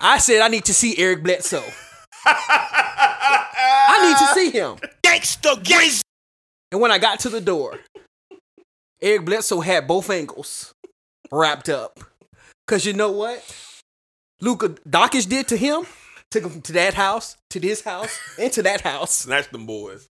I 0.00 0.16
said 0.16 0.40
I 0.40 0.48
need 0.48 0.64
to 0.64 0.72
see 0.72 0.96
Eric 0.96 1.22
Bledsoe. 1.22 1.62
I 2.24 4.08
need 4.08 4.16
to 4.16 4.34
see 4.34 4.58
him. 4.58 4.76
Gangsta 5.02 5.62
Grizz. 5.62 6.00
And 6.72 6.80
when 6.80 6.90
I 6.90 6.96
got 6.98 7.20
to 7.20 7.28
the 7.28 7.42
door, 7.42 7.80
Eric 9.02 9.26
Bledsoe 9.26 9.60
had 9.60 9.86
both 9.86 10.08
ankles 10.08 10.72
wrapped 11.30 11.68
up. 11.68 12.00
Cause 12.66 12.86
you 12.86 12.94
know 12.94 13.10
what? 13.12 13.44
Luka 14.40 14.70
Doncic 14.88 15.28
did 15.28 15.48
to 15.48 15.56
him, 15.58 15.84
took 16.30 16.44
him 16.44 16.62
to 16.62 16.72
that 16.72 16.94
house, 16.94 17.36
to 17.50 17.60
this 17.60 17.82
house, 17.82 18.18
and 18.38 18.50
to 18.52 18.62
that 18.62 18.80
house. 18.80 19.12
Snatch 19.14 19.50
them 19.50 19.66
boys. 19.66 20.08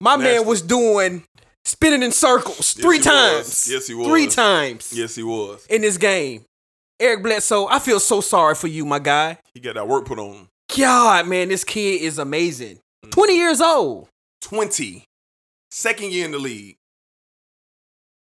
My 0.00 0.16
Nasty. 0.16 0.38
man 0.38 0.46
was 0.46 0.62
doing 0.62 1.24
spinning 1.70 2.02
in 2.02 2.12
circles 2.12 2.74
Yes, 2.76 2.84
three 2.84 2.98
times. 2.98 3.46
was. 3.46 3.70
Yes, 3.70 3.86
he 3.86 3.94
was. 3.94 4.06
Three 4.08 4.26
times 4.26 4.92
Yes, 4.94 5.14
he 5.14 5.22
was. 5.22 5.66
in 5.66 5.82
this 5.82 5.96
game. 5.96 6.44
Eric 6.98 7.22
Bledsoe, 7.22 7.66
I 7.68 7.78
feel 7.78 7.98
so 8.00 8.20
sorry 8.20 8.54
for 8.54 8.66
you, 8.68 8.84
my 8.84 8.98
guy. 8.98 9.38
He 9.54 9.60
got 9.60 9.74
that 9.76 9.88
work 9.88 10.04
put 10.04 10.18
on 10.18 10.34
him. 10.34 10.48
God, 10.76 11.26
man, 11.26 11.48
this 11.48 11.64
kid 11.64 12.02
is 12.02 12.18
amazing. 12.18 12.78
Mm. 13.04 13.10
20 13.12 13.36
years 13.36 13.60
old. 13.60 14.08
20. 14.42 15.04
Second 15.70 16.12
year 16.12 16.24
in 16.26 16.32
the 16.32 16.38
league. 16.38 16.76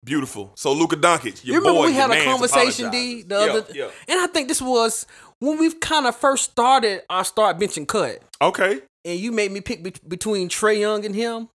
Beautiful. 0.05 0.53
So 0.57 0.72
Luka 0.72 0.97
Doncic, 0.97 1.45
your 1.45 1.55
you 1.57 1.61
remember 1.61 1.80
boy, 1.80 1.87
we 1.87 1.95
had 1.95 2.11
a 2.11 2.24
conversation. 2.24 2.91
D, 2.91 3.22
the 3.22 3.34
Yeah, 3.34 3.41
other 3.53 3.66
yeah. 3.74 3.89
and 4.09 4.20
I 4.20 4.26
think 4.28 4.47
this 4.49 4.62
was 4.62 5.05
when 5.41 5.59
we 5.59 5.72
kind 5.74 6.07
of 6.07 6.14
first 6.14 6.51
started 6.53 7.03
our 7.11 7.24
start 7.24 7.59
bench 7.59 7.76
and 7.76 7.89
cut, 7.89 8.20
Okay. 8.41 8.82
and 9.05 9.18
you 9.18 9.32
made 9.32 9.51
me 9.51 9.61
pick 9.61 9.82
be- 9.82 9.95
between 10.07 10.49
Trae 10.49 10.78
Young 10.78 11.05
and 11.05 11.14
him. 11.14 11.49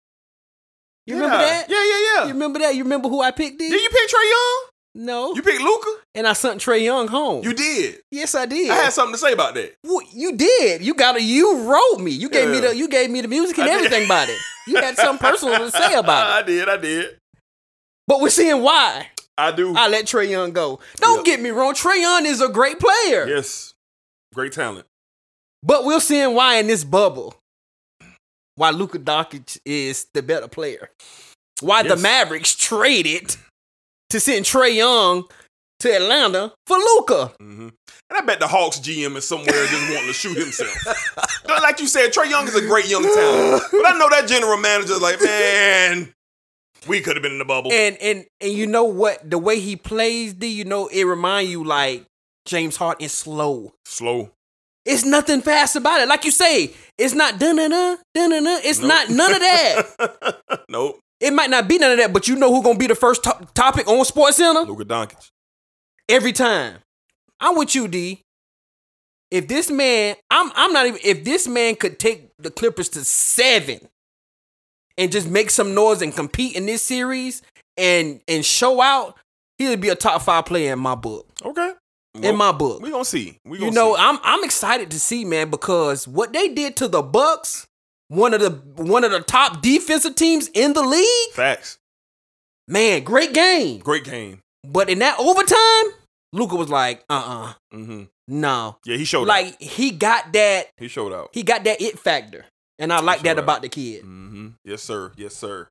You 1.11 1.17
remember 1.17 1.39
that? 1.39 1.67
Yeah, 1.69 1.85
yeah, 1.85 2.01
yeah. 2.15 2.27
You 2.29 2.33
remember 2.35 2.59
that? 2.61 2.75
You 2.75 2.83
remember 2.85 3.09
who 3.09 3.21
I 3.21 3.31
picked? 3.31 3.59
D? 3.59 3.69
Did 3.69 3.81
you 3.83 3.89
pick 3.91 4.09
Trae 4.09 4.31
Young? 4.31 4.67
no. 5.07 5.35
You 5.35 5.43
picked 5.43 5.61
Luka? 5.63 5.91
and 6.15 6.27
I 6.27 6.33
sent 6.33 6.61
Trae 6.61 6.83
Young 6.83 7.07
home. 7.09 7.45
You 7.45 7.53
did. 7.55 8.01
yes, 8.11 8.35
I 8.35 8.47
did. 8.47 8.71
I 8.71 8.75
had 8.75 8.93
something 8.93 9.13
to 9.15 9.19
say 9.19 9.33
about 9.33 9.55
that. 9.55 9.75
Well, 9.85 10.01
you 10.13 10.37
did. 10.37 10.83
You 10.83 10.95
got 10.95 11.17
a. 11.17 11.23
You 11.23 11.71
wrote 11.71 11.99
me. 12.01 12.11
You 12.11 12.29
gave 12.29 12.49
me 12.51 12.61
the. 12.61 12.75
You 12.77 12.89
gave 12.89 13.11
me 13.11 13.21
the 13.21 13.29
music 13.29 13.59
and 13.59 13.69
I 13.69 13.75
did. 13.75 13.87
everything 13.87 14.07
about 14.07 14.29
it. 14.29 14.39
You 14.67 14.77
had 14.77 14.97
something 14.97 15.25
personal 15.27 15.59
to 15.59 15.71
say 15.71 15.95
about 15.99 16.29
it. 16.29 16.33
I 16.45 16.47
did, 16.47 16.69
I 16.69 16.77
did. 16.77 17.17
But 18.07 18.21
we're 18.21 18.31
seeing 18.31 18.63
why 18.63 19.07
I 19.39 19.53
do. 19.53 19.75
I 19.77 19.89
let 19.89 20.07
Trae 20.07 20.29
Young 20.29 20.53
go. 20.53 20.81
Don't 20.97 21.19
Yep. 21.19 21.25
get 21.25 21.41
me 21.41 21.51
wrong. 21.51 21.75
Trae 21.75 22.01
Young 22.01 22.27
is 22.27 22.41
a 22.41 22.49
great 22.49 22.79
player. 22.81 23.27
yes. 23.29 23.75
Great 24.35 24.53
talent. 24.53 24.87
But 25.63 25.85
we're 25.85 26.01
seeing 26.01 26.35
why 26.35 26.57
in 26.57 26.67
this 26.67 26.83
bubble, 26.85 27.35
why 28.61 28.71
Luka 28.73 28.99
Doncic 28.99 29.59
is 29.65 30.07
the 30.13 30.23
better 30.23 30.47
player. 30.47 30.91
Why 31.63 31.83
the 31.83 31.97
Mavericks 31.97 32.55
traded 32.55 33.35
to 34.11 34.21
send 34.21 34.45
Trae 34.45 34.77
Young 34.77 35.25
to 35.79 35.97
Atlanta 35.97 36.53
for 36.67 36.77
Luka. 36.77 37.33
hmm 37.39 37.69
And 37.69 38.19
I 38.19 38.21
bet 38.21 38.39
the 38.39 38.47
Hawks 38.47 38.79
GM 38.79 39.17
is 39.17 39.27
somewhere 39.27 39.47
just 39.67 39.91
wanting 39.91 40.09
to 40.09 40.13
shoot 40.13 40.37
himself. 40.37 40.77
like 41.49 41.81
you 41.81 41.87
said, 41.87 42.13
Trae 42.13 42.29
Young 42.29 42.47
is 42.49 42.55
a 42.55 42.61
great 42.61 42.87
young 42.87 43.03
talent. 43.03 43.63
But 43.73 43.87
I 43.87 43.97
know 43.97 44.11
that 44.11 44.29
general 44.29 44.59
manager's 44.59 45.01
like, 45.01 45.23
man, 45.23 46.13
we 46.87 47.01
could 47.01 47.17
have 47.17 47.23
been 47.23 47.33
in 47.33 47.39
the 47.39 47.47
bubble. 47.47 47.73
And 47.73 47.97
and 47.97 48.27
and 48.43 48.53
you 48.53 48.67
know 48.67 48.85
what? 48.85 49.29
The 49.29 49.39
way 49.39 49.59
he 49.59 49.77
plays, 49.77 50.35
D, 50.35 50.49
you 50.49 50.67
know, 50.67 50.87
it 50.89 51.05
remind 51.05 51.49
you 51.49 51.65
like 51.65 52.05
James 52.45 52.77
Harden 52.77 53.07
is 53.07 53.13
slow. 53.13 53.73
Slow. 53.87 54.33
It's 54.91 55.05
nothing 55.05 55.41
fast 55.41 55.76
about 55.76 56.01
it. 56.01 56.09
Like 56.09 56.24
you 56.24 56.30
say, 56.30 56.74
it's 56.99 57.14
not 57.14 57.38
dun 57.38 57.57
dun 57.57 57.70
dun 57.70 57.99
dun 58.14 58.30
dun. 58.30 58.61
It's 58.64 58.80
Nope. 58.80 58.88
not 58.88 59.11
none 59.11 59.32
of 59.34 59.41
that. 59.41 60.62
nope. 60.68 60.99
it 61.20 61.32
might 61.32 61.51
not 61.51 61.68
be 61.68 61.78
none 61.78 61.93
of 61.93 61.99
that, 61.99 62.12
but 62.12 62.26
you 62.28 62.36
know 62.36 62.53
who 62.53 62.62
gonna 62.62 62.78
be 62.78 62.86
the 62.88 62.95
first 62.95 63.22
to- 63.24 63.49
topic 63.55 63.86
on 63.88 64.05
SportsCenter? 64.05 64.66
Luka 64.66 64.84
Doncic. 64.84 65.30
every 66.09 66.32
time. 66.32 66.78
I'm 67.41 67.57
with 67.57 67.74
you, 67.74 67.88
D. 67.88 68.22
If 69.30 69.47
this 69.49 69.70
man, 69.70 70.16
I'm 70.30 70.51
I'm 70.57 70.72
not 70.72 70.86
even 70.86 71.01
if 71.05 71.24
this 71.24 71.47
man 71.47 71.76
could 71.76 71.99
take 72.01 72.30
the 72.38 72.51
Clippers 72.51 72.88
to 72.91 73.05
seven 73.05 73.78
and 74.99 75.12
just 75.12 75.28
make 75.28 75.51
some 75.51 75.72
noise 75.74 76.03
and 76.03 76.14
compete 76.14 76.57
in 76.57 76.66
this 76.66 76.82
series 76.82 77.41
and 77.76 78.20
and 78.26 78.45
show 78.45 78.80
out, 78.82 79.16
he 79.57 79.68
would 79.68 79.80
be 79.80 79.88
a 79.88 79.95
top 79.95 80.22
five 80.22 80.47
player 80.47 80.72
in 80.72 80.80
my 80.80 80.97
book. 80.97 81.28
Okay. 81.45 81.72
In 82.15 82.37
my 82.37 82.53
book. 82.53 82.83
We 82.83 82.91
gonna 82.91 83.05
see. 83.05 83.39
We 83.45 83.59
gonna 83.59 83.71
you 83.71 83.75
know, 83.75 83.95
see. 83.95 84.03
I'm 84.03 84.19
I'm 84.23 84.43
excited 84.45 84.91
to 84.91 85.01
see, 85.01 85.25
man, 85.25 85.49
because 85.51 86.09
what 86.09 86.33
they 86.33 86.49
did 86.49 86.77
to 86.79 86.89
the 86.89 87.03
Bucks, 87.03 87.67
one 88.09 88.35
of 88.35 88.41
the 88.41 88.51
one 88.83 89.05
of 89.05 89.13
the 89.13 89.21
top 89.21 89.63
defensive 89.63 90.17
teams 90.17 90.49
in 90.55 90.73
the 90.73 90.83
league, 90.83 91.33
facts. 91.35 91.79
man, 92.67 93.05
great 93.05 93.33
game. 93.33 93.79
Great 93.79 94.05
game. 94.05 94.41
But 94.65 94.91
in 94.91 94.99
that 94.99 95.19
overtime, 95.21 95.95
Luka 96.33 96.57
was 96.57 96.69
like, 96.69 97.05
uh 97.09 97.53
uh 97.73 97.77
Mm-hmm. 97.77 98.03
no. 98.29 98.77
Yeah, 98.85 98.97
he 98.97 99.05
showed 99.05 99.23
out. 99.23 99.29
Like 99.29 99.61
he 99.61 99.93
got 99.93 100.33
that 100.33 100.67
He 100.79 100.89
showed 100.89 101.13
out. 101.13 101.31
he 101.33 101.43
got 101.45 101.63
that 101.65 101.81
it 101.81 101.99
factor. 101.99 102.45
And 102.79 102.93
I 102.93 103.01
like 103.01 103.23
that 103.23 103.37
out. 103.39 103.45
about 103.45 103.63
the 103.63 103.69
kid. 103.69 104.03
Mm-hmm. 104.03 104.49
Yes, 104.65 104.83
sir. 104.83 105.13
Yes, 105.17 105.35
sir. 105.37 105.69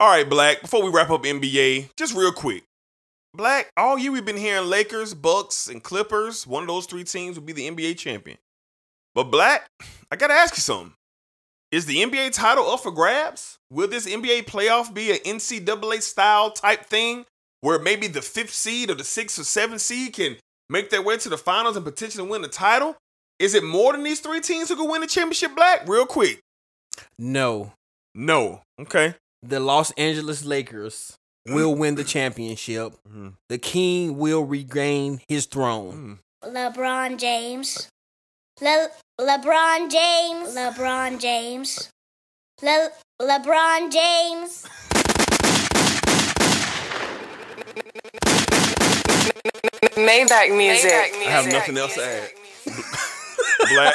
All 0.00 0.08
right, 0.08 0.28
Black. 0.28 0.60
Before 0.60 0.82
we 0.82 0.90
wrap 0.90 1.10
up 1.10 1.22
NBA, 1.22 1.90
just 1.96 2.16
real 2.16 2.32
quick. 2.32 2.64
Black, 3.32 3.70
all 3.76 3.96
year 3.96 4.10
we've 4.10 4.24
been 4.24 4.36
hearing 4.36 4.68
Lakers, 4.68 5.14
Bucks, 5.14 5.68
and 5.68 5.82
Clippers. 5.82 6.46
One 6.46 6.64
of 6.64 6.68
those 6.68 6.86
three 6.86 7.04
teams 7.04 7.38
will 7.38 7.46
be 7.46 7.52
the 7.52 7.68
NBA 7.68 7.96
champion. 7.98 8.38
But 9.14 9.24
Black, 9.24 9.68
I 10.10 10.16
gotta 10.16 10.34
ask 10.34 10.56
you 10.56 10.60
something. 10.60 10.94
Is 11.70 11.86
the 11.86 12.02
NBA 12.02 12.32
title 12.32 12.68
up 12.70 12.80
for 12.80 12.90
grabs? 12.90 13.58
Will 13.70 13.88
this 13.88 14.06
NBA 14.06 14.44
playoff 14.46 14.92
be 14.92 15.12
an 15.12 15.18
NCAA 15.18 16.02
style 16.02 16.50
type 16.50 16.86
thing 16.86 17.24
where 17.60 17.78
maybe 17.78 18.08
the 18.08 18.22
fifth 18.22 18.52
seed 18.52 18.90
or 18.90 18.94
the 18.94 19.04
sixth 19.04 19.38
or 19.38 19.44
seventh 19.44 19.80
seed 19.80 20.12
can 20.12 20.36
make 20.68 20.90
their 20.90 21.02
way 21.02 21.16
to 21.18 21.28
the 21.28 21.38
finals 21.38 21.76
and 21.76 21.84
potentially 21.84 22.28
win 22.28 22.42
the 22.42 22.48
title? 22.48 22.96
Is 23.38 23.54
it 23.54 23.64
more 23.64 23.92
than 23.92 24.02
these 24.02 24.20
three 24.20 24.40
teams 24.40 24.68
who 24.68 24.76
can 24.76 24.88
win 24.88 25.00
the 25.00 25.06
championship, 25.06 25.54
Black? 25.54 25.88
Real 25.88 26.06
quick. 26.06 26.40
No. 27.18 27.72
No. 28.14 28.60
Okay. 28.80 29.14
The 29.46 29.60
Los 29.60 29.90
Angeles 29.92 30.44
Lakers 30.44 31.16
will 31.46 31.74
win 31.74 31.96
the 31.96 32.04
championship. 32.04 32.94
Mhm. 33.06 33.34
The 33.50 33.58
king 33.58 34.16
will 34.16 34.44
regain 34.44 35.20
his 35.28 35.44
throne. 35.46 36.20
LeBron 36.42 37.18
James. 37.18 37.88
Le- 38.60 38.88
LeBron 39.20 39.90
James. 39.90 40.54
LeBron 40.54 41.20
James. 41.20 41.90
Le- 42.62 42.90
LeBron 43.20 43.90
James. 43.92 44.64
Maybach 49.96 50.56
music. 50.56 50.92
I 50.92 51.30
have 51.30 51.46
nothing 51.46 51.76
else 51.78 51.94
to 51.94 52.04
add. 52.04 52.30
Black, 53.74 53.94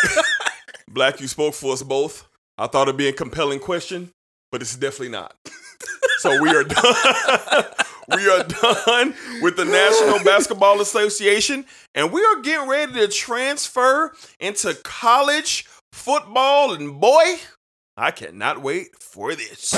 Black, 0.87 1.21
you 1.21 1.27
spoke 1.27 1.53
for 1.53 1.73
us 1.73 1.83
both. 1.83 2.27
I 2.57 2.67
thought 2.67 2.87
it'd 2.87 2.97
be 2.97 3.07
a 3.07 3.13
compelling 3.13 3.59
question, 3.59 4.11
but 4.51 4.61
it's 4.61 4.75
definitely 4.75 5.09
not. 5.09 5.35
So 6.19 6.41
we 6.41 6.49
are 6.49 6.65
done. 6.65 6.83
we 8.15 8.29
are 8.29 8.43
done 8.43 9.13
with 9.41 9.55
the 9.55 9.63
National 9.63 10.21
Basketball 10.25 10.81
Association, 10.81 11.63
and 11.95 12.11
we 12.11 12.21
are 12.21 12.41
getting 12.41 12.67
ready 12.67 12.91
to 12.93 13.07
transfer 13.07 14.11
into 14.37 14.73
college 14.83 15.65
football. 15.93 16.73
And 16.73 16.99
boy, 16.99 17.37
I 17.95 18.11
cannot 18.11 18.61
wait 18.61 18.89
for 18.99 19.33
this. 19.33 19.71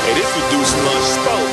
Hey, 0.00 0.14
this 0.14 0.30
reduced 0.36 0.76
lunch 0.88 1.04
sports, 1.04 1.47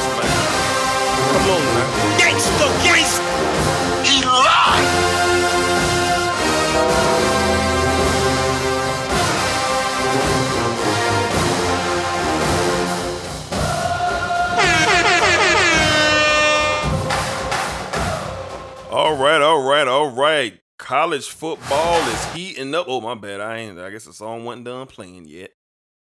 right, 19.25 19.41
all 19.41 19.67
right, 19.67 19.87
all 19.87 20.11
right. 20.11 20.59
College 20.77 21.27
football 21.27 21.99
is 22.09 22.25
heating 22.33 22.75
up. 22.75 22.85
Oh, 22.87 23.01
my 23.01 23.15
bad. 23.15 23.41
I 23.41 23.57
ain't. 23.57 23.79
I 23.79 23.89
guess 23.89 24.05
the 24.05 24.13
song 24.13 24.45
wasn't 24.45 24.65
done 24.65 24.85
playing 24.85 25.25
yet. 25.25 25.51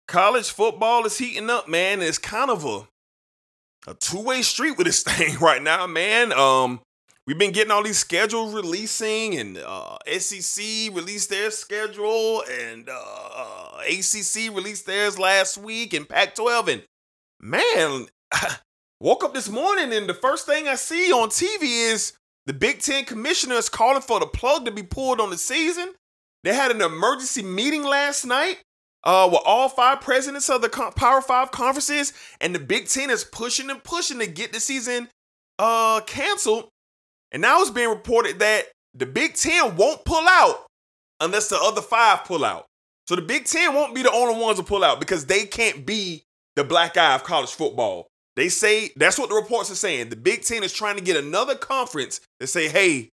College 0.08 0.48
football 0.48 1.04
is 1.04 1.18
heating 1.18 1.50
up, 1.50 1.68
man. 1.68 2.00
It's 2.00 2.18
kind 2.18 2.50
of 2.50 2.64
a 2.64 2.88
a 3.86 3.94
two 3.94 4.22
way 4.22 4.42
street 4.42 4.78
with 4.78 4.86
this 4.86 5.02
thing 5.06 5.38
right 5.38 5.62
now, 5.62 5.86
man. 5.86 6.32
Um, 6.32 6.80
we've 7.26 7.38
been 7.38 7.52
getting 7.52 7.70
all 7.70 7.82
these 7.82 7.98
schedules 7.98 8.54
releasing, 8.54 9.36
and 9.36 9.58
uh, 9.58 9.98
SEC 10.18 10.64
released 10.92 11.28
their 11.28 11.50
schedule, 11.50 12.42
and 12.50 12.88
uh, 12.90 13.80
ACC 13.86 14.54
released 14.54 14.86
theirs 14.86 15.18
last 15.18 15.58
week, 15.58 15.92
and 15.92 16.08
Pac-12, 16.08 16.68
and 16.68 16.82
man, 17.40 18.06
woke 19.00 19.24
up 19.24 19.34
this 19.34 19.48
morning, 19.48 19.92
and 19.92 20.08
the 20.08 20.14
first 20.14 20.46
thing 20.46 20.68
I 20.68 20.76
see 20.76 21.12
on 21.12 21.28
TV 21.28 21.92
is 21.92 22.14
the 22.47 22.53
Big 22.53 22.80
Ten 22.80 23.05
commissioner 23.05 23.55
is 23.55 23.68
calling 23.68 24.03
for 24.03 24.20
the 24.20 24.26
plug 24.26 24.64
to 24.64 24.70
be 24.70 24.82
pulled 24.82 25.20
on 25.20 25.30
the 25.30 25.38
season. 25.38 25.93
They 26.43 26.55
had 26.55 26.70
an 26.70 26.80
emergency 26.80 27.43
meeting 27.43 27.84
last 27.84 28.24
night 28.24 28.62
uh, 29.05 29.28
with 29.30 29.43
all 29.45 29.68
five 29.68 30.01
presidents 30.01 30.49
of 30.49 30.62
the 30.62 30.68
Power 30.68 31.20
Five 31.20 31.51
conferences, 31.51 32.12
and 32.41 32.55
the 32.55 32.59
Big 32.59 32.88
Ten 32.88 33.11
is 33.11 33.24
pushing 33.24 33.70
and 33.70 33.82
pushing 33.84 34.18
to 34.18 34.26
get 34.26 34.53
the 34.53 34.61
season 34.61 35.09
uh, 35.59 36.01
canceled. 36.07 36.68
And 37.32 37.43
now 37.43 37.61
it's 37.61 37.70
being 37.70 37.88
reported 37.88 38.38
that 38.41 38.64
the 38.95 39.07
Big 39.07 39.34
Ten 39.34 39.76
won't 39.76 40.05
pull 40.05 40.26
out 40.26 40.66
unless 41.20 41.49
the 41.49 41.59
other 41.61 41.82
five 41.82 42.24
pull 42.24 42.45
out. 42.45 42.66
So 43.07 43.16
the 43.16 43.22
Big 43.22 43.45
Ten 43.45 43.74
won't 43.74 43.95
be 43.95 44.03
the 44.03 44.12
only 44.12 44.41
ones 44.41 44.59
to 44.59 44.64
pull 44.64 44.84
out 44.84 45.01
because 45.01 45.26
they 45.26 45.45
can't 45.45 45.84
be 45.84 46.24
the 46.57 46.64
black 46.64 46.97
eye 46.97 47.14
of 47.14 47.24
college 47.24 47.51
football. 47.51 48.09
They 48.37 48.49
say 48.49 48.91
that's 48.97 49.18
what 49.18 49.28
the 49.28 49.35
reports 49.35 49.70
are 49.70 49.76
saying. 49.76 50.11
The 50.11 50.16
Big 50.16 50.43
Ten 50.43 50.62
is 50.62 50.72
trying 50.72 50.97
to 50.97 51.03
get 51.03 51.16
another 51.16 51.55
conference 51.55 52.20
to 52.39 52.47
say, 52.47 52.68
hey, 52.68 53.11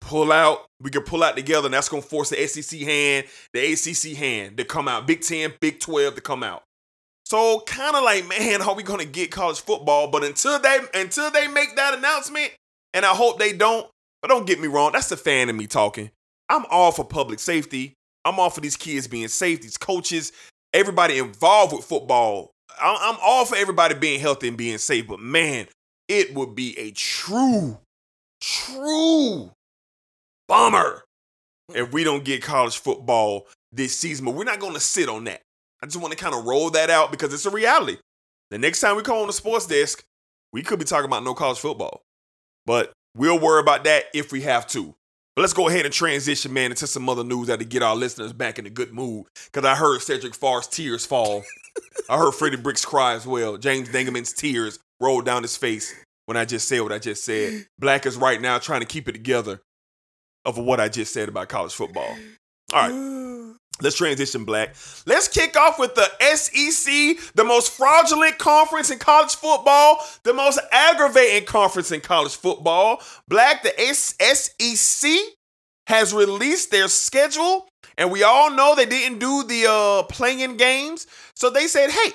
pull 0.00 0.32
out. 0.32 0.66
We 0.80 0.90
can 0.90 1.02
pull 1.02 1.22
out 1.22 1.36
together, 1.36 1.66
and 1.66 1.74
that's 1.74 1.88
gonna 1.88 2.02
force 2.02 2.30
the 2.30 2.46
SEC 2.46 2.80
hand, 2.80 3.26
the 3.52 3.72
ACC 3.72 4.16
hand 4.16 4.56
to 4.58 4.64
come 4.64 4.88
out. 4.88 5.06
Big 5.06 5.22
Ten, 5.22 5.52
Big 5.60 5.80
Twelve 5.80 6.14
to 6.14 6.20
come 6.20 6.42
out. 6.42 6.62
So 7.24 7.60
kind 7.66 7.94
of 7.94 8.04
like, 8.04 8.26
man, 8.28 8.60
how 8.60 8.70
are 8.72 8.76
we 8.76 8.82
gonna 8.82 9.04
get 9.04 9.30
college 9.30 9.60
football? 9.60 10.08
But 10.08 10.24
until 10.24 10.58
they 10.58 10.78
until 10.94 11.30
they 11.30 11.48
make 11.48 11.76
that 11.76 11.94
announcement, 11.94 12.52
and 12.94 13.04
I 13.04 13.14
hope 13.14 13.38
they 13.38 13.52
don't. 13.52 13.86
But 14.22 14.28
don't 14.28 14.46
get 14.46 14.60
me 14.60 14.68
wrong, 14.68 14.92
that's 14.92 15.08
the 15.08 15.16
fan 15.16 15.48
in 15.48 15.56
me 15.56 15.66
talking. 15.66 16.10
I'm 16.48 16.64
all 16.70 16.92
for 16.92 17.04
public 17.04 17.38
safety. 17.38 17.94
I'm 18.24 18.38
all 18.38 18.50
for 18.50 18.60
these 18.60 18.76
kids 18.76 19.06
being 19.06 19.28
safe, 19.28 19.62
these 19.62 19.78
coaches, 19.78 20.32
everybody 20.74 21.18
involved 21.18 21.72
with 21.72 21.84
football. 21.84 22.50
I'm 22.80 23.16
all 23.22 23.44
for 23.44 23.56
everybody 23.56 23.94
being 23.94 24.20
healthy 24.20 24.48
and 24.48 24.56
being 24.56 24.78
safe. 24.78 25.06
But 25.06 25.20
man, 25.20 25.66
it 26.08 26.34
would 26.34 26.54
be 26.54 26.78
a 26.78 26.90
true, 26.92 27.78
true 28.40 29.50
bummer 30.48 31.04
if 31.74 31.92
we 31.92 32.04
don't 32.04 32.24
get 32.24 32.42
college 32.42 32.78
football 32.78 33.46
this 33.72 33.96
season. 33.96 34.24
But 34.24 34.34
we're 34.34 34.44
not 34.44 34.60
going 34.60 34.74
to 34.74 34.80
sit 34.80 35.08
on 35.08 35.24
that. 35.24 35.42
I 35.82 35.86
just 35.86 35.98
want 35.98 36.12
to 36.12 36.18
kind 36.18 36.34
of 36.34 36.44
roll 36.44 36.70
that 36.70 36.90
out 36.90 37.10
because 37.10 37.32
it's 37.32 37.46
a 37.46 37.50
reality. 37.50 37.98
The 38.50 38.58
next 38.58 38.80
time 38.80 38.96
we 38.96 39.02
come 39.02 39.18
on 39.18 39.26
the 39.26 39.32
sports 39.32 39.66
desk, 39.66 40.02
we 40.52 40.62
could 40.62 40.78
be 40.78 40.84
talking 40.84 41.04
about 41.04 41.24
no 41.24 41.34
college 41.34 41.58
football. 41.58 42.02
But 42.66 42.92
we'll 43.16 43.38
worry 43.38 43.60
about 43.60 43.84
that 43.84 44.04
if 44.14 44.32
we 44.32 44.40
have 44.42 44.66
to. 44.68 44.94
But 45.36 45.42
let's 45.42 45.52
go 45.52 45.68
ahead 45.68 45.84
and 45.84 45.94
transition, 45.94 46.52
man, 46.52 46.72
into 46.72 46.88
some 46.88 47.08
other 47.08 47.22
news 47.22 47.46
that 47.46 47.60
to 47.60 47.64
get 47.64 47.82
our 47.82 47.94
listeners 47.94 48.32
back 48.32 48.58
in 48.58 48.66
a 48.66 48.70
good 48.70 48.92
mood. 48.92 49.26
Because 49.52 49.64
I 49.64 49.76
heard 49.76 50.02
Cedric 50.02 50.34
Farr's 50.34 50.66
tears 50.66 51.06
fall. 51.06 51.44
I 52.08 52.18
heard 52.18 52.32
Freddie 52.32 52.56
Brick's 52.56 52.84
cry 52.84 53.14
as 53.14 53.26
well. 53.26 53.56
James 53.56 53.88
Dangerman's 53.88 54.32
tears 54.32 54.78
rolled 55.00 55.24
down 55.24 55.42
his 55.42 55.56
face 55.56 55.94
when 56.26 56.36
I 56.36 56.44
just 56.44 56.68
said 56.68 56.80
what 56.80 56.92
I 56.92 56.98
just 56.98 57.24
said. 57.24 57.66
Black 57.78 58.06
is 58.06 58.16
right 58.16 58.40
now 58.40 58.58
trying 58.58 58.80
to 58.80 58.86
keep 58.86 59.08
it 59.08 59.12
together 59.12 59.60
of 60.44 60.58
what 60.58 60.80
I 60.80 60.88
just 60.88 61.12
said 61.12 61.28
about 61.28 61.48
college 61.48 61.74
football. 61.74 62.16
All 62.72 62.88
right. 62.88 63.54
Let's 63.80 63.96
transition 63.96 64.44
black. 64.44 64.74
Let's 65.06 65.28
kick 65.28 65.56
off 65.56 65.78
with 65.78 65.94
the 65.94 66.10
SEC, 66.34 67.32
the 67.34 67.44
most 67.44 67.70
fraudulent 67.70 68.38
conference 68.38 68.90
in 68.90 68.98
college 68.98 69.36
football, 69.36 70.04
the 70.24 70.34
most 70.34 70.58
aggravating 70.72 71.46
conference 71.46 71.92
in 71.92 72.00
college 72.00 72.34
football. 72.34 73.00
Black, 73.28 73.62
the 73.62 73.94
SEC 73.94 75.10
has 75.86 76.12
released 76.12 76.70
their 76.70 76.88
schedule, 76.88 77.68
and 77.98 78.10
we 78.10 78.22
all 78.22 78.50
know 78.50 78.74
they 78.74 78.86
didn't 78.86 79.18
do 79.18 79.42
the 79.42 79.66
uh, 79.68 80.02
playing 80.04 80.56
games. 80.56 81.06
So 81.34 81.50
they 81.50 81.66
said, 81.66 81.90
hey, 81.90 82.12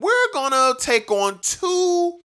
we're 0.00 0.32
gonna 0.34 0.74
take 0.78 1.10
on 1.10 1.38
two 1.40 2.20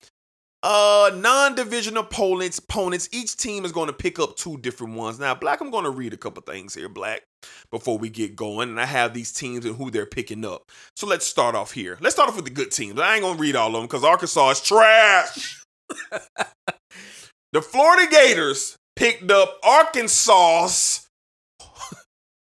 uh 0.63 1.09
non-division 1.15 1.97
opponents 1.97 2.59
opponents. 2.59 3.09
Each 3.11 3.35
team 3.35 3.65
is 3.65 3.71
going 3.71 3.87
to 3.87 3.93
pick 3.93 4.19
up 4.19 4.35
two 4.35 4.57
different 4.57 4.93
ones. 4.93 5.19
Now 5.19 5.33
black 5.33 5.59
i'm 5.59 5.71
going 5.71 5.85
to 5.85 5.89
read 5.89 6.13
a 6.13 6.17
couple 6.17 6.43
things 6.43 6.75
here 6.75 6.87
black 6.87 7.23
before 7.71 7.97
we 7.97 8.09
get 8.09 8.35
going. 8.35 8.69
And 8.69 8.79
i 8.79 8.85
have 8.85 9.15
these 9.15 9.31
teams 9.31 9.65
and 9.65 9.75
who 9.75 9.89
they're 9.89 10.05
picking 10.05 10.45
up. 10.45 10.69
So 10.95 11.07
let's 11.07 11.25
start 11.25 11.55
off 11.55 11.71
here. 11.71 11.97
Let's 11.99 12.13
start 12.13 12.29
off 12.29 12.35
with 12.35 12.45
the 12.45 12.51
good 12.51 12.69
teams. 12.69 12.99
I 12.99 13.15
ain't 13.15 13.23
going 13.23 13.37
to 13.37 13.41
read 13.41 13.55
all 13.55 13.69
of 13.69 13.73
them 13.73 13.83
because 13.83 14.03
arkansas 14.03 14.51
is 14.51 14.61
trash. 14.61 15.63
The 17.53 17.61
florida 17.61 18.09
gators 18.09 18.77
picked 18.95 19.29
up 19.29 19.59
arkansas 19.61 21.00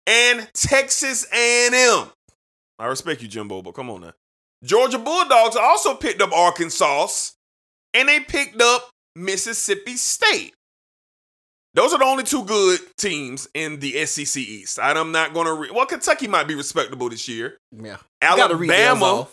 and 0.06 0.48
texas 0.54 1.26
a&m 1.32 2.10
I 2.78 2.86
respect 2.86 3.22
you, 3.22 3.28
Jimbo, 3.28 3.62
but 3.62 3.72
come 3.74 3.90
on 3.90 4.00
now. 4.00 4.12
Georgia 4.62 4.98
Bulldogs 4.98 5.56
also 5.56 5.94
picked 5.94 6.20
up 6.20 6.32
Arkansas, 6.32 7.30
and 7.92 8.08
they 8.08 8.20
picked 8.20 8.60
up 8.60 8.90
Mississippi 9.14 9.96
State. 9.96 10.54
Those 11.74 11.92
are 11.92 11.98
the 11.98 12.04
only 12.04 12.24
two 12.24 12.44
good 12.44 12.80
teams 12.96 13.48
in 13.52 13.80
the 13.80 14.06
SEC 14.06 14.36
East. 14.40 14.78
I'm 14.80 15.12
not 15.12 15.34
going 15.34 15.46
to. 15.46 15.54
Re- 15.54 15.70
well, 15.72 15.86
Kentucky 15.86 16.28
might 16.28 16.46
be 16.46 16.54
respectable 16.54 17.08
this 17.08 17.28
year. 17.28 17.58
Yeah. 17.72 17.96
You 18.22 18.36
gotta 18.36 18.56
read 18.56 18.70
theirs 18.70 18.96
Alabama 18.96 19.28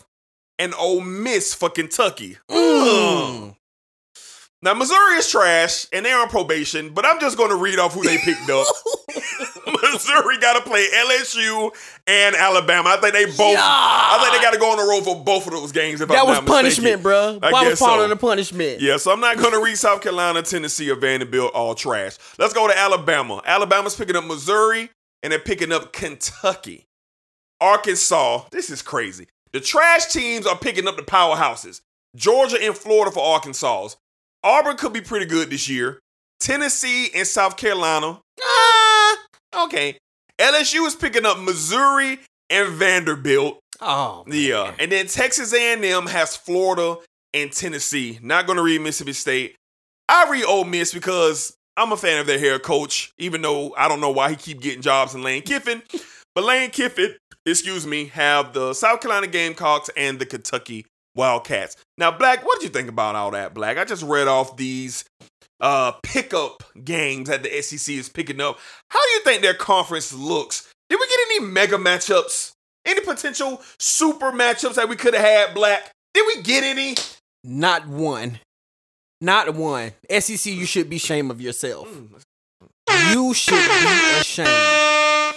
and 0.58 0.74
Ole 0.76 1.02
Miss 1.02 1.54
for 1.54 1.70
Kentucky. 1.70 2.38
Mm. 2.50 3.56
Now 4.64 4.74
Missouri 4.76 5.18
is 5.18 5.30
trash 5.30 5.88
and 5.92 6.06
they're 6.06 6.20
on 6.20 6.30
probation, 6.30 6.94
but 6.94 7.06
I'm 7.06 7.20
just 7.20 7.38
going 7.38 7.50
to 7.50 7.56
read 7.56 7.80
off 7.80 7.94
who 7.94 8.04
they 8.04 8.18
picked 8.20 8.50
up. 8.50 8.68
Missouri 9.94 10.38
got 10.40 10.54
to 10.54 10.62
play 10.70 10.86
LSU 10.96 11.70
and 12.08 12.36
Alabama. 12.36 12.90
I 12.90 12.98
think 12.98 13.14
they 13.14 13.26
both. 13.26 13.58
I 13.60 14.20
think 14.22 14.36
they 14.36 14.42
got 14.42 14.54
to 14.54 14.60
go 14.60 14.72
on 14.72 14.78
the 14.78 14.84
road 14.84 15.04
for 15.04 15.24
both 15.24 15.48
of 15.48 15.54
those 15.54 15.72
games. 15.72 16.02
If 16.02 16.10
That 16.10 16.20
I'm 16.20 16.26
was 16.28 16.38
mistaken. 16.42 16.48
punishment, 16.54 17.04
bro. 17.04 17.40
I 17.42 17.52
Why 17.52 17.68
was 17.70 17.80
part 17.80 18.00
so. 18.00 18.04
of 18.04 18.10
the 18.10 18.16
punishment? 18.16 18.82
Yeah, 18.82 18.98
so 18.98 19.12
I'm 19.12 19.20
not 19.20 19.38
going 19.38 19.52
to 19.54 19.62
read 19.64 19.78
South 19.78 20.02
Carolina, 20.02 20.42
Tennessee, 20.42 20.90
or 20.90 20.96
Vanderbilt 20.96 21.54
all 21.54 21.76
trash. 21.76 22.18
Let's 22.40 22.54
go 22.54 22.68
to 22.68 22.78
Alabama. 22.78 23.42
Alabama's 23.46 23.96
picking 23.96 24.16
up 24.16 24.26
Missouri, 24.26 24.90
and 25.24 25.32
they're 25.32 25.40
picking 25.40 25.72
up 25.72 25.94
Kentucky. 25.94 26.86
Arkansas, 27.60 28.46
this 28.52 28.70
is 28.70 28.82
crazy. 28.82 29.28
The 29.54 29.60
trash 29.60 30.08
teams 30.08 30.48
are 30.48 30.58
picking 30.58 30.88
up 30.88 30.96
the 30.96 31.04
powerhouses. 31.04 31.82
Georgia 32.16 32.58
and 32.62 32.76
Florida 32.76 33.12
for 33.12 33.24
Arkansas. 33.24 33.90
Auburn 34.44 34.78
could 34.78 34.94
be 34.94 35.02
pretty 35.02 35.26
good 35.26 35.50
this 35.50 35.70
year. 35.70 36.00
Tennessee 36.40 37.12
and 37.14 37.28
South 37.28 37.58
Carolina. 37.58 38.20
Ah, 38.44 38.91
okay. 39.56 39.98
LSU 40.40 40.86
is 40.88 40.96
picking 40.96 41.26
up 41.26 41.40
Missouri 41.40 42.20
and 42.50 42.70
Vanderbilt. 42.70 43.60
Oh, 43.80 44.24
Yeah, 44.28 44.74
and 44.80 44.92
then 44.92 45.08
Texas 45.08 45.54
A&M 45.54 46.06
has 46.08 46.36
Florida 46.36 46.98
and 47.34 47.52
Tennessee. 47.52 48.20
Not 48.22 48.46
going 48.46 48.58
to 48.58 48.64
read 48.64 48.82
Mississippi 48.82 49.14
State. 49.14 49.56
I 50.08 50.30
read 50.30 50.44
Ole 50.46 50.66
Miss 50.66 50.94
because 50.94 51.56
I'm 51.78 51.92
a 51.92 51.98
fan 51.98 52.20
of 52.20 52.28
their 52.28 52.38
head 52.38 52.62
coach, 52.64 53.12
even 53.18 53.42
though 53.42 53.74
I 53.78 53.88
don't 53.88 54.02
know 54.02 54.12
why 54.12 54.32
he 54.32 54.36
keep 54.36 54.62
getting 54.62 54.82
jobs 54.82 55.16
in 55.16 55.24
Lane 55.24 55.42
Kiffin. 55.42 55.82
But 56.36 56.44
Lane 56.44 56.70
Kiffin, 56.70 57.16
excuse 57.46 57.88
me, 57.88 58.06
have 58.08 58.54
the 58.54 58.74
South 58.74 59.02
Carolina 59.02 59.28
Gamecocks 59.28 59.90
and 59.96 60.20
the 60.20 60.26
Kentucky 60.26 60.86
Wildcats. 61.16 61.76
Now, 61.98 62.12
Black, 62.12 62.46
what 62.46 62.60
did 62.60 62.66
you 62.68 62.74
think 62.74 62.90
about 62.90 63.16
all 63.16 63.32
that, 63.32 63.54
Black? 63.54 63.78
I 63.78 63.86
just 63.86 64.04
read 64.04 64.28
off 64.28 64.58
these 64.58 65.06
uh 65.62 65.94
pickup 66.04 66.64
games 66.84 67.30
that 67.30 67.44
the 67.44 67.62
SEC 67.62 67.96
is 67.96 68.10
picking 68.10 68.42
up. 68.42 68.60
How 68.90 69.00
do 69.00 69.10
you 69.12 69.22
think 69.22 69.42
their 69.42 69.54
conference 69.54 70.14
looks? 70.14 70.72
Did 70.90 71.00
we 71.00 71.08
get 71.08 71.20
any 71.28 71.40
mega 71.52 71.78
matchups? 71.78 72.52
Any 72.86 73.02
potential 73.02 73.62
super 73.80 74.32
matchups 74.32 74.76
that 74.76 74.90
we 74.90 74.96
could 74.96 75.14
have 75.14 75.24
had, 75.24 75.54
Black? 75.54 75.92
Did 76.14 76.26
we 76.28 76.42
get 76.42 76.64
any? 76.64 76.96
Not 77.44 77.88
one. 77.88 78.40
Not 79.22 79.54
one. 79.54 79.92
SEC, 80.10 80.52
you 80.52 80.66
should 80.66 80.90
be 80.90 80.96
ashamed 80.96 81.32
of 81.32 81.40
yourself. 81.40 81.88
You 83.12 83.34
should 83.34 83.54
be 83.54 84.20
ashamed. 84.20 85.36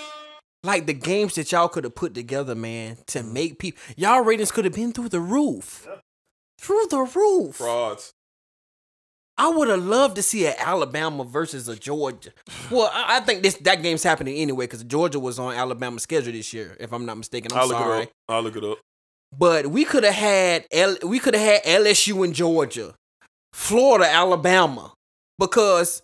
Like 0.64 0.86
the 0.86 0.94
games 0.94 1.34
that 1.34 1.52
y'all 1.52 1.68
could 1.68 1.84
have 1.84 1.94
put 1.94 2.14
together, 2.14 2.54
man, 2.54 2.96
to 3.08 3.22
make 3.22 3.58
people. 3.58 3.82
Y'all 3.96 4.24
ratings 4.24 4.50
could 4.50 4.64
have 4.64 4.74
been 4.74 4.92
through 4.92 5.10
the 5.10 5.20
roof. 5.20 5.86
Through 6.58 6.86
the 6.88 7.00
roof. 7.14 7.56
Frauds. 7.56 8.12
I 9.36 9.48
would 9.48 9.68
have 9.68 9.82
loved 9.84 10.16
to 10.16 10.22
see 10.22 10.46
an 10.46 10.54
Alabama 10.58 11.24
versus 11.24 11.66
a 11.68 11.74
Georgia. 11.76 12.30
Well, 12.70 12.88
I, 12.92 13.16
I 13.16 13.20
think 13.20 13.42
this 13.42 13.54
that 13.58 13.82
game's 13.82 14.02
happening 14.02 14.36
anyway 14.36 14.66
because 14.66 14.84
Georgia 14.84 15.18
was 15.18 15.38
on 15.38 15.54
Alabama's 15.54 16.04
schedule 16.04 16.32
this 16.32 16.52
year, 16.52 16.76
if 16.78 16.92
I'm 16.92 17.04
not 17.04 17.18
mistaken. 17.18 17.52
I'm 17.52 17.58
I'll 17.58 17.68
look 17.68 17.78
sorry. 17.78 17.98
it 17.98 18.02
up. 18.04 18.12
I'll 18.28 18.42
look 18.42 18.56
it 18.56 18.64
up. 18.64 18.78
But 19.36 19.66
we 19.66 19.84
could 19.84 20.04
have 20.04 20.14
had 20.14 20.66
L- 20.70 20.98
we 21.04 21.18
could 21.18 21.34
have 21.34 21.64
had 21.64 21.82
LSU 21.82 22.24
in 22.24 22.32
Georgia, 22.32 22.94
Florida, 23.52 24.08
Alabama, 24.08 24.92
because 25.38 26.02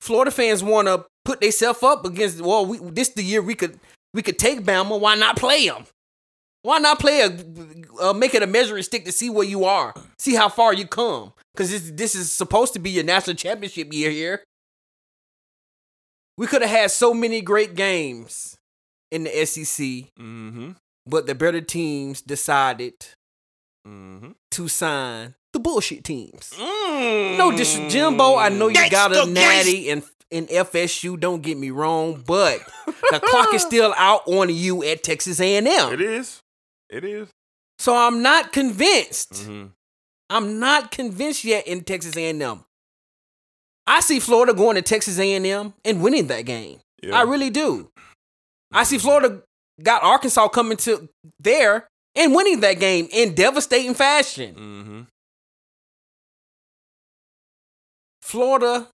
Florida 0.00 0.32
fans 0.32 0.62
want 0.64 0.88
to 0.88 1.06
put 1.24 1.40
themselves 1.40 1.82
up 1.82 2.04
against. 2.04 2.40
Well, 2.40 2.66
we, 2.66 2.78
this 2.78 3.10
the 3.10 3.22
year 3.22 3.40
we 3.40 3.54
could 3.54 3.78
we 4.12 4.22
could 4.22 4.38
take 4.38 4.62
Bama. 4.62 4.98
Why 4.98 5.14
not 5.14 5.36
play 5.36 5.68
them? 5.68 5.84
Why 6.62 6.78
not 6.78 6.98
play 6.98 7.20
a 7.20 8.02
uh, 8.02 8.12
make 8.14 8.34
it 8.34 8.42
a 8.42 8.46
measuring 8.48 8.82
stick 8.82 9.04
to 9.04 9.12
see 9.12 9.30
where 9.30 9.46
you 9.46 9.64
are, 9.64 9.94
see 10.18 10.34
how 10.34 10.48
far 10.48 10.74
you 10.74 10.86
come? 10.88 11.32
Because 11.54 11.70
this 11.70 11.90
this 11.94 12.14
is 12.14 12.32
supposed 12.32 12.72
to 12.74 12.78
be 12.78 12.90
your 12.90 13.04
national 13.04 13.36
championship 13.36 13.92
year 13.92 14.10
here. 14.10 14.42
We 16.36 16.46
could 16.46 16.62
have 16.62 16.70
had 16.70 16.90
so 16.90 17.14
many 17.14 17.40
great 17.40 17.74
games 17.74 18.56
in 19.10 19.24
the 19.24 19.46
SEC 19.46 19.86
Mm-hmm. 20.18 20.70
but 21.06 21.26
the 21.26 21.34
better 21.34 21.60
teams 21.60 22.20
decided 22.20 22.94
Mm-hmm. 23.86 24.30
to 24.52 24.66
sign 24.68 25.34
the 25.52 25.60
bullshit 25.60 26.04
teams. 26.04 26.50
Mm. 26.58 27.36
No, 27.36 27.52
dis- 27.54 27.78
Jimbo, 27.92 28.36
I 28.36 28.48
know 28.48 28.68
you 28.68 28.74
Gangsta, 28.76 28.90
got 28.90 29.12
a 29.14 29.30
natty 29.30 29.90
in 29.90 30.02
in 30.30 30.46
FSU. 30.46 31.20
Don't 31.20 31.42
get 31.42 31.58
me 31.58 31.70
wrong, 31.70 32.24
but 32.26 32.60
the 32.86 33.20
clock 33.22 33.52
is 33.52 33.60
still 33.62 33.94
out 33.98 34.22
on 34.26 34.48
you 34.48 34.82
at 34.82 35.02
Texas 35.04 35.38
A&M. 35.38 35.66
It 35.92 36.00
is. 36.00 36.40
It 36.88 37.04
is. 37.04 37.28
So 37.78 37.94
I'm 37.94 38.22
not 38.22 38.52
convinced. 38.52 39.46
Mm-hmm. 40.30 40.36
I'm 40.36 40.58
not 40.60 40.90
convinced 40.90 41.44
yet 41.44 41.66
in 41.66 41.82
Texas 41.84 42.16
A&M. 42.16 42.64
I 43.86 44.00
see 44.00 44.18
Florida 44.18 44.54
going 44.54 44.76
to 44.76 44.82
Texas 44.82 45.18
A&M 45.18 45.74
and 45.84 46.02
winning 46.02 46.28
that 46.28 46.42
game. 46.42 46.78
Yeah. 47.02 47.18
I 47.18 47.22
really 47.22 47.50
do. 47.50 47.90
I 48.72 48.84
see 48.84 48.98
Florida 48.98 49.42
got 49.82 50.02
Arkansas 50.02 50.48
coming 50.48 50.78
to 50.78 51.08
there 51.38 51.86
and 52.16 52.34
winning 52.34 52.60
that 52.60 52.80
game 52.80 53.08
in 53.12 53.34
devastating 53.34 53.94
fashion. 53.94 54.54
Mm-hmm. 54.54 55.00
Florida, 58.22 58.88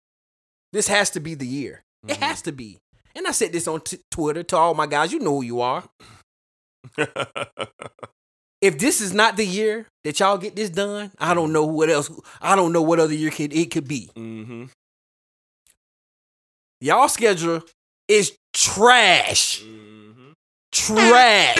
this 0.73 0.89
has 0.89 1.11
to 1.11 1.21
be 1.21 1.35
the 1.35 1.47
year. 1.47 1.83
It 2.09 2.17
has 2.17 2.43
to 2.43 2.53
be. 2.53 2.79
And 3.15 3.27
I 3.27 3.33
said 3.33 3.53
this 3.53 3.69
on 3.69 3.81
t- 3.83 3.99
Twitter 4.11 4.43
to 4.43 4.57
all 4.57 4.75
my 4.75 4.87
guys. 4.87 5.13
You 5.13 5.21
know 5.21 5.37
who 5.37 5.43
you 5.43 5.61
are. 5.61 5.85
If 8.61 8.79
this 8.79 9.01
is 9.01 9.13
not 9.15 9.37
the 9.37 9.47
year 9.47 9.87
that 10.05 10.21
y'all 10.21 10.37
get 10.37 10.55
this 10.55 10.71
done, 10.71 11.11
I 11.19 11.33
don't 11.35 11.53
know 11.53 11.65
what 11.65 11.89
else. 11.89 12.11
I 12.41 12.57
don't 12.57 12.73
know 12.73 12.83
what 12.83 13.01
other 13.01 13.15
year 13.15 13.31
could, 13.31 13.53
it 13.53 13.71
could 13.71 13.89
be. 13.89 14.11
mm-hmm. 14.15 14.65
Y'all 16.83 17.09
schedule 17.09 17.63
is 18.09 18.33
trash. 18.55 19.63
Mm-hmm. 19.63 20.31
Trash. 20.73 21.59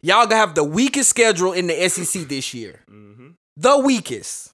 Y'all 0.00 0.26
gonna 0.26 0.36
have 0.36 0.54
the 0.54 0.62
weakest 0.62 1.10
schedule 1.10 1.52
in 1.52 1.66
the 1.66 1.88
SEC 1.88 2.22
this 2.28 2.52
year. 2.54 2.82
Mm-hmm. 2.90 3.30
The 3.56 3.78
weakest. 3.78 4.50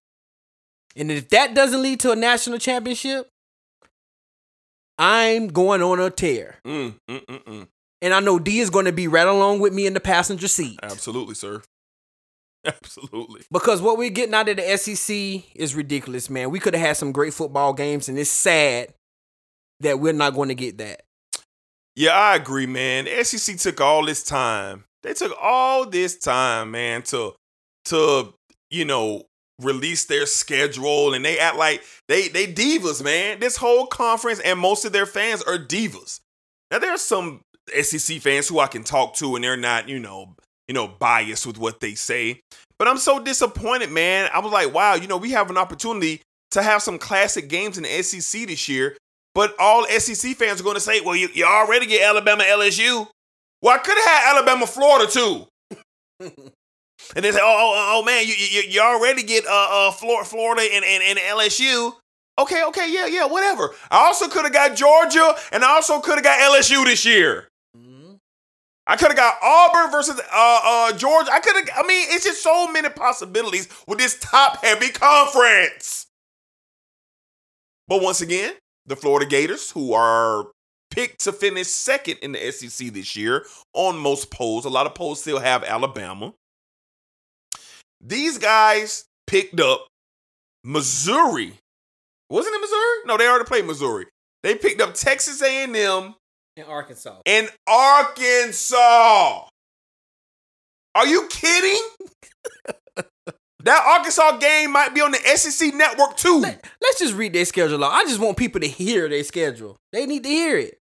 And 0.97 1.11
if 1.11 1.29
that 1.31 1.55
doesn't 1.55 1.83
lead 1.83 2.01
to 2.01 2.12
a 2.12 2.17
national 2.17 2.59
championship, 2.59 3.29
I'm 4.99 5.49
going 5.49 5.83
on 5.83 5.99
a 5.99 6.11
tear. 6.11 6.59
Mm, 6.67 6.95
mm, 7.09 7.25
mm, 7.27 7.45
mm. 7.45 7.69
And 8.02 8.14
I 8.14 8.20
know 8.20 8.39
D 8.39 8.60
is 8.60 8.70
going 8.70 8.86
to 8.86 8.93
be 8.93 9.09
right 9.09 9.27
along 9.27 9.60
with 9.60 9.72
me 9.72 9.86
in 9.86 9.94
the 9.94 10.01
passenger 10.01 10.48
seat. 10.48 10.78
Absolutely, 10.82 11.35
sir. 11.35 11.62
Absolutely. 12.64 13.43
Because 13.51 13.81
what 13.81 13.98
we're 13.98 14.10
getting 14.10 14.35
out 14.35 14.48
of 14.48 14.56
the 14.56 14.77
SEC 14.77 15.44
is 15.55 15.74
ridiculous, 15.74 16.28
man. 16.28 16.51
We 16.51 16.60
could 16.60 16.74
have 16.74 16.86
had 16.86 16.97
some 16.97 17.12
great 17.12 17.35
football 17.35 17.72
games, 17.72 18.09
and 18.09 18.18
it's 18.18 18.31
sad 18.31 18.93
that 19.81 19.98
we're 19.98 20.12
not 20.12 20.35
going 20.35 20.48
to 20.48 20.55
get 20.55 20.78
that. 20.78 21.02
Yeah, 21.97 22.12
I 22.12 22.36
agree, 22.36 22.66
man. 22.66 23.05
The 23.05 23.24
SEC 23.24 23.56
took 23.56 23.81
all 23.81 24.05
this 24.05 24.22
time. 24.22 24.85
They 25.02 25.14
took 25.14 25.36
all 25.40 25.86
this 25.86 26.18
time, 26.18 26.70
man, 26.70 27.02
to 27.05 27.35
to 27.86 28.35
you 28.70 28.85
know 28.85 29.24
release 29.60 30.05
their 30.05 30.27
schedule, 30.27 31.14
and 31.14 31.24
they 31.24 31.39
act 31.39 31.56
like 31.56 31.82
they 32.09 32.28
they 32.28 32.47
divas, 32.47 33.02
man. 33.02 33.40
This 33.40 33.56
whole 33.56 33.86
conference 33.86 34.40
and 34.40 34.59
most 34.59 34.85
of 34.85 34.93
their 34.93 35.06
fans 35.06 35.43
are 35.43 35.59
divas. 35.59 36.20
Now 36.70 36.78
there 36.78 36.93
are 36.93 36.98
some 36.98 37.40
SEC 37.82 38.20
fans 38.20 38.49
who 38.49 38.59
I 38.59 38.66
can 38.66 38.85
talk 38.85 39.15
to, 39.16 39.35
and 39.35 39.45
they're 39.45 39.57
not, 39.57 39.89
you 39.89 39.99
know, 39.99 40.35
you 40.69 40.74
know, 40.74 40.89
biased 40.89 41.47
with 41.47 41.59
what 41.59 41.81
they 41.81 41.95
say. 41.95 42.41
But 42.78 42.89
I'm 42.89 42.99
so 42.99 43.19
disappointed, 43.19 43.91
man. 43.91 44.31
I 44.32 44.39
was 44.39 44.53
like, 44.53 44.73
wow, 44.73 44.95
you 44.95 45.07
know, 45.07 45.16
we 45.16 45.32
have 45.32 45.51
an 45.51 45.59
opportunity 45.59 46.23
to 46.53 46.62
have 46.62 46.82
some 46.82 46.99
classic 46.99 47.49
games 47.49 47.77
in 47.77 47.85
the 47.85 48.03
SEC 48.03 48.47
this 48.47 48.69
year. 48.69 48.97
But 49.35 49.55
all 49.59 49.85
SEC 49.87 50.37
fans 50.37 50.61
are 50.61 50.65
going 50.65 50.74
to 50.74 50.81
say, 50.81 51.01
well, 51.01 51.15
you, 51.15 51.28
you 51.32 51.45
already 51.45 51.87
get 51.87 52.03
Alabama, 52.03 52.43
LSU. 52.45 53.07
Well, 53.62 53.74
I 53.74 53.78
could 53.78 53.97
have 53.97 54.07
had 54.07 54.35
Alabama, 54.37 54.66
Florida 54.66 55.11
too. 55.11 55.47
and 56.20 57.24
they 57.24 57.31
say, 57.31 57.41
oh, 57.41 57.74
oh, 57.74 57.99
oh 57.99 58.05
man, 58.05 58.27
you, 58.27 58.35
you, 58.35 58.62
you 58.69 58.81
already 58.81 59.23
get 59.23 59.47
uh, 59.47 59.69
uh, 59.70 59.91
Flor- 59.93 60.24
Florida 60.24 60.62
and, 60.62 60.85
and, 60.85 61.03
and 61.03 61.19
LSU. 61.19 61.93
Okay, 62.39 62.65
okay, 62.65 62.91
yeah, 62.91 63.07
yeah, 63.07 63.27
whatever. 63.27 63.74
I 63.91 64.07
also 64.07 64.27
could 64.28 64.45
have 64.45 64.53
got 64.53 64.74
Georgia, 64.74 65.35
and 65.53 65.62
I 65.62 65.73
also 65.73 66.01
could 66.01 66.15
have 66.15 66.24
got 66.24 66.39
LSU 66.39 66.85
this 66.87 67.05
year. 67.05 67.49
I 68.86 68.97
could 68.97 69.09
have 69.09 69.16
got 69.16 69.36
Auburn 69.43 69.90
versus 69.90 70.19
uh, 70.19 70.23
uh. 70.32 70.93
I 70.93 71.40
could 71.43 71.57
have. 71.57 71.69
I 71.77 71.86
mean, 71.86 72.07
it's 72.11 72.24
just 72.24 72.43
so 72.43 72.70
many 72.73 72.89
possibilities 72.89 73.69
with 73.86 73.98
this 73.98 74.19
top-heavy 74.20 74.89
conference. 74.90 76.07
But 77.86 78.02
once 78.02 78.20
again, 78.20 78.55
the 78.86 78.97
Florida 78.97 79.27
Gators, 79.27 79.70
who 79.70 79.93
are 79.93 80.47
picked 80.90 81.20
to 81.20 81.32
finish 81.32 81.69
second 81.69 82.19
in 82.23 82.32
the 82.32 82.52
SEC 82.52 82.89
this 82.89 83.16
year 83.16 83.47
on 83.73 83.97
most 83.97 84.31
polls. 84.31 84.65
A 84.65 84.70
lot 84.70 84.86
of 84.86 84.94
polls 84.94 85.20
still 85.20 85.39
have 85.39 85.65
Alabama. 85.65 86.35
These 88.01 88.39
guys 88.39 89.05
picked 89.27 89.61
up 89.61 89.86
Missouri. 90.65 91.55
Wasn't 92.28 92.55
it 92.55 92.61
Missouri? 92.61 92.98
No, 93.07 93.16
they 93.16 93.28
already 93.28 93.44
played 93.44 93.66
Missouri. 93.66 94.07
They 94.43 94.55
picked 94.55 94.81
up 94.81 94.94
Texas 94.94 95.43
A&M 95.43 96.15
In 96.61 96.66
Arkansas. 96.66 97.20
In 97.24 97.49
Arkansas. 97.66 99.49
Are 100.95 101.07
you 101.07 101.27
kidding? 101.31 101.82
that 103.65 103.85
Arkansas 103.87 104.37
game 104.39 104.73
might 104.73 104.95
be 104.95 105.01
on 105.01 105.12
the 105.12 105.19
SEC 105.37 105.73
network 105.74 106.16
too. 106.19 106.41
Let's 106.41 106.99
just 106.99 107.15
read 107.15 107.32
their 107.32 107.45
schedule 107.47 107.82
out. 107.82 107.93
I 107.93 108.05
just 108.05 108.20
want 108.20 108.37
people 108.37 108.61
to 108.61 108.69
hear 108.69 109.09
their 109.09 109.24
schedule. 109.24 109.77
They 109.93 110.05
need 110.05 110.23
to 110.24 110.28
hear 110.28 110.59
it. 110.59 110.78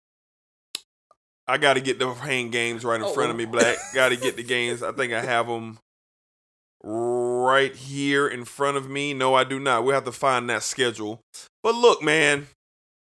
I 1.48 1.58
got 1.58 1.76
to 1.76 1.82
get 1.82 2.00
the 2.00 2.12
hang 2.12 2.50
games 2.50 2.84
right 2.84 3.00
in 3.00 3.06
Oh, 3.06 3.14
front 3.14 3.30
of 3.30 3.38
me, 3.38 3.46
Black. 3.46 3.78
got 3.94 4.10
to 4.10 4.18
get 4.18 4.36
the 4.36 4.44
games. 4.44 4.82
I 4.82 4.92
think 4.94 5.14
I 5.14 5.22
have 5.22 5.46
them 5.48 5.78
right 6.84 7.76
here 7.76 8.28
in 8.28 8.46
front 8.46 8.78
of 8.78 8.90
me. 8.90 9.14
No, 9.14 9.36
I 9.36 9.44
do 9.44 9.60
not. 9.60 9.84
We'll 9.84 9.94
have 9.94 10.06
to 10.06 10.12
find 10.12 10.50
that 10.50 10.64
schedule. 10.64 11.22
But 11.62 11.76
look, 11.76 12.02
man, 12.02 12.48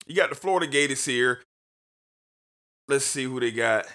you 0.06 0.16
got 0.16 0.30
the 0.30 0.36
Florida 0.36 0.66
Gators 0.66 1.04
here. 1.04 1.42
Let's 2.88 3.04
see 3.04 3.24
who 3.24 3.40
they 3.40 3.50
got. 3.52 3.86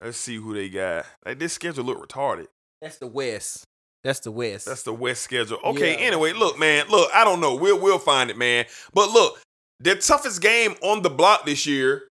Let's 0.00 0.18
see 0.18 0.36
who 0.36 0.54
they 0.54 0.68
got. 0.68 1.06
Like 1.24 1.38
this 1.38 1.52
schedule 1.52 1.84
look 1.84 2.06
retarded. 2.06 2.46
That's 2.80 2.98
the 2.98 3.06
West. 3.06 3.64
That's 4.04 4.20
the 4.20 4.30
West. 4.30 4.66
That's 4.66 4.82
the 4.82 4.92
West 4.92 5.22
schedule. 5.22 5.58
Okay, 5.64 5.92
Yeah. 5.94 6.06
anyway, 6.06 6.32
look, 6.32 6.58
man. 6.58 6.86
Look, 6.88 7.10
I 7.14 7.24
don't 7.24 7.40
know. 7.40 7.54
We'll 7.56 7.78
we'll 7.80 7.98
find 7.98 8.30
it, 8.30 8.36
man. 8.36 8.66
But 8.92 9.10
look, 9.10 9.40
the 9.80 9.96
toughest 9.96 10.40
game 10.42 10.76
on 10.82 11.02
the 11.02 11.10
block 11.10 11.44
this 11.46 11.66
year 11.66 12.08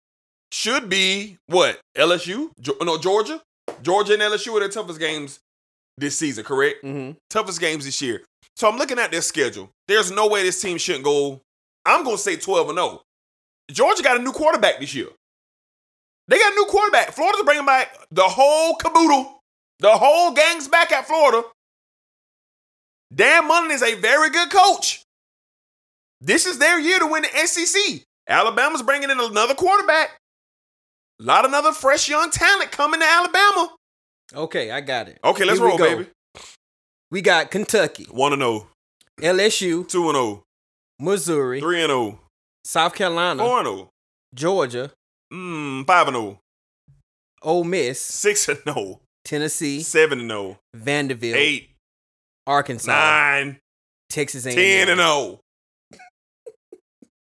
should 0.52 0.90
be 0.90 1.38
what? 1.48 1.80
LSU? 1.98 2.50
No, 2.82 2.98
Georgia? 2.98 3.42
Georgia 3.82 4.14
and 4.14 4.22
LSU 4.22 4.54
are 4.56 4.60
the 4.60 4.70
toughest 4.70 5.00
games 5.00 5.40
this 5.98 6.18
season, 6.18 6.44
correct? 6.44 6.84
mm-hmm. 6.84 7.12
Toughest 7.30 7.60
games 7.60 7.86
this 7.86 8.02
year. 8.02 8.24
So 8.56 8.68
I'm 8.70 8.78
looking 8.78 9.00
at 9.00 9.12
their 9.12 9.22
schedule. 9.22 9.70
There's 9.88 10.12
no 10.12 10.28
way 10.28 10.44
this 10.44 10.62
team 10.62 10.78
shouldn't 10.78 11.06
go. 11.06 11.40
I'm 11.86 12.04
gonna 12.04 12.18
say 12.18 12.36
12 12.36 12.70
and 12.70 12.78
0. 12.78 13.02
Georgia 13.72 14.04
got 14.04 14.20
a 14.20 14.24
new 14.24 14.32
quarterback 14.32 14.80
this 14.80 14.94
year. 14.94 15.08
They 16.28 16.38
got 16.38 16.52
a 16.52 16.56
new 16.56 16.66
quarterback. 16.66 17.12
Florida's 17.12 17.44
bringing 17.44 17.66
back 17.66 17.98
the 18.12 18.24
whole 18.24 18.76
caboodle. 18.76 19.40
The 19.80 19.92
whole 19.92 20.34
gang's 20.34 20.68
back 20.68 20.92
at 20.92 21.08
Florida. 21.08 21.44
Dan 23.14 23.48
Mullen 23.48 23.72
is 23.72 23.82
a 23.82 23.96
very 23.96 24.30
good 24.30 24.52
coach. 24.52 25.04
This 26.22 26.46
is 26.46 26.60
their 26.60 26.80
year 26.80 27.00
to 27.00 27.08
win 27.08 27.24
the 27.24 27.48
SEC. 27.48 28.04
Alabama's 28.28 28.84
bringing 28.84 29.10
in 29.10 29.20
another 29.20 29.56
quarterback. 29.56 30.12
A 31.20 31.24
lot 31.24 31.46
of 31.46 31.52
another 31.52 31.72
fresh 31.72 32.08
young 32.08 32.30
talent 32.30 32.72
coming 32.72 33.00
to 33.00 33.06
Alabama. 33.06 33.70
Okay, 34.36 34.70
I 34.70 34.82
got 34.82 35.08
it. 35.08 35.18
Okay, 35.24 35.46
let's 35.46 35.60
Here 35.60 35.68
roll, 35.68 35.78
baby. 35.78 36.08
We 37.10 37.22
got 37.22 37.50
Kentucky, 37.50 38.06
1 38.12 38.34
and 38.34 38.42
0, 38.42 38.68
LSU, 39.20 39.88
2 39.88 40.10
and 40.10 40.16
0, 40.16 40.44
Missouri, 41.00 41.60
3 41.60 41.82
and 41.82 41.90
0, 41.90 42.20
South 42.64 42.94
Carolina, 42.94 43.44
4 43.44 43.60
and 43.60 43.68
0, 43.68 43.90
Georgia, 44.34 44.92
mm, 45.34 45.86
5 45.86 46.08
and 46.08 46.16
0, 46.16 46.40
Ole 47.44 47.64
Miss, 47.64 48.02
6 48.02 48.50
and 48.50 48.60
0, 48.66 49.02
Tennessee, 49.24 49.82
7 49.82 50.20
and 50.20 50.30
0, 50.30 50.60
Vanderbilt, 50.76 51.36
8, 51.36 51.70
Arkansas, 52.48 52.92
9, 52.92 53.60
Texas 54.10 54.46
A&M. 54.46 54.56
10 54.56 54.90
and 54.90 55.00
0. 55.00 55.40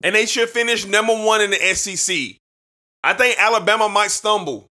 And 0.02 0.14
they 0.14 0.26
should 0.26 0.48
finish 0.48 0.86
number 0.86 1.14
one 1.14 1.40
in 1.40 1.50
the 1.50 1.74
SEC. 1.74 2.16
I 3.02 3.14
think 3.14 3.38
Alabama 3.38 3.88
might 3.88 4.10
stumble. 4.10 4.68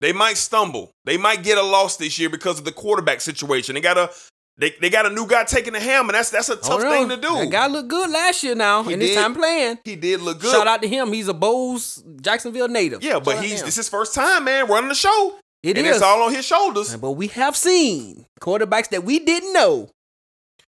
They 0.00 0.12
might 0.12 0.36
stumble. 0.36 0.90
They 1.04 1.16
might 1.16 1.42
get 1.42 1.58
a 1.58 1.62
loss 1.62 1.96
this 1.96 2.18
year 2.18 2.28
because 2.30 2.58
of 2.58 2.64
the 2.64 2.72
quarterback 2.72 3.20
situation. 3.20 3.74
They 3.74 3.80
got 3.80 3.98
a 3.98 4.10
they, 4.58 4.70
they 4.80 4.88
got 4.88 5.04
a 5.04 5.10
new 5.10 5.26
guy 5.26 5.44
taking 5.44 5.74
the 5.74 5.80
hammer. 5.80 6.12
that's 6.12 6.30
that's 6.30 6.48
a 6.48 6.54
oh, 6.54 6.56
tough 6.56 6.82
Hold 6.82 6.82
thing 6.82 7.08
to 7.10 7.16
do. 7.16 7.28
That 7.28 7.50
guy 7.50 7.66
looked 7.66 7.88
good 7.88 8.10
last 8.10 8.42
year 8.42 8.54
now, 8.54 8.82
He 8.82 8.94
and 8.94 9.02
this 9.02 9.14
time 9.14 9.34
playing. 9.34 9.78
he 9.84 9.96
did 9.96 10.20
look 10.20 10.40
good. 10.40 10.50
Shout 10.50 10.66
out 10.66 10.80
to 10.82 10.88
him. 10.88 11.12
He's 11.12 11.28
a 11.28 11.34
Bolles, 11.34 12.02
Jacksonville 12.22 12.68
native. 12.68 13.02
yeah, 13.02 13.18
but 13.18 13.32
Shout 13.32 13.38
out 13.38 13.44
he's 13.44 13.60
this 13.60 13.68
is 13.70 13.76
his 13.76 13.88
first 13.88 14.14
time, 14.14 14.44
man, 14.44 14.66
running 14.68 14.88
the 14.88 14.94
show. 14.94 15.38
It 15.62 15.76
and 15.76 15.86
is. 15.86 15.96
it's 15.96 16.02
all 16.04 16.22
on 16.22 16.32
his 16.32 16.46
shoulders. 16.46 16.96
But 16.96 17.12
we 17.12 17.26
have 17.28 17.56
seen 17.56 18.26
quarterbacks 18.40 18.88
that 18.90 19.04
we 19.04 19.18
didn't 19.18 19.52
know 19.52 19.90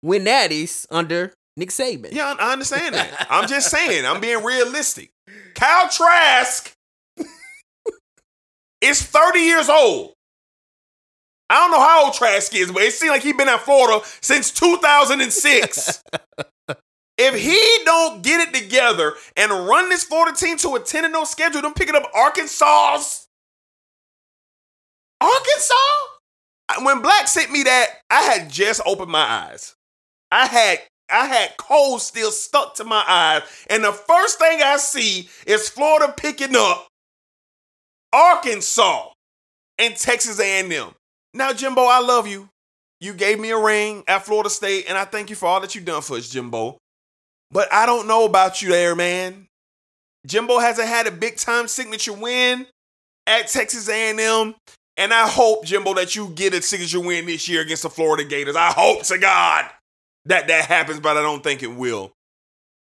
win 0.02 0.24
natties 0.24 0.86
under 0.90 1.34
Nick 1.56 1.70
Saban. 1.70 2.12
Yeah, 2.12 2.34
I 2.38 2.48
I 2.48 2.52
understand 2.52 2.94
that. 2.94 3.26
I'm 3.30 3.48
just 3.48 3.70
saying, 3.70 4.06
I'm 4.06 4.20
being 4.20 4.42
realistic. 4.42 5.10
Kyle 5.54 5.88
Trask 5.88 6.72
is 8.80 9.02
30 9.02 9.38
years 9.40 9.68
old. 9.68 10.12
I 11.48 11.54
don't 11.56 11.70
know 11.70 11.80
how 11.80 12.06
old 12.06 12.14
Trask 12.14 12.54
is, 12.54 12.72
but 12.72 12.82
it 12.82 12.92
seems 12.92 13.10
like 13.10 13.22
he's 13.22 13.36
been 13.36 13.48
at 13.48 13.60
Florida 13.60 14.04
since 14.20 14.50
2006. 14.50 16.02
if 17.18 17.34
he 17.34 17.84
don't 17.84 18.22
get 18.22 18.48
it 18.48 18.54
together 18.54 19.14
and 19.36 19.50
run 19.50 19.88
this 19.88 20.04
Florida 20.04 20.36
team 20.36 20.56
to 20.58 20.74
a 20.74 20.80
10 20.80 21.12
0 21.12 21.24
schedule, 21.24 21.62
them 21.62 21.74
picking 21.74 21.94
up 21.94 22.10
Arkansas's. 22.14 23.28
Arkansas? 25.20 25.74
When 26.82 27.00
Black 27.00 27.28
sent 27.28 27.52
me 27.52 27.62
that, 27.62 27.86
I 28.10 28.22
had 28.22 28.50
just 28.50 28.80
opened 28.84 29.10
my 29.10 29.22
eyes. 29.22 29.74
I 30.32 30.46
had 30.46 30.80
I 31.08 31.26
had 31.26 31.56
cold 31.56 32.02
still 32.02 32.32
stuck 32.32 32.74
to 32.74 32.84
my 32.84 33.04
eyes, 33.06 33.42
and 33.70 33.84
the 33.84 33.92
first 33.92 34.40
thing 34.40 34.60
I 34.60 34.76
see 34.76 35.28
is 35.46 35.68
Florida 35.68 36.12
picking 36.16 36.56
up 36.56 36.88
Arkansas 38.12 39.10
and 39.78 39.96
Texas 39.96 40.40
A&M. 40.40 40.95
Now, 41.36 41.52
Jimbo, 41.52 41.82
I 41.82 42.00
love 42.00 42.26
you. 42.26 42.48
You 42.98 43.12
gave 43.12 43.38
me 43.38 43.50
a 43.50 43.58
ring 43.58 44.02
at 44.08 44.24
Florida 44.24 44.48
State, 44.48 44.86
and 44.88 44.96
I 44.96 45.04
thank 45.04 45.28
you 45.28 45.36
for 45.36 45.46
all 45.46 45.60
that 45.60 45.74
you've 45.74 45.84
done 45.84 46.00
for 46.00 46.16
us, 46.16 46.30
Jimbo. 46.30 46.78
But 47.50 47.70
I 47.72 47.84
don't 47.84 48.08
know 48.08 48.24
about 48.24 48.62
you 48.62 48.70
there, 48.70 48.96
man. 48.96 49.46
Jimbo 50.26 50.58
hasn't 50.58 50.88
had 50.88 51.06
a 51.06 51.10
big 51.10 51.36
time 51.36 51.68
signature 51.68 52.14
win 52.14 52.66
at 53.26 53.48
Texas 53.48 53.88
A&M, 53.88 54.54
and 54.96 55.12
I 55.12 55.28
hope, 55.28 55.66
Jimbo, 55.66 55.92
that 55.94 56.16
you 56.16 56.28
get 56.30 56.54
a 56.54 56.62
signature 56.62 57.00
win 57.00 57.26
this 57.26 57.48
year 57.48 57.60
against 57.60 57.82
the 57.82 57.90
Florida 57.90 58.24
Gators. 58.24 58.56
I 58.56 58.72
hope 58.72 59.02
to 59.04 59.18
God 59.18 59.66
that 60.24 60.48
that 60.48 60.64
happens, 60.64 61.00
but 61.00 61.18
I 61.18 61.22
don't 61.22 61.44
think 61.44 61.62
it 61.62 61.74
will. 61.74 62.12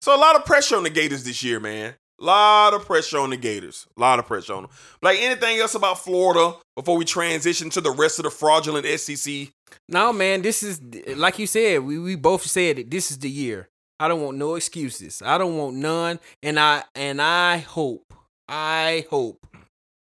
So 0.00 0.16
a 0.16 0.18
lot 0.18 0.34
of 0.34 0.46
pressure 0.46 0.76
on 0.76 0.82
the 0.82 0.90
Gators 0.90 1.24
this 1.24 1.42
year, 1.42 1.60
man. 1.60 1.94
Lot 2.18 2.72
of 2.72 2.86
pressure 2.86 3.18
on 3.18 3.30
the 3.30 3.36
Gators. 3.36 3.86
A 3.96 4.00
lot 4.00 4.18
of 4.18 4.26
pressure 4.26 4.54
on 4.54 4.62
them. 4.62 4.70
Like 5.02 5.18
anything 5.20 5.58
else 5.58 5.74
about 5.74 5.98
Florida 5.98 6.56
before 6.74 6.96
we 6.96 7.04
transition 7.04 7.68
to 7.70 7.80
the 7.80 7.90
rest 7.90 8.18
of 8.18 8.24
the 8.24 8.30
fraudulent 8.30 8.86
SEC? 8.98 9.48
No, 9.88 10.12
man, 10.12 10.42
this 10.42 10.62
is 10.62 10.80
like 11.16 11.38
you 11.38 11.46
said. 11.46 11.82
We 11.82 11.98
we 11.98 12.16
both 12.16 12.42
said 12.42 12.78
it. 12.78 12.90
This 12.90 13.10
is 13.10 13.18
the 13.18 13.30
year. 13.30 13.68
I 13.98 14.08
don't 14.08 14.22
want 14.22 14.36
no 14.36 14.54
excuses. 14.54 15.22
I 15.24 15.38
don't 15.38 15.56
want 15.56 15.76
none. 15.76 16.18
And 16.42 16.58
I 16.58 16.84
and 16.94 17.20
I 17.20 17.58
hope, 17.58 18.12
I 18.48 19.06
hope 19.10 19.46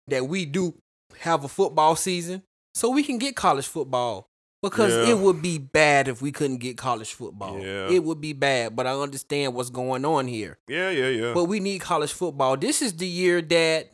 that 0.07 0.27
we 0.27 0.45
do 0.45 0.75
have 1.19 1.43
a 1.43 1.47
football 1.47 1.95
season 1.95 2.43
so 2.73 2.89
we 2.89 3.03
can 3.03 3.17
get 3.17 3.35
college 3.35 3.67
football. 3.67 4.27
Because 4.69 4.93
Yeah. 4.93 5.13
it 5.13 5.17
would 5.19 5.41
be 5.41 5.57
bad 5.57 6.07
if 6.07 6.21
we 6.21 6.31
couldn't 6.31 6.57
get 6.57 6.77
college 6.77 7.13
football. 7.13 7.59
Yeah. 7.59 7.89
It 7.89 8.03
would 8.03 8.19
be 8.19 8.33
bad, 8.33 8.75
but 8.75 8.87
I 8.87 8.93
understand 8.93 9.53
what's 9.53 9.69
going 9.69 10.03
on 10.05 10.27
here. 10.27 10.57
Yeah, 10.67 10.89
yeah, 10.89 11.09
yeah. 11.09 11.33
But 11.33 11.45
we 11.45 11.59
need 11.59 11.81
college 11.81 12.11
football. 12.11 12.57
This 12.57 12.81
is 12.81 12.93
the 12.97 13.07
year 13.07 13.41
that 13.41 13.91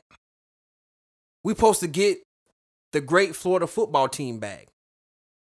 we're 1.43 1.55
supposed 1.55 1.79
to 1.81 1.87
get 1.87 2.19
the 2.93 3.01
great 3.01 3.35
Florida 3.35 3.67
football 3.67 4.07
team 4.07 4.39
back. 4.39 4.67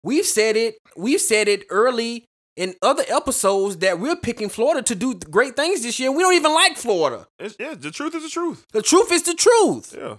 We've 0.04 0.26
said 0.26 0.56
it. 0.56 0.76
We've 0.98 1.22
said 1.22 1.48
it 1.48 1.64
early 1.70 2.26
in 2.56 2.76
other 2.82 3.04
episodes 3.10 3.78
that 3.78 4.00
we're 4.00 4.16
picking 4.16 4.50
Florida 4.50 4.82
to 4.84 4.96
do 4.96 5.14
great 5.16 5.56
things 5.56 5.84
this 5.84 6.00
year. 6.00 6.12
We 6.12 6.24
don't 6.24 6.34
even 6.34 6.54
like 6.54 6.78
Florida. 6.78 7.28
It's, 7.40 7.56
yeah, 7.60 7.76
the 7.76 7.92
truth 7.92 8.16
is 8.16 8.24
the 8.24 8.30
truth. 8.30 8.66
The 8.74 8.82
truth 8.82 9.12
is 9.12 9.24
the 9.24 9.34
truth. 9.34 9.94
Yeah. 9.98 10.18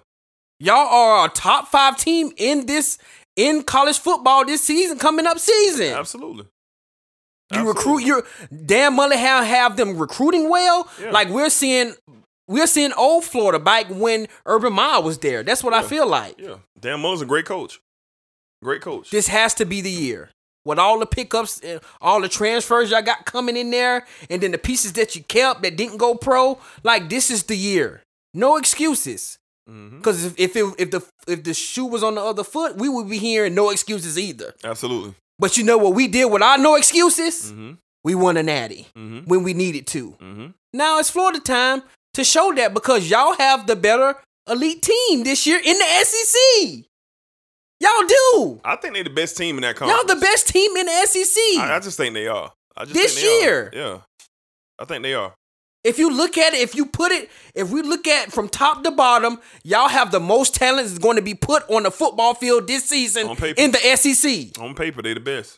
Y'all 0.61 0.87
are 0.89 1.27
a 1.27 1.29
top 1.29 1.69
five 1.69 1.97
team 1.99 2.33
in 2.37 2.67
this 2.67 2.97
in 3.37 3.63
college 3.63 3.99
football 3.99 4.45
this 4.45 4.63
season, 4.63 4.99
coming 4.99 5.27
up 5.27 5.39
season. 5.39 5.95
Absolutely. 5.95 6.47
You 7.53 7.69
recruit 7.69 8.05
your 8.05 8.25
Dan 8.65 8.97
Mullen 8.97 9.19
have 9.19 9.45
have 9.45 9.77
them 9.77 9.99
recruiting 9.99 10.49
well. 10.49 10.89
Yeah. 11.01 11.11
Like 11.11 11.29
we're 11.29 11.51
seeing 11.51 11.95
we're 12.49 12.67
seeing 12.67 12.93
old 12.95 13.25
Florida 13.25 13.59
back 13.59 13.87
when 13.89 14.29
Urban 14.47 14.73
Meyer 14.73 15.03
was 15.03 15.19
there. 15.19 15.43
That's 15.43 15.63
what 15.63 15.75
I 15.75 15.83
feel 15.83 16.07
like. 16.07 16.41
Yeah. 16.41 16.57
Dan 16.79 17.01
Mullen's 17.01 17.23
a 17.23 17.27
great 17.27 17.45
coach. 17.45 17.81
Great 18.63 18.81
coach. 18.81 19.11
This 19.11 19.29
has 19.29 19.55
to 19.55 19.67
be 19.67 19.81
the 19.81 19.91
year. 19.91 20.31
With 20.65 20.79
all 20.79 21.01
the 21.01 21.07
pickups, 21.07 21.59
and 21.59 21.81
all 22.01 22.21
the 22.21 22.29
transfers 22.29 22.93
y'all 22.93 23.03
got 23.03 23.25
coming 23.25 23.57
in 23.57 23.73
there, 23.73 24.07
and 24.31 24.41
then 24.41 24.53
the 24.53 24.59
pieces 24.59 24.93
that 24.93 25.17
you 25.17 25.25
kept 25.25 25.63
that 25.63 25.77
didn't 25.77 25.97
go 25.97 26.15
pro, 26.15 26.61
like 26.85 27.09
this 27.09 27.33
is 27.33 27.43
the 27.43 27.57
year. 27.57 28.03
No 28.33 28.57
excuses. 28.57 29.39
Mm-hmm. 29.69 29.99
Because 29.99 30.25
if 30.25 30.39
if, 30.39 30.57
it, 30.57 30.75
if 30.79 30.91
the 30.91 31.03
if 31.27 31.45
the 31.45 31.55
shoe 31.55 31.87
was 31.87 32.03
on 32.03 32.15
the 32.17 32.21
other 32.21 32.45
foot, 32.45 32.77
we 32.77 32.89
would 32.89 33.09
be 33.09 33.19
hearing 33.19 33.55
no 33.55 33.71
excuses 33.71 34.19
either. 34.19 34.55
Absolutely. 34.65 35.15
But 35.39 35.57
you 35.57 35.65
know 35.65 35.79
what 35.79 35.95
we 35.95 36.09
did 36.09 36.27
with 36.27 36.43
our 36.43 36.59
no 36.59 36.75
excuses? 36.77 37.51
Mm-hmm. 37.53 37.73
We 38.05 38.15
won 38.17 38.37
a 38.37 38.43
natty 38.43 38.89
Mm-hmm. 38.97 39.29
when 39.29 39.43
we 39.45 39.55
needed 39.55 39.87
to. 39.89 40.13
Mm-hmm. 40.21 40.47
Now 40.75 40.99
it's 40.99 41.11
Florida 41.11 41.39
time. 41.41 41.83
to 42.15 42.25
show 42.25 42.53
that 42.55 42.75
because 42.75 43.09
y'all 43.09 43.35
have 43.35 43.67
the 43.67 43.77
better 43.77 44.17
elite 44.51 44.83
team 44.83 45.25
this 45.25 45.47
year 45.47 45.59
in 45.65 45.79
the 45.79 45.85
SEC. 46.05 46.85
Y'all 47.81 48.07
do. 48.07 48.61
I 48.65 48.77
think 48.77 48.95
they're 48.95 49.05
the 49.05 49.11
best 49.11 49.37
team 49.37 49.57
in 49.57 49.63
that 49.63 49.77
conference. 49.77 50.03
Y'all 50.09 50.15
the 50.15 50.21
best 50.21 50.49
team 50.49 50.77
in 50.77 50.87
the 50.87 51.07
SEC. 51.07 51.43
I, 51.61 51.77
I 51.77 51.81
just 51.81 51.97
think 51.97 52.15
they 52.15 52.27
are. 52.29 52.53
I 52.77 52.85
just 52.85 52.95
This 52.95 53.15
think 53.15 53.27
they 53.27 53.41
year. 53.45 53.63
Are. 53.65 53.71
Yeah. 53.77 53.99
I 54.79 54.85
think 54.85 55.03
they 55.03 55.15
are. 55.15 55.33
If 55.85 55.99
you 55.99 56.11
look 56.13 56.39
at 56.39 56.55
it, 56.55 56.61
if 56.61 56.75
you 56.77 56.87
put 56.87 57.11
it, 57.11 57.29
if 57.55 57.71
we 57.71 57.83
look 57.83 58.07
at 58.07 58.31
from 58.33 58.49
top 58.49 58.85
to 58.85 58.91
bottom, 58.93 59.41
y'all 59.65 59.89
have 59.89 60.13
the 60.13 60.21
most 60.21 60.55
talent 60.55 60.87
that's 60.87 60.99
going 60.99 61.17
to 61.17 61.23
be 61.23 61.35
put 61.35 61.69
on 61.69 61.83
the 61.83 61.91
football 61.91 62.35
field 62.35 62.69
this 62.69 62.85
season 62.85 63.27
On 63.29 63.37
paper. 63.37 63.61
in 63.61 63.73
the 63.73 63.79
SEC. 63.97 64.59
On 64.63 64.75
paper, 64.75 65.03
they 65.03 65.15
the 65.15 65.21
best. 65.21 65.57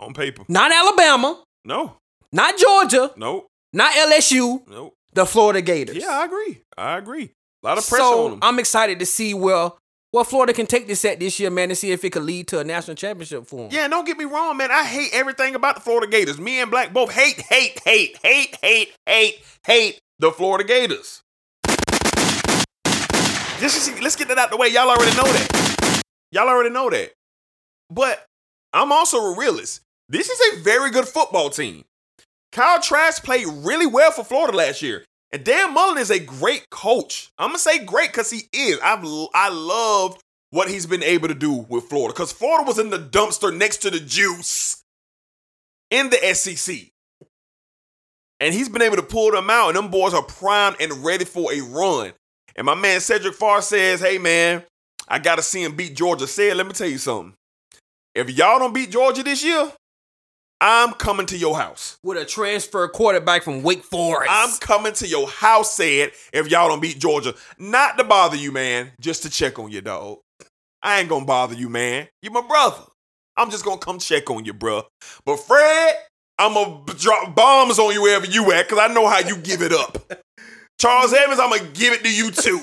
On 0.00 0.12
paper. 0.12 0.44
Not 0.48 0.72
Alabama, 0.72 1.42
No. 1.64 1.96
not 2.32 2.56
Georgia, 2.58 3.12
Nope. 3.16 3.46
not 3.72 3.92
LSU, 3.94 4.62
Nope. 4.68 4.94
the 5.12 5.24
Florida 5.26 5.60
Gators. 5.62 5.96
Yeah, 5.96 6.18
I 6.18 6.24
agree. 6.24 6.62
I 6.76 6.96
agree. 6.98 7.30
A 7.62 7.66
lot 7.66 7.78
of 7.78 7.86
pressure 7.86 8.02
so 8.02 8.24
on 8.24 8.30
them. 8.32 8.38
I'm 8.42 8.58
excited 8.58 8.98
to 9.00 9.06
see 9.06 9.34
well, 9.34 9.78
well 10.12 10.24
Florida 10.24 10.52
can 10.52 10.66
take 10.66 10.86
this 10.86 11.00
set 11.00 11.20
this 11.20 11.38
year, 11.40 11.50
man, 11.50 11.70
and 11.70 11.78
see 11.78 11.92
if 11.92 12.04
it 12.04 12.10
could 12.10 12.24
lead 12.24 12.48
to 12.48 12.58
a 12.58 12.64
national 12.64 12.96
championship 12.96 13.46
for 13.46 13.62
them. 13.62 13.68
Yeah, 13.70 13.88
don't 13.88 14.06
get 14.06 14.18
me 14.18 14.24
wrong, 14.24 14.56
man. 14.56 14.70
I 14.70 14.84
hate 14.84 15.10
everything 15.12 15.54
about 15.54 15.76
the 15.76 15.80
Florida 15.80 16.06
Gators. 16.06 16.38
Me 16.38 16.60
and 16.60 16.70
Black 16.70 16.92
both 16.92 17.12
hate, 17.12 17.40
hate, 17.40 17.80
hate, 17.84 18.18
hate, 18.22 18.56
hate, 18.62 18.94
hate, 19.06 19.44
hate 19.66 19.98
the 20.18 20.30
Florida 20.30 20.64
Gators. 20.64 21.22
Just 23.60 24.00
let's 24.00 24.16
get 24.16 24.28
that 24.28 24.38
out 24.38 24.50
the 24.50 24.56
way. 24.56 24.68
Y'all 24.68 24.88
already 24.88 25.14
know 25.16 25.24
that. 25.24 26.02
Y'all 26.32 26.48
already 26.48 26.70
know 26.70 26.88
that. 26.88 27.12
But 27.90 28.24
I'm 28.72 28.90
also 28.90 29.18
a 29.18 29.36
realist. 29.36 29.82
This 30.08 30.30
is 30.30 30.40
a 30.54 30.62
very 30.62 30.90
good 30.90 31.06
football 31.06 31.50
team. 31.50 31.84
Kyle 32.52 32.80
Trask 32.80 33.22
played 33.22 33.46
really 33.46 33.86
well 33.86 34.10
for 34.12 34.24
Florida 34.24 34.56
last 34.56 34.82
year. 34.82 35.04
And 35.32 35.44
Dan 35.44 35.74
Mullen 35.74 35.98
is 35.98 36.10
a 36.10 36.18
great 36.18 36.68
coach. 36.70 37.30
I'm 37.38 37.50
gonna 37.50 37.58
say 37.58 37.84
great 37.84 38.10
because 38.10 38.30
he 38.30 38.48
is. 38.52 38.78
I've 38.82 39.04
I 39.34 39.48
loved 39.50 40.22
what 40.50 40.68
he's 40.68 40.86
been 40.86 41.04
able 41.04 41.28
to 41.28 41.34
do 41.34 41.66
with 41.68 41.84
Florida. 41.84 42.12
Because 42.12 42.32
Florida 42.32 42.64
was 42.66 42.78
in 42.78 42.90
the 42.90 42.98
dumpster 42.98 43.56
next 43.56 43.78
to 43.78 43.90
the 43.90 44.00
juice 44.00 44.82
in 45.90 46.10
the 46.10 46.34
SEC. 46.34 46.76
And 48.40 48.54
he's 48.54 48.68
been 48.68 48.82
able 48.82 48.96
to 48.96 49.02
pull 49.02 49.30
them 49.30 49.50
out, 49.50 49.68
and 49.68 49.76
them 49.76 49.90
boys 49.90 50.14
are 50.14 50.22
primed 50.22 50.76
and 50.80 51.04
ready 51.04 51.24
for 51.24 51.52
a 51.52 51.60
run. 51.60 52.12
And 52.56 52.64
my 52.64 52.74
man 52.74 53.00
Cedric 53.00 53.34
Farr 53.34 53.62
says, 53.62 54.00
Hey 54.00 54.18
man, 54.18 54.64
I 55.06 55.18
gotta 55.18 55.42
see 55.42 55.62
him 55.62 55.76
beat 55.76 55.96
Georgia. 55.96 56.26
Said, 56.26 56.56
let 56.56 56.66
me 56.66 56.72
tell 56.72 56.88
you 56.88 56.98
something. 56.98 57.34
If 58.14 58.30
y'all 58.30 58.58
don't 58.58 58.74
beat 58.74 58.90
Georgia 58.90 59.22
this 59.22 59.44
year, 59.44 59.72
I'm 60.60 60.92
coming 60.92 61.26
to 61.26 61.38
your 61.38 61.56
house. 61.56 61.98
With 62.02 62.18
a 62.18 62.24
transfer 62.24 62.86
quarterback 62.88 63.42
from 63.42 63.62
Wake 63.62 63.82
Forest. 63.82 64.30
I'm 64.30 64.58
coming 64.58 64.92
to 64.94 65.06
your 65.06 65.26
house, 65.26 65.74
said, 65.74 66.12
if 66.32 66.50
y'all 66.50 66.68
don't 66.68 66.80
beat 66.82 66.98
Georgia. 66.98 67.34
Not 67.58 67.96
to 67.96 68.04
bother 68.04 68.36
you, 68.36 68.52
man, 68.52 68.92
just 69.00 69.22
to 69.22 69.30
check 69.30 69.58
on 69.58 69.70
you, 69.70 69.80
dog. 69.80 70.18
I 70.82 71.00
ain't 71.00 71.08
gonna 71.08 71.24
bother 71.24 71.54
you, 71.54 71.68
man. 71.68 72.08
You 72.22 72.30
my 72.30 72.46
brother. 72.46 72.82
I'm 73.36 73.50
just 73.50 73.64
gonna 73.64 73.78
come 73.78 73.98
check 73.98 74.28
on 74.30 74.44
you, 74.44 74.52
bruh. 74.52 74.84
But 75.24 75.36
Fred, 75.36 75.94
I'm 76.38 76.54
gonna 76.54 76.84
drop 76.98 77.34
bombs 77.34 77.78
on 77.78 77.94
you 77.94 78.02
wherever 78.02 78.26
you 78.26 78.52
at, 78.52 78.68
cause 78.68 78.78
I 78.78 78.88
know 78.88 79.08
how 79.08 79.20
you 79.20 79.36
give 79.36 79.62
it 79.62 79.72
up. 79.72 79.98
Charles 80.78 81.12
Evans, 81.12 81.40
I'm 81.40 81.50
gonna 81.50 81.70
give 81.72 81.92
it 81.94 82.02
to 82.02 82.14
you 82.14 82.30
too. 82.30 82.60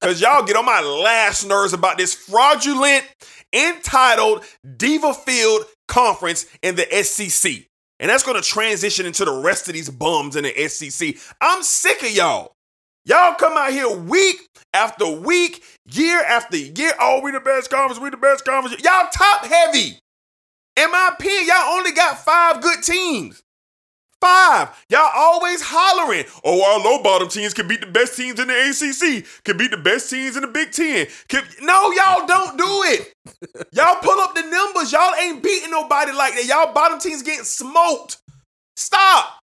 Cause 0.00 0.20
y'all 0.20 0.44
get 0.44 0.56
on 0.56 0.64
my 0.64 0.80
last 0.80 1.46
nerves 1.46 1.72
about 1.72 1.98
this 1.98 2.14
fraudulent, 2.14 3.04
entitled 3.56 4.44
Diva 4.76 5.14
Field 5.14 5.64
conference 5.88 6.46
in 6.62 6.76
the 6.76 6.86
SEC. 7.02 7.52
And 7.98 8.10
that's 8.10 8.22
gonna 8.22 8.42
transition 8.42 9.06
into 9.06 9.24
the 9.24 9.32
rest 9.32 9.68
of 9.68 9.74
these 9.74 9.88
bums 9.88 10.36
in 10.36 10.44
the 10.44 10.68
SEC. 10.68 11.16
I'm 11.40 11.62
sick 11.62 12.02
of 12.02 12.10
y'all. 12.10 12.52
Y'all 13.06 13.34
come 13.36 13.56
out 13.56 13.72
here 13.72 13.88
week 13.88 14.36
after 14.74 15.06
week, 15.06 15.62
year 15.90 16.22
after 16.24 16.56
year. 16.56 16.92
Oh, 17.00 17.20
we 17.22 17.30
the 17.30 17.40
best 17.40 17.70
conference, 17.70 18.00
we 18.00 18.10
the 18.10 18.16
best 18.16 18.44
conference. 18.44 18.82
Y'all 18.82 19.08
top 19.12 19.46
heavy. 19.46 19.98
In 20.76 20.90
my 20.90 21.10
opinion, 21.14 21.46
y'all 21.46 21.74
only 21.74 21.92
got 21.92 22.18
five 22.18 22.60
good 22.60 22.82
teams. 22.82 23.42
Five. 24.20 24.84
Y'all 24.88 25.10
always 25.14 25.60
hollering. 25.62 26.24
Oh, 26.42 26.62
our 26.62 26.80
low 26.82 27.02
bottom 27.02 27.28
teams 27.28 27.52
can 27.52 27.68
beat 27.68 27.80
the 27.80 27.86
best 27.86 28.16
teams 28.16 28.40
in 28.40 28.48
the 28.48 28.54
ACC. 28.54 29.44
Can 29.44 29.56
beat 29.56 29.70
the 29.70 29.76
best 29.76 30.08
teams 30.08 30.36
in 30.36 30.42
the 30.42 30.48
Big 30.48 30.72
Ten. 30.72 31.06
Can... 31.28 31.44
No, 31.60 31.92
y'all 31.92 32.26
don't 32.26 32.56
do 32.56 32.64
it. 32.64 33.12
y'all 33.72 33.96
pull 34.00 34.18
up 34.20 34.34
the 34.34 34.42
numbers. 34.42 34.92
Y'all 34.92 35.14
ain't 35.20 35.42
beating 35.42 35.70
nobody 35.70 36.12
like 36.12 36.34
that. 36.34 36.46
Y'all 36.46 36.72
bottom 36.72 36.98
teams 36.98 37.22
getting 37.22 37.44
smoked. 37.44 38.18
Stop. 38.76 39.38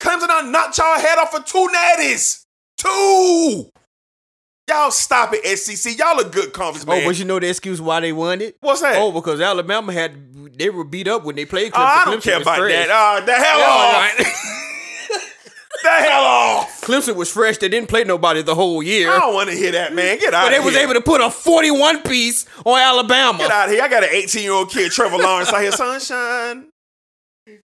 Clemson 0.00 0.28
done 0.28 0.52
knocked 0.52 0.78
y'all 0.78 0.98
head 0.98 1.18
off 1.18 1.32
for 1.32 1.42
two 1.42 1.68
natties. 1.74 2.44
Two. 2.76 3.70
Y'all 4.68 4.90
stop 4.90 5.32
it, 5.32 5.58
SEC. 5.58 5.98
Y'all 5.98 6.18
a 6.20 6.24
good 6.24 6.52
conference, 6.52 6.84
oh, 6.86 6.92
man. 6.92 7.02
Oh, 7.02 7.08
but 7.08 7.18
you 7.18 7.24
know 7.24 7.38
the 7.40 7.48
excuse 7.48 7.80
why 7.80 8.00
they 8.00 8.12
won 8.12 8.40
it? 8.40 8.56
What's 8.60 8.80
that? 8.80 8.96
Oh, 8.96 9.10
because 9.10 9.40
Alabama 9.40 9.92
had 9.92 10.31
they 10.56 10.70
were 10.70 10.84
beat 10.84 11.08
up 11.08 11.24
when 11.24 11.36
they 11.36 11.44
played 11.44 11.72
Clemson. 11.72 11.78
Oh, 11.80 11.82
I 11.84 12.04
don't 12.04 12.18
Clemson 12.18 12.22
care 12.22 12.40
about 12.42 12.58
fresh. 12.58 12.72
that. 12.86 12.90
Uh, 12.90 13.24
the 13.24 13.32
hell 13.32 13.58
Yeah, 13.58 13.66
off. 13.66 13.94
right. 13.94 14.16
the 15.82 15.88
hell 15.88 16.24
off. 16.24 16.80
Clemson 16.82 17.16
was 17.16 17.30
fresh. 17.30 17.58
They 17.58 17.68
didn't 17.68 17.88
play 17.88 18.04
nobody 18.04 18.42
the 18.42 18.54
whole 18.54 18.82
year. 18.82 19.10
I 19.10 19.18
don't 19.18 19.34
want 19.34 19.50
to 19.50 19.56
hear 19.56 19.72
that, 19.72 19.94
man. 19.94 20.18
Get 20.18 20.34
out 20.34 20.44
but 20.46 20.50
they 20.50 20.58
of 20.58 20.64
was 20.64 20.76
able 20.76 20.94
to 20.94 21.00
put 21.00 21.20
a 21.20 21.30
41 21.30 22.02
piece 22.02 22.46
on 22.64 22.78
Alabama. 22.78 23.38
Get 23.38 23.50
out 23.50 23.66
of 23.68 23.74
here. 23.74 23.82
I 23.82 23.88
got 23.88 24.04
an 24.04 24.10
18 24.12 24.42
year 24.42 24.52
old 24.52 24.70
kid, 24.70 24.90
Trevor 24.92 25.18
Lawrence, 25.18 25.52
out 25.52 25.60
here. 25.62 25.72
Sunshine. 25.72 26.68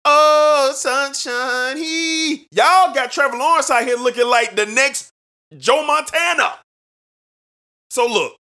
Oh, 0.05 0.73
sunshine. 0.75 1.77
He. 1.79 2.47
Y'all 2.53 2.95
got 2.95 3.11
Trevor 3.11 3.37
Lawrence 3.37 3.71
out 3.71 3.85
here 3.85 3.97
looking 3.97 4.27
like 4.29 4.55
the 4.55 4.67
next 4.67 5.11
Joe 5.59 5.85
Montana. 5.85 6.55
So 7.91 8.07
look, 8.07 8.35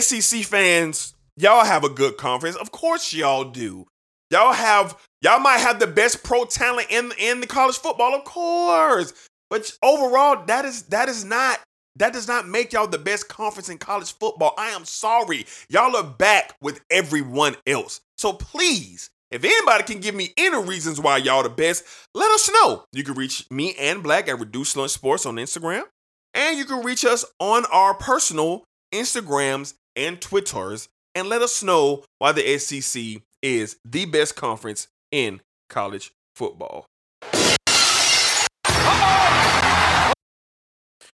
SEC 0.00 0.42
fans, 0.44 1.14
y'all 1.38 1.64
have 1.64 1.84
a 1.84 1.88
good 1.88 2.16
conference. 2.16 2.56
Of 2.56 2.70
course 2.70 3.12
y'all 3.12 3.44
do. 3.44 3.86
Y'all 4.30 4.52
have 4.52 4.98
y'all 5.22 5.40
might 5.40 5.58
have 5.58 5.80
the 5.80 5.86
best 5.86 6.22
pro 6.22 6.44
talent 6.44 6.88
in 6.90 7.12
in 7.18 7.40
the 7.40 7.46
college 7.46 7.78
football, 7.78 8.14
of 8.14 8.24
course. 8.24 9.12
But 9.48 9.72
overall, 9.82 10.44
that 10.46 10.64
is 10.64 10.82
that 10.84 11.08
is 11.08 11.24
not 11.24 11.60
that 11.96 12.12
does 12.12 12.28
not 12.28 12.46
make 12.46 12.72
y'all 12.72 12.86
the 12.86 12.98
best 12.98 13.28
conference 13.28 13.68
in 13.68 13.78
college 13.78 14.12
football. 14.12 14.54
I 14.58 14.70
am 14.70 14.84
sorry. 14.84 15.46
Y'all 15.68 15.96
are 15.96 16.04
back 16.04 16.54
with 16.60 16.80
everyone 16.90 17.56
else. 17.66 18.00
So 18.18 18.32
please, 18.32 19.10
if 19.30 19.44
anybody 19.44 19.82
can 19.84 20.00
give 20.00 20.14
me 20.14 20.32
any 20.36 20.62
reasons 20.62 21.00
why 21.00 21.16
y'all 21.16 21.42
the 21.42 21.48
best, 21.48 21.84
let 22.14 22.30
us 22.30 22.50
know. 22.50 22.84
You 22.92 23.02
can 23.02 23.14
reach 23.14 23.46
me 23.50 23.74
and 23.78 24.02
Black 24.02 24.28
at 24.28 24.38
Reduced 24.38 24.76
Lunch 24.76 24.92
Sports 24.92 25.26
on 25.26 25.36
Instagram. 25.36 25.84
And 26.34 26.56
you 26.56 26.66
can 26.66 26.84
reach 26.84 27.04
us 27.04 27.24
on 27.40 27.64
our 27.72 27.94
personal 27.94 28.64
Instagrams 28.92 29.74
and 29.96 30.20
Twitters 30.20 30.88
and 31.18 31.28
let 31.28 31.42
us 31.42 31.62
know 31.64 32.04
why 32.18 32.30
the 32.30 32.58
SEC 32.58 33.20
is 33.42 33.76
the 33.84 34.04
best 34.04 34.36
conference 34.36 34.86
in 35.10 35.40
college 35.68 36.12
football. 36.36 36.86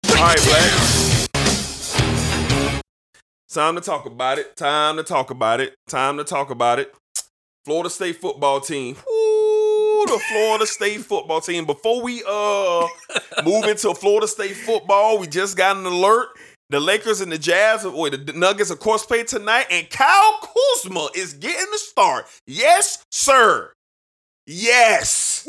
All 0.06 0.24
right, 0.24 0.38
Black. 0.44 0.72
Time 3.50 3.74
to 3.74 3.80
talk 3.80 4.06
about 4.06 4.38
it. 4.38 4.56
Time 4.56 4.96
to 4.98 5.02
talk 5.02 5.30
about 5.30 5.60
it. 5.60 5.74
Time 5.88 6.16
to 6.18 6.24
talk 6.24 6.50
about 6.50 6.78
it. 6.78 6.94
Florida 7.64 7.90
State 7.90 8.16
football 8.16 8.60
team. 8.60 8.94
Ooh, 8.94 10.04
the 10.06 10.20
Florida 10.28 10.66
State 10.66 11.00
football 11.00 11.40
team. 11.40 11.64
Before 11.64 12.02
we 12.02 12.22
uh 12.26 12.86
move 13.44 13.64
into 13.64 13.94
Florida 13.94 14.28
State 14.28 14.54
football, 14.54 15.18
we 15.18 15.26
just 15.26 15.56
got 15.56 15.76
an 15.76 15.86
alert. 15.86 16.28
The 16.70 16.80
Lakers 16.80 17.20
and 17.22 17.32
the 17.32 17.38
Jazz, 17.38 17.84
or 17.86 18.10
the 18.10 18.32
Nuggets, 18.34 18.70
of 18.70 18.78
course, 18.78 19.04
play 19.06 19.24
tonight, 19.24 19.66
and 19.70 19.88
Kyle 19.88 20.38
Kuzma 20.42 21.08
is 21.14 21.32
getting 21.32 21.70
the 21.72 21.78
start. 21.78 22.26
Yes, 22.46 23.04
sir. 23.10 23.72
Yes. 24.46 25.48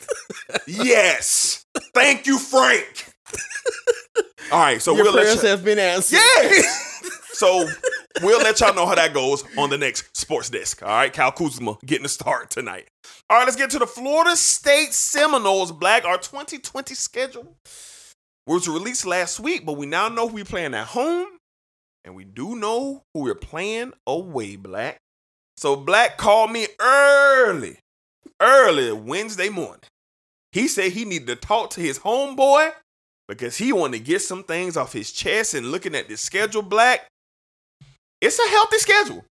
yes. 0.66 1.64
Thank 1.94 2.26
you, 2.26 2.38
Frank. 2.38 3.12
All 4.50 4.60
right, 4.60 4.80
so 4.80 4.94
Your 4.94 5.04
we'll 5.04 5.14
let 5.14 5.22
prayers 5.24 5.42
you- 5.42 5.48
have 5.50 5.64
been 5.64 5.78
answered. 5.78 6.16
Yes. 6.16 7.20
so 7.32 7.68
we'll 8.22 8.40
let 8.40 8.58
y'all 8.60 8.74
know 8.74 8.86
how 8.86 8.94
that 8.94 9.12
goes 9.12 9.44
on 9.58 9.68
the 9.68 9.76
next 9.76 10.16
sports 10.16 10.48
desk. 10.48 10.82
All 10.82 10.88
right, 10.88 11.12
Kyle 11.12 11.32
Kuzma 11.32 11.76
getting 11.84 12.04
the 12.04 12.08
start 12.08 12.48
tonight. 12.50 12.88
All 13.28 13.38
right, 13.38 13.44
let's 13.44 13.56
get 13.56 13.68
to 13.70 13.78
the 13.78 13.86
Florida 13.86 14.36
State 14.36 14.94
Seminoles. 14.94 15.72
Black 15.72 16.04
our 16.06 16.16
2020 16.16 16.94
schedule 16.94 17.56
was 18.54 18.68
released 18.68 19.06
last 19.06 19.40
week, 19.40 19.66
but 19.66 19.74
we 19.74 19.86
now 19.86 20.08
know 20.08 20.28
who 20.28 20.34
we're 20.34 20.44
playing 20.44 20.74
at 20.74 20.86
home, 20.88 21.28
and 22.04 22.14
we 22.14 22.24
do 22.24 22.54
know 22.56 23.02
who 23.12 23.22
we're 23.22 23.34
playing 23.34 23.92
away. 24.06 24.56
Black. 24.56 24.98
So 25.56 25.74
Black 25.74 26.16
called 26.16 26.52
me 26.52 26.66
early, 26.80 27.78
early 28.40 28.92
Wednesday 28.92 29.48
morning. 29.48 29.80
He 30.52 30.68
said 30.68 30.92
he 30.92 31.04
needed 31.04 31.26
to 31.28 31.36
talk 31.36 31.70
to 31.70 31.80
his 31.80 31.98
homeboy 31.98 32.72
because 33.28 33.56
he 33.56 33.72
wanted 33.72 33.98
to 33.98 34.04
get 34.04 34.22
some 34.22 34.44
things 34.44 34.76
off 34.76 34.92
his 34.92 35.10
chest 35.12 35.54
and 35.54 35.70
looking 35.70 35.94
at 35.94 36.08
the 36.08 36.16
schedule, 36.16 36.62
Black. 36.62 37.06
It's 38.20 38.38
a 38.38 38.48
healthy 38.48 38.78
schedule. 38.78 39.24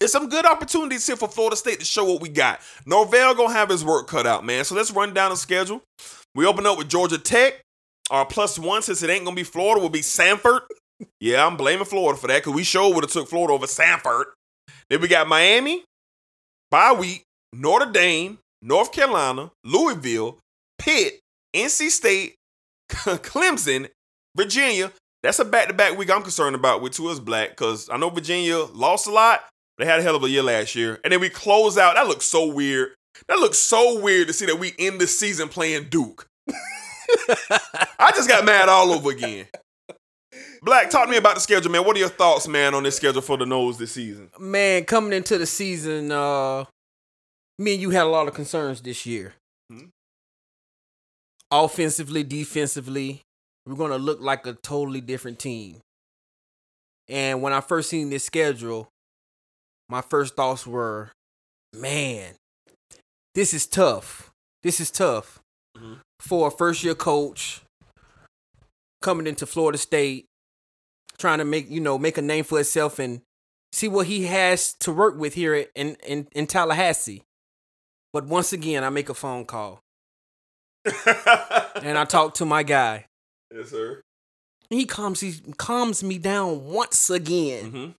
It's 0.00 0.12
some 0.12 0.28
good 0.28 0.44
opportunities 0.44 1.06
here 1.06 1.16
for 1.16 1.28
Florida 1.28 1.56
State 1.56 1.78
to 1.78 1.84
show 1.84 2.04
what 2.04 2.20
we 2.20 2.28
got. 2.28 2.60
Norvell 2.84 3.34
gonna 3.34 3.52
have 3.52 3.70
his 3.70 3.84
work 3.84 4.08
cut 4.08 4.26
out, 4.26 4.44
man. 4.44 4.64
So 4.64 4.74
let's 4.74 4.90
run 4.90 5.14
down 5.14 5.30
the 5.30 5.36
schedule. 5.36 5.82
We 6.34 6.44
open 6.44 6.66
up 6.66 6.76
with 6.76 6.88
Georgia 6.88 7.18
Tech. 7.18 7.62
Our 8.10 8.24
plus 8.24 8.58
one, 8.58 8.82
since 8.82 9.02
it 9.02 9.10
ain't 9.10 9.24
gonna 9.24 9.36
be 9.36 9.42
Florida, 9.42 9.80
will 9.80 9.88
be 9.88 10.00
Samford. 10.00 10.60
Yeah, 11.20 11.46
I'm 11.46 11.56
blaming 11.56 11.84
Florida 11.84 12.18
for 12.18 12.26
that 12.28 12.38
because 12.38 12.54
we 12.54 12.64
sure 12.64 12.94
would 12.94 13.04
have 13.04 13.10
took 13.10 13.28
Florida 13.28 13.52
over 13.52 13.66
Samford. 13.66 14.24
Then 14.88 15.00
we 15.00 15.08
got 15.08 15.28
Miami, 15.28 15.84
bye 16.70 16.92
week, 16.92 17.22
Notre 17.52 17.90
Dame, 17.90 18.38
North 18.62 18.92
Carolina, 18.92 19.50
Louisville, 19.64 20.38
Pitt, 20.78 21.20
NC 21.54 21.90
State, 21.90 22.34
Clemson, 22.90 23.88
Virginia. 24.36 24.92
That's 25.22 25.38
a 25.40 25.44
back-to-back 25.44 25.98
week 25.98 26.10
I'm 26.10 26.22
concerned 26.22 26.54
about 26.54 26.82
with 26.82 26.92
two 26.92 27.08
us 27.08 27.18
black 27.18 27.50
because 27.50 27.90
I 27.90 27.96
know 27.96 28.10
Virginia 28.10 28.58
lost 28.58 29.08
a 29.08 29.10
lot. 29.10 29.44
They 29.78 29.84
had 29.84 29.98
a 29.98 30.02
hell 30.02 30.16
of 30.16 30.22
a 30.22 30.30
year 30.30 30.42
last 30.42 30.74
year, 30.74 31.00
and 31.02 31.12
then 31.12 31.20
we 31.20 31.28
close 31.28 31.76
out. 31.76 31.96
That 31.96 32.06
looks 32.06 32.26
so 32.26 32.46
weird. 32.46 32.90
That 33.28 33.38
looks 33.38 33.58
so 33.58 34.00
weird 34.00 34.28
to 34.28 34.32
see 34.32 34.46
that 34.46 34.58
we 34.58 34.72
end 34.78 35.00
the 35.00 35.06
season 35.06 35.48
playing 35.48 35.88
Duke. 35.90 36.26
I 37.98 38.12
just 38.14 38.28
got 38.28 38.44
mad 38.44 38.68
all 38.68 38.92
over 38.92 39.10
again. 39.10 39.46
Black, 40.62 40.90
talk 40.90 41.04
to 41.06 41.10
me 41.10 41.16
about 41.16 41.34
the 41.36 41.40
schedule, 41.40 41.70
man. 41.70 41.84
What 41.84 41.96
are 41.96 42.00
your 42.00 42.08
thoughts, 42.08 42.48
man, 42.48 42.74
on 42.74 42.82
this 42.82 42.96
schedule 42.96 43.22
for 43.22 43.36
the 43.36 43.44
Noles 43.44 43.78
this 43.78 43.92
season? 43.92 44.30
Man, 44.38 44.84
coming 44.84 45.12
into 45.12 45.38
the 45.38 45.46
season, 45.46 46.10
uh, 46.12 46.64
me 47.58 47.74
and 47.74 47.82
you 47.82 47.90
had 47.90 48.02
a 48.02 48.08
lot 48.08 48.28
of 48.28 48.34
concerns 48.34 48.80
this 48.80 49.06
year. 49.06 49.34
Mhm. 49.72 49.90
Offensively, 51.50 52.22
defensively, 52.24 53.22
we're 53.64 53.76
gonna 53.76 53.98
look 53.98 54.20
like 54.20 54.46
a 54.46 54.54
totally 54.54 55.00
different 55.00 55.38
team. 55.38 55.80
And 57.08 57.40
when 57.40 57.52
I 57.52 57.60
first 57.60 57.88
seen 57.88 58.10
this 58.10 58.24
schedule, 58.24 58.88
my 59.88 60.00
first 60.02 60.34
thoughts 60.34 60.66
were, 60.66 61.12
man, 61.72 62.34
this 63.34 63.54
is 63.54 63.66
tough. 63.66 64.30
This 64.64 64.80
is 64.80 64.90
tough 64.90 65.38
Mhm. 65.76 66.00
For 66.20 66.48
a 66.48 66.50
first 66.50 66.82
year 66.82 66.94
coach 66.94 67.60
coming 69.02 69.26
into 69.26 69.46
Florida 69.46 69.78
State, 69.78 70.26
trying 71.18 71.38
to 71.38 71.44
make 71.44 71.70
you 71.70 71.80
know 71.80 71.98
make 71.98 72.18
a 72.18 72.22
name 72.22 72.44
for 72.44 72.60
itself 72.60 72.98
and 72.98 73.20
see 73.72 73.88
what 73.88 74.06
he 74.06 74.24
has 74.24 74.74
to 74.80 74.92
work 74.92 75.16
with 75.18 75.34
here 75.34 75.66
in 75.74 75.96
in, 76.06 76.28
in 76.32 76.46
Tallahassee. 76.46 77.22
But 78.12 78.26
once 78.26 78.52
again, 78.52 78.82
I 78.82 78.90
make 78.90 79.08
a 79.08 79.14
phone 79.14 79.44
call 79.44 79.80
and 81.82 81.98
I 81.98 82.04
talk 82.04 82.34
to 82.34 82.44
my 82.44 82.62
guy. 82.62 83.06
yes, 83.54 83.70
sir. 83.70 84.00
And 84.70 84.80
he 84.80 84.86
calms 84.86 85.20
he 85.20 85.34
calms 85.56 86.02
me 86.02 86.18
down 86.18 86.64
once 86.64 87.10
again. 87.10 87.64
Mm-hmm. 87.66 87.76
And 87.76 87.94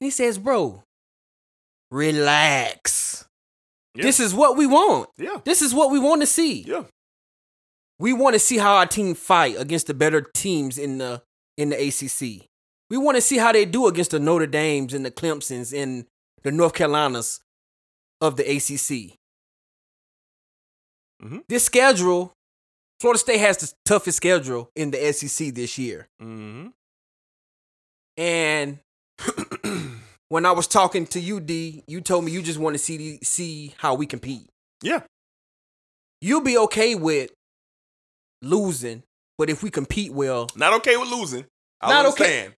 he 0.00 0.10
says, 0.10 0.38
"Bro, 0.38 0.82
relax. 1.90 3.26
Yeah. 3.94 4.04
This 4.04 4.20
is 4.20 4.34
what 4.34 4.56
we 4.56 4.66
want. 4.66 5.10
Yeah. 5.18 5.38
This 5.44 5.62
is 5.62 5.74
what 5.74 5.90
we 5.90 5.98
want 5.98 6.22
to 6.22 6.26
see. 6.26 6.62
Yeah. 6.62 6.84
We 8.00 8.12
want 8.12 8.34
to 8.34 8.38
see 8.38 8.58
how 8.58 8.76
our 8.76 8.86
team 8.86 9.14
fight 9.14 9.56
against 9.58 9.86
the 9.88 9.94
better 9.94 10.20
teams 10.20 10.78
in 10.78 10.98
the 10.98 11.22
in 11.56 11.70
the 11.70 11.76
ACC. 11.76 12.46
We 12.90 12.96
want 12.96 13.16
to 13.16 13.20
see 13.20 13.36
how 13.38 13.52
they 13.52 13.64
do 13.64 13.86
against 13.86 14.12
the 14.12 14.20
Notre 14.20 14.46
Dames 14.46 14.94
and 14.94 15.04
the 15.04 15.10
Clemsons 15.10 15.76
and 15.76 16.06
the 16.42 16.52
North 16.52 16.72
Carolinas 16.74 17.40
of 18.20 18.36
the 18.36 18.44
ACC. 18.44 19.16
Mhm. 21.22 21.42
This 21.48 21.64
schedule, 21.64 22.32
Florida 23.00 23.18
State 23.18 23.40
has 23.40 23.56
the 23.58 23.72
toughest 23.84 24.16
schedule 24.16 24.70
in 24.76 24.92
the 24.92 25.04
SEC 25.12 25.50
this 25.50 25.76
year. 25.76 26.06
Mm-hmm. 26.22 26.68
And 28.16 28.78
when 30.28 30.46
I 30.46 30.52
was 30.52 30.66
talking 30.66 31.06
to 31.08 31.20
you, 31.20 31.40
D, 31.40 31.82
you 31.86 32.00
told 32.00 32.24
me 32.24 32.32
you 32.32 32.42
just 32.42 32.58
want 32.58 32.74
to 32.74 32.78
see 32.78 33.18
see 33.22 33.74
how 33.78 33.94
we 33.94 34.06
compete. 34.06 34.48
Yeah. 34.82 35.02
You'll 36.20 36.40
be 36.40 36.58
okay 36.58 36.94
with 36.94 37.30
losing, 38.42 39.02
but 39.36 39.50
if 39.50 39.62
we 39.62 39.70
compete 39.70 40.12
well, 40.12 40.48
Not 40.56 40.72
okay 40.74 40.96
with 40.96 41.08
losing. 41.10 41.44
I 41.80 41.88
Not 41.90 42.06
okay. 42.06 42.24
understand. 42.24 42.54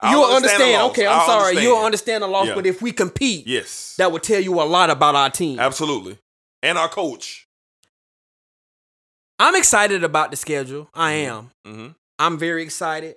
I'll 0.00 0.10
you'll 0.12 0.28
the 0.28 0.34
understand. 0.34 0.82
Okay, 0.90 1.06
I'm 1.06 1.20
I'll 1.20 1.26
sorry. 1.26 1.38
understand. 1.48 1.62
You'll 1.64 1.84
understand 1.84 2.22
the 2.22 2.26
loss, 2.28 2.46
Yeah. 2.48 2.54
but 2.54 2.66
if 2.66 2.82
we 2.82 2.92
compete, 2.92 3.46
Yes. 3.46 3.94
that 3.96 4.12
would 4.12 4.22
tell 4.22 4.40
you 4.40 4.60
a 4.60 4.64
lot 4.64 4.90
about 4.90 5.14
our 5.14 5.30
team. 5.30 5.58
Absolutely. 5.58 6.18
And 6.62 6.76
our 6.76 6.88
coach. 6.88 7.46
I'm 9.38 9.54
excited 9.54 10.02
about 10.04 10.30
the 10.30 10.36
schedule. 10.36 10.88
I 10.94 11.12
am. 11.12 11.50
Mm-hmm. 11.66 11.88
I'm 12.18 12.38
very 12.38 12.62
excited. 12.62 13.16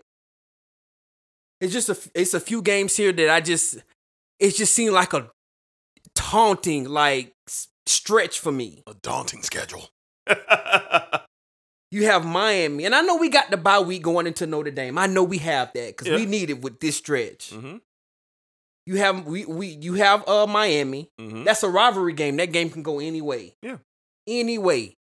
It's 1.62 1.74
just 1.74 1.90
a 1.90 1.98
it's 2.14 2.34
a 2.34 2.40
few 2.40 2.62
games 2.62 2.96
here 2.96 3.12
that 3.12 3.30
I 3.30 3.42
just 3.42 3.78
it 4.40 4.56
just 4.56 4.74
seemed 4.74 4.94
like 4.94 5.14
a 5.14 5.30
taunting 6.16 6.86
like 6.88 7.34
stretch 7.86 8.40
for 8.40 8.52
me. 8.52 8.84
A 8.88 8.94
daunting 8.94 9.44
schedule. 9.44 9.90
You 11.92 12.06
have 12.06 12.24
Miami, 12.24 12.86
and 12.86 12.94
I 12.94 13.02
know 13.02 13.18
we 13.18 13.30
got 13.30 13.50
the 13.50 13.58
bye 13.58 13.80
week 13.80 14.04
going 14.04 14.28
into 14.28 14.46
Notre 14.46 14.70
Dame. 14.70 14.98
I 14.98 15.08
know 15.08 15.24
we 15.24 15.40
have 15.40 15.74
that 15.74 15.98
because 15.98 16.08
we 16.10 16.28
need 16.28 16.52
it 16.52 16.62
with 16.62 16.80
this 16.80 16.98
stretch. 16.98 17.52
mm-hmm. 17.52 17.78
You 18.86 18.96
have 18.96 19.26
we 19.26 19.46
we 19.46 19.68
you 19.68 19.96
have 19.96 20.28
uh 20.28 20.48
Miami. 20.48 21.12
Mm-hmm. 21.20 21.44
That's 21.44 21.64
a 21.64 21.70
rivalry 21.70 22.14
game. 22.14 22.38
That 22.38 22.52
game 22.52 22.70
can 22.70 22.82
go 22.84 23.00
any 23.00 23.22
way. 23.22 23.56
Yeah. 23.62 23.78
Any 24.28 24.58
way. 24.58 24.98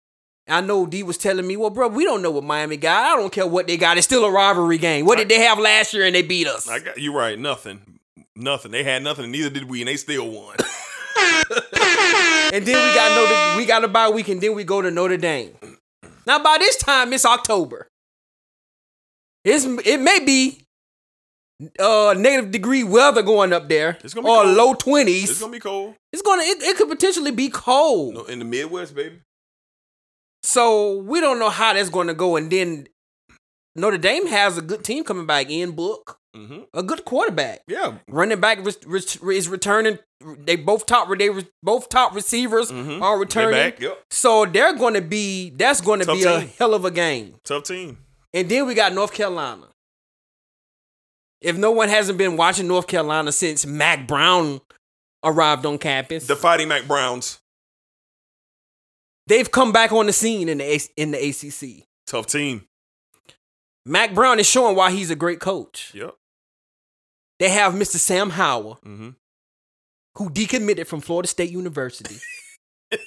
I 0.48 0.62
know 0.62 0.86
D 0.86 1.04
was 1.04 1.18
telling 1.18 1.46
me, 1.46 1.58
well, 1.58 1.70
bro, 1.70 1.90
we 1.90 2.06
don't 2.06 2.22
know 2.22 2.32
what 2.32 2.44
Miami 2.44 2.78
got. 2.78 3.04
I 3.04 3.16
don't 3.16 3.32
care 3.32 3.48
what 3.48 3.68
they 3.68 3.78
got. 3.78 3.98
It's 3.98 4.06
still 4.06 4.24
a 4.26 4.32
rivalry 4.32 4.78
game. 4.78 5.06
What 5.06 5.18
did 5.18 5.30
they 5.30 5.40
have 5.40 5.60
last 5.60 5.94
year 5.94 6.06
and 6.06 6.16
they 6.16 6.22
beat 6.22 6.48
us? 6.48 6.70
I 6.70 6.80
got 6.80 6.98
you 6.98 7.14
right. 7.14 7.38
Nothing. 7.38 8.00
Nothing. 8.36 8.72
They 8.72 8.84
had 8.84 9.04
nothing, 9.04 9.26
and 9.26 9.32
neither 9.32 9.50
did 9.50 9.70
we, 9.70 9.82
and 9.82 9.88
they 9.88 9.98
still 9.98 10.30
won. 10.30 10.56
and 12.54 12.66
then 12.66 12.66
we 12.66 12.96
got 12.96 13.16
Notre 13.16 13.58
we 13.58 13.66
got 13.66 13.84
a 13.84 13.88
bye 13.88 14.10
week, 14.10 14.30
and 14.30 14.42
then 14.42 14.54
we 14.54 14.64
go 14.64 14.82
to 14.82 14.92
Notre 14.92 15.18
Dame. 15.18 15.52
Now 16.28 16.44
by 16.44 16.58
this 16.60 16.76
time, 16.76 17.14
it's 17.14 17.26
October. 17.26 17.88
It's 19.46 19.64
it 19.64 20.02
may 20.02 20.20
be 20.20 20.62
uh 21.80 22.14
negative 22.18 22.52
degree 22.52 22.84
weather 22.84 23.24
going 23.24 23.54
up 23.54 23.70
there. 23.70 23.98
It's 24.04 24.14
gonna 24.14 24.26
be 24.26 24.32
or 24.32 24.44
cold. 24.44 24.58
low 24.58 24.74
twenties. 24.74 25.30
it's 25.32 25.40
gonna 25.40 25.54
be 25.54 25.60
cold. 25.60 25.96
It's 26.12 26.22
gonna 26.22 26.44
it, 26.44 26.62
it 26.62 26.78
could 26.78 26.90
potentially 26.90 27.32
be 27.32 27.50
cold. 27.50 28.14
No, 28.16 28.24
in 28.26 28.40
the 28.40 28.46
Midwest, 28.46 28.94
baby. 28.94 29.22
So 30.44 30.98
we 30.98 31.22
don't 31.22 31.40
know 31.40 31.50
how 31.50 31.74
that's 31.74 31.90
going 31.90 32.08
to 32.08 32.14
go. 32.14 32.36
And 32.36 32.52
then 32.52 32.88
Notre 33.76 33.98
Dame 33.98 34.28
has 34.28 34.58
a 34.58 34.62
good 34.62 34.84
team 34.84 35.04
coming 35.04 35.26
back 35.26 35.50
Ian 35.50 35.72
Book, 35.72 36.20
Mm-hmm. 36.38 36.60
a 36.74 36.84
good 36.84 37.04
quarterback. 37.06 37.62
Yeah. 37.68 37.96
Running 38.08 38.40
back 38.40 38.60
re- 38.64 38.74
re- 39.22 39.38
is 39.38 39.50
returning. 39.50 39.98
They 40.22 40.56
both 40.56 40.86
top. 40.86 41.10
They 41.18 41.30
re- 41.30 41.48
both 41.64 41.90
top 41.90 42.14
receivers 42.14 42.72
Mhm. 42.72 43.02
are 43.02 43.18
returning. 43.20 43.52
back. 43.54 43.80
Yep. 43.80 44.04
So 44.12 44.46
they're 44.46 44.76
going 44.76 44.94
to 44.94 45.02
be. 45.02 45.50
That's 45.52 45.82
going 45.82 46.00
to 46.02 46.06
be 46.14 46.24
a 46.24 46.42
hell 46.42 46.74
of 46.74 46.86
a 46.86 46.92
game. 46.92 47.36
Tough 47.44 47.64
team. 47.64 47.98
And 48.34 48.48
then 48.50 48.68
we 48.68 48.74
got 48.76 48.94
North 48.94 49.14
Carolina. 49.14 49.68
If 51.42 51.58
no 51.58 51.72
one 51.72 51.90
hasn't 51.90 52.18
been 52.18 52.36
watching 52.38 52.68
North 52.68 52.88
Carolina 52.88 53.32
since 53.32 53.66
Mack 53.66 54.08
Brown 54.08 54.60
arrived 55.24 55.66
on 55.66 55.78
campus, 55.78 56.26
The 56.28 56.36
Fighting 56.36 56.68
Mack 56.68 56.88
Browns. 56.88 57.40
they've 59.28 59.50
come 59.50 59.72
back 59.72 59.92
on 59.92 60.06
the 60.08 60.14
scene 60.14 60.50
in 60.50 60.58
the 60.60 60.64
A- 60.76 60.90
in 61.02 61.12
the 61.12 61.18
ACC. 61.30 61.86
Tough 62.06 62.26
team. 62.28 62.68
Mack 63.86 64.14
Brown 64.14 64.40
is 64.40 64.48
showing 64.50 64.76
why 64.76 64.92
he's 64.92 65.10
a 65.12 65.16
great 65.16 65.40
coach. 65.40 65.92
Yep. 65.94 66.16
They 67.40 67.50
have 67.50 67.74
Mr. 67.74 67.98
Sam 67.98 68.32
Howell, 68.32 68.80
Mm-hmm. 68.86 69.10
who 70.18 70.30
decommitted 70.30 70.88
from 70.88 71.02
Florida 71.02 71.28
State 71.28 71.52
University 71.52 72.18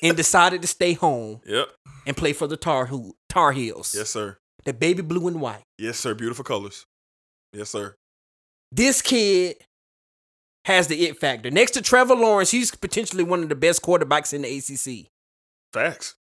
and 0.02 0.16
decided 0.16 0.62
to 0.62 0.68
stay 0.68 0.92
home 0.92 1.40
Yep. 1.46 1.68
and 2.06 2.16
play 2.16 2.32
for 2.32 2.46
the 2.46 2.56
Tar, 2.56 2.86
Hoo- 2.86 3.14
Tar 3.28 3.52
Heels. 3.52 3.94
Yes, 3.96 4.10
sir. 4.10 4.36
The 4.64 4.72
baby 4.74 5.02
blue 5.02 5.26
and 5.28 5.40
white. 5.40 5.62
Yes, 5.78 5.98
sir. 5.98 6.14
Beautiful 6.14 6.44
colors. 6.44 6.84
Yes, 7.52 7.70
sir. 7.70 7.94
This 8.70 9.02
kid 9.02 9.56
has 10.66 10.86
the 10.86 11.06
it 11.06 11.18
factor. 11.18 11.50
Next 11.50 11.72
to 11.72 11.82
Trevor 11.82 12.14
Lawrence, 12.14 12.50
he's 12.50 12.70
potentially 12.70 13.24
one 13.24 13.42
of 13.42 13.48
the 13.48 13.54
best 13.56 13.82
quarterbacks 13.82 14.32
in 14.34 14.42
the 14.42 14.58
ACC. 14.58 15.08
Facts. 15.72 16.14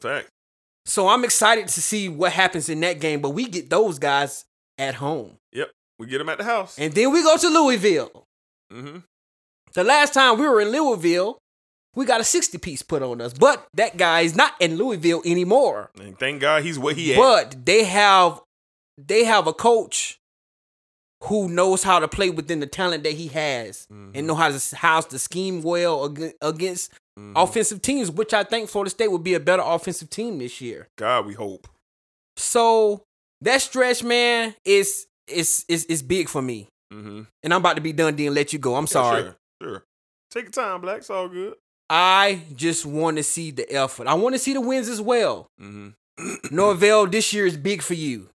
Facts. 0.00 0.28
So 0.86 1.06
I'm 1.08 1.24
excited 1.24 1.68
to 1.68 1.80
see 1.82 2.08
what 2.08 2.32
happens 2.32 2.68
in 2.68 2.80
that 2.80 3.00
game, 3.00 3.20
but 3.20 3.30
we 3.30 3.46
get 3.46 3.70
those 3.70 3.98
guys 3.98 4.44
at 4.78 4.96
home. 4.96 5.36
Yep. 5.52 5.70
We 5.98 6.06
get 6.06 6.18
them 6.18 6.28
at 6.28 6.38
the 6.38 6.44
house. 6.44 6.78
And 6.78 6.92
then 6.92 7.12
we 7.12 7.22
go 7.22 7.36
to 7.36 7.48
Louisville. 7.48 8.26
mm-hmm. 8.72 8.98
The 9.74 9.84
last 9.84 10.14
time 10.14 10.38
we 10.38 10.46
were 10.48 10.60
in 10.60 10.68
Louisville, 10.70 11.38
we 11.96 12.04
got 12.04 12.20
a 12.20 12.24
60 12.24 12.58
piece 12.58 12.82
put 12.82 13.02
on 13.02 13.20
us. 13.20 13.32
But 13.32 13.66
that 13.74 13.96
guy 13.96 14.20
is 14.22 14.34
not 14.36 14.52
in 14.60 14.76
Louisville 14.76 15.22
anymore. 15.24 15.90
And 16.00 16.18
thank 16.18 16.40
God 16.40 16.62
he's 16.62 16.78
where 16.78 16.94
he 16.94 17.12
is. 17.12 17.16
But 17.18 17.64
they 17.66 17.84
have 17.84 18.40
they 18.98 19.24
have 19.24 19.46
a 19.48 19.52
coach 19.52 20.18
who 21.24 21.48
knows 21.48 21.82
how 21.82 21.98
to 22.00 22.06
play 22.06 22.30
within 22.30 22.60
the 22.60 22.66
talent 22.66 23.02
that 23.04 23.14
he 23.14 23.28
has 23.28 23.86
and 23.90 24.26
know 24.26 24.34
how 24.34 24.50
to 24.50 24.76
house 24.76 25.06
the 25.06 25.18
scheme 25.18 25.62
well 25.62 26.04
ag- 26.06 26.34
against 26.42 26.92
Mhm. 27.18 27.32
offensive 27.36 27.80
teams, 27.80 28.10
which 28.10 28.34
I 28.34 28.44
think 28.44 28.68
Florida 28.68 28.90
State 28.90 29.10
would 29.10 29.22
be 29.24 29.34
a 29.34 29.40
better 29.40 29.62
offensive 29.64 30.10
team 30.10 30.38
this 30.38 30.60
year. 30.60 30.88
God, 30.96 31.26
we 31.26 31.34
hope. 31.34 31.66
So 32.36 33.02
that 33.40 33.62
stretch, 33.62 34.02
man, 34.02 34.54
is 34.64 35.06
is 35.28 35.64
is 35.68 35.84
is 35.86 36.02
big 36.02 36.28
for 36.28 36.42
me. 36.42 36.68
Mm-hmm. 36.92 37.22
And 37.42 37.54
I'm 37.54 37.60
about 37.60 37.76
to 37.76 37.82
be 37.82 37.92
done, 37.92 38.18
and 38.18 38.34
let 38.34 38.52
you 38.52 38.58
go. 38.58 38.76
I'm 38.76 38.86
sorry. 38.86 39.22
sure. 39.22 39.36
Sure. 39.62 39.84
Take 40.30 40.44
your 40.44 40.52
time, 40.52 40.80
Black. 40.80 40.98
It's 40.98 41.10
all 41.10 41.28
good. 41.28 41.54
I 41.90 42.42
just 42.54 42.86
want 42.86 43.18
to 43.18 43.22
see 43.22 43.50
the 43.50 43.70
effort. 43.72 44.06
I 44.06 44.14
want 44.14 44.34
to 44.34 44.38
see 44.38 44.52
the 44.52 44.60
wins 44.60 44.88
as 44.88 45.00
well. 45.00 45.46
Mm-hmm. 45.60 46.34
Norvell, 46.54 47.06
this 47.06 47.32
year 47.32 47.46
is 47.46 47.56
big 47.56 47.82
for 47.82 47.94
you. 47.94 48.28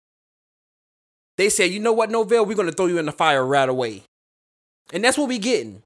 They 1.36 1.48
said, 1.48 1.70
you 1.70 1.78
know 1.78 1.92
what, 1.92 2.10
Norvell, 2.10 2.44
we're 2.44 2.56
gonna 2.56 2.72
throw 2.72 2.86
you 2.86 2.98
in 2.98 3.06
the 3.06 3.12
fire 3.12 3.44
right 3.44 3.68
away. 3.68 4.02
And 4.92 5.04
that's 5.04 5.16
what 5.16 5.28
we 5.28 5.38
getting. 5.38 5.82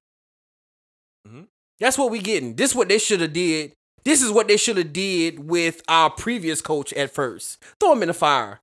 Mhm. 1.28 1.46
That's 1.78 1.98
what 1.98 2.10
we 2.10 2.20
getting. 2.20 2.54
This 2.56 2.74
what 2.74 2.88
they 2.88 2.98
should 2.98 3.20
have 3.20 3.34
did. 3.34 3.72
This 4.04 4.22
is 4.22 4.30
what 4.32 4.48
they 4.48 4.56
should 4.56 4.78
have 4.78 4.92
did 4.92 5.38
with 5.48 5.82
our 5.88 6.08
previous 6.10 6.60
coach 6.62 6.92
at 6.94 7.10
first. 7.10 7.62
Throw 7.78 7.92
him 7.92 8.02
in 8.02 8.08
the 8.08 8.14
fire. 8.14 8.60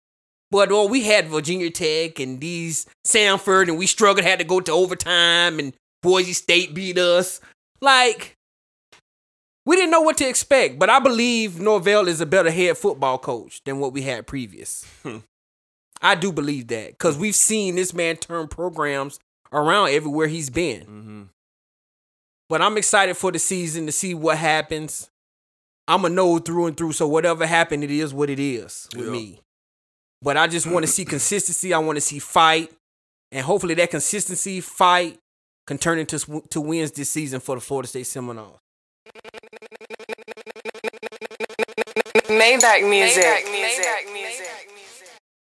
But 0.51 0.71
oh, 0.71 0.87
we 0.87 1.03
had 1.03 1.27
Virginia 1.27 1.69
Tech 1.69 2.19
and 2.19 2.39
these 2.41 2.87
Samford, 3.05 3.67
and 3.69 3.77
we 3.77 3.85
struggled, 3.85 4.25
had 4.25 4.39
to 4.39 4.45
go 4.45 4.59
to 4.59 4.71
overtime, 4.71 5.59
and 5.59 5.73
Boise 6.01 6.33
State 6.33 6.73
beat 6.73 6.97
us. 6.97 7.39
Like, 7.81 8.35
we 9.65 9.75
didn't 9.75 9.91
Nole 9.91 10.03
what 10.05 10.17
to 10.17 10.27
expect. 10.27 10.79
But 10.79 10.89
I 10.89 10.99
believe 10.99 11.59
Norvell 11.59 12.07
is 12.07 12.19
a 12.19 12.25
better 12.25 12.49
head 12.49 12.77
football 12.77 13.19
coach 13.19 13.61
than 13.63 13.79
what 13.79 13.93
we 13.93 14.01
had 14.01 14.25
previous. 14.25 14.85
I 16.01 16.15
do 16.15 16.31
believe 16.31 16.67
that 16.69 16.91
because 16.91 17.17
we've 17.17 17.35
seen 17.35 17.75
this 17.75 17.93
man 17.93 18.15
turn 18.17 18.47
programs 18.47 19.19
around 19.51 19.89
everywhere 19.89 20.27
he's 20.27 20.49
been. 20.49 20.81
Mm-hmm. 20.81 21.21
But 22.47 22.61
I'm 22.63 22.77
excited 22.77 23.15
for 23.17 23.31
the 23.31 23.37
season 23.39 23.85
to 23.85 23.91
see 23.91 24.15
what 24.15 24.37
happens. 24.39 25.09
I'm 25.87 26.05
a 26.05 26.09
know 26.09 26.39
through 26.39 26.67
and 26.67 26.77
through. 26.77 26.93
So 26.93 27.07
whatever 27.07 27.45
happened, 27.45 27.83
it 27.83 27.91
is 27.91 28.13
what 28.13 28.29
it 28.29 28.39
is 28.39 28.87
with 28.95 29.05
Yeah. 29.05 29.11
me. 29.11 29.39
But 30.21 30.37
I 30.37 30.47
just 30.47 30.67
want 30.67 30.85
to 30.85 30.91
see 30.91 31.05
consistency. 31.05 31.73
I 31.73 31.79
want 31.79 31.97
to 31.97 32.01
see 32.01 32.19
fight, 32.19 32.71
and 33.31 33.45
hopefully 33.45 33.73
that 33.75 33.89
consistency 33.89 34.59
fight 34.61 35.17
can 35.65 35.77
turn 35.77 35.99
into 35.99 36.41
to 36.49 36.61
wins 36.61 36.91
this 36.91 37.09
season 37.09 37.39
for 37.39 37.55
the 37.55 37.61
Florida 37.61 37.87
State 37.87 38.07
Seminoles. 38.07 38.57
Maybach 42.27 42.89
music. 42.89 43.25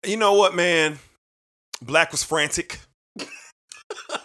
You 0.06 0.18
know 0.18 0.34
what, 0.34 0.54
man? 0.56 1.00
Black 1.82 2.12
was 2.12 2.24
frantic. 2.24 2.80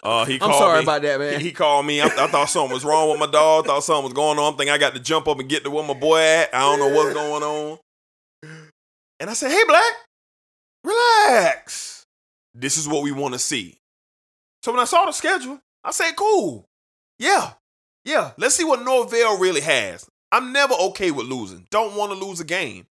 Uh, 0.03 0.25
he 0.25 0.33
I'm 0.35 0.39
called 0.39 0.55
sorry 0.55 0.77
me. 0.79 0.83
about 0.83 1.01
that, 1.03 1.19
man. 1.19 1.39
He, 1.39 1.47
he 1.47 1.51
called 1.51 1.85
me. 1.85 2.01
I, 2.01 2.05
I 2.05 2.27
thought 2.27 2.49
something 2.49 2.73
was 2.73 2.83
wrong 2.83 3.11
with 3.11 3.19
my 3.19 3.27
dog. 3.27 3.67
Thought 3.67 3.83
something 3.83 4.05
was 4.05 4.13
going 4.13 4.39
on. 4.39 4.57
Think 4.57 4.71
I 4.71 4.79
got 4.79 4.95
to 4.95 4.99
jump 4.99 5.27
up 5.27 5.39
and 5.39 5.47
get 5.47 5.63
to 5.63 5.69
where 5.69 5.83
my 5.85 5.93
boy 5.93 6.17
at. 6.19 6.53
I 6.55 6.59
don't 6.61 6.79
know 6.79 6.87
what's 6.87 7.13
going 7.13 7.43
on. 7.43 7.77
And 9.19 9.29
I 9.29 9.33
said, 9.33 9.51
"Hey, 9.51 9.61
Black, 9.67 9.93
relax. 10.83 12.05
This 12.53 12.77
is 12.77 12.87
what 12.87 13.03
we 13.03 13.11
want 13.11 13.33
to 13.33 13.39
see." 13.39 13.79
So 14.63 14.71
when 14.71 14.81
I 14.81 14.85
saw 14.85 15.05
the 15.05 15.11
schedule, 15.11 15.59
I 15.83 15.91
said, 15.91 16.15
"Cool, 16.15 16.67
yeah, 17.19 17.53
yeah. 18.05 18.31
Let's 18.37 18.55
see 18.55 18.63
what 18.63 18.83
Norvell 18.83 19.37
really 19.37 19.61
has." 19.61 20.07
I'm 20.31 20.53
never 20.53 20.73
okay 20.73 21.11
with 21.11 21.27
losing. 21.27 21.67
Don't 21.71 21.95
want 21.95 22.11
to 22.13 22.25
lose 22.25 22.39
a 22.39 22.45
game. 22.45 22.87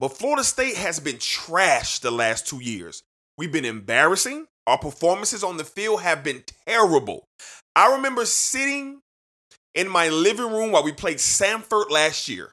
But 0.00 0.16
Florida 0.16 0.42
State 0.42 0.76
has 0.76 0.98
been 0.98 1.16
trashed 1.16 2.00
the 2.00 2.10
last 2.10 2.48
two 2.48 2.60
years. 2.60 3.04
We've 3.38 3.52
been 3.52 3.64
embarrassing. 3.64 4.46
Our 4.66 4.78
performances 4.78 5.44
on 5.44 5.56
the 5.56 5.64
field 5.64 6.02
have 6.02 6.24
been 6.24 6.42
terrible. 6.66 7.28
I 7.76 7.92
remember 7.94 8.26
sitting 8.26 9.02
in 9.74 9.88
my 9.88 10.08
living 10.08 10.50
room 10.50 10.72
while 10.72 10.82
we 10.82 10.92
played 10.92 11.18
Samford 11.18 11.90
last 11.90 12.28
year, 12.28 12.52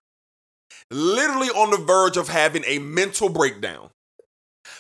literally 0.92 1.50
on 1.50 1.72
the 1.72 1.78
verge 1.78 2.18
of 2.18 2.30
having 2.30 2.64
a 2.66 2.80
mental 2.80 3.30
breakdown 3.30 3.90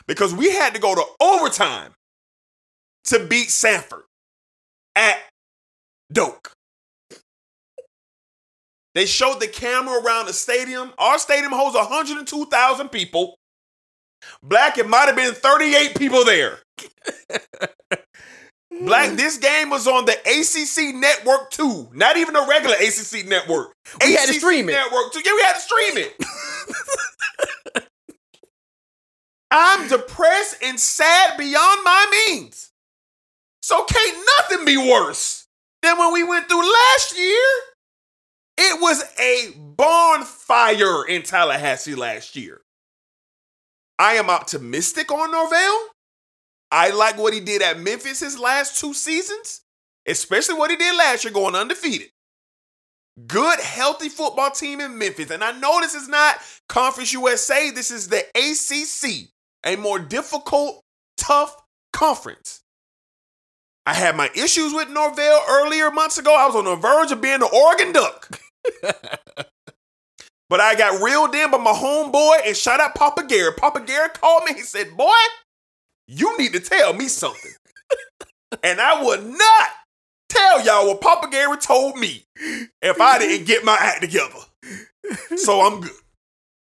because 0.10 0.34
we 0.34 0.52
had 0.52 0.74
to 0.74 0.82
go 0.82 0.96
to 0.96 1.04
overtime 1.22 1.94
to 3.06 3.26
beat 3.28 3.50
Samford 3.50 4.02
at 4.96 5.20
Doak. 6.12 6.52
They 8.96 9.06
showed 9.06 9.40
the 9.40 9.48
camera 9.48 10.02
around 10.02 10.26
the 10.26 10.34
stadium. 10.34 10.92
Our 10.98 11.20
stadium 11.20 11.52
holds 11.52 11.76
102,000 11.76 12.90
people. 12.90 13.36
Black, 14.42 14.80
it 14.80 14.90
might 14.90 15.06
have 15.06 15.16
been 15.16 15.34
38 15.34 15.96
people 15.96 16.26
there. 16.26 16.58
Black, 18.82 19.12
this 19.12 19.38
game 19.38 19.70
was 19.70 19.88
on 19.88 20.06
the 20.06 20.14
ACC 20.14 20.96
network 20.96 21.52
too. 21.52 21.88
Not 21.94 22.18
even 22.18 22.36
a 22.36 22.48
regular 22.48 22.76
ACC 22.76 23.28
network. 23.28 23.74
We 24.04 24.14
had 24.16 24.28
to 24.28 24.34
stream 24.34 24.70
it. 24.70 24.74
Network 24.74 25.14
too. 25.14 25.22
Yeah, 25.24 25.34
we 25.36 25.42
had 25.44 25.54
to 25.54 25.62
stream 25.62 25.98
it. 25.98 26.16
I'm 29.52 29.88
depressed 29.88 30.58
and 30.64 30.80
sad 30.80 31.38
beyond 31.38 31.84
my 31.84 32.06
means. 32.28 32.72
So 33.62 33.84
can't 33.84 34.26
nothing 34.38 34.66
be 34.66 34.78
worse 34.78 35.48
than 35.82 35.98
when 35.98 36.14
we 36.14 36.24
went 36.24 36.48
through 36.48 36.72
last 36.72 37.18
year. 37.18 37.46
It 38.58 38.82
was 38.82 39.04
a 39.20 39.54
bonfire 39.58 41.06
in 41.08 41.24
Tallahassee 41.24 41.96
last 41.96 42.36
year. 42.36 42.62
I 43.98 44.14
am 44.14 44.30
optimistic 44.30 45.12
on 45.12 45.32
Norvell. 45.32 45.88
I 46.72 46.92
like 46.92 47.18
what 47.18 47.34
he 47.34 47.40
did 47.40 47.62
at 47.62 47.80
Memphis 47.80 48.20
his 48.20 48.38
last 48.38 48.80
two 48.80 48.94
seasons, 48.94 49.62
especially 50.08 50.56
what 50.56 50.72
he 50.72 50.78
did 50.78 50.96
last 50.96 51.24
year 51.24 51.34
going 51.34 51.56
undefeated. 51.56 52.10
Good, 53.28 53.60
healthy 53.60 54.10
football 54.10 54.52
team 54.52 54.80
in 54.80 54.98
Memphis. 54.98 55.32
And 55.32 55.44
I 55.44 55.52
know 55.52 55.80
this 55.82 55.96
is 55.96 56.08
not 56.08 56.38
Conference 56.68 57.12
USA, 57.12 57.72
this 57.72 57.92
is 57.92 58.08
the 58.08 58.24
ACC, 58.36 59.30
a 59.66 59.76
more 59.76 60.00
difficult, 60.00 60.82
tough 61.18 61.56
conference. 61.94 62.62
I 63.86 63.94
had 63.94 64.16
my 64.16 64.30
issues 64.36 64.74
with 64.74 64.90
Norvell 64.90 65.42
earlier 65.50 65.90
months 65.90 66.18
ago. 66.18 66.36
I 66.36 66.46
was 66.46 66.56
on 66.56 66.66
the 66.66 66.76
verge 66.76 67.12
of 67.12 67.22
being 67.22 67.40
the 67.40 67.48
Oregon 67.48 67.92
Duck. 67.92 68.40
but 70.50 70.60
I 70.60 70.76
got 70.76 71.02
reeled 71.02 71.34
in 71.34 71.50
by 71.50 71.58
my 71.58 71.72
homeboy 71.72 72.46
and 72.46 72.56
shout 72.56 72.80
out 72.80 72.94
Papa 72.96 73.26
Garrett. 73.28 73.58
Papa 73.58 73.82
Garrett 73.82 74.20
called 74.20 74.44
me. 74.44 74.54
He 74.54 74.62
said, 74.62 74.96
Boy, 74.96 75.12
you 76.08 76.38
need 76.38 76.54
to 76.54 76.60
tell 76.60 76.94
me 76.94 77.08
something. 77.08 77.52
and 78.64 78.80
I 78.80 79.04
would 79.04 79.26
not 79.26 79.70
tell 80.30 80.64
y'all 80.64 80.88
what 80.88 81.02
Papa 81.02 81.28
Garrett 81.32 81.62
told 81.62 81.98
me 81.98 82.26
if 82.82 83.02
I 83.02 83.18
didn't 83.18 83.48
get 83.48 83.66
my 83.66 83.78
act 83.80 84.02
together. 84.02 84.40
So 85.36 85.62
I'm 85.62 85.82
good. 85.82 85.92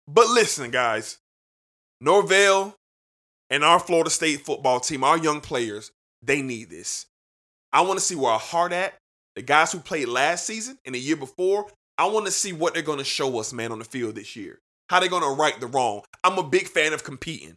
But 0.07 0.29
listen, 0.29 0.71
guys, 0.71 1.19
Norvell 2.01 2.77
and 3.51 3.65
our 3.65 3.79
Florida 3.79 4.11
State 4.11 4.45
football 4.45 4.81
team, 4.81 5.05
our 5.05 5.19
young 5.19 5.41
players, 5.41 5.91
they 6.23 6.43
need 6.43 6.71
this. 6.71 7.07
I 7.73 7.83
want 7.83 7.99
to 7.99 8.05
see 8.05 8.15
where 8.15 8.33
our 8.33 8.39
heart 8.39 8.73
at. 8.73 8.95
The 9.37 9.43
guys 9.43 9.73
who 9.73 9.81
played 9.81 10.09
last 10.09 10.47
season 10.47 10.79
and 10.85 10.95
the 10.95 11.01
year 11.01 11.17
before, 11.17 11.67
I 11.99 12.07
want 12.07 12.27
to 12.27 12.33
see 12.33 12.53
what 12.53 12.75
they're 12.75 12.83
going 12.83 12.99
to 12.99 13.05
show 13.05 13.39
us, 13.41 13.53
man, 13.53 13.73
on 13.73 13.81
the 13.81 13.85
field 13.85 14.15
this 14.15 14.37
year. 14.37 14.61
How 14.89 15.01
they're 15.01 15.09
going 15.09 15.23
to 15.23 15.29
right 15.41 15.59
the 15.59 15.67
wrong. 15.67 16.03
I'm 16.23 16.39
a 16.39 16.43
big 16.43 16.69
fan 16.69 16.93
of 16.93 17.05
competing. 17.05 17.57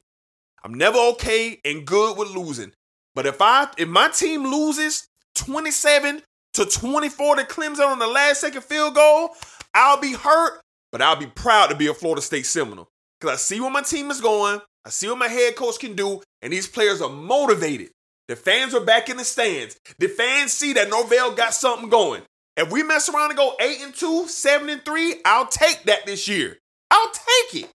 I'm 0.64 0.74
never 0.74 0.98
okay 1.12 1.60
and 1.64 1.86
good 1.86 2.18
with 2.18 2.36
losing. 2.36 2.74
But 3.14 3.26
if 3.26 3.42
I 3.42 3.68
if 3.78 3.88
my 3.88 4.10
team 4.10 4.44
loses 4.44 5.08
27 5.36 6.22
to 6.54 6.66
24 6.66 7.36
to 7.36 7.44
Clemson 7.44 7.88
on 7.88 8.00
the 8.00 8.08
last 8.08 8.42
second 8.42 8.64
field 8.64 8.96
goal, 8.96 9.30
I'll 9.74 10.00
be 10.00 10.14
hurt, 10.14 10.62
but 10.92 11.02
I'll 11.02 11.16
be 11.16 11.28
proud 11.28 11.68
to 11.68 11.76
be 11.76 11.88
a 11.88 11.94
Florida 11.94 12.22
State 12.22 12.46
Seminole. 12.46 12.90
Because 13.20 13.34
I 13.34 13.38
see 13.38 13.60
where 13.60 13.72
my 13.72 13.82
team 13.82 14.12
is 14.12 14.22
going, 14.22 14.62
I 14.88 14.90
see 14.90 15.10
what 15.10 15.18
my 15.18 15.28
head 15.28 15.58
coach 15.58 15.80
can 15.80 15.98
do, 15.98 16.22
and 16.42 16.54
these 16.54 16.66
players 16.66 17.02
are 17.02 17.10
motivated. 17.10 17.90
The 18.30 18.38
fans 18.38 18.74
are 18.74 18.80
back 18.80 19.10
in 19.10 19.18
the 19.18 19.26
stands. 19.26 19.78
The 20.00 20.08
fans 20.08 20.54
see 20.54 20.72
that 20.74 20.90
Norvell 20.90 21.36
got 21.36 21.54
something 21.54 21.90
going. 21.90 22.22
If 22.56 22.72
we 22.72 22.84
mess 22.84 23.10
around 23.10 23.32
and 23.32 23.38
go 23.38 23.54
8 23.60 23.82
and 23.82 23.94
2, 23.94 24.30
7 24.30 24.70
and 24.70 24.86
3, 24.86 25.16
I'll 25.26 25.48
take 25.48 25.84
that 25.84 26.06
this 26.06 26.30
year. 26.30 26.58
I'll 26.90 27.12
take 27.12 27.64
it. 27.64 27.70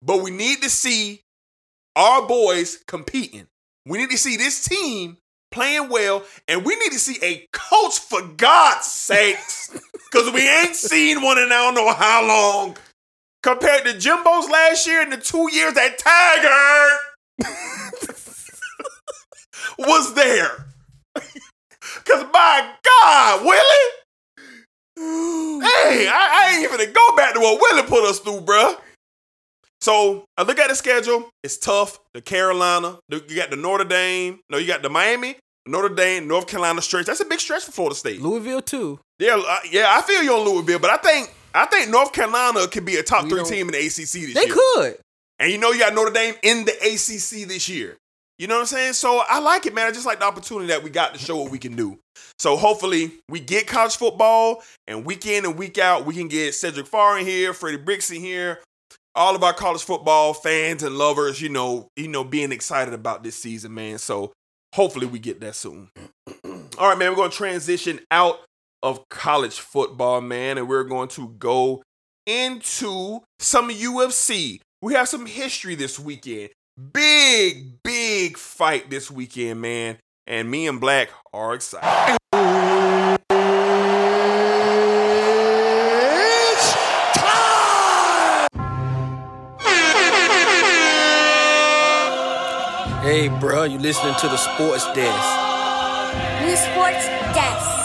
But 0.00 0.22
we 0.22 0.30
need 0.30 0.62
to 0.62 0.70
see 0.70 1.20
our 1.94 2.26
boys 2.26 2.82
competing. 2.88 3.48
We 3.84 3.98
need 3.98 4.10
to 4.12 4.18
see 4.18 4.38
this 4.38 4.64
team 4.64 5.18
playing 5.50 5.90
well, 5.90 6.24
and 6.48 6.64
we 6.64 6.74
need 6.76 6.92
to 6.92 6.98
see 6.98 7.18
a 7.22 7.46
coach 7.52 7.98
for 7.98 8.22
God's 8.22 8.86
sakes, 8.86 9.78
because 10.10 10.32
we 10.32 10.48
ain't 10.48 10.74
seen 10.74 11.20
one 11.20 11.36
in 11.36 11.52
I 11.52 11.70
don't 11.70 11.74
know 11.74 11.92
how 11.92 12.26
long. 12.26 12.78
Compared 13.42 13.84
to 13.84 13.98
Jimbo's 13.98 14.48
last 14.48 14.86
year 14.86 15.02
and 15.02 15.12
the 15.12 15.16
two 15.16 15.50
years 15.52 15.74
that 15.74 15.98
Tiger 15.98 17.48
was 19.78 20.14
there. 20.14 20.66
Because 22.04 22.24
my 22.32 22.72
God, 22.82 23.44
Willie, 23.44 23.90
hey, 25.66 26.08
I, 26.08 26.30
I 26.32 26.50
ain't 26.54 26.64
even 26.64 26.78
gonna 26.78 26.90
go 26.90 27.16
back 27.16 27.34
to 27.34 27.40
what 27.40 27.60
Willie 27.60 27.86
put 27.86 28.04
us 28.04 28.18
through, 28.20 28.40
bruh. 28.40 28.76
So 29.80 30.24
I 30.36 30.42
look 30.42 30.58
at 30.58 30.68
the 30.68 30.76
schedule. 30.76 31.28
It's 31.42 31.58
tough. 31.58 31.98
The 32.14 32.20
Carolina, 32.20 32.98
you 33.10 33.20
got 33.36 33.50
the 33.50 33.56
Notre 33.56 33.84
Dame. 33.84 34.40
No, 34.48 34.58
you 34.58 34.66
got 34.66 34.82
the 34.82 34.88
Miami, 34.88 35.36
Notre 35.66 35.88
Dame, 35.94 36.26
North 36.28 36.46
Carolina 36.46 36.80
stretch. 36.82 37.06
That's 37.06 37.20
a 37.20 37.24
big 37.24 37.40
stretch 37.40 37.64
for 37.64 37.72
Florida 37.72 37.96
State. 37.96 38.20
Louisville 38.22 38.62
too. 38.62 39.00
Yeah, 39.18 39.42
uh, 39.44 39.58
yeah, 39.70 39.86
I 39.88 40.02
feel 40.02 40.22
you 40.22 40.34
on 40.34 40.48
Louisville, 40.48 40.78
but 40.78 40.90
I 40.90 40.96
think 40.96 41.34
I 41.54 41.66
think 41.66 41.90
North 41.90 42.12
Carolina 42.12 42.66
could 42.68 42.84
be 42.84 42.96
a 42.96 43.02
top 43.02 43.24
We 43.24 43.30
three 43.30 43.44
team 43.44 43.68
in 43.68 43.72
the 43.72 43.78
ACC 43.78 43.94
this 43.94 44.12
They 44.12 44.20
year. 44.20 44.34
They 44.34 44.46
could. 44.46 44.96
And 45.38 45.50
you 45.52 45.58
know 45.58 45.70
you 45.72 45.80
got 45.80 45.94
Notre 45.94 46.12
Dame 46.12 46.34
in 46.42 46.64
the 46.64 46.72
ACC 46.72 47.48
this 47.48 47.68
year. 47.68 47.96
You 48.38 48.46
know 48.48 48.54
what 48.54 48.60
I'm 48.60 48.66
saying? 48.66 48.92
So 48.94 49.22
I 49.28 49.38
like 49.40 49.66
it, 49.66 49.74
man. 49.74 49.86
I 49.86 49.92
just 49.92 50.06
like 50.06 50.18
the 50.20 50.24
opportunity 50.26 50.68
that 50.68 50.82
we 50.82 50.90
got 50.90 51.14
to 51.14 51.20
show 51.20 51.36
what 51.36 51.50
we 51.52 51.58
can 51.58 51.76
do. 51.76 51.98
So 52.38 52.56
hopefully 52.56 53.12
we 53.28 53.40
get 53.40 53.66
college 53.66 53.96
football 53.96 54.62
and 54.88 55.04
week 55.04 55.26
in 55.26 55.44
and 55.44 55.56
week 55.56 55.78
out 55.78 56.06
we 56.06 56.14
can 56.14 56.28
get 56.28 56.54
Cedric 56.54 56.86
Farr 56.86 57.18
in 57.18 57.26
here, 57.26 57.52
Freddie 57.52 57.76
Bricks 57.78 58.10
in 58.10 58.20
here. 58.20 58.60
all 59.14 59.36
of 59.36 59.42
our 59.42 59.52
college 59.52 59.82
football 59.82 60.32
fans 60.34 60.82
and 60.82 60.96
lovers, 60.96 61.40
you 61.40 61.48
know, 61.48 61.88
you 61.96 62.08
know, 62.08 62.24
being 62.24 62.52
excited 62.52 62.94
about 62.94 63.22
this 63.22 63.36
season, 63.36 63.74
man. 63.74 63.98
So 63.98 64.32
hopefully 64.74 65.06
we 65.06 65.18
get 65.18 65.40
that 65.40 65.54
soon. 65.54 65.90
All 66.78 66.88
right, 66.88 66.98
man, 66.98 67.10
we're 67.10 67.16
going 67.16 67.30
to 67.30 67.36
transition 67.36 68.00
out 68.10 68.40
of 68.82 69.08
college 69.08 69.60
football, 69.60 70.20
man, 70.20 70.58
and 70.58 70.68
we're 70.68 70.84
going 70.84 71.08
to 71.08 71.28
go 71.38 71.82
into 72.26 73.20
some 73.38 73.70
UFC. 73.70 74.60
We 74.80 74.94
have 74.94 75.08
some 75.08 75.26
history 75.26 75.74
this 75.74 75.98
weekend. 75.98 76.50
Big, 76.92 77.82
big 77.82 78.36
fight 78.36 78.90
this 78.90 79.10
weekend, 79.10 79.60
man. 79.60 79.98
And 80.26 80.50
me 80.50 80.66
and 80.66 80.80
Black 80.80 81.10
are 81.32 81.54
excited. 81.54 82.18
It's 86.14 86.72
time! 87.16 88.48
Hey, 93.02 93.28
bro, 93.40 93.64
you 93.64 93.78
listening 93.78 94.14
to 94.20 94.28
the 94.28 94.36
Sports 94.36 94.86
Desk? 94.92 95.38
New 96.42 96.56
Sports 96.56 97.06
Desk. 97.34 97.81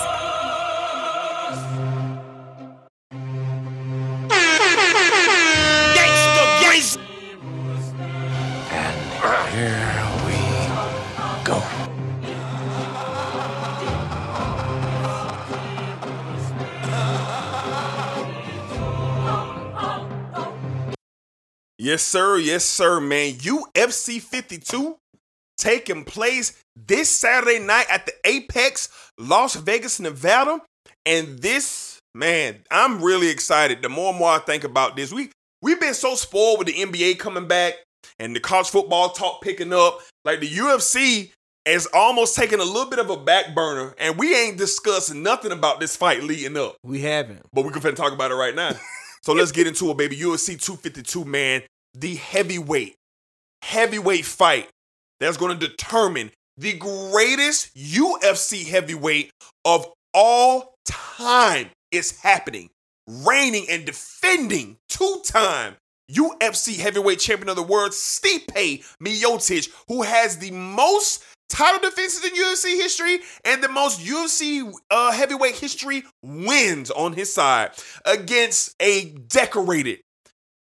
Yes, 21.79 22.03
sir. 22.03 22.37
Yes, 22.37 22.65
sir, 22.65 22.99
man. 22.99 23.35
UFC 23.35 24.21
52 24.21 24.97
taking 25.57 26.03
place 26.03 26.61
this 26.75 27.09
Saturday 27.09 27.59
night 27.59 27.85
at 27.89 28.05
the 28.05 28.11
Apex, 28.25 28.89
Las 29.17 29.55
Vegas, 29.55 29.97
Nevada. 29.99 30.59
And 31.07 31.39
this, 31.39 31.99
man, 32.13 32.57
I'm 32.69 33.01
really 33.01 33.29
excited. 33.29 33.81
The 33.81 33.87
more 33.87 34.09
and 34.09 34.19
more 34.19 34.31
I 34.31 34.39
think 34.39 34.65
about 34.65 34.97
this, 34.97 35.13
we 35.13 35.31
we've 35.61 35.79
been 35.79 35.93
so 35.93 36.15
spoiled 36.15 36.59
with 36.59 36.67
the 36.67 36.73
NBA 36.73 37.17
coming 37.17 37.47
back 37.47 37.75
and 38.19 38.35
the 38.35 38.41
college 38.41 38.67
football 38.67 39.11
talk 39.11 39.41
picking 39.41 39.71
up. 39.71 40.01
Like 40.25 40.41
the 40.41 40.49
UFC 40.49 41.31
is 41.65 41.87
almost 41.93 42.35
taking 42.35 42.59
a 42.59 42.63
little 42.65 42.89
bit 42.89 42.99
of 42.99 43.09
a 43.09 43.15
back 43.15 43.55
burner, 43.55 43.95
and 43.97 44.17
we 44.17 44.35
ain't 44.35 44.57
discussing 44.57 45.23
nothing 45.23 45.53
about 45.53 45.79
this 45.79 45.95
fight 45.95 46.23
leading 46.23 46.57
up. 46.57 46.75
We 46.83 46.99
haven't. 46.99 47.45
But 47.53 47.63
we 47.63 47.71
can 47.71 47.81
finna 47.81 47.95
talk 47.95 48.11
about 48.11 48.31
it 48.31 48.35
right 48.35 48.53
now. 48.53 48.71
so 49.23 49.31
let's 49.31 49.53
get 49.53 49.65
into 49.65 49.89
it, 49.89 49.97
baby. 49.97 50.17
UFC 50.17 50.61
252, 50.61 51.23
man. 51.23 51.61
The 51.93 52.15
heavyweight, 52.15 52.95
heavyweight 53.61 54.25
fight 54.25 54.67
that's 55.21 55.37
going 55.37 55.57
to 55.57 55.67
determine 55.67 56.31
the 56.57 56.73
greatest 56.73 57.73
UFC 57.75 58.67
heavyweight 58.67 59.31
of 59.63 59.87
all 60.17 60.73
time 60.83 61.69
is 61.91 62.19
happening. 62.19 62.71
Reigning 63.07 63.67
and 63.69 63.85
defending 63.85 64.77
two-time 64.89 65.75
UFC 66.11 66.77
heavyweight 66.77 67.19
champion 67.19 67.49
of 67.49 67.55
the 67.55 67.63
world, 67.63 67.91
Stipe 67.91 68.83
Miocic, 69.01 69.69
who 69.87 70.01
has 70.01 70.39
the 70.39 70.51
most 70.51 71.23
title 71.49 71.87
defenses 71.87 72.25
in 72.25 72.31
UFC 72.31 72.75
history 72.75 73.19
and 73.45 73.63
the 73.63 73.69
most 73.69 74.01
UFC 74.01 74.73
uh, 74.89 75.11
heavyweight 75.11 75.55
history 75.55 76.03
wins 76.23 76.89
on 76.89 77.13
his 77.13 77.33
side 77.33 77.71
against 78.03 78.75
a 78.81 79.11
decorated, 79.27 79.99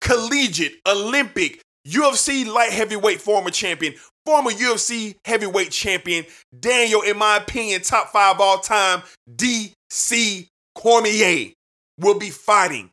collegiate, 0.02 0.74
Olympic, 0.86 1.62
UFC 1.88 2.46
light 2.46 2.72
heavyweight 2.72 3.22
former 3.22 3.50
champion, 3.50 3.94
former 4.28 4.52
UFC 4.52 5.16
heavyweight 5.24 5.72
champion, 5.72 6.26
Daniel, 6.60 7.02
in 7.02 7.18
my 7.18 7.38
opinion, 7.38 7.82
top 7.82 8.10
five 8.10 8.42
all 8.42 8.60
time, 8.60 9.02
DC 9.34 10.48
Cormier 10.76 11.54
will 11.98 12.20
be 12.20 12.30
fighting 12.30 12.90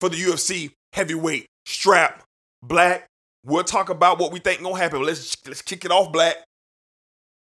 for 0.00 0.10
the 0.10 0.16
UFC 0.16 0.70
heavyweight 0.92 1.46
strap. 1.64 2.24
Black, 2.62 3.06
we'll 3.42 3.64
talk 3.64 3.88
about 3.88 4.18
what 4.18 4.32
we 4.32 4.38
think 4.38 4.62
gonna 4.62 4.76
happen. 4.76 5.02
Let's 5.02 5.34
let's 5.46 5.62
kick 5.62 5.86
it 5.86 5.90
off, 5.90 6.12
Black. 6.12 6.36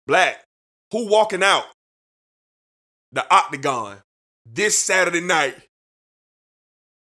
Black, 0.06 0.43
who 0.90 1.06
walking 1.06 1.43
out 1.43 1.66
the 3.12 3.30
octagon 3.30 3.98
this 4.51 4.78
Saturday 4.78 5.20
night 5.20 5.55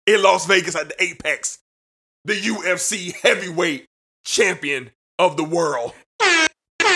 in 0.05 0.21
Las 0.21 0.45
Vegas 0.45 0.75
at 0.75 0.89
the 0.89 1.03
Apex, 1.03 1.57
the 2.23 2.35
UFC 2.35 3.15
heavyweight 3.15 3.85
champion 4.23 4.91
of 5.19 5.37
the 5.37 5.43
world. 5.43 5.93
Who 6.21 6.87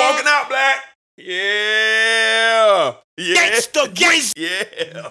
walking 0.00 0.26
out, 0.26 0.48
Black? 0.48 0.84
Yeah. 1.16 2.94
Yeah. 3.16 3.60
Yeah. 4.36 5.10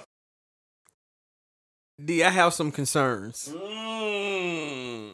D, 2.04 2.24
I 2.24 2.30
have 2.30 2.54
some 2.54 2.72
concerns. 2.72 3.54
Mm. 3.54 5.12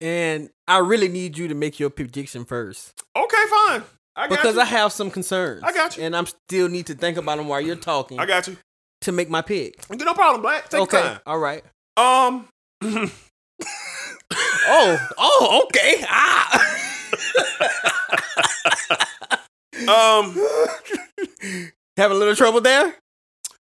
And 0.00 0.50
I 0.68 0.78
really 0.78 1.08
need 1.08 1.38
you 1.38 1.48
to 1.48 1.54
make 1.54 1.80
your 1.80 1.90
prediction 1.90 2.44
first. 2.44 2.92
Okay, 3.16 3.36
fine. 3.50 3.82
I 4.16 4.28
got 4.28 4.30
because 4.30 4.54
you. 4.54 4.60
I 4.60 4.64
have 4.66 4.92
some 4.92 5.10
concerns. 5.10 5.62
I 5.64 5.72
got 5.72 5.96
you. 5.96 6.04
And 6.04 6.14
I'm 6.16 6.26
still 6.26 6.68
need 6.68 6.86
to 6.86 6.94
think 6.94 7.16
about 7.16 7.38
them 7.38 7.48
while 7.48 7.60
you're 7.60 7.74
talking 7.76 8.20
I 8.20 8.26
got 8.26 8.46
you. 8.46 8.56
to 9.00 9.12
make 9.12 9.28
my 9.28 9.42
pick. 9.42 9.76
No 9.90 10.14
problem, 10.14 10.42
Black. 10.42 10.68
Take 10.68 10.82
okay. 10.82 10.98
your 10.98 11.06
time. 11.08 11.20
All 11.26 11.38
right. 11.38 11.64
Um, 11.96 12.48
Oh, 14.66 15.08
oh, 15.18 15.62
okay. 15.64 16.04
Ah. 16.08 16.76
um, 19.88 20.34
have 21.96 22.10
a 22.10 22.14
little 22.14 22.34
trouble 22.34 22.60
there? 22.60 22.94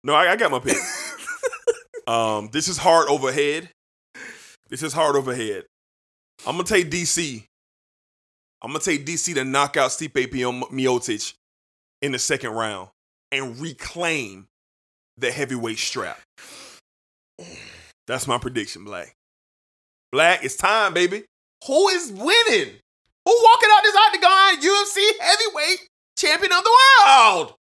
no, 0.04 0.14
I, 0.14 0.32
I 0.32 0.36
got 0.36 0.52
my 0.52 0.60
pick. 0.60 0.78
um, 2.08 2.50
this 2.52 2.68
is 2.68 2.78
hard 2.78 3.10
overhead. 3.10 3.70
This 4.70 4.84
is 4.84 4.94
hard 4.94 5.16
overhead. 5.16 5.66
I'm 6.46 6.56
gonna 6.56 6.64
take 6.64 6.90
DC. 6.90 7.44
I'm 8.62 8.72
gonna 8.72 8.84
take 8.84 9.06
DC 9.06 9.34
to 9.36 9.44
knock 9.44 9.78
out 9.78 9.92
Stipe 9.92 10.32
Miocic 10.32 11.34
in 12.02 12.12
the 12.12 12.20
second 12.20 12.52
round 12.52 12.90
and 13.32 13.60
reclaim 13.60 14.48
the 15.18 15.32
heavyweight 15.32 15.80
strap. 15.80 16.20
That's 18.08 18.28
my 18.28 18.38
prediction, 18.38 18.86
Black. 18.86 19.16
Black, 20.12 20.44
it's 20.44 20.56
time, 20.56 20.94
baby. 20.94 21.24
Who 21.68 21.88
is 21.90 22.12
winning? 22.12 22.74
Who 23.26 23.44
walking 23.44 23.70
out 23.72 23.84
this 23.84 23.96
octagon 23.96 24.60
UFC 24.60 25.08
heavyweight 25.20 25.88
champion 26.18 26.52
of 26.52 26.64
the 26.64 26.72
world? 27.06 27.54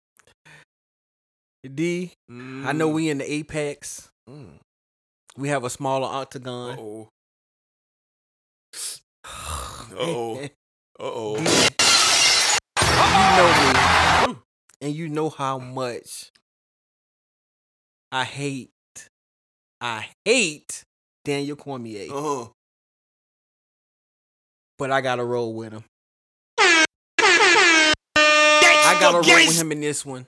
D, 1.74 2.12
I 2.30 2.72
know 2.72 2.88
we 2.88 3.10
in 3.10 3.18
the 3.18 3.30
apex. 3.30 4.08
Mm. 4.30 4.60
We 5.36 5.48
have 5.48 5.64
a 5.64 5.70
smaller 5.70 6.06
octagon. 6.06 6.78
Uh-oh. 6.78 7.08
Uh-oh. 9.92 10.48
Uh-oh. 11.00 11.36
you 12.80 13.36
know 13.36 14.32
me. 14.32 14.38
And 14.80 14.94
you 14.94 15.08
know 15.08 15.28
how 15.28 15.58
much 15.58 16.30
I 18.10 18.24
hate, 18.24 18.70
I 19.82 20.06
hate 20.24 20.84
Daniel 21.28 21.56
Cormier. 21.56 22.10
Uh-huh. 22.10 22.46
But 24.78 24.90
I 24.90 25.02
gotta 25.02 25.24
roll 25.24 25.52
with 25.54 25.72
him. 25.72 25.84
I 26.58 26.86
gotta 28.98 29.18
roll 29.28 29.36
with 29.46 29.60
him 29.60 29.72
in 29.72 29.80
this 29.82 30.06
one. 30.06 30.24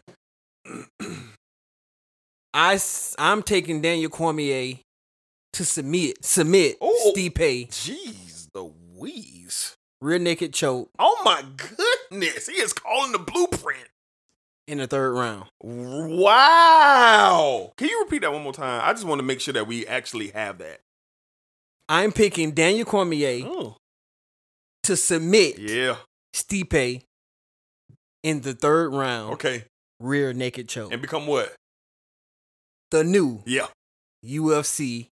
I 2.53 2.79
I'm 3.19 3.43
taking 3.43 3.81
Daniel 3.81 4.11
Cormier 4.11 4.75
to 5.55 5.65
submit 5.65 6.23
submit 6.23 6.77
Oh. 6.83 7.13
Stipe 7.17 7.69
Jeez 7.69 8.49
Louise. 8.55 9.75
rear 10.03 10.19
naked 10.19 10.53
choke 10.53 10.91
Oh 10.99 11.23
my 11.25 11.43
goodness. 11.57 12.47
He 12.49 12.61
is 12.61 12.75
calling 12.75 13.13
the 13.13 13.19
blueprint. 13.19 13.89
in 14.69 14.77
the 14.79 14.87
third 14.87 15.15
round. 15.15 15.47
Wow. 15.63 17.73
Can 17.79 17.89
you 17.89 18.01
repeat 18.03 18.21
that 18.21 18.33
one 18.33 18.43
more 18.43 18.53
time? 18.53 18.83
I 18.85 18.93
just 18.93 19.07
want 19.07 19.19
to 19.21 19.25
make 19.25 19.41
sure 19.41 19.55
that 19.55 19.67
we 19.67 19.87
actually 19.87 20.29
have 20.29 20.59
that. 20.59 20.81
I'm 21.91 22.13
picking 22.13 22.53
Daniel 22.53 22.85
Cormier 22.87 23.45
Oh. 23.47 23.77
to 24.85 24.97
submit 24.97 25.59
Yeah. 25.59 25.97
Stipe 26.35 27.03
in 28.23 28.41
the 28.43 28.55
third 28.55 28.93
round 28.95 29.35
Okay. 29.35 29.65
rear 29.99 30.33
naked 30.33 30.69
choke. 30.69 30.93
And 30.93 31.03
become 31.03 31.27
what? 31.27 31.55
the 32.93 33.05
new 33.05 33.43
Yeah. 33.47 33.69
UFC 34.25 35.09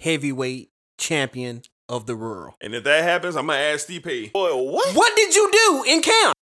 heavyweight 0.00 0.68
champion 0.98 1.62
of 1.88 2.06
the 2.06 2.16
world. 2.16 2.54
And 2.60 2.74
if 2.74 2.84
that 2.84 3.02
happens, 3.02 3.36
I'm 3.36 3.46
gonna 3.46 3.58
ask 3.58 3.86
Stipe. 3.88 4.32
Boy, 4.32 4.54
what? 4.56 4.94
What 4.94 5.14
did 5.16 5.34
you 5.34 5.50
do 5.52 5.84
in 5.86 6.02
camp? 6.02 6.34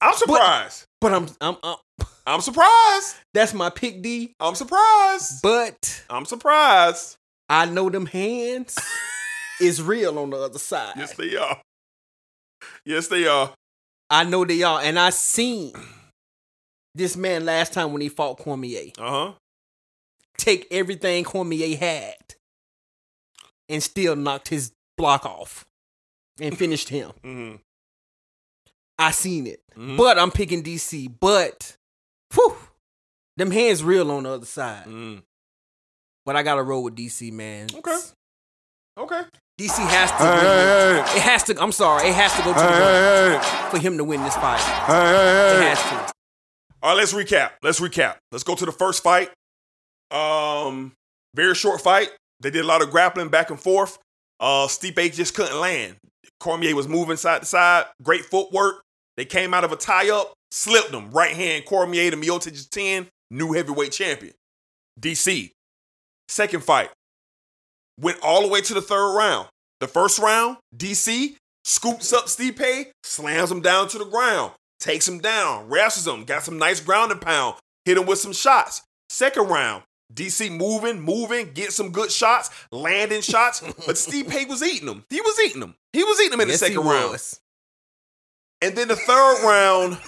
I'm 0.00 0.14
surprised. 0.14 0.84
But 1.00 1.14
I'm 1.14 1.28
I'm 1.40 1.56
I'm, 1.62 1.76
I'm 2.26 2.40
surprised. 2.40 3.16
That's 3.34 3.54
my 3.54 3.70
pick 3.70 4.02
D. 4.02 4.34
I'm 4.40 4.54
surprised. 4.54 5.42
But 5.42 6.04
I'm 6.10 6.24
surprised. 6.26 7.16
I 7.52 7.66
know 7.66 7.90
them 7.90 8.06
hands 8.06 8.78
is 9.60 9.82
real 9.82 10.18
on 10.18 10.30
the 10.30 10.38
other 10.38 10.58
side. 10.58 10.94
Yes, 10.96 11.12
they 11.14 11.36
are. 11.36 11.60
Yes, 12.84 13.08
they 13.08 13.26
are. 13.26 13.52
I 14.08 14.24
know 14.24 14.44
they 14.44 14.62
are, 14.62 14.80
and 14.82 14.98
I 14.98 15.10
seen 15.10 15.72
this 16.94 17.14
man 17.16 17.44
last 17.44 17.72
time 17.74 17.92
when 17.92 18.00
he 18.02 18.08
fought 18.08 18.38
Cormier 18.38 18.90
Uh 18.98 19.10
huh. 19.10 19.32
take 20.38 20.66
everything 20.70 21.24
Cormier 21.24 21.76
had 21.76 22.14
and 23.68 23.82
still 23.82 24.16
knocked 24.16 24.48
his 24.48 24.72
block 24.96 25.24
off 25.26 25.64
and 26.40 26.56
finished 26.56 26.88
him. 26.88 27.12
Mm-hmm. 27.24 27.56
I 28.98 29.10
seen 29.10 29.46
it, 29.46 29.60
Mhm. 29.76 29.96
but 29.96 30.18
I'm 30.18 30.30
picking 30.30 30.62
DC. 30.62 31.08
But, 31.18 31.76
whew, 32.34 32.56
them 33.36 33.50
hands 33.50 33.82
real 33.82 34.10
on 34.10 34.22
the 34.24 34.30
other 34.30 34.46
side. 34.46 34.86
Mm. 34.86 35.22
But 36.24 36.36
I 36.36 36.42
gotta 36.42 36.62
roll 36.62 36.82
with 36.84 36.94
DC, 36.96 37.32
man. 37.32 37.68
Okay. 37.74 37.98
Okay. 38.98 39.22
DC 39.60 39.78
has 39.88 40.10
to. 40.12 40.16
Hey, 40.18 40.30
win 40.30 40.40
hey, 40.40 41.00
it. 41.12 41.16
It 41.16 41.22
has 41.22 41.42
to. 41.44 41.60
I'm 41.62 41.72
sorry. 41.72 42.08
It 42.08 42.14
has 42.14 42.32
to 42.34 42.42
go 42.42 42.52
to 42.52 42.58
the 42.58 42.64
Hey, 42.66 42.76
ground 42.78 43.42
hey, 43.44 43.62
hey. 43.64 43.70
for 43.70 43.78
him 43.78 43.96
to 43.98 44.04
win 44.04 44.22
this 44.22 44.34
fight. 44.36 44.60
Hey, 44.60 44.92
It 44.94 45.58
hey, 45.58 45.62
hey. 45.62 45.68
has 45.68 45.82
to. 45.82 46.12
All 46.82 46.90
right, 46.90 46.96
let's 46.98 47.12
recap. 47.12 47.52
Let's 47.62 47.80
recap. 47.80 48.16
Let's 48.32 48.44
go 48.44 48.54
to 48.54 48.64
the 48.66 48.72
first 48.72 49.02
fight. 49.02 49.30
Um, 50.10 50.92
very 51.34 51.54
short 51.54 51.80
fight. 51.80 52.10
They 52.40 52.50
did 52.50 52.64
a 52.64 52.66
lot 52.66 52.82
of 52.82 52.90
grappling 52.90 53.28
back 53.28 53.50
and 53.50 53.60
forth. 53.60 53.98
Uh, 54.40 54.66
Stipe 54.66 55.14
just 55.14 55.34
couldn't 55.34 55.58
land. 55.60 55.96
Cormier 56.40 56.74
was 56.74 56.88
moving 56.88 57.16
side 57.16 57.40
to 57.42 57.46
side. 57.46 57.86
Great 58.02 58.24
footwork. 58.24 58.82
They 59.16 59.24
came 59.24 59.54
out 59.54 59.62
of 59.64 59.70
a 59.72 59.76
tie 59.76 60.10
up, 60.10 60.32
slipped 60.50 60.90
them. 60.90 61.10
Right 61.10 61.34
hand 61.36 61.64
Cormier 61.66 62.10
to 62.10 62.16
Miocic's 62.16 62.66
10, 62.66 63.06
new 63.30 63.52
heavyweight 63.52 63.92
champion. 63.92 64.34
DC. 65.00 65.50
Second 66.32 66.64
fight. 66.64 66.88
Went 68.00 68.18
all 68.22 68.40
the 68.40 68.48
way 68.48 68.62
to 68.62 68.72
the 68.72 68.80
third 68.80 69.14
round. 69.14 69.48
The 69.80 69.86
first 69.86 70.18
round, 70.18 70.56
DC 70.74 71.36
scoops 71.62 72.10
up 72.14 72.24
Stipe, 72.24 72.86
slams 73.04 73.50
him 73.52 73.60
down 73.60 73.88
to 73.88 73.98
the 73.98 74.06
ground, 74.06 74.52
takes 74.80 75.06
him 75.06 75.18
down, 75.18 75.68
wrestles 75.68 76.08
him, 76.08 76.24
got 76.24 76.42
some 76.42 76.56
nice 76.56 76.80
ground 76.80 77.12
and 77.12 77.20
pound, 77.20 77.56
hit 77.84 77.98
him 77.98 78.06
with 78.06 78.18
some 78.18 78.32
shots. 78.32 78.80
Second 79.10 79.48
round, 79.48 79.82
DC 80.14 80.50
moving, 80.50 81.02
moving, 81.02 81.52
get 81.52 81.70
some 81.70 81.90
good 81.90 82.10
shots, 82.10 82.48
landing 82.70 83.20
shots, 83.20 83.60
but 83.60 83.74
Stipe 83.96 84.48
was 84.48 84.62
eating 84.62 84.86
them. 84.86 85.04
He 85.10 85.20
was 85.20 85.38
eating 85.38 85.60
them. 85.60 85.74
He 85.92 86.02
was 86.02 86.18
eating 86.18 86.30
them 86.30 86.40
in 86.40 86.48
Yes, 86.48 86.60
the 86.60 86.66
second 86.68 86.86
round. 86.86 87.18
And 88.62 88.74
then 88.74 88.88
the 88.88 88.96
third 88.96 89.44
round, 89.44 89.98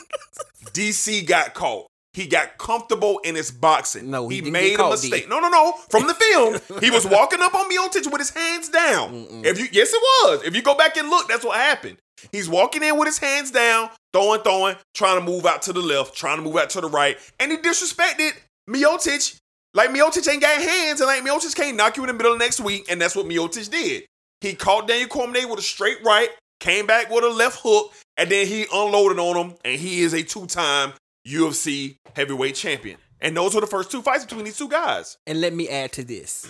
DC 0.72 1.26
got 1.26 1.52
caught. 1.52 1.86
He 2.14 2.28
got 2.28 2.58
comfortable 2.58 3.18
in 3.24 3.34
his 3.34 3.50
boxing. 3.50 4.08
No, 4.08 4.28
he 4.28 4.40
he 4.40 4.50
made 4.50 4.78
a 4.78 4.88
mistake. 4.90 5.28
No, 5.28 5.40
no, 5.40 5.48
no. 5.48 5.72
From 5.90 6.06
the 6.06 6.14
film, 6.14 6.80
he 6.80 6.90
was 6.90 7.04
walking 7.04 7.40
up 7.42 7.54
on 7.56 7.68
Miocic 7.68 8.10
with 8.10 8.20
his 8.20 8.30
hands 8.30 8.68
down. 8.68 9.26
If 9.44 9.58
you, 9.58 9.66
yes, 9.72 9.92
it 9.92 10.00
was. 10.00 10.44
If 10.44 10.54
you 10.54 10.62
go 10.62 10.76
back 10.76 10.96
and 10.96 11.10
look, 11.10 11.28
that's 11.28 11.44
what 11.44 11.56
happened. 11.56 11.98
He's 12.30 12.48
walking 12.48 12.84
in 12.84 12.96
with 12.96 13.06
his 13.06 13.18
hands 13.18 13.50
down, 13.50 13.90
throwing, 14.12 14.40
throwing, 14.42 14.76
trying 14.94 15.18
to 15.18 15.24
move 15.24 15.44
out 15.44 15.62
to 15.62 15.72
the 15.72 15.80
left, 15.80 16.16
trying 16.16 16.36
to 16.36 16.42
move 16.42 16.56
out 16.56 16.70
to 16.70 16.80
the 16.80 16.88
right, 16.88 17.18
and 17.40 17.50
he 17.50 17.58
disrespected 17.58 18.32
Miocic. 18.70 19.36
Like 19.74 19.90
Miocic 19.90 20.30
ain't 20.30 20.40
got 20.40 20.62
hands, 20.62 21.00
and 21.00 21.08
like 21.08 21.24
Miocic 21.24 21.56
can't 21.56 21.76
knock 21.76 21.96
you 21.96 22.04
in 22.04 22.06
the 22.06 22.14
middle 22.14 22.32
of 22.32 22.38
next 22.38 22.60
week, 22.60 22.86
and 22.88 23.00
that's 23.00 23.16
what 23.16 23.26
Miocic 23.26 23.68
did. 23.70 24.04
He 24.40 24.54
caught 24.54 24.86
Daniel 24.86 25.08
Cormier 25.08 25.48
with 25.48 25.58
a 25.58 25.62
straight 25.62 25.98
right, 26.04 26.28
came 26.60 26.86
back 26.86 27.10
with 27.10 27.24
a 27.24 27.28
left 27.28 27.60
hook, 27.62 27.92
and 28.16 28.30
then 28.30 28.46
he 28.46 28.66
unloaded 28.72 29.18
on 29.18 29.36
him, 29.36 29.56
and 29.64 29.80
he 29.80 30.02
is 30.02 30.12
a 30.12 30.22
two-time 30.22 30.92
UFC 31.26 31.96
heavyweight 32.14 32.54
champion. 32.54 32.98
And 33.20 33.36
those 33.36 33.54
were 33.54 33.60
the 33.60 33.66
first 33.66 33.90
two 33.90 34.02
fights 34.02 34.24
between 34.24 34.44
these 34.44 34.58
two 34.58 34.68
guys. 34.68 35.16
And 35.26 35.40
let 35.40 35.54
me 35.54 35.68
add 35.68 35.92
to 35.92 36.04
this. 36.04 36.46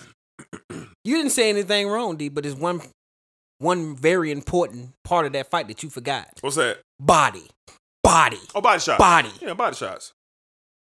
You 1.05 1.17
didn't 1.17 1.33
say 1.33 1.49
anything 1.49 1.87
wrong, 1.87 2.17
D, 2.17 2.29
but 2.29 2.43
there's 2.43 2.55
one 2.55 2.81
one 3.59 3.95
very 3.95 4.31
important 4.31 4.89
part 5.03 5.27
of 5.27 5.33
that 5.33 5.51
fight 5.51 5.67
that 5.67 5.83
you 5.83 5.89
forgot. 5.91 6.27
What's 6.41 6.55
that? 6.55 6.79
Body. 6.99 7.43
Body. 8.01 8.39
Oh, 8.55 8.61
body 8.61 8.79
shots. 8.79 8.97
Body. 8.97 9.29
Yeah, 9.39 9.53
body 9.53 9.75
shots. 9.75 10.13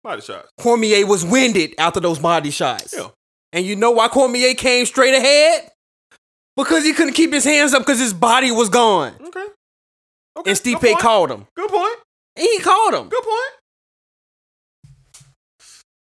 Body 0.03 0.21
shots. 0.21 0.49
Cormier 0.59 1.07
was 1.07 1.25
winded 1.25 1.75
after 1.79 2.01
those 2.01 2.19
body 2.19 2.51
shots. 2.51 2.93
Yeah. 2.97 3.09
And 3.53 3.65
you 3.65 3.77
know 3.77 3.93
why 3.93 4.09
Cormier 4.09 4.55
came 4.55 4.85
straight 4.85 5.15
ahead? 5.15 5.71
Because 6.57 6.85
he 6.85 6.93
couldn't 6.93 7.15
keep 7.15 7.33
his 7.33 7.45
hands 7.45 7.73
up 7.73 7.83
because 7.83 8.01
his 8.01 8.13
body 8.13 8.51
was 8.51 8.69
gone. 8.69 9.15
Okay. 9.21 9.47
Okay. 10.39 10.51
And 10.51 10.59
Stipe 10.59 10.99
called 10.99 11.31
him. 11.31 11.47
Good 11.57 11.71
point. 11.71 11.97
And 12.37 12.47
he 12.47 12.59
called 12.59 12.95
him. 12.95 13.09
Good 13.09 13.23
point. 13.23 13.60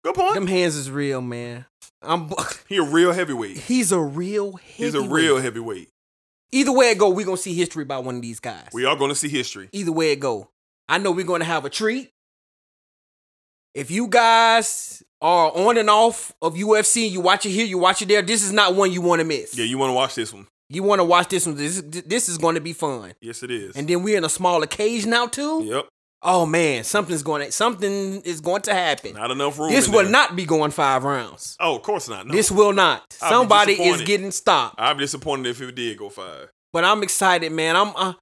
Good 0.10 0.20
point. 0.20 0.34
Them 0.34 0.48
hands 0.48 0.76
is 0.76 0.90
real, 0.90 1.22
man. 1.22 1.66
I'm 2.02 2.32
He 2.68 2.78
a 2.78 2.84
real 2.84 3.12
heavyweight. 3.12 3.58
he's 3.58 3.92
a 3.92 4.00
real 4.00 4.54
heavyweight. 4.54 4.64
He's 4.76 4.96
a 4.96 5.02
real 5.02 5.40
heavyweight. 5.40 5.90
Either 6.52 6.72
way 6.72 6.90
it 6.92 6.98
go, 6.98 7.10
we're 7.10 7.26
gonna 7.26 7.38
see 7.38 7.54
history 7.54 7.86
by 7.86 8.00
one 8.00 8.16
of 8.16 8.22
these 8.24 8.40
guys. 8.40 8.70
We 8.74 8.86
are 8.86 8.96
going 8.96 9.10
to 9.10 9.16
see 9.16 9.30
history. 9.30 9.70
Either 9.72 9.92
way 9.92 10.14
it 10.14 10.20
go. 10.20 10.50
I 10.88 10.98
know 10.98 11.12
we're 11.12 11.26
gonna 11.26 11.46
have 11.46 11.64
a 11.64 11.70
treat. 11.70 12.12
If 13.76 13.92
you 13.92 14.08
guys 14.08 15.04
are 15.22 15.52
on 15.52 15.78
and 15.78 15.92
off 15.92 16.34
of 16.42 16.56
UFC, 16.56 17.10
you 17.10 17.22
watch 17.22 17.46
it 17.46 17.52
here, 17.52 17.66
you 17.66 17.78
watch 17.78 18.02
it 18.02 18.08
there. 18.08 18.24
This 18.24 18.44
is 18.44 18.52
not 18.52 18.74
one 18.74 18.92
you 18.92 19.02
want 19.02 19.20
to 19.20 19.26
miss. 19.26 19.56
Yeah, 19.56 19.66
you 19.66 19.78
want 19.78 19.92
to 19.92 19.94
watch 19.94 20.16
this 20.16 20.34
one? 20.34 20.48
You 20.70 20.82
want 20.82 21.00
to 21.02 21.06
watch 21.06 21.28
this 21.28 21.46
one. 21.46 21.56
This 21.56 21.82
this 21.82 22.30
is 22.30 22.40
going 22.40 22.56
to 22.56 22.62
be 22.62 22.74
fun. 22.74 23.14
Yes, 23.22 23.44
it 23.44 23.52
is. 23.52 23.76
And 23.76 23.88
then 23.88 24.02
we're 24.02 24.18
in 24.18 24.24
a 24.26 24.30
smaller 24.30 24.66
cage 24.66 25.06
now 25.06 25.28
too. 25.28 25.64
yep. 25.66 25.88
Oh 26.22 26.46
man, 26.46 26.84
something's 26.84 27.24
going 27.24 27.46
to 27.46 27.52
something 27.52 28.22
is 28.22 28.42
going 28.42 28.62
to 28.64 28.74
happen. 28.74 29.14
Not 29.14 29.32
enough 29.32 29.58
room. 29.58 29.72
This 29.72 29.88
will 29.88 30.04
there. 30.04 30.12
not 30.12 30.36
be 30.36 30.46
going 30.46 30.72
five 30.72 31.04
rounds. 31.04 31.56
Oh, 31.60 31.78
of 31.78 31.82
course 31.82 32.10
not. 32.10 32.28
No. 32.28 32.34
This 32.34 32.52
will 32.52 32.74
not. 32.74 33.16
I'll 33.22 33.30
Somebody 33.30 33.74
is 33.74 34.02
getting 34.02 34.32
stopped. 34.32 34.76
I'm 34.78 34.98
disappointed 34.98 35.50
if 35.50 35.62
it 35.62 35.76
did 35.76 35.98
go 35.98 36.10
five. 36.10 36.50
But 36.74 36.84
I'm 36.84 37.04
excited, 37.04 37.52
man. 37.54 37.78
I'm 37.78 37.94
uh, 37.96 38.14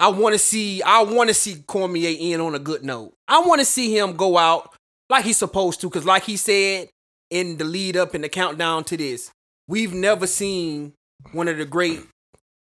I 0.00 0.08
want 0.08 0.34
to 0.34 0.38
see 0.38 0.82
I 0.82 1.02
want 1.02 1.28
to 1.28 1.34
see 1.34 1.62
Cormier 1.66 2.16
in 2.18 2.40
on 2.40 2.56
a 2.56 2.58
good 2.58 2.84
note. 2.84 3.14
I 3.28 3.40
want 3.40 3.60
to 3.60 3.64
see 3.64 3.96
him 3.96 4.16
go 4.16 4.36
out 4.36 4.74
like 5.08 5.24
he's 5.24 5.38
supposed 5.38 5.80
to 5.82 5.90
cuz 5.90 6.04
like 6.04 6.24
he 6.24 6.36
said 6.36 6.88
in 7.30 7.56
the 7.56 7.64
lead 7.64 7.96
up 7.96 8.14
and 8.14 8.24
the 8.24 8.28
countdown 8.28 8.82
to 8.84 8.96
this, 8.96 9.30
we've 9.68 9.94
never 9.94 10.26
seen 10.26 10.92
one 11.32 11.46
of 11.46 11.56
the 11.56 11.64
great 11.64 12.00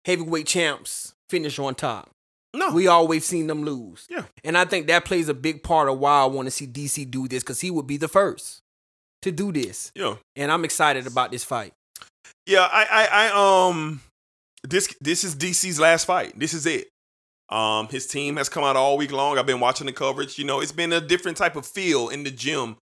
heavyweight 0.04 0.46
champs 0.46 1.14
finish 1.28 1.58
on 1.60 1.76
top. 1.76 2.10
No. 2.54 2.72
We 2.72 2.86
always 2.86 3.24
seen 3.26 3.48
them 3.48 3.64
lose. 3.64 4.06
Yeah. 4.08 4.24
And 4.44 4.56
I 4.56 4.64
think 4.64 4.86
that 4.86 5.04
plays 5.04 5.28
a 5.28 5.34
big 5.34 5.62
part 5.62 5.88
of 5.88 5.98
why 5.98 6.22
I 6.22 6.26
want 6.26 6.46
to 6.46 6.50
see 6.50 6.66
DC 6.66 7.10
do 7.10 7.26
this 7.28 7.42
cuz 7.42 7.60
he 7.60 7.70
would 7.70 7.86
be 7.86 7.96
the 7.96 8.08
first 8.08 8.62
to 9.22 9.32
do 9.32 9.52
this. 9.52 9.90
Yeah. 9.94 10.16
And 10.36 10.52
I'm 10.52 10.64
excited 10.64 11.06
about 11.06 11.32
this 11.32 11.44
fight. 11.44 11.72
Yeah, 12.46 12.68
I, 12.70 12.84
I, 12.90 13.28
I, 13.28 13.68
um, 13.68 14.02
this, 14.62 14.94
this 15.00 15.24
is 15.24 15.34
DC's 15.34 15.80
last 15.80 16.04
fight. 16.04 16.38
This 16.38 16.52
is 16.52 16.66
it. 16.66 16.88
Um, 17.48 17.88
his 17.88 18.06
team 18.06 18.36
has 18.36 18.48
come 18.48 18.64
out 18.64 18.76
all 18.76 18.96
week 18.96 19.12
long. 19.12 19.38
I've 19.38 19.46
been 19.46 19.60
watching 19.60 19.86
the 19.86 19.92
coverage. 19.92 20.38
You 20.38 20.44
know, 20.44 20.60
it's 20.60 20.72
been 20.72 20.92
a 20.92 21.00
different 21.00 21.36
type 21.36 21.56
of 21.56 21.66
feel 21.66 22.08
in 22.08 22.24
the 22.24 22.30
gym, 22.30 22.76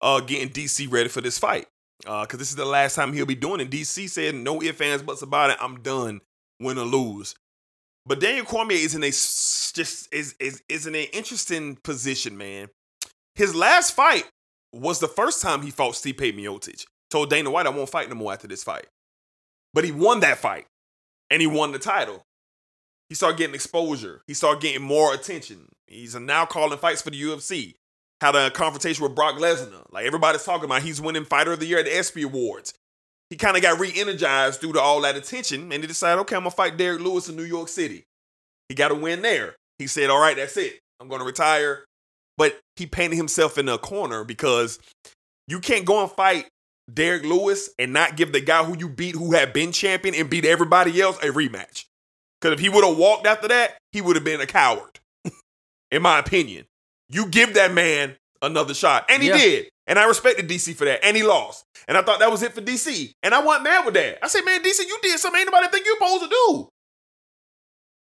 uh, 0.00 0.20
getting 0.20 0.50
DC 0.50 0.90
ready 0.90 1.08
for 1.08 1.20
this 1.20 1.38
fight. 1.38 1.66
Uh, 2.06 2.26
cause 2.26 2.38
this 2.38 2.50
is 2.50 2.56
the 2.56 2.64
last 2.64 2.94
time 2.94 3.12
he'll 3.12 3.24
be 3.24 3.34
doing 3.34 3.60
it. 3.60 3.70
DC 3.70 4.08
said 4.10 4.34
no 4.34 4.62
ifs, 4.62 4.80
ands, 4.80 5.02
buts 5.02 5.22
about 5.22 5.50
it. 5.50 5.56
I'm 5.60 5.80
done, 5.80 6.20
win 6.60 6.78
or 6.78 6.84
lose. 6.84 7.34
But 8.06 8.20
Daniel 8.20 8.44
Cormier 8.44 8.78
is 8.78 8.94
in 8.94 9.02
a 9.02 9.10
just 9.10 10.12
is 10.12 10.34
is 10.38 10.62
is 10.68 10.86
in 10.86 10.94
an 10.94 11.06
interesting 11.12 11.76
position, 11.82 12.38
man. 12.38 12.68
His 13.34 13.54
last 13.54 13.94
fight 13.94 14.24
was 14.72 15.00
the 15.00 15.08
first 15.08 15.42
time 15.42 15.62
he 15.62 15.70
fought 15.70 15.94
Stipe 15.94 16.32
Miocic. 16.32 16.86
Told 17.10 17.30
Dana 17.30 17.50
White 17.50 17.66
I 17.66 17.70
won't 17.70 17.90
fight 17.90 18.08
no 18.08 18.14
more 18.14 18.32
after 18.32 18.48
this 18.48 18.64
fight. 18.64 18.86
But 19.74 19.84
he 19.84 19.92
won 19.92 20.20
that 20.20 20.38
fight, 20.38 20.66
and 21.30 21.40
he 21.40 21.46
won 21.46 21.72
the 21.72 21.78
title. 21.78 22.22
He 23.08 23.14
started 23.14 23.38
getting 23.38 23.54
exposure. 23.54 24.22
He 24.26 24.34
started 24.34 24.62
getting 24.62 24.82
more 24.82 25.14
attention. 25.14 25.68
He's 25.86 26.14
now 26.14 26.46
calling 26.46 26.78
fights 26.78 27.02
for 27.02 27.10
the 27.10 27.20
UFC. 27.20 27.74
Had 28.20 28.34
a 28.34 28.50
confrontation 28.50 29.02
with 29.04 29.14
Brock 29.14 29.36
Lesnar. 29.36 29.84
Like 29.92 30.06
everybody's 30.06 30.44
talking 30.44 30.64
about, 30.64 30.82
he's 30.82 31.00
winning 31.00 31.24
Fighter 31.24 31.52
of 31.52 31.60
the 31.60 31.66
Year 31.66 31.80
at 31.80 31.84
the 31.84 31.96
ESPY 31.96 32.22
Awards. 32.22 32.72
He 33.30 33.36
kind 33.36 33.56
of 33.56 33.62
got 33.62 33.80
re-energized 33.80 34.60
due 34.60 34.72
to 34.72 34.80
all 34.80 35.00
that 35.02 35.16
attention, 35.16 35.72
and 35.72 35.82
he 35.82 35.86
decided, 35.86 36.20
okay, 36.20 36.36
I'm 36.36 36.42
gonna 36.42 36.50
fight 36.52 36.76
Derrick 36.76 37.00
Lewis 37.00 37.28
in 37.28 37.36
New 37.36 37.42
York 37.44 37.68
City. 37.68 38.04
He 38.68 38.74
got 38.74 38.92
a 38.92 38.94
win 38.94 39.22
there. 39.22 39.56
He 39.78 39.86
said, 39.86 40.10
all 40.10 40.20
right, 40.20 40.36
that's 40.36 40.56
it. 40.56 40.78
I'm 41.00 41.08
gonna 41.08 41.24
retire. 41.24 41.84
But 42.38 42.58
he 42.76 42.86
painted 42.86 43.16
himself 43.16 43.58
in 43.58 43.68
a 43.68 43.78
corner 43.78 44.22
because 44.22 44.78
you 45.48 45.58
can't 45.60 45.84
go 45.84 46.02
and 46.02 46.10
fight 46.12 46.46
Derrick 46.92 47.24
Lewis 47.24 47.70
and 47.78 47.92
not 47.92 48.16
give 48.16 48.32
the 48.32 48.40
guy 48.40 48.62
who 48.64 48.76
you 48.78 48.88
beat, 48.88 49.14
who 49.16 49.32
had 49.32 49.52
been 49.52 49.72
champion 49.72 50.14
and 50.14 50.30
beat 50.30 50.44
everybody 50.44 51.00
else, 51.00 51.16
a 51.18 51.26
rematch. 51.28 51.84
Because 52.40 52.54
if 52.54 52.60
he 52.60 52.68
would 52.68 52.84
have 52.84 52.96
walked 52.96 53.26
after 53.26 53.48
that, 53.48 53.78
he 53.92 54.00
would 54.00 54.14
have 54.16 54.24
been 54.24 54.40
a 54.40 54.46
coward, 54.46 55.00
in 55.90 56.02
my 56.02 56.18
opinion. 56.18 56.66
You 57.08 57.26
give 57.26 57.54
that 57.54 57.72
man 57.72 58.16
another 58.42 58.74
shot. 58.74 59.06
And 59.08 59.22
he 59.22 59.28
Yeah. 59.30 59.36
did. 59.38 59.68
And 59.86 59.98
I 59.98 60.06
respected 60.06 60.48
DC 60.48 60.74
for 60.74 60.84
that. 60.84 61.04
And 61.04 61.16
he 61.16 61.22
lost. 61.22 61.64
And 61.86 61.96
I 61.96 62.02
thought 62.02 62.18
that 62.18 62.30
was 62.30 62.42
it 62.42 62.52
for 62.52 62.60
DC. 62.60 63.12
And 63.22 63.34
I 63.34 63.42
wasn't 63.42 63.64
mad 63.64 63.84
with 63.84 63.94
that. 63.94 64.18
I 64.22 64.28
said, 64.28 64.42
man, 64.44 64.62
DC, 64.62 64.80
you 64.80 64.98
did 65.02 65.18
something 65.18 65.38
ain't 65.40 65.50
nobody 65.50 65.68
think 65.68 65.86
you're 65.86 65.96
supposed 65.96 66.24
to 66.24 66.28
do. 66.28 66.68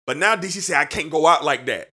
But 0.08 0.18
now 0.18 0.36
DC 0.36 0.62
said, 0.62 0.78
I 0.78 0.86
can't 0.86 1.10
go 1.10 1.28
out 1.28 1.44
like 1.44 1.66
that. 1.66 1.90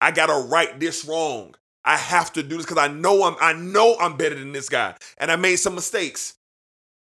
I 0.00 0.10
gotta 0.10 0.48
right 0.48 0.78
this 0.80 1.04
wrong. 1.04 1.54
I 1.84 1.96
have 1.96 2.32
to 2.34 2.42
do 2.42 2.56
this 2.56 2.66
because 2.66 2.78
I 2.78 2.88
know 2.88 3.24
I'm 3.24 3.36
I 3.40 3.52
know 3.52 3.96
I'm 4.00 4.16
better 4.16 4.34
than 4.34 4.52
this 4.52 4.68
guy. 4.68 4.94
And 5.18 5.30
I 5.30 5.36
made 5.36 5.56
some 5.56 5.74
mistakes. 5.74 6.34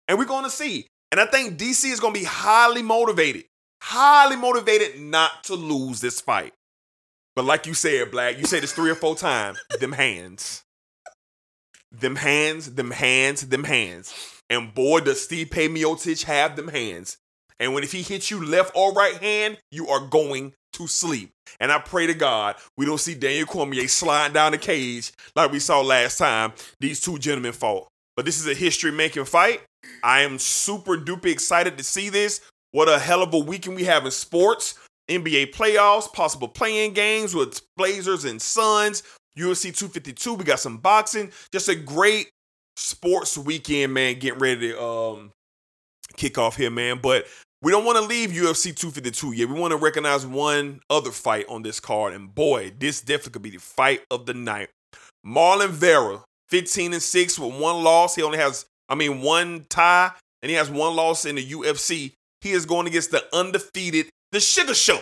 And 0.07 0.17
we're 0.17 0.25
gonna 0.25 0.49
see. 0.49 0.87
And 1.11 1.19
I 1.19 1.25
think 1.25 1.57
DC 1.57 1.91
is 1.91 1.99
gonna 1.99 2.13
be 2.13 2.23
highly 2.23 2.81
motivated, 2.81 3.45
highly 3.81 4.35
motivated 4.35 4.99
not 4.99 5.43
to 5.45 5.55
lose 5.55 6.01
this 6.01 6.21
fight. 6.21 6.53
But 7.35 7.45
like 7.45 7.65
you 7.65 7.73
said, 7.73 8.11
Black, 8.11 8.37
you 8.37 8.45
said 8.45 8.63
this 8.63 8.73
three 8.73 8.91
or 8.91 8.95
four 8.95 9.15
times. 9.15 9.57
them 9.79 9.93
hands. 9.93 10.63
Them 11.91 12.15
hands, 12.15 12.75
them 12.75 12.91
hands, 12.91 13.47
them 13.47 13.63
hands. 13.65 14.13
And 14.49 14.73
boy, 14.73 15.01
does 15.01 15.21
Steve 15.21 15.49
Miocic 15.49 16.23
have 16.23 16.55
them 16.55 16.69
hands. 16.69 17.17
And 17.59 17.73
when 17.73 17.83
if 17.83 17.91
he 17.91 18.01
hits 18.01 18.31
you 18.31 18.43
left 18.43 18.75
or 18.75 18.91
right 18.93 19.17
hand, 19.17 19.57
you 19.71 19.87
are 19.87 20.07
going 20.07 20.53
to 20.73 20.87
sleep. 20.87 21.29
And 21.59 21.71
I 21.71 21.79
pray 21.79 22.07
to 22.07 22.13
God 22.13 22.55
we 22.77 22.85
don't 22.85 22.99
see 22.99 23.13
Daniel 23.13 23.45
Cormier 23.45 23.87
sliding 23.87 24.33
down 24.33 24.53
the 24.53 24.57
cage 24.57 25.11
like 25.35 25.51
we 25.51 25.59
saw 25.59 25.81
last 25.81 26.17
time 26.17 26.53
these 26.79 27.01
two 27.01 27.17
gentlemen 27.17 27.53
fought. 27.53 27.87
But 28.15 28.25
this 28.25 28.39
is 28.39 28.47
a 28.47 28.53
history 28.53 28.91
making 28.91 29.25
fight. 29.25 29.61
I 30.03 30.21
am 30.21 30.39
super 30.39 30.97
duper 30.97 31.27
excited 31.27 31.77
to 31.77 31.83
see 31.83 32.09
this. 32.09 32.41
What 32.71 32.89
a 32.89 32.99
hell 32.99 33.21
of 33.21 33.33
a 33.33 33.39
weekend 33.39 33.75
we 33.75 33.83
have 33.85 34.05
in 34.05 34.11
sports. 34.11 34.75
NBA 35.09 35.53
playoffs, 35.53 36.11
possible 36.11 36.47
playing 36.47 36.93
games 36.93 37.35
with 37.35 37.61
Blazers 37.75 38.23
and 38.23 38.41
Suns, 38.41 39.03
UFC 39.37 39.75
252. 39.75 40.33
We 40.33 40.43
got 40.43 40.59
some 40.59 40.77
boxing. 40.77 41.31
Just 41.51 41.69
a 41.69 41.75
great 41.75 42.29
sports 42.75 43.37
weekend, 43.37 43.93
man. 43.93 44.19
Getting 44.19 44.39
ready 44.39 44.69
to 44.69 44.81
um, 44.81 45.31
kick 46.17 46.37
off 46.37 46.57
here, 46.57 46.71
man. 46.71 46.99
But 47.01 47.25
we 47.61 47.71
don't 47.71 47.85
want 47.85 47.97
to 47.97 48.03
leave 48.03 48.31
UFC 48.31 48.75
252 48.75 49.33
yet. 49.33 49.49
We 49.49 49.59
want 49.59 49.71
to 49.71 49.77
recognize 49.77 50.25
one 50.25 50.81
other 50.89 51.11
fight 51.11 51.45
on 51.47 51.61
this 51.61 51.79
card. 51.79 52.13
And 52.13 52.33
boy, 52.33 52.71
this 52.77 53.01
definitely 53.01 53.31
could 53.33 53.41
be 53.43 53.49
the 53.51 53.59
fight 53.59 54.01
of 54.09 54.25
the 54.25 54.33
night. 54.33 54.69
Marlon 55.25 55.69
Vera, 55.69 56.23
15 56.49 56.93
and 56.93 57.01
6 57.01 57.39
with 57.39 57.59
one 57.59 57.83
loss. 57.83 58.15
He 58.15 58.23
only 58.23 58.39
has, 58.39 58.65
I 58.89 58.95
mean, 58.95 59.21
one 59.21 59.65
tie, 59.69 60.11
and 60.41 60.49
he 60.49 60.55
has 60.55 60.71
one 60.71 60.95
loss 60.95 61.25
in 61.25 61.35
the 61.35 61.45
UFC. 61.45 62.13
He 62.41 62.51
is 62.51 62.65
going 62.65 62.87
against 62.87 63.11
the 63.11 63.23
undefeated, 63.31 64.09
the 64.31 64.39
Sugar 64.39 64.73
Show. 64.73 64.99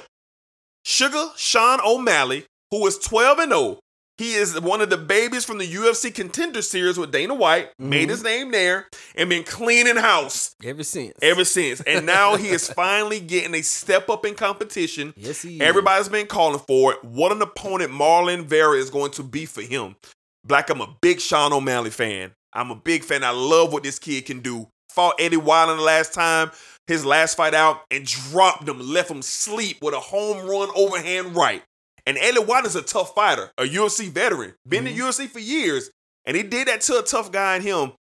Sugar 0.83 1.29
Sean 1.37 1.79
O'Malley, 1.85 2.45
who 2.71 2.85
is 2.87 2.97
12 2.97 3.39
and 3.39 3.51
0. 3.51 3.79
He 4.19 4.33
is 4.33 4.59
one 4.59 4.81
of 4.81 4.89
the 4.89 4.97
babies 4.97 5.45
from 5.45 5.59
the 5.59 5.65
UFC 5.73 6.13
Contender 6.13 6.61
Series 6.61 6.97
with 6.97 7.09
Dana 7.09 7.33
White. 7.33 7.69
Made 7.79 8.01
mm-hmm. 8.01 8.09
his 8.09 8.21
name 8.21 8.51
there 8.51 8.89
and 9.15 9.29
been 9.29 9.45
cleaning 9.45 9.95
house 9.95 10.57
Ever 10.61 10.83
since. 10.83 11.13
ever 11.21 11.45
since. 11.45 11.79
And 11.79 12.05
now 12.05 12.35
he 12.35 12.49
is 12.49 12.69
finally 12.73 13.21
getting 13.21 13.55
a 13.55 13.61
step 13.61 14.09
up 14.09 14.25
in 14.25 14.35
competition. 14.35 15.13
Yes, 15.15 15.41
he 15.41 15.55
is. 15.55 15.61
Everybody's 15.61 16.09
been 16.09 16.27
calling 16.27 16.59
for 16.59 16.91
it. 16.91 17.01
What 17.01 17.31
an 17.31 17.41
opponent 17.41 17.93
Marlon 17.93 18.43
Vera 18.43 18.75
is 18.75 18.89
going 18.89 19.11
to 19.11 19.23
be 19.23 19.45
for 19.45 19.61
him. 19.61 19.95
Black, 20.43 20.69
I'm 20.69 20.81
a 20.81 20.93
big 20.99 21.21
Sean 21.21 21.53
O'Malley 21.53 21.89
fan. 21.89 22.33
I'm 22.51 22.71
a 22.71 22.75
big 22.75 23.05
fan. 23.05 23.23
I 23.23 23.29
love 23.29 23.71
what 23.71 23.83
this 23.83 23.99
kid 23.99 24.25
can 24.25 24.41
do. 24.41 24.67
Fought 24.89 25.15
Eddie 25.17 25.37
Wilder 25.37 25.77
the 25.77 25.81
last 25.81 26.13
time, 26.13 26.51
his 26.87 27.05
last 27.05 27.37
fight 27.37 27.53
out, 27.53 27.83
and 27.89 28.05
dropped 28.05 28.67
him, 28.67 28.81
left 28.81 29.11
him 29.11 29.21
sleep 29.21 29.77
with 29.81 29.93
a 29.93 29.99
home 30.01 30.45
run 30.45 30.67
overhand 30.75 31.37
right. 31.37 31.63
And 32.09 32.17
Eddie 32.17 32.39
Wilder's 32.39 32.75
a 32.75 32.81
tough 32.81 33.13
fighter, 33.13 33.51
a 33.59 33.65
UFC 33.65 34.09
veteran, 34.09 34.55
been 34.67 34.87
in 34.87 34.95
mm-hmm. 34.95 35.09
UFC 35.09 35.29
for 35.29 35.37
years, 35.37 35.91
and 36.25 36.35
he 36.35 36.41
did 36.41 36.67
that 36.67 36.81
to 36.81 36.97
a 36.97 37.03
tough 37.03 37.31
guy 37.31 37.55
in 37.57 37.61
him. 37.61 37.91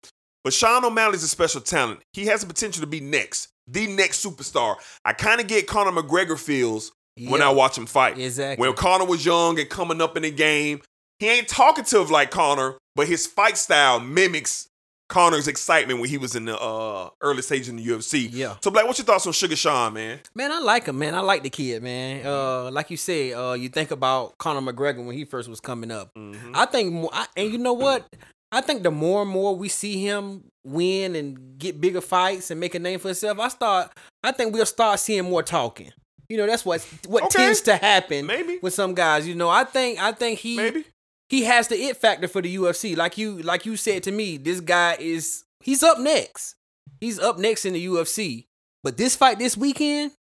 But 0.43 0.55
Sean 0.55 0.83
O'Malley's 0.83 1.23
a 1.25 1.29
special 1.29 1.61
talent. 1.61 2.01
He 2.15 2.25
has 2.25 2.41
the 2.41 2.47
potential 2.47 2.81
to 2.81 2.87
be 2.87 3.01
next, 3.01 3.49
the 3.67 3.87
next 3.87 4.25
superstar. 4.25 4.77
I 5.05 5.13
kind 5.13 5.43
of 5.43 5.47
get 5.47 5.67
Conor 5.67 5.93
McGregor 5.93 6.39
feels 6.39 6.91
when 7.21 7.43
I 7.43 7.51
watch 7.51 7.77
him 7.77 7.85
fight. 7.85 8.19
Exactly. 8.19 8.67
When 8.67 8.75
Conor 8.75 9.05
was 9.05 9.27
young 9.27 9.61
and 9.61 9.69
coming 9.69 10.01
up 10.01 10.17
in 10.17 10.23
the 10.23 10.31
game, 10.31 10.81
he 11.19 11.29
ain't 11.29 11.47
talkative 11.47 12.11
like 12.11 12.31
Conor, 12.31 12.79
but 12.97 13.09
his 13.09 13.27
fight 13.27 13.59
style 13.59 14.01
mimics 14.01 14.69
Conor's 15.09 15.49
excitement 15.49 16.01
when 16.01 16.09
he 16.11 16.19
was 16.19 16.37
in 16.37 16.45
the 16.45 16.59
uh, 16.59 17.09
early 17.23 17.43
stage 17.43 17.69
in 17.69 17.77
the 17.77 17.87
UFC. 17.87 18.29
Yeah. 18.31 18.57
So, 18.63 18.71
Black, 18.71 18.87
what's 18.87 18.99
your 18.99 19.07
thoughts 19.07 19.27
on 19.27 19.33
Sugar 19.33 19.57
Sean, 19.57 19.95
man? 19.95 20.21
Man, 20.35 20.53
I 20.53 20.59
like 20.61 20.87
him, 20.87 20.99
man. 20.99 21.15
I 21.15 21.21
like 21.21 21.43
the 21.43 21.51
kid, 21.51 21.83
man. 21.83 22.27
Uh, 22.27 22.71
like 22.71 22.91
you 22.91 22.97
said, 22.97 23.33
uh, 23.33 23.53
you 23.55 23.69
think 23.71 23.91
about 23.91 24.37
Conor 24.39 24.61
McGregor 24.73 25.05
when 25.05 25.17
he 25.17 25.25
first 25.25 25.49
was 25.49 25.61
coming 25.61 25.91
up. 25.91 26.13
Mm-hmm. 26.15 26.53
I 26.55 26.67
think, 26.67 27.09
I, 27.13 27.27
and 27.37 27.51
you 27.51 27.59
know 27.59 27.73
what? 27.73 28.07
I 28.53 28.61
think 28.61 28.83
the 28.83 28.91
more 28.91 29.23
and 29.23 29.31
more 29.31 29.55
we 29.57 29.69
see 29.69 30.03
him 30.05 30.45
win 30.65 31.17
and 31.17 31.59
get 31.59 31.81
bigger 31.81 32.01
fights 32.01 32.51
and 32.51 32.59
make 32.61 32.75
a 32.75 32.79
name 32.79 32.99
for 32.99 33.09
himself, 33.09 33.39
I 33.39 33.49
start. 33.49 33.91
I 34.23 34.33
think 34.33 34.55
we'll 34.55 34.65
start 34.67 35.01
seeing 35.01 35.25
more 35.25 35.43
talking. 35.43 35.91
You 36.29 36.37
know, 36.37 36.47
that's 36.47 36.65
what 36.65 36.81
what 37.07 37.25
Okay. 37.25 37.45
tends 37.45 37.63
to 37.63 37.77
happen 37.77 38.27
Maybe. 38.27 38.59
with 38.61 38.75
some 38.75 38.95
guys. 38.95 39.27
You 39.27 39.35
know, 39.35 39.49
I 39.49 39.65
think 39.65 39.99
I 39.99 40.13
think 40.13 40.39
he 40.39 40.57
Maybe. 40.57 40.85
He 41.29 41.45
has 41.45 41.69
the 41.69 41.77
it 41.77 41.97
factor 41.97 42.29
for 42.29 42.41
the 42.43 42.55
UFC. 42.57 42.97
Like 42.97 43.19
you 43.19 43.43
like 43.43 43.67
you 43.67 43.77
said 43.77 44.03
to 44.05 44.11
me, 44.13 44.37
this 44.37 44.61
guy 44.61 44.97
is 44.99 45.45
he's 45.63 45.83
up 45.83 45.99
next. 45.99 46.55
He's 47.01 47.19
up 47.19 47.39
next 47.39 47.65
in 47.65 47.75
the 47.75 47.87
UFC. 47.87 48.47
But 48.83 48.97
this 48.97 49.15
fight 49.17 49.39
this 49.39 49.57
weekend 49.57 50.13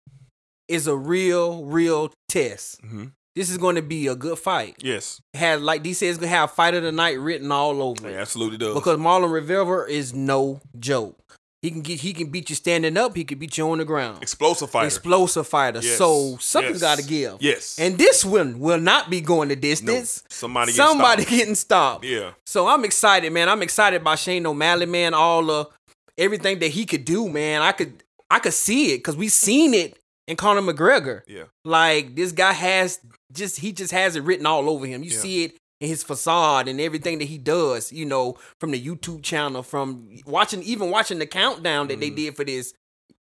is 0.68 0.86
a 0.86 0.96
real, 0.96 1.64
real 1.64 2.12
test. 2.28 2.82
Mhm. 2.82 3.12
This 3.36 3.50
is 3.50 3.58
going 3.58 3.76
to 3.76 3.82
be 3.82 4.06
a 4.06 4.14
good 4.16 4.38
fight. 4.38 4.76
Yes. 4.80 5.20
It 5.34 5.38
has 5.38 5.60
like 5.60 5.82
D 5.82 5.92
says, 5.92 6.16
gonna 6.16 6.28
have 6.28 6.52
fight 6.52 6.74
of 6.74 6.82
the 6.82 6.90
night 6.90 7.18
written 7.20 7.52
all 7.52 7.82
over 7.82 8.08
It 8.08 8.14
it. 8.14 8.16
absolutely 8.16 8.56
does. 8.58 8.74
Because 8.74 8.98
Marlon 8.98 9.30
Rivera 9.30 9.88
is 9.90 10.14
no 10.14 10.60
joke. 10.78 11.18
He 11.66 11.72
can 11.72 11.80
get 11.80 12.00
he 12.00 12.12
can 12.12 12.28
beat 12.30 12.48
you 12.48 12.54
standing 12.54 12.96
up. 12.96 13.16
He 13.16 13.24
can 13.24 13.38
beat 13.40 13.58
you 13.58 13.68
on 13.68 13.78
the 13.78 13.84
ground. 13.84 14.22
Explosive 14.22 14.70
fighter. 14.70 14.86
Explosive 14.86 15.48
fighter. 15.48 15.80
Yes. 15.82 15.98
So 15.98 16.36
something's 16.38 16.80
Yes. 16.80 16.96
got 16.96 16.98
to 16.98 17.04
give. 17.04 17.38
Yes. 17.40 17.76
And 17.80 17.98
this 17.98 18.24
one 18.24 18.60
will 18.60 18.78
not 18.78 19.10
be 19.10 19.20
going 19.20 19.48
the 19.48 19.56
No, 19.56 19.60
distance. 19.60 20.22
somebody 20.28 20.70
Somebody 20.70 21.22
stopped. 21.22 21.36
getting 21.36 21.54
stopped. 21.56 22.04
Yeah. 22.04 22.30
So 22.46 22.68
I'm 22.68 22.84
excited, 22.84 23.32
man. 23.32 23.48
I'm 23.48 23.62
excited 23.62 24.04
by 24.04 24.14
Shane 24.14 24.46
O'Malley, 24.46 24.86
man. 24.86 25.12
All 25.12 25.42
the 25.44 25.68
everything 26.16 26.60
that 26.60 26.68
he 26.68 26.86
could 26.86 27.04
do, 27.04 27.28
man. 27.28 27.62
I 27.62 27.72
could 27.72 28.04
I 28.30 28.38
could 28.38 28.54
see 28.54 28.92
it 28.94 28.98
because 28.98 29.16
we 29.16 29.26
seen 29.28 29.74
it 29.74 29.98
in 30.28 30.36
Conor 30.36 30.62
McGregor. 30.62 31.22
Yeah. 31.26 31.44
Like 31.64 32.14
this 32.14 32.30
guy 32.30 32.52
has 32.52 33.00
just 33.32 33.58
he 33.58 33.72
just 33.72 33.90
has 33.92 34.14
it 34.14 34.22
written 34.22 34.46
all 34.46 34.70
over 34.70 34.86
him. 34.86 35.02
You 35.02 35.10
Yeah. 35.10 35.18
see 35.18 35.44
it 35.44 35.56
in 35.80 35.88
his 35.88 36.02
facade 36.02 36.68
and 36.68 36.80
everything 36.80 37.18
that 37.18 37.26
he 37.26 37.38
does, 37.38 37.92
you 37.92 38.06
know, 38.06 38.36
from 38.60 38.70
the 38.70 38.80
YouTube 38.82 39.22
channel, 39.22 39.62
from 39.62 40.08
watching 40.26 40.62
even 40.62 40.90
watching 40.90 41.18
the 41.18 41.26
countdown 41.26 41.88
that 41.88 42.00
they 42.00 42.10
did 42.10 42.34
for 42.36 42.44
this. 42.44 42.72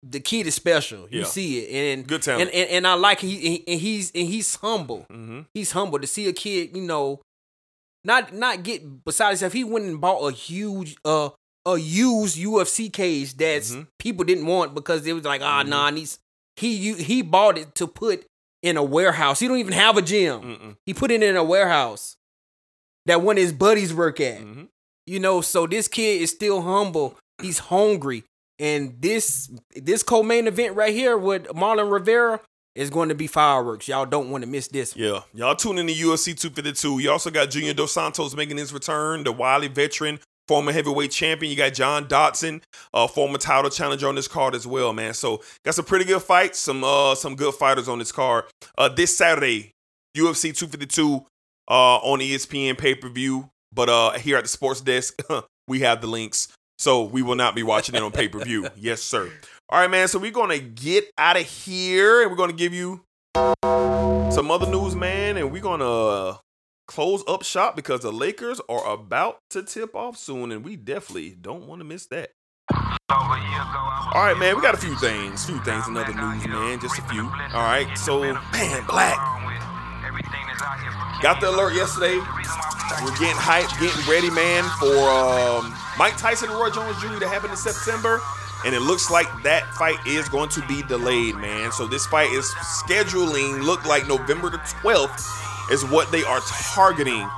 The 0.02 0.20
kid 0.20 0.46
is 0.46 0.54
special. 0.54 1.00
You 1.00 1.06
Mm-hmm. 1.06 1.18
Yeah. 1.18 1.24
see 1.24 1.58
it, 1.58 1.92
and 1.98 2.06
Good 2.06 2.22
talent. 2.22 2.50
and, 2.50 2.54
and 2.54 2.70
and 2.70 2.86
I 2.86 2.94
like 2.94 3.18
he 3.20 3.64
and 3.66 3.80
he's 3.80 4.12
and 4.12 4.26
he's 4.28 4.54
humble. 4.56 5.06
Mm-hmm. 5.10 5.40
He's 5.54 5.72
humble 5.72 5.98
to 5.98 6.06
see 6.06 6.28
a 6.28 6.32
kid, 6.32 6.76
you 6.76 6.82
know, 6.82 7.20
not 8.04 8.32
not 8.32 8.62
get 8.62 9.04
beside 9.04 9.30
himself. 9.30 9.52
He 9.52 9.64
went 9.64 9.86
and 9.86 10.00
bought 10.00 10.20
a 10.20 10.32
huge 10.32 10.96
uh 11.04 11.30
a 11.66 11.76
used 11.78 12.38
UFC 12.38 12.90
cage 12.92 13.36
that's 13.36 13.72
Mhm. 13.74 13.88
people 13.98 14.24
didn't 14.24 14.46
want 14.46 14.74
because 14.74 15.04
it 15.06 15.12
was 15.12 15.24
like 15.24 15.42
ah 15.42 15.64
nah 15.64 15.90
he's 15.92 16.18
he 16.56 16.94
he 16.94 17.20
bought 17.22 17.58
it 17.58 17.74
to 17.74 17.86
put 17.88 18.24
in 18.62 18.76
a 18.76 18.82
warehouse. 18.82 19.40
He 19.40 19.48
don't 19.48 19.58
even 19.58 19.72
have 19.74 19.96
a 19.96 20.02
gym. 20.02 20.40
Mm-mm. 20.42 20.76
He 20.86 20.94
put 20.94 21.10
it 21.10 21.22
in 21.22 21.36
a 21.36 21.44
warehouse 21.44 22.16
that 23.08 23.22
one 23.22 23.36
of 23.36 23.42
his 23.42 23.52
buddies 23.52 23.92
work 23.92 24.20
at. 24.20 24.40
Mm-hmm. 24.40 24.64
You 25.06 25.18
know, 25.18 25.40
so 25.40 25.66
this 25.66 25.88
kid 25.88 26.22
is 26.22 26.30
still 26.30 26.62
humble. 26.62 27.16
He's 27.40 27.58
hungry. 27.58 28.24
And 28.58 29.00
this 29.00 29.50
this 29.74 30.02
co-main 30.02 30.46
event 30.46 30.76
right 30.76 30.92
here 30.92 31.16
with 31.16 31.44
Marlon 31.48 31.90
Rivera 31.90 32.40
is 32.74 32.90
going 32.90 33.08
to 33.08 33.14
be 33.14 33.26
fireworks. 33.26 33.88
Y'all 33.88 34.06
don't 34.06 34.30
want 34.30 34.44
to 34.44 34.50
miss 34.50 34.68
this. 34.68 34.94
one. 34.94 35.04
Yeah, 35.04 35.20
y'all 35.32 35.56
tune 35.56 35.78
in 35.78 35.86
to 35.86 35.92
UFC 35.92 36.38
252. 36.38 36.98
You 36.98 37.10
also 37.10 37.30
got 37.30 37.50
Junior 37.50 37.72
Dos 37.72 37.92
Santos 37.92 38.36
making 38.36 38.56
his 38.56 38.72
return, 38.72 39.24
the 39.24 39.32
wily 39.32 39.68
veteran, 39.68 40.18
former 40.46 40.72
heavyweight 40.72 41.10
champion. 41.10 41.50
You 41.50 41.56
got 41.56 41.72
John 41.72 42.06
Dodson, 42.08 42.62
uh, 42.92 43.06
former 43.06 43.38
title 43.38 43.70
challenger 43.70 44.08
on 44.08 44.16
this 44.16 44.28
card 44.28 44.54
as 44.54 44.66
well, 44.66 44.92
man. 44.92 45.14
So 45.14 45.40
got 45.64 45.74
some 45.74 45.84
pretty 45.84 46.04
good 46.04 46.22
fights, 46.22 46.58
some 46.58 46.84
uh, 46.84 47.14
some 47.14 47.36
good 47.36 47.54
fighters 47.54 47.88
on 47.88 47.98
this 47.98 48.12
card. 48.12 48.44
Uh, 48.76 48.88
this 48.88 49.16
Saturday, 49.16 49.72
UFC 50.16 50.54
252 50.54 51.24
uh, 51.68 51.96
on 51.96 52.20
ESPN 52.20 52.76
pay 52.76 52.94
per 52.94 53.08
view. 53.08 53.50
But 53.72 53.88
uh, 53.88 54.12
here 54.12 54.36
at 54.36 54.44
the 54.44 54.48
sports 54.48 54.80
desk, 54.80 55.20
we 55.68 55.80
have 55.80 56.00
the 56.00 56.06
links, 56.06 56.48
so 56.78 57.04
we 57.04 57.22
will 57.22 57.34
not 57.34 57.54
be 57.54 57.62
watching 57.62 57.94
it 57.94 58.02
on 58.02 58.10
pay 58.10 58.28
per 58.28 58.40
view. 58.40 58.68
yes, 58.76 59.02
sir. 59.02 59.30
All 59.68 59.80
right, 59.80 59.90
man. 59.90 60.08
So 60.08 60.18
we're 60.18 60.30
gonna 60.30 60.58
get 60.58 61.04
out 61.18 61.36
of 61.36 61.44
here, 61.44 62.22
and 62.22 62.30
we're 62.30 62.36
gonna 62.36 62.52
give 62.52 62.72
you 62.72 63.02
some 63.34 64.50
other 64.50 64.66
news, 64.70 64.96
man, 64.96 65.36
and 65.36 65.52
we're 65.52 65.62
gonna 65.62 65.84
uh, 65.84 66.36
close 66.86 67.22
up 67.28 67.44
shop 67.44 67.76
because 67.76 68.00
the 68.00 68.12
Lakers 68.12 68.60
are 68.68 68.90
about 68.90 69.38
to 69.50 69.62
tip 69.62 69.94
off 69.94 70.16
soon, 70.16 70.50
and 70.50 70.64
we 70.64 70.76
definitely 70.76 71.36
don't 71.40 71.66
want 71.66 71.80
to 71.80 71.84
miss 71.84 72.06
that. 72.06 72.30
All 73.10 74.24
right, 74.24 74.36
man, 74.38 74.56
we 74.56 74.62
got 74.62 74.74
a 74.74 74.78
few 74.78 74.94
things, 74.96 75.44
few 75.44 75.58
things 75.60 75.86
in 75.88 75.96
other 75.96 76.12
news, 76.14 76.46
man, 76.46 76.80
just 76.80 76.98
a 76.98 77.02
few. 77.02 77.22
All 77.22 77.62
right, 77.62 77.88
so 77.96 78.20
man, 78.20 78.84
Black 78.86 79.37
got 81.22 81.40
the 81.40 81.50
alert 81.50 81.74
yesterday. 81.74 82.18
We're 83.02 83.16
getting 83.18 83.36
hyped, 83.36 83.78
getting 83.80 84.10
ready, 84.10 84.30
man, 84.30 84.64
for 84.80 84.96
um, 85.08 85.74
Mike 85.98 86.16
Tyson 86.16 86.48
and 86.50 86.58
Roy 86.58 86.70
Jones 86.70 87.00
Jr. 87.00 87.18
to 87.20 87.28
happen 87.28 87.50
in 87.50 87.56
September. 87.56 88.20
And 88.64 88.74
it 88.74 88.80
looks 88.80 89.10
like 89.10 89.28
that 89.44 89.72
fight 89.74 90.04
is 90.06 90.28
going 90.28 90.48
to 90.50 90.66
be 90.66 90.82
delayed, 90.82 91.36
man. 91.36 91.70
So 91.70 91.86
this 91.86 92.06
fight 92.06 92.30
is 92.32 92.46
scheduling, 92.46 93.62
look 93.62 93.84
like 93.84 94.08
November 94.08 94.50
the 94.50 94.58
12th 94.58 95.72
is 95.72 95.84
what 95.84 96.10
they 96.10 96.24
are 96.24 96.40
targeting 96.74 97.28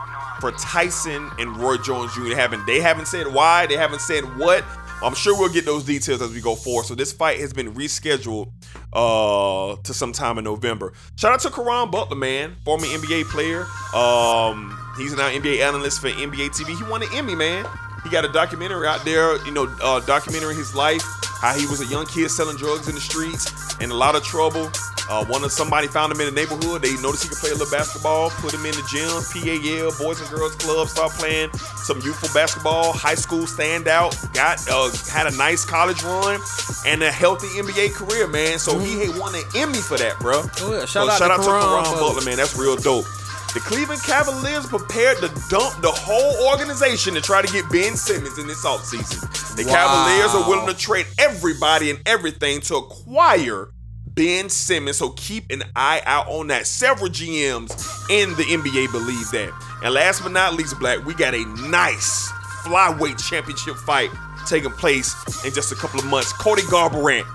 for 0.40 0.52
Tyson 0.52 1.30
and 1.38 1.56
Roy 1.58 1.76
Jones 1.76 2.14
Jr. 2.14 2.24
They 2.24 2.34
haven't 2.34 2.66
they 2.66 2.80
haven't 2.80 3.06
said 3.06 3.26
why, 3.26 3.66
they 3.66 3.76
haven't 3.76 4.00
said 4.00 4.24
what. 4.38 4.64
I'm 5.02 5.14
sure 5.14 5.36
we'll 5.38 5.52
get 5.52 5.64
those 5.64 5.84
details 5.84 6.20
as 6.22 6.32
we 6.32 6.40
go 6.40 6.54
forward. 6.54 6.86
So 6.86 6.94
this 6.94 7.12
fight 7.12 7.40
has 7.40 7.52
been 7.52 7.74
rescheduled 7.74 8.52
uh, 8.92 9.76
to 9.82 9.94
sometime 9.94 10.38
in 10.38 10.44
November. 10.44 10.92
Shout 11.16 11.32
out 11.32 11.40
to 11.40 11.50
Caron 11.50 11.90
Butler, 11.90 12.16
man, 12.16 12.56
former 12.64 12.86
NBA 12.86 13.24
player. 13.24 13.62
Um, 13.94 14.76
he's 14.96 15.14
now 15.14 15.28
NBA 15.30 15.60
analyst 15.60 16.00
for 16.00 16.08
NBA 16.08 16.50
TV. 16.50 16.76
He 16.76 16.90
won 16.90 17.02
an 17.02 17.08
Emmy, 17.14 17.34
man. 17.34 17.66
He 18.04 18.10
got 18.10 18.24
a 18.24 18.28
documentary 18.28 18.86
out 18.86 19.04
there, 19.04 19.36
you 19.44 19.52
know, 19.52 19.64
uh, 19.64 20.00
documenting 20.00 20.56
his 20.56 20.74
life, 20.74 21.02
how 21.40 21.54
he 21.54 21.66
was 21.66 21.80
a 21.80 21.86
young 21.86 22.06
kid 22.06 22.30
selling 22.30 22.56
drugs 22.56 22.88
in 22.88 22.94
the 22.94 23.00
streets, 23.00 23.76
in 23.80 23.90
a 23.90 23.94
lot 23.94 24.16
of 24.16 24.24
trouble. 24.24 24.70
Uh, 25.10 25.24
one 25.24 25.42
of 25.42 25.50
somebody 25.50 25.88
found 25.88 26.12
him 26.12 26.20
in 26.20 26.32
the 26.32 26.40
neighborhood. 26.40 26.82
They 26.82 26.94
noticed 27.02 27.24
he 27.24 27.28
could 27.30 27.38
play 27.38 27.50
a 27.50 27.54
little 27.54 27.70
basketball, 27.70 28.30
put 28.30 28.54
him 28.54 28.64
in 28.64 28.70
the 28.78 28.86
gym, 28.86 29.10
PAL, 29.34 29.90
Boys 29.98 30.20
and 30.20 30.30
Girls 30.30 30.54
Club, 30.54 30.86
start 30.86 31.10
playing 31.18 31.50
some 31.82 31.98
youthful 32.00 32.28
basketball, 32.32 32.92
high 32.92 33.16
school 33.16 33.42
standout, 33.42 34.14
got 34.34 34.62
uh, 34.70 34.88
had 35.10 35.26
a 35.26 35.36
nice 35.36 35.64
college 35.64 36.00
run, 36.04 36.40
and 36.86 37.02
a 37.02 37.10
healthy 37.10 37.48
NBA 37.48 37.92
career, 37.92 38.28
man. 38.28 38.60
So 38.60 38.78
he 38.78 39.00
had 39.00 39.18
won 39.18 39.34
an 39.34 39.42
Emmy 39.56 39.82
for 39.82 39.98
that, 39.98 40.16
bro. 40.20 40.42
Oh, 40.60 40.72
yeah. 40.72 40.80
So 40.80 40.86
Shout 40.86 41.08
out 41.08 41.18
shout 41.18 41.28
to 41.28 41.34
out 41.34 41.36
to 41.38 41.42
Caron 41.42 41.62
Caron 41.62 41.84
Butler. 41.84 42.00
Butler, 42.00 42.24
man. 42.24 42.36
That's 42.36 42.56
real 42.56 42.76
dope. 42.76 43.06
The 43.52 43.60
Cleveland 43.60 44.02
Cavaliers 44.04 44.66
prepared 44.66 45.16
to 45.18 45.28
dump 45.48 45.82
the 45.82 45.90
whole 45.90 46.48
organization 46.52 47.14
to 47.14 47.20
try 47.20 47.42
to 47.42 47.52
get 47.52 47.68
Ben 47.70 47.96
Simmons 47.96 48.38
in 48.38 48.46
this 48.46 48.64
offseason. 48.64 49.20
The 49.56 49.64
Wow. 49.66 49.74
Cavaliers 49.74 50.34
are 50.36 50.48
willing 50.48 50.68
to 50.68 50.74
trade 50.80 51.06
everybody 51.18 51.90
and 51.90 51.98
everything 52.06 52.60
to 52.62 52.76
acquire 52.76 53.70
Ben 54.06 54.48
Simmons. 54.48 54.98
So 54.98 55.10
keep 55.10 55.50
an 55.50 55.64
eye 55.74 56.00
out 56.06 56.28
on 56.28 56.46
that. 56.48 56.68
Several 56.68 57.08
GMs 57.08 57.70
in 58.08 58.30
the 58.36 58.44
NBA 58.44 58.92
believe 58.92 59.28
that. 59.32 59.52
And 59.82 59.94
last 59.94 60.22
but 60.22 60.30
not 60.30 60.54
least, 60.54 60.78
Black, 60.78 61.04
we 61.04 61.14
got 61.14 61.34
a 61.34 61.44
nice 61.68 62.30
flyweight 62.62 63.18
championship 63.28 63.74
fight 63.76 64.10
taking 64.46 64.70
place 64.70 65.12
in 65.44 65.52
just 65.52 65.72
a 65.72 65.74
couple 65.74 65.98
of 65.98 66.06
months. 66.06 66.32
Cody 66.34 66.62
Garbrandt 66.62 67.26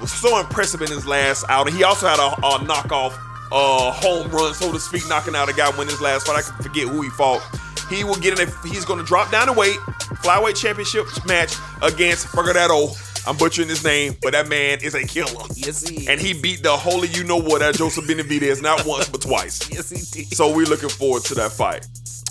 was 0.00 0.10
so 0.12 0.38
impressive 0.38 0.80
in 0.80 0.88
his 0.88 1.06
last 1.06 1.44
outing. 1.50 1.74
He 1.74 1.84
also 1.84 2.06
had 2.06 2.18
a, 2.18 2.28
a 2.46 2.58
knockoff 2.60 3.18
uh, 3.52 3.92
home 3.92 4.30
run, 4.30 4.54
so 4.54 4.72
to 4.72 4.80
speak, 4.80 5.08
knocking 5.08 5.34
out 5.34 5.48
a 5.48 5.52
guy 5.52 5.70
win 5.76 5.88
his 5.88 6.00
last 6.00 6.26
fight. 6.26 6.36
I 6.36 6.42
can 6.42 6.62
forget 6.62 6.86
who 6.88 7.02
he 7.02 7.10
fought. 7.10 7.42
He 7.90 8.04
will 8.04 8.16
get 8.16 8.38
in 8.38 8.48
a, 8.48 8.68
he's 8.68 8.84
going 8.84 8.98
to 8.98 9.04
drop 9.04 9.30
down 9.30 9.46
the 9.46 9.52
weight, 9.54 9.76
flyweight 10.22 10.56
championship 10.56 11.06
match 11.26 11.54
against 11.82 12.26
Bergadetto. 12.28 13.04
I'm 13.26 13.36
butchering 13.36 13.68
his 13.68 13.84
name, 13.84 14.16
but 14.22 14.32
that 14.32 14.48
man 14.48 14.78
is 14.82 14.94
a 14.94 15.04
killer. 15.04 15.44
Yes, 15.54 15.86
he 15.86 15.96
is. 15.96 16.08
And 16.08 16.20
he 16.20 16.32
beat 16.40 16.62
the 16.62 16.76
holy 16.76 17.08
you 17.08 17.24
know 17.24 17.36
what 17.36 17.60
at 17.62 17.74
Joseph 17.74 18.06
Benavidez 18.06 18.62
not 18.62 18.86
once 18.86 19.08
but 19.08 19.20
twice. 19.20 19.68
Yes, 19.78 19.90
he 19.90 20.22
did. 20.22 20.34
So 20.34 20.54
we're 20.54 20.66
looking 20.66 20.88
forward 20.88 21.24
to 21.24 21.34
that 21.34 21.52
fight. 21.52 21.86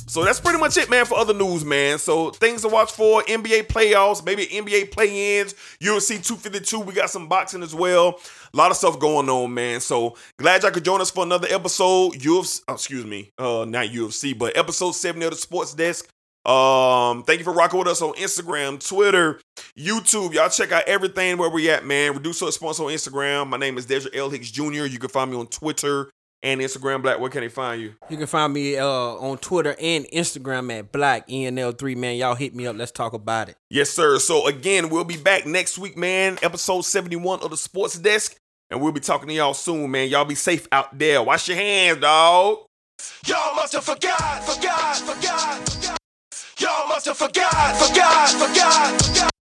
So 0.10 0.24
that's 0.24 0.40
pretty 0.40 0.58
much 0.58 0.78
it, 0.78 0.90
man, 0.90 1.06
for 1.06 1.18
other 1.18 1.34
news, 1.34 1.66
man. 1.66 2.00
So 2.00 2.30
things 2.30 2.62
to 2.62 2.70
watch 2.70 2.94
for 2.94 3.22
NBA 3.24 3.68
playoffs, 3.68 4.24
maybe 4.24 4.46
NBA 4.46 4.92
play-ins, 4.92 5.54
UFC 5.82 6.24
252. 6.26 6.80
We 6.80 6.94
got 6.94 7.10
some 7.10 7.28
boxing 7.28 7.62
as 7.62 7.76
well. 7.76 8.20
A 8.54 8.58
lot 8.58 8.72
of 8.72 8.78
stuff 8.78 9.00
going 9.00 9.30
on, 9.30 9.54
man. 9.54 9.82
So 9.82 10.16
glad 10.40 10.64
y'all 10.64 10.72
could 10.72 10.86
join 10.86 11.02
us 11.02 11.12
for 11.12 11.24
another 11.24 11.48
episode. 11.52 12.14
UFC, 12.14 12.62
oh, 12.70 12.74
excuse 12.76 13.06
me, 13.06 13.32
uh, 13.38 13.66
not 13.68 13.88
UFC, 13.88 14.38
but 14.38 14.56
episode 14.56 14.94
70 14.94 15.26
of 15.26 15.32
the 15.32 15.38
Sports 15.38 15.74
Desk. 15.74 16.08
Um, 16.46 17.24
thank 17.24 17.40
you 17.40 17.44
for 17.44 17.52
rocking 17.52 17.78
with 17.78 17.90
us 17.90 18.02
on 18.02 18.14
Instagram, 18.14 18.80
Twitter, 18.80 19.42
YouTube. 19.78 20.34
Y'all 20.34 20.48
check 20.48 20.72
out 20.72 20.84
everything 20.88 21.38
where 21.38 21.50
we 21.50 21.70
at, 21.70 21.86
man. 21.86 22.14
Reduce 22.14 22.42
Response 22.42 22.80
on 22.80 22.88
Instagram. 22.88 23.50
My 23.50 23.58
name 23.58 23.78
is 23.78 23.86
Deja 23.86 24.08
L. 24.14 24.30
Hicks 24.30 24.50
Jr. 24.50 24.86
You 24.86 24.98
can 24.98 25.10
find 25.10 25.30
me 25.30 25.36
on 25.36 25.48
Twitter 25.48 26.10
and 26.44 26.62
Instagram. 26.62 27.02
Black, 27.02 27.20
where 27.20 27.30
can 27.30 27.42
they 27.42 27.50
find 27.50 27.82
you? 27.82 27.96
You 28.10 28.18
can 28.18 28.28
find 28.28 28.54
me 28.54 28.78
uh, 28.78 28.88
on 28.88 29.38
Twitter 29.38 29.76
and 29.80 30.06
Instagram 30.06 30.78
at 30.78 30.92
Black 30.92 31.28
ENL3. 31.28 31.96
Man, 31.96 32.16
y'all 32.16 32.36
hit 32.36 32.56
me 32.56 32.68
up. 32.68 32.76
Let's 32.76 32.92
talk 32.92 33.14
about 33.14 33.50
it. 33.50 33.58
Yes, 33.70 33.90
sir. 33.90 34.20
So 34.20 34.48
again, 34.48 34.90
we'll 34.90 35.04
be 35.04 35.18
back 35.18 35.46
next 35.46 35.78
week, 35.78 35.98
man. 35.98 36.38
Episode 36.42 36.82
71 36.82 37.42
of 37.42 37.52
the 37.52 37.58
Sports 37.58 37.98
Desk. 37.98 38.36
And 38.70 38.82
we'll 38.82 38.92
be 38.92 39.00
talking 39.00 39.30
to 39.30 39.34
y'all 39.34 39.54
soon, 39.54 39.92
man. 39.92 40.10
Y'all 40.10 40.26
be 40.26 40.36
safe 40.36 40.68
out 40.72 40.98
there. 40.98 41.24
Wash 41.24 41.48
your 41.48 41.58
hands, 41.58 42.02
dog. 42.02 42.60
Y'all 43.26 43.56
must 43.56 43.74
have 43.74 43.84
forgot, 43.84 44.44
forgot, 44.44 44.98
forgot, 44.98 45.70
forgot. 45.70 45.98
Y'all 46.60 46.88
must 46.88 47.06
have 47.06 47.18
forgot, 47.18 47.78
forgot, 47.78 48.30
forgot, 48.30 49.02
forgot. 49.02 49.44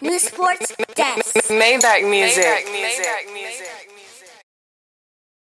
New 0.00 0.18
Sports 0.18 0.74
Desk. 0.94 1.50
Maybach 1.50 2.02
Music. 2.08 2.44
Maybach 2.44 2.72
music. 2.72 3.02
Maybach 3.02 3.32
music. 3.34 3.87